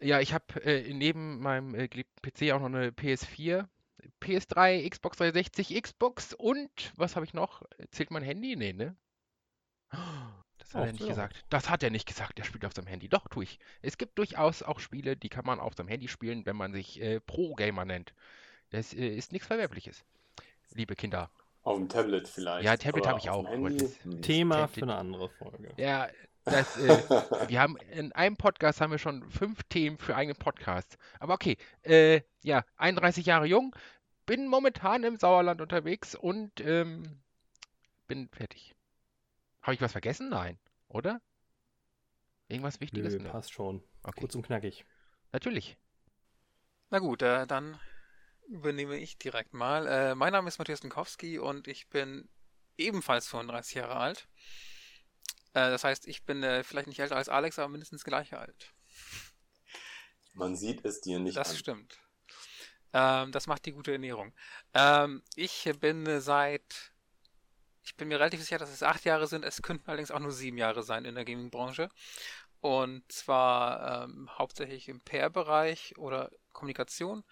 ja, 0.00 0.20
ich 0.20 0.34
habe 0.34 0.44
neben 0.92 1.40
meinem 1.40 1.72
geliebten 1.72 2.22
PC 2.22 2.52
auch 2.52 2.60
noch 2.60 2.66
eine 2.66 2.90
PS4, 2.90 3.68
PS3, 4.20 4.88
Xbox 4.88 5.18
360, 5.18 5.80
Xbox 5.82 6.34
und 6.34 6.92
was 6.96 7.14
habe 7.16 7.24
ich 7.24 7.34
noch? 7.34 7.62
Zählt 7.90 8.10
mein 8.10 8.22
Handy? 8.22 8.56
Nee, 8.56 8.72
ne? 8.72 8.96
Das 10.58 10.74
hat 10.74 10.86
er 10.86 10.92
nicht 10.92 11.06
gesagt. 11.06 11.44
Das 11.50 11.68
hat 11.68 11.82
er 11.82 11.90
nicht 11.90 12.08
gesagt. 12.08 12.38
Er 12.38 12.44
spielt 12.44 12.64
auf 12.64 12.72
seinem 12.72 12.86
Handy. 12.86 13.08
Doch, 13.08 13.28
tue 13.28 13.44
ich. 13.44 13.58
Es 13.82 13.98
gibt 13.98 14.18
durchaus 14.18 14.62
auch 14.62 14.80
Spiele, 14.80 15.16
die 15.16 15.28
kann 15.28 15.44
man 15.44 15.60
auf 15.60 15.74
seinem 15.74 15.88
Handy 15.88 16.08
spielen, 16.08 16.46
wenn 16.46 16.56
man 16.56 16.72
sich 16.72 17.00
äh, 17.00 17.20
Pro-Gamer 17.20 17.84
nennt. 17.84 18.14
Das 18.70 18.94
äh, 18.94 19.06
ist 19.06 19.32
nichts 19.32 19.46
Verwerfliches, 19.46 20.04
liebe 20.70 20.96
Kinder. 20.96 21.30
Auf 21.62 21.76
dem 21.76 21.88
Tablet 21.88 22.26
vielleicht. 22.26 22.64
Ja, 22.64 22.76
Tablet 22.76 23.06
habe 23.06 23.20
ich 23.20 23.30
auch. 23.30 23.48
Hm. 23.48 24.22
Thema 24.22 24.56
Tablet. 24.56 24.74
für 24.74 24.82
eine 24.82 24.96
andere 24.96 25.28
Folge. 25.28 25.68
Ja, 25.76 26.08
das, 26.44 26.76
äh, 26.76 27.48
wir 27.48 27.60
haben 27.60 27.76
in 27.92 28.12
einem 28.12 28.36
Podcast 28.36 28.80
haben 28.80 28.90
wir 28.90 28.98
schon 28.98 29.28
fünf 29.30 29.62
Themen 29.64 29.98
für 29.98 30.16
eigene 30.16 30.34
Podcasts. 30.34 30.96
Aber 31.20 31.34
okay, 31.34 31.56
äh, 31.82 32.22
ja, 32.42 32.64
31 32.76 33.26
Jahre 33.26 33.46
jung, 33.46 33.74
bin 34.26 34.48
momentan 34.48 35.04
im 35.04 35.16
Sauerland 35.18 35.60
unterwegs 35.60 36.14
und 36.14 36.60
ähm, 36.60 37.22
bin 38.06 38.28
fertig. 38.28 38.74
Habe 39.62 39.74
ich 39.74 39.80
was 39.80 39.92
vergessen? 39.92 40.28
Nein, 40.28 40.58
oder? 40.88 41.20
Irgendwas 42.48 42.80
Wichtiges? 42.80 43.14
Nö, 43.14 43.28
passt 43.30 43.52
schon. 43.52 43.82
Okay. 44.02 44.20
Kurz 44.20 44.34
und 44.34 44.42
knackig. 44.42 44.84
Natürlich. 45.32 45.78
Na 46.90 46.98
gut, 46.98 47.22
äh, 47.22 47.46
dann 47.46 47.78
übernehme 48.48 48.96
ich 48.96 49.16
direkt 49.18 49.54
mal. 49.54 49.86
Äh, 49.86 50.14
mein 50.14 50.32
Name 50.32 50.48
ist 50.48 50.58
Matthias 50.58 50.82
Minkowski 50.82 51.38
und 51.38 51.68
ich 51.68 51.88
bin 51.88 52.28
ebenfalls 52.76 53.28
35 53.28 53.74
Jahre 53.74 53.96
alt. 53.96 54.28
Äh, 55.54 55.70
das 55.70 55.84
heißt, 55.84 56.06
ich 56.06 56.24
bin 56.24 56.42
äh, 56.42 56.64
vielleicht 56.64 56.86
nicht 56.88 57.00
älter 57.00 57.16
als 57.16 57.28
Alex, 57.28 57.58
aber 57.58 57.68
mindestens 57.68 58.04
gleich 58.04 58.34
alt. 58.34 58.72
Man 60.34 60.56
sieht 60.56 60.84
es 60.84 61.00
dir 61.00 61.18
nicht 61.18 61.36
das 61.36 61.48
an. 61.48 61.52
Das 61.52 61.60
stimmt. 61.60 61.98
Ähm, 62.94 63.32
das 63.32 63.46
macht 63.46 63.66
die 63.66 63.72
gute 63.72 63.92
Ernährung. 63.92 64.32
Ähm, 64.74 65.22
ich 65.36 65.70
bin 65.80 66.20
seit 66.20 66.92
ich 67.84 67.96
bin 67.96 68.08
mir 68.08 68.20
relativ 68.20 68.40
sicher, 68.40 68.58
dass 68.58 68.70
es 68.70 68.82
acht 68.82 69.04
Jahre 69.04 69.26
sind. 69.26 69.44
Es 69.44 69.60
könnten 69.62 69.88
allerdings 69.88 70.10
auch 70.10 70.20
nur 70.20 70.32
sieben 70.32 70.56
Jahre 70.56 70.82
sein 70.82 71.04
in 71.04 71.14
der 71.14 71.24
Gaming-Branche. 71.24 71.88
Und 72.60 73.10
zwar 73.10 74.04
ähm, 74.04 74.30
hauptsächlich 74.38 74.88
im 74.88 75.00
PR-Bereich 75.00 75.98
oder 75.98 76.30
Kommunikation. 76.52 77.24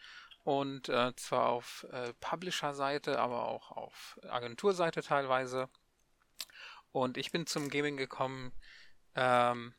Und 0.43 0.89
äh, 0.89 1.15
zwar 1.17 1.51
auf 1.51 1.87
äh, 1.93 2.13
Publisher-Seite, 2.21 3.19
aber 3.21 3.47
auch 3.47 3.71
auf 3.71 4.19
Agenturseite 4.29 5.03
teilweise. 5.03 5.69
Und 6.93 7.17
ich 7.17 7.31
bin 7.31 7.47
zum 7.47 7.69
Gaming 7.69 7.97
gekommen, 7.97 8.53
ähm, 9.15 9.75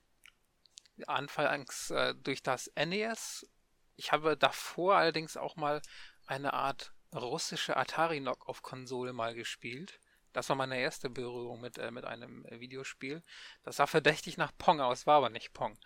anfangs 1.07 1.89
äh, 1.91 2.15
durch 2.15 2.43
das 2.43 2.71
NES. 2.75 3.49
Ich 3.95 4.11
habe 4.11 4.37
davor 4.37 4.95
allerdings 4.95 5.37
auch 5.37 5.55
mal 5.55 5.81
eine 6.25 6.53
Art 6.53 6.93
russische 7.13 7.75
Atari-Knock-Off-Konsole 7.75 9.13
mal 9.13 9.33
gespielt. 9.35 9.99
Das 10.33 10.47
war 10.47 10.55
meine 10.55 10.79
erste 10.79 11.09
Berührung 11.09 11.59
mit, 11.59 11.77
äh, 11.77 11.91
mit 11.91 12.05
einem 12.05 12.45
äh, 12.45 12.59
Videospiel. 12.59 13.21
Das 13.63 13.77
sah 13.77 13.87
verdächtig 13.87 14.37
nach 14.37 14.51
Pong 14.57 14.79
aus, 14.79 15.05
war 15.05 15.17
aber 15.17 15.29
nicht 15.29 15.53
Pong. 15.53 15.77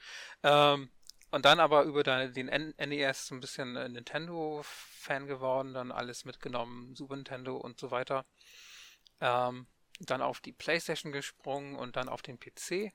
Ähm, 0.44 0.92
und 1.32 1.46
dann 1.46 1.60
aber 1.60 1.84
über 1.84 2.04
den 2.04 2.48
NES 2.78 3.28
so 3.28 3.36
ein 3.36 3.42
bisschen 3.42 3.76
äh, 3.76 3.90
Nintendo-Fan 3.90 5.26
geworden, 5.28 5.74
dann 5.74 5.92
alles 5.92 6.26
mitgenommen, 6.26 6.96
Super 6.96 7.16
Nintendo 7.16 7.58
und 7.58 7.80
so 7.80 7.92
weiter. 7.92 8.26
Ähm, 9.20 9.68
dann 10.00 10.22
auf 10.22 10.40
die 10.42 10.52
PlayStation 10.52 11.12
gesprungen 11.12 11.76
und 11.76 11.96
dann 11.96 12.10
auf 12.10 12.22
den 12.22 12.40
PC. 12.40 12.94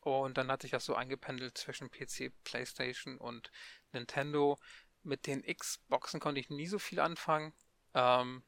Und 0.00 0.36
dann 0.36 0.50
hat 0.50 0.62
sich 0.62 0.70
das 0.70 0.84
so 0.84 0.94
eingependelt 0.94 1.56
zwischen 1.56 1.90
PC, 1.90 2.32
PlayStation 2.44 3.18
und 3.18 3.50
Nintendo. 3.92 4.58
Mit 5.02 5.26
den 5.26 5.42
Xboxen 5.42 6.20
konnte 6.20 6.40
ich 6.40 6.50
nie 6.50 6.66
so 6.66 6.78
viel 6.78 7.00
anfangen. 7.00 7.52
Ähm, 7.94 8.42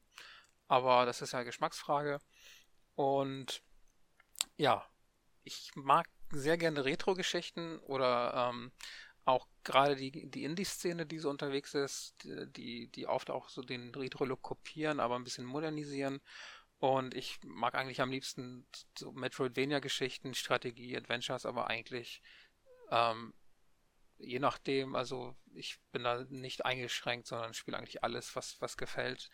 aber 0.67 1.05
das 1.05 1.21
ist 1.21 1.33
ja 1.33 1.43
Geschmacksfrage. 1.43 2.19
Und 2.95 3.61
ja, 4.57 4.85
ich 5.43 5.71
mag 5.75 6.07
sehr 6.31 6.57
gerne 6.57 6.85
Retro-Geschichten 6.85 7.79
oder 7.79 8.49
ähm, 8.49 8.71
auch 9.25 9.47
gerade 9.63 9.95
die, 9.95 10.29
die 10.29 10.43
Indie-Szene, 10.43 11.05
die 11.05 11.19
so 11.19 11.29
unterwegs 11.29 11.73
ist, 11.73 12.15
die, 12.23 12.87
die 12.87 13.07
oft 13.07 13.29
auch 13.29 13.49
so 13.49 13.61
den 13.61 13.93
Retro-Look 13.93 14.41
kopieren, 14.41 14.99
aber 14.99 15.15
ein 15.15 15.23
bisschen 15.23 15.45
modernisieren. 15.45 16.21
Und 16.79 17.13
ich 17.13 17.39
mag 17.43 17.75
eigentlich 17.75 18.01
am 18.01 18.11
liebsten 18.11 18.67
so 18.97 19.11
Metroidvania-Geschichten, 19.11 20.33
Strategie, 20.33 20.95
Adventures, 20.97 21.45
aber 21.45 21.67
eigentlich 21.67 22.21
ähm, 22.91 23.33
je 24.17 24.39
nachdem, 24.39 24.95
also 24.95 25.35
ich 25.53 25.79
bin 25.91 26.03
da 26.03 26.23
nicht 26.29 26.65
eingeschränkt, 26.65 27.27
sondern 27.27 27.53
spiele 27.53 27.77
eigentlich 27.77 28.03
alles, 28.03 28.35
was, 28.35 28.59
was 28.61 28.77
gefällt. 28.77 29.29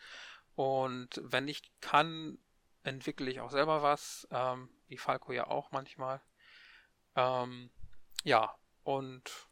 Und 0.54 1.20
wenn 1.22 1.48
ich 1.48 1.62
kann, 1.80 2.38
entwickle 2.82 3.30
ich 3.30 3.40
auch 3.40 3.50
selber 3.50 3.82
was, 3.82 4.26
ähm, 4.30 4.70
wie 4.88 4.98
Falco 4.98 5.32
ja 5.32 5.46
auch 5.46 5.70
manchmal. 5.70 6.20
Ähm, 7.14 7.70
ja, 8.24 8.56
und 8.82 9.48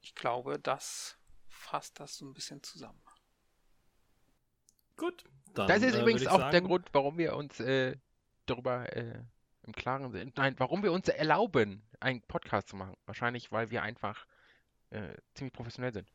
ich 0.00 0.14
glaube, 0.14 0.58
das 0.58 1.18
fasst 1.48 2.00
das 2.00 2.16
so 2.16 2.26
ein 2.26 2.34
bisschen 2.34 2.62
zusammen. 2.62 3.02
Gut. 4.96 5.24
Dann, 5.56 5.68
das 5.68 5.82
ist 5.82 5.94
äh, 5.94 6.00
übrigens 6.00 6.26
auch 6.26 6.38
sagen... 6.38 6.52
der 6.52 6.60
Grund, 6.60 6.88
warum 6.92 7.18
wir 7.18 7.34
uns 7.36 7.58
äh, 7.60 7.96
darüber 8.46 8.94
äh, 8.94 9.22
im 9.62 9.72
Klaren 9.72 10.12
sind. 10.12 10.36
Nein, 10.36 10.54
warum 10.58 10.82
wir 10.82 10.92
uns 10.92 11.08
erlauben, 11.08 11.82
einen 11.98 12.22
Podcast 12.22 12.68
zu 12.68 12.76
machen. 12.76 12.96
Wahrscheinlich, 13.06 13.50
weil 13.52 13.70
wir 13.70 13.82
einfach 13.82 14.26
äh, 14.90 15.14
ziemlich 15.34 15.52
professionell 15.52 15.92
sind. 15.92 16.08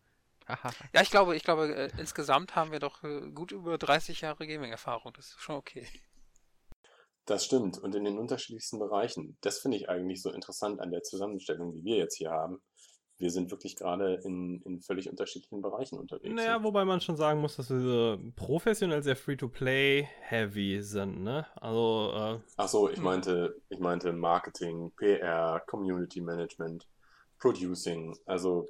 ja, 0.93 1.01
ich 1.01 1.09
glaube, 1.09 1.35
ich 1.35 1.43
glaube, 1.43 1.75
äh, 1.75 1.91
insgesamt 1.97 2.55
haben 2.55 2.71
wir 2.71 2.79
doch 2.79 3.03
äh, 3.03 3.31
gut 3.31 3.51
über 3.51 3.77
30 3.77 4.21
Jahre 4.21 4.47
Gaming-Erfahrung. 4.47 5.13
Das 5.13 5.27
ist 5.27 5.41
schon 5.41 5.55
okay. 5.55 5.87
Das 7.25 7.45
stimmt. 7.45 7.77
Und 7.77 7.95
in 7.95 8.03
den 8.03 8.17
unterschiedlichsten 8.17 8.79
Bereichen. 8.79 9.37
Das 9.41 9.59
finde 9.59 9.77
ich 9.77 9.89
eigentlich 9.89 10.21
so 10.21 10.31
interessant 10.31 10.79
an 10.79 10.91
der 10.91 11.03
Zusammenstellung, 11.03 11.71
die 11.71 11.83
wir 11.83 11.97
jetzt 11.97 12.17
hier 12.17 12.31
haben 12.31 12.61
wir 13.21 13.29
sind 13.29 13.51
wirklich 13.51 13.75
gerade 13.75 14.15
in, 14.15 14.61
in 14.63 14.81
völlig 14.81 15.09
unterschiedlichen 15.09 15.61
Bereichen 15.61 15.97
unterwegs. 15.97 16.33
Naja, 16.33 16.57
ne? 16.57 16.63
wobei 16.63 16.83
man 16.83 16.99
schon 16.99 17.15
sagen 17.15 17.39
muss, 17.39 17.55
dass 17.55 17.69
wir 17.69 18.19
professionell 18.35 19.03
sehr 19.03 19.15
Free-to-Play-heavy 19.15 20.81
sind, 20.81 21.23
ne? 21.23 21.45
Also. 21.55 22.11
Äh, 22.15 22.39
Ach 22.57 22.67
so, 22.67 22.89
ich 22.89 22.97
hm. 22.97 23.03
meinte, 23.03 23.61
ich 23.69 23.79
meinte 23.79 24.11
Marketing, 24.11 24.91
PR, 24.97 25.61
Community 25.67 26.19
Management, 26.19 26.87
Producing. 27.39 28.17
Also 28.25 28.67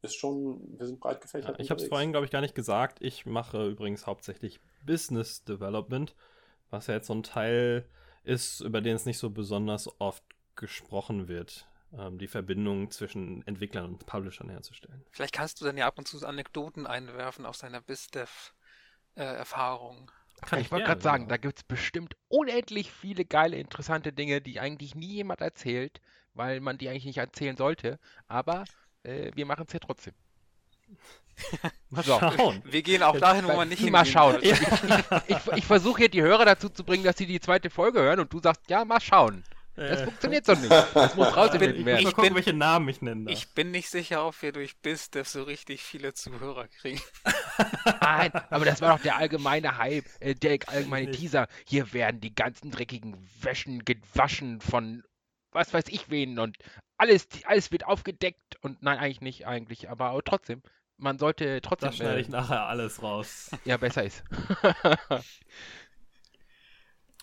ist 0.00 0.16
schon, 0.16 0.60
wir 0.78 0.86
sind 0.86 0.98
breit 0.98 1.20
gefächert. 1.20 1.58
Ja, 1.58 1.62
ich 1.62 1.70
habe 1.70 1.80
es 1.80 1.88
vorhin, 1.88 2.10
glaube 2.10 2.24
ich, 2.24 2.32
gar 2.32 2.40
nicht 2.40 2.54
gesagt. 2.54 2.98
Ich 3.00 3.26
mache 3.26 3.68
übrigens 3.68 4.06
hauptsächlich 4.06 4.60
Business 4.84 5.44
Development, 5.44 6.14
was 6.70 6.86
ja 6.86 6.94
jetzt 6.94 7.06
so 7.06 7.14
ein 7.14 7.22
Teil 7.22 7.86
ist, 8.22 8.60
über 8.60 8.80
den 8.80 8.96
es 8.96 9.04
nicht 9.04 9.18
so 9.18 9.30
besonders 9.30 9.88
oft 10.00 10.24
gesprochen 10.56 11.28
wird 11.28 11.66
ähm, 11.98 12.18
die 12.18 12.28
Verbindung 12.28 12.90
zwischen 12.90 13.46
Entwicklern 13.46 13.84
und 13.86 14.06
Publishern 14.06 14.48
herzustellen. 14.48 15.04
Vielleicht 15.10 15.34
kannst 15.34 15.60
du 15.60 15.64
dann 15.64 15.76
ja 15.76 15.86
ab 15.86 15.98
und 15.98 16.08
zu 16.08 16.26
Anekdoten 16.26 16.86
einwerfen 16.86 17.44
aus 17.46 17.58
deiner 17.58 17.80
BizDev-Erfahrung. 17.80 20.10
Äh, 20.50 20.56
ich, 20.56 20.62
ich 20.66 20.72
wollte 20.72 20.86
gerade 20.86 21.02
sagen, 21.02 21.28
da 21.28 21.36
gibt 21.36 21.58
es 21.58 21.64
bestimmt 21.64 22.16
unendlich 22.28 22.92
viele 22.92 23.24
geile, 23.24 23.56
interessante 23.56 24.12
Dinge, 24.12 24.40
die 24.40 24.60
eigentlich 24.60 24.94
nie 24.94 25.14
jemand 25.14 25.40
erzählt, 25.40 26.00
weil 26.34 26.60
man 26.60 26.78
die 26.78 26.88
eigentlich 26.88 27.04
nicht 27.04 27.18
erzählen 27.18 27.56
sollte. 27.56 27.98
Aber 28.26 28.64
äh, 29.04 29.30
wir 29.34 29.46
machen 29.46 29.64
es 29.66 29.72
ja 29.72 29.78
trotzdem. 29.78 30.14
mal 31.90 32.04
schauen. 32.04 32.62
Wir 32.64 32.82
gehen 32.82 33.02
auch 33.02 33.18
dahin, 33.18 33.46
wo 33.46 33.54
man 33.54 33.68
nicht 33.68 33.82
Mal 33.90 34.04
schauen. 34.04 34.38
Ich, 34.40 34.52
ich, 34.52 34.68
ich, 35.28 35.36
ich 35.56 35.64
versuche 35.64 35.98
hier 35.98 36.08
die 36.08 36.22
Hörer 36.22 36.44
dazu 36.44 36.68
zu 36.68 36.84
bringen, 36.84 37.04
dass 37.04 37.16
sie 37.16 37.26
die 37.26 37.40
zweite 37.40 37.70
Folge 37.70 38.00
hören 38.00 38.20
und 38.20 38.32
du 38.32 38.40
sagst, 38.40 38.62
ja, 38.68 38.84
mal 38.84 39.00
schauen. 39.00 39.44
Das 39.76 40.00
äh. 40.00 40.04
funktioniert 40.04 40.48
doch 40.48 40.58
nicht. 40.58 40.70
Das 40.94 41.14
muss 41.14 41.36
rausgefunden 41.36 41.84
werden. 41.84 41.98
Ich 41.98 42.04
mal 42.04 42.12
gucken, 42.12 42.34
welche 42.34 42.52
Namen 42.52 42.88
ich 42.88 43.02
nenne. 43.02 43.30
Ich 43.30 43.52
bin 43.54 43.70
nicht 43.70 43.90
sicher, 43.90 44.26
ob 44.26 44.40
wir 44.42 44.52
durch 44.52 44.76
BizDev 44.78 45.28
so 45.28 45.42
richtig 45.42 45.82
viele 45.82 46.14
Zuhörer 46.14 46.68
kriegen. 46.68 47.00
Nein, 48.00 48.32
aber 48.50 48.64
das 48.64 48.80
war 48.80 48.96
doch 48.96 49.02
der 49.02 49.16
allgemeine 49.16 49.78
Hype, 49.78 50.06
äh, 50.20 50.34
der 50.34 50.58
allgemeine 50.66 51.10
Teaser. 51.10 51.48
Hier 51.66 51.92
werden 51.92 52.20
die 52.20 52.34
ganzen 52.34 52.70
dreckigen 52.70 53.16
Wäschen 53.40 53.84
gewaschen 53.84 54.60
von 54.60 55.02
was 55.54 55.72
weiß 55.72 55.84
ich 55.88 56.10
wen 56.10 56.38
und 56.38 56.58
alles, 56.96 57.28
alles 57.44 57.72
wird 57.72 57.86
aufgedeckt 57.86 58.56
und 58.60 58.82
nein, 58.82 58.98
eigentlich 58.98 59.20
nicht, 59.20 59.46
eigentlich, 59.46 59.88
aber, 59.88 60.06
aber 60.06 60.22
trotzdem. 60.22 60.62
Man 60.96 61.18
sollte 61.18 61.60
trotzdem. 61.60 61.88
Das 61.88 61.96
schneide 61.96 62.20
ich 62.20 62.28
nachher 62.28 62.66
alles 62.66 63.02
raus. 63.02 63.50
Ja, 63.64 63.76
besser 63.76 64.04
ist. 64.04 64.22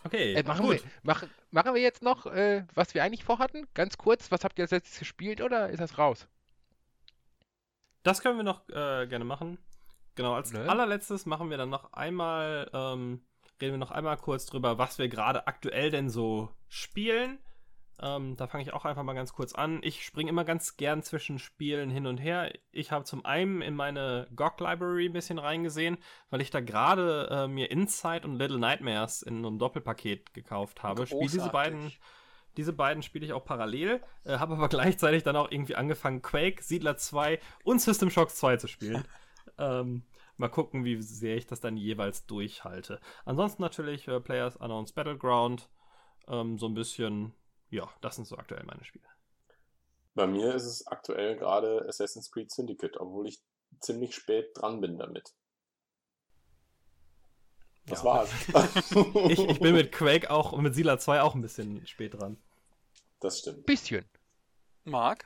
Okay, 0.04 0.34
äh, 0.34 0.44
machen, 0.44 0.66
gut. 0.66 0.84
Wir, 0.84 0.92
mach, 1.04 1.24
machen 1.52 1.74
wir 1.74 1.82
jetzt 1.82 2.02
noch, 2.02 2.26
äh, 2.26 2.66
was 2.74 2.94
wir 2.94 3.04
eigentlich 3.04 3.24
vorhatten? 3.24 3.68
Ganz 3.74 3.98
kurz, 3.98 4.32
was 4.32 4.44
habt 4.44 4.58
ihr 4.58 4.64
als 4.64 4.72
letztes 4.72 5.00
gespielt 5.00 5.42
oder 5.42 5.70
ist 5.70 5.80
das 5.80 5.98
raus? 5.98 6.28
Das 8.04 8.22
können 8.22 8.38
wir 8.38 8.44
noch 8.44 8.68
äh, 8.70 9.08
gerne 9.08 9.26
machen. 9.26 9.58
Genau, 10.16 10.34
als 10.34 10.52
ne? 10.52 10.68
allerletztes 10.68 11.26
machen 11.26 11.50
wir 11.50 11.58
dann 11.58 11.70
noch 11.70 11.94
einmal, 11.94 12.70
ähm, 12.74 13.22
reden 13.62 13.74
wir 13.74 13.78
noch 13.78 13.92
einmal 13.92 14.18
kurz 14.18 14.46
drüber, 14.46 14.78
was 14.78 14.98
wir 14.98 15.08
gerade 15.08 15.48
aktuell 15.48 15.92
denn 15.92 16.10
so 16.10 16.50
spielen. 16.68 17.40
Ähm, 18.02 18.36
da 18.36 18.48
fange 18.48 18.64
ich 18.64 18.74
auch 18.74 18.84
einfach 18.84 19.04
mal 19.04 19.14
ganz 19.14 19.34
kurz 19.34 19.54
an. 19.54 19.80
Ich 19.84 20.04
springe 20.04 20.30
immer 20.30 20.44
ganz 20.44 20.76
gern 20.76 21.04
zwischen 21.04 21.38
Spielen 21.38 21.92
hin 21.92 22.08
und 22.08 22.18
her. 22.18 22.52
Ich 22.72 22.92
habe 22.92 23.06
zum 23.06 23.24
einen 23.26 23.62
in 23.62 23.76
meine 23.76 24.28
GOG 24.36 24.60
Library 24.60 25.06
ein 25.06 25.14
bisschen 25.14 25.38
reingesehen, 25.38 25.98
weil 26.32 26.42
ich 26.42 26.50
da 26.50 26.62
gerade 26.62 27.28
äh, 27.30 27.48
mir 27.48 27.70
Inside 27.70 28.28
und 28.28 28.38
Little 28.38 28.58
Nightmares 28.58 29.22
in 29.22 29.46
einem 29.46 29.60
Doppelpaket 29.60 30.34
gekauft 30.34 30.82
habe. 30.82 31.06
Spiele 31.06 31.30
diese 31.30 31.50
beiden. 31.50 31.92
Diese 32.58 32.74
beiden 32.74 33.02
spiele 33.02 33.26
ich 33.26 33.32
auch 33.32 33.46
parallel, 33.46 34.02
äh, 34.26 34.38
habe 34.38 34.56
aber 34.56 34.68
gleichzeitig 34.70 35.24
dann 35.24 35.38
auch 35.38 35.52
irgendwie 35.52 35.76
angefangen, 35.76 36.22
Quake, 36.22 36.62
Siedler 36.62 36.98
2 36.98 37.40
und 37.64 37.80
System 37.80 38.10
Shock 38.10 38.32
2 38.32 38.58
zu 38.58 38.68
spielen. 38.68 39.06
ähm, 39.58 40.04
mal 40.36 40.50
gucken, 40.50 40.84
wie 40.84 41.02
sehr 41.02 41.38
ich 41.38 41.46
das 41.46 41.62
dann 41.62 41.78
jeweils 41.78 42.26
durchhalte. 42.26 43.00
Ansonsten 43.24 43.62
natürlich 43.62 44.08
äh, 44.08 44.20
Players 44.20 44.58
Unknowns 44.58 44.92
Battleground, 44.92 45.70
ähm, 46.28 46.58
so 46.58 46.68
ein 46.68 46.74
bisschen 46.74 47.34
ja, 47.72 47.90
das 48.02 48.16
sind 48.18 48.26
so 48.26 48.38
aktuell 48.38 48.64
meine 48.66 48.84
Spiele. 48.84 49.06
Bei 50.14 50.28
mir 50.28 50.54
ist 50.54 50.66
es 50.66 50.86
aktuell 50.88 51.38
gerade 51.38 51.86
Assassin's 51.88 52.30
Creed 52.30 52.52
Syndicate, 52.52 52.98
obwohl 53.00 53.28
ich 53.28 53.42
ziemlich 53.80 54.14
spät 54.14 54.52
dran 54.56 54.82
bin 54.82 54.98
damit. 55.00 55.34
Das 57.86 58.00
ja. 58.00 58.06
war's. 58.06 58.30
ich, 59.30 59.40
ich 59.40 59.60
bin 59.60 59.74
mit 59.74 59.92
Quake 59.92 60.30
auch 60.30 60.52
und 60.52 60.64
mit 60.64 60.76
Sila 60.76 61.00
2 61.00 61.22
auch 61.22 61.34
ein 61.34 61.42
bisschen 61.42 61.86
spät 61.88 62.14
dran. 62.14 62.38
Das 63.22 63.40
stimmt. 63.40 63.66
Bisschen. 63.66 64.06
Marc? 64.84 65.26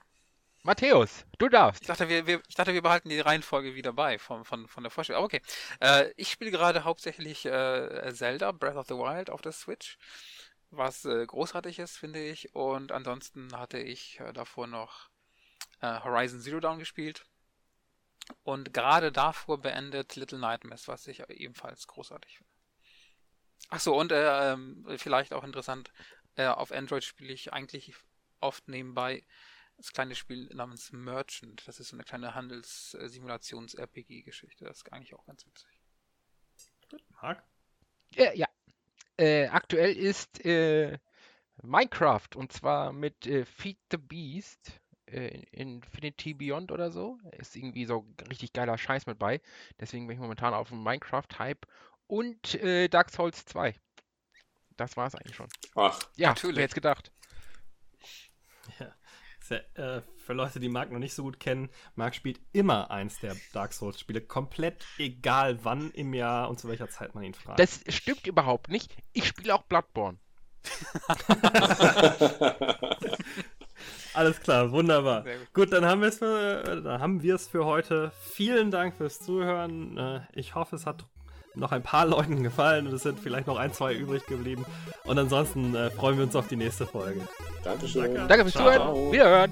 Matthäus, 0.63 1.25
du 1.37 1.47
darfst. 1.47 1.83
Ich 1.83 1.87
dachte, 1.87 2.09
wir, 2.09 2.25
wir, 2.25 2.41
ich 2.47 2.55
dachte, 2.55 2.73
wir 2.73 2.81
behalten 2.81 3.09
die 3.09 3.19
Reihenfolge 3.19 3.75
wieder 3.75 3.93
bei 3.93 4.17
von, 4.17 4.43
von, 4.45 4.67
von 4.67 4.83
der 4.83 4.89
Vorstellung. 4.89 5.19
Aber 5.19 5.25
okay. 5.25 5.41
Äh, 5.79 6.11
ich 6.15 6.31
spiele 6.31 6.49
gerade 6.49 6.83
hauptsächlich 6.83 7.45
äh, 7.45 8.11
Zelda, 8.13 8.51
Breath 8.51 8.75
of 8.75 8.87
the 8.87 8.95
Wild 8.95 9.29
auf 9.29 9.41
der 9.41 9.51
Switch 9.51 9.97
was 10.77 11.05
äh, 11.05 11.25
großartig 11.25 11.79
ist, 11.79 11.97
finde 11.97 12.23
ich. 12.23 12.53
Und 12.55 12.91
ansonsten 12.91 13.57
hatte 13.57 13.79
ich 13.79 14.19
äh, 14.19 14.33
davor 14.33 14.67
noch 14.67 15.09
äh, 15.81 15.99
Horizon 16.01 16.41
Zero 16.41 16.59
Dawn 16.59 16.77
gespielt. 16.79 17.25
Und 18.43 18.73
gerade 18.73 19.11
davor 19.11 19.61
beendet 19.61 20.15
Little 20.15 20.39
Nightmares, 20.39 20.87
was 20.87 21.05
ich 21.07 21.19
ebenfalls 21.29 21.85
großartig 21.87 22.37
finde. 22.37 22.51
Achso, 23.69 23.99
und 23.99 24.11
äh, 24.11 24.53
ähm, 24.53 24.85
vielleicht 24.97 25.33
auch 25.33 25.43
interessant, 25.43 25.91
äh, 26.35 26.45
auf 26.47 26.71
Android 26.71 27.03
spiele 27.03 27.33
ich 27.33 27.53
eigentlich 27.53 27.93
oft 28.39 28.67
nebenbei 28.67 29.23
das 29.77 29.91
kleine 29.91 30.15
Spiel 30.15 30.49
namens 30.53 30.91
Merchant. 30.91 31.67
Das 31.67 31.79
ist 31.79 31.89
so 31.89 31.95
eine 31.95 32.03
kleine 32.03 32.33
Handelssimulations-RPG-Geschichte. 32.33 34.65
Das 34.65 34.77
ist 34.77 34.91
eigentlich 34.91 35.13
auch 35.13 35.25
ganz 35.25 35.45
witzig. 35.45 35.69
Marc? 37.21 37.43
Ja, 38.11 38.33
ja, 38.33 38.44
äh, 39.17 39.47
aktuell 39.47 39.93
ist 39.95 40.43
äh, 40.45 40.97
Minecraft 41.61 42.29
und 42.35 42.51
zwar 42.51 42.93
mit 42.93 43.25
äh, 43.27 43.45
Feed 43.45 43.77
the 43.91 43.97
Beast. 43.97 44.79
äh, 45.07 45.43
Infinity 45.51 46.33
Beyond 46.33 46.71
oder 46.71 46.91
so. 46.91 47.17
Ist 47.37 47.55
irgendwie 47.55 47.85
so 47.85 48.05
richtig 48.29 48.53
geiler 48.53 48.77
Scheiß 48.77 49.05
mit 49.05 49.19
bei. 49.19 49.41
Deswegen 49.79 50.07
bin 50.07 50.15
ich 50.15 50.21
momentan 50.21 50.53
auf 50.53 50.69
dem 50.69 50.83
Minecraft-Hype. 50.83 51.65
Und 52.07 52.55
äh, 52.55 52.87
Dark 52.87 53.09
Souls 53.09 53.45
2. 53.45 53.75
Das 54.77 54.97
war 54.97 55.07
es 55.07 55.15
eigentlich 55.15 55.35
schon. 55.35 55.47
Ach, 55.75 55.99
ja, 56.15 56.29
natürlich. 56.29 56.57
Wer 56.57 56.63
jetzt 56.63 56.75
gedacht? 56.75 57.11
Ja. 58.79 58.93
Äh, 59.51 60.01
für 60.17 60.33
Leute, 60.33 60.59
die 60.59 60.69
Marc 60.69 60.91
noch 60.91 60.99
nicht 60.99 61.13
so 61.13 61.23
gut 61.23 61.39
kennen, 61.39 61.69
Marc 61.95 62.15
spielt 62.15 62.39
immer 62.51 62.89
eins 62.89 63.19
der 63.19 63.35
Dark 63.53 63.73
Souls-Spiele, 63.73 64.21
komplett 64.21 64.85
egal 64.97 65.59
wann 65.63 65.91
im 65.91 66.13
Jahr 66.13 66.49
und 66.49 66.59
zu 66.59 66.67
welcher 66.67 66.89
Zeit 66.89 67.13
man 67.15 67.23
ihn 67.23 67.33
fragt. 67.33 67.59
Das 67.59 67.81
stimmt 67.89 68.25
überhaupt 68.25 68.69
nicht. 68.69 68.95
Ich 69.13 69.27
spiele 69.27 69.53
auch 69.53 69.63
Bloodborne. 69.63 70.17
Alles 74.13 74.39
klar, 74.39 74.71
wunderbar. 74.71 75.23
Gut. 75.23 75.53
gut. 75.53 75.73
dann 75.73 75.85
haben 75.85 76.01
wir 76.01 76.07
es 76.07 76.17
für, 76.17 76.81
dann 76.81 76.99
haben 77.01 77.21
wir 77.21 77.35
es 77.35 77.47
für 77.47 77.65
heute. 77.65 78.11
Vielen 78.21 78.71
Dank 78.71 78.95
fürs 78.95 79.19
Zuhören. 79.19 79.97
Äh, 79.97 80.21
ich 80.33 80.55
hoffe, 80.55 80.75
es 80.75 80.85
hat 80.85 81.05
noch 81.57 81.71
ein 81.71 81.83
paar 81.83 82.05
Leuten 82.05 82.43
gefallen 82.43 82.87
und 82.87 82.93
es 82.93 83.03
sind 83.03 83.19
vielleicht 83.19 83.47
noch 83.47 83.57
ein, 83.57 83.73
zwei 83.73 83.93
übrig 83.93 84.25
geblieben. 84.25 84.65
Und 85.03 85.17
ansonsten 85.17 85.75
äh, 85.75 85.89
freuen 85.91 86.17
wir 86.17 86.25
uns 86.25 86.35
auf 86.35 86.47
die 86.47 86.55
nächste 86.55 86.85
Folge. 86.85 87.21
Dankeschön. 87.63 88.15
Danke 88.27 88.43
fürs 88.43 88.53
Zuhören. 88.53 89.11
Wiederhören. 89.11 89.51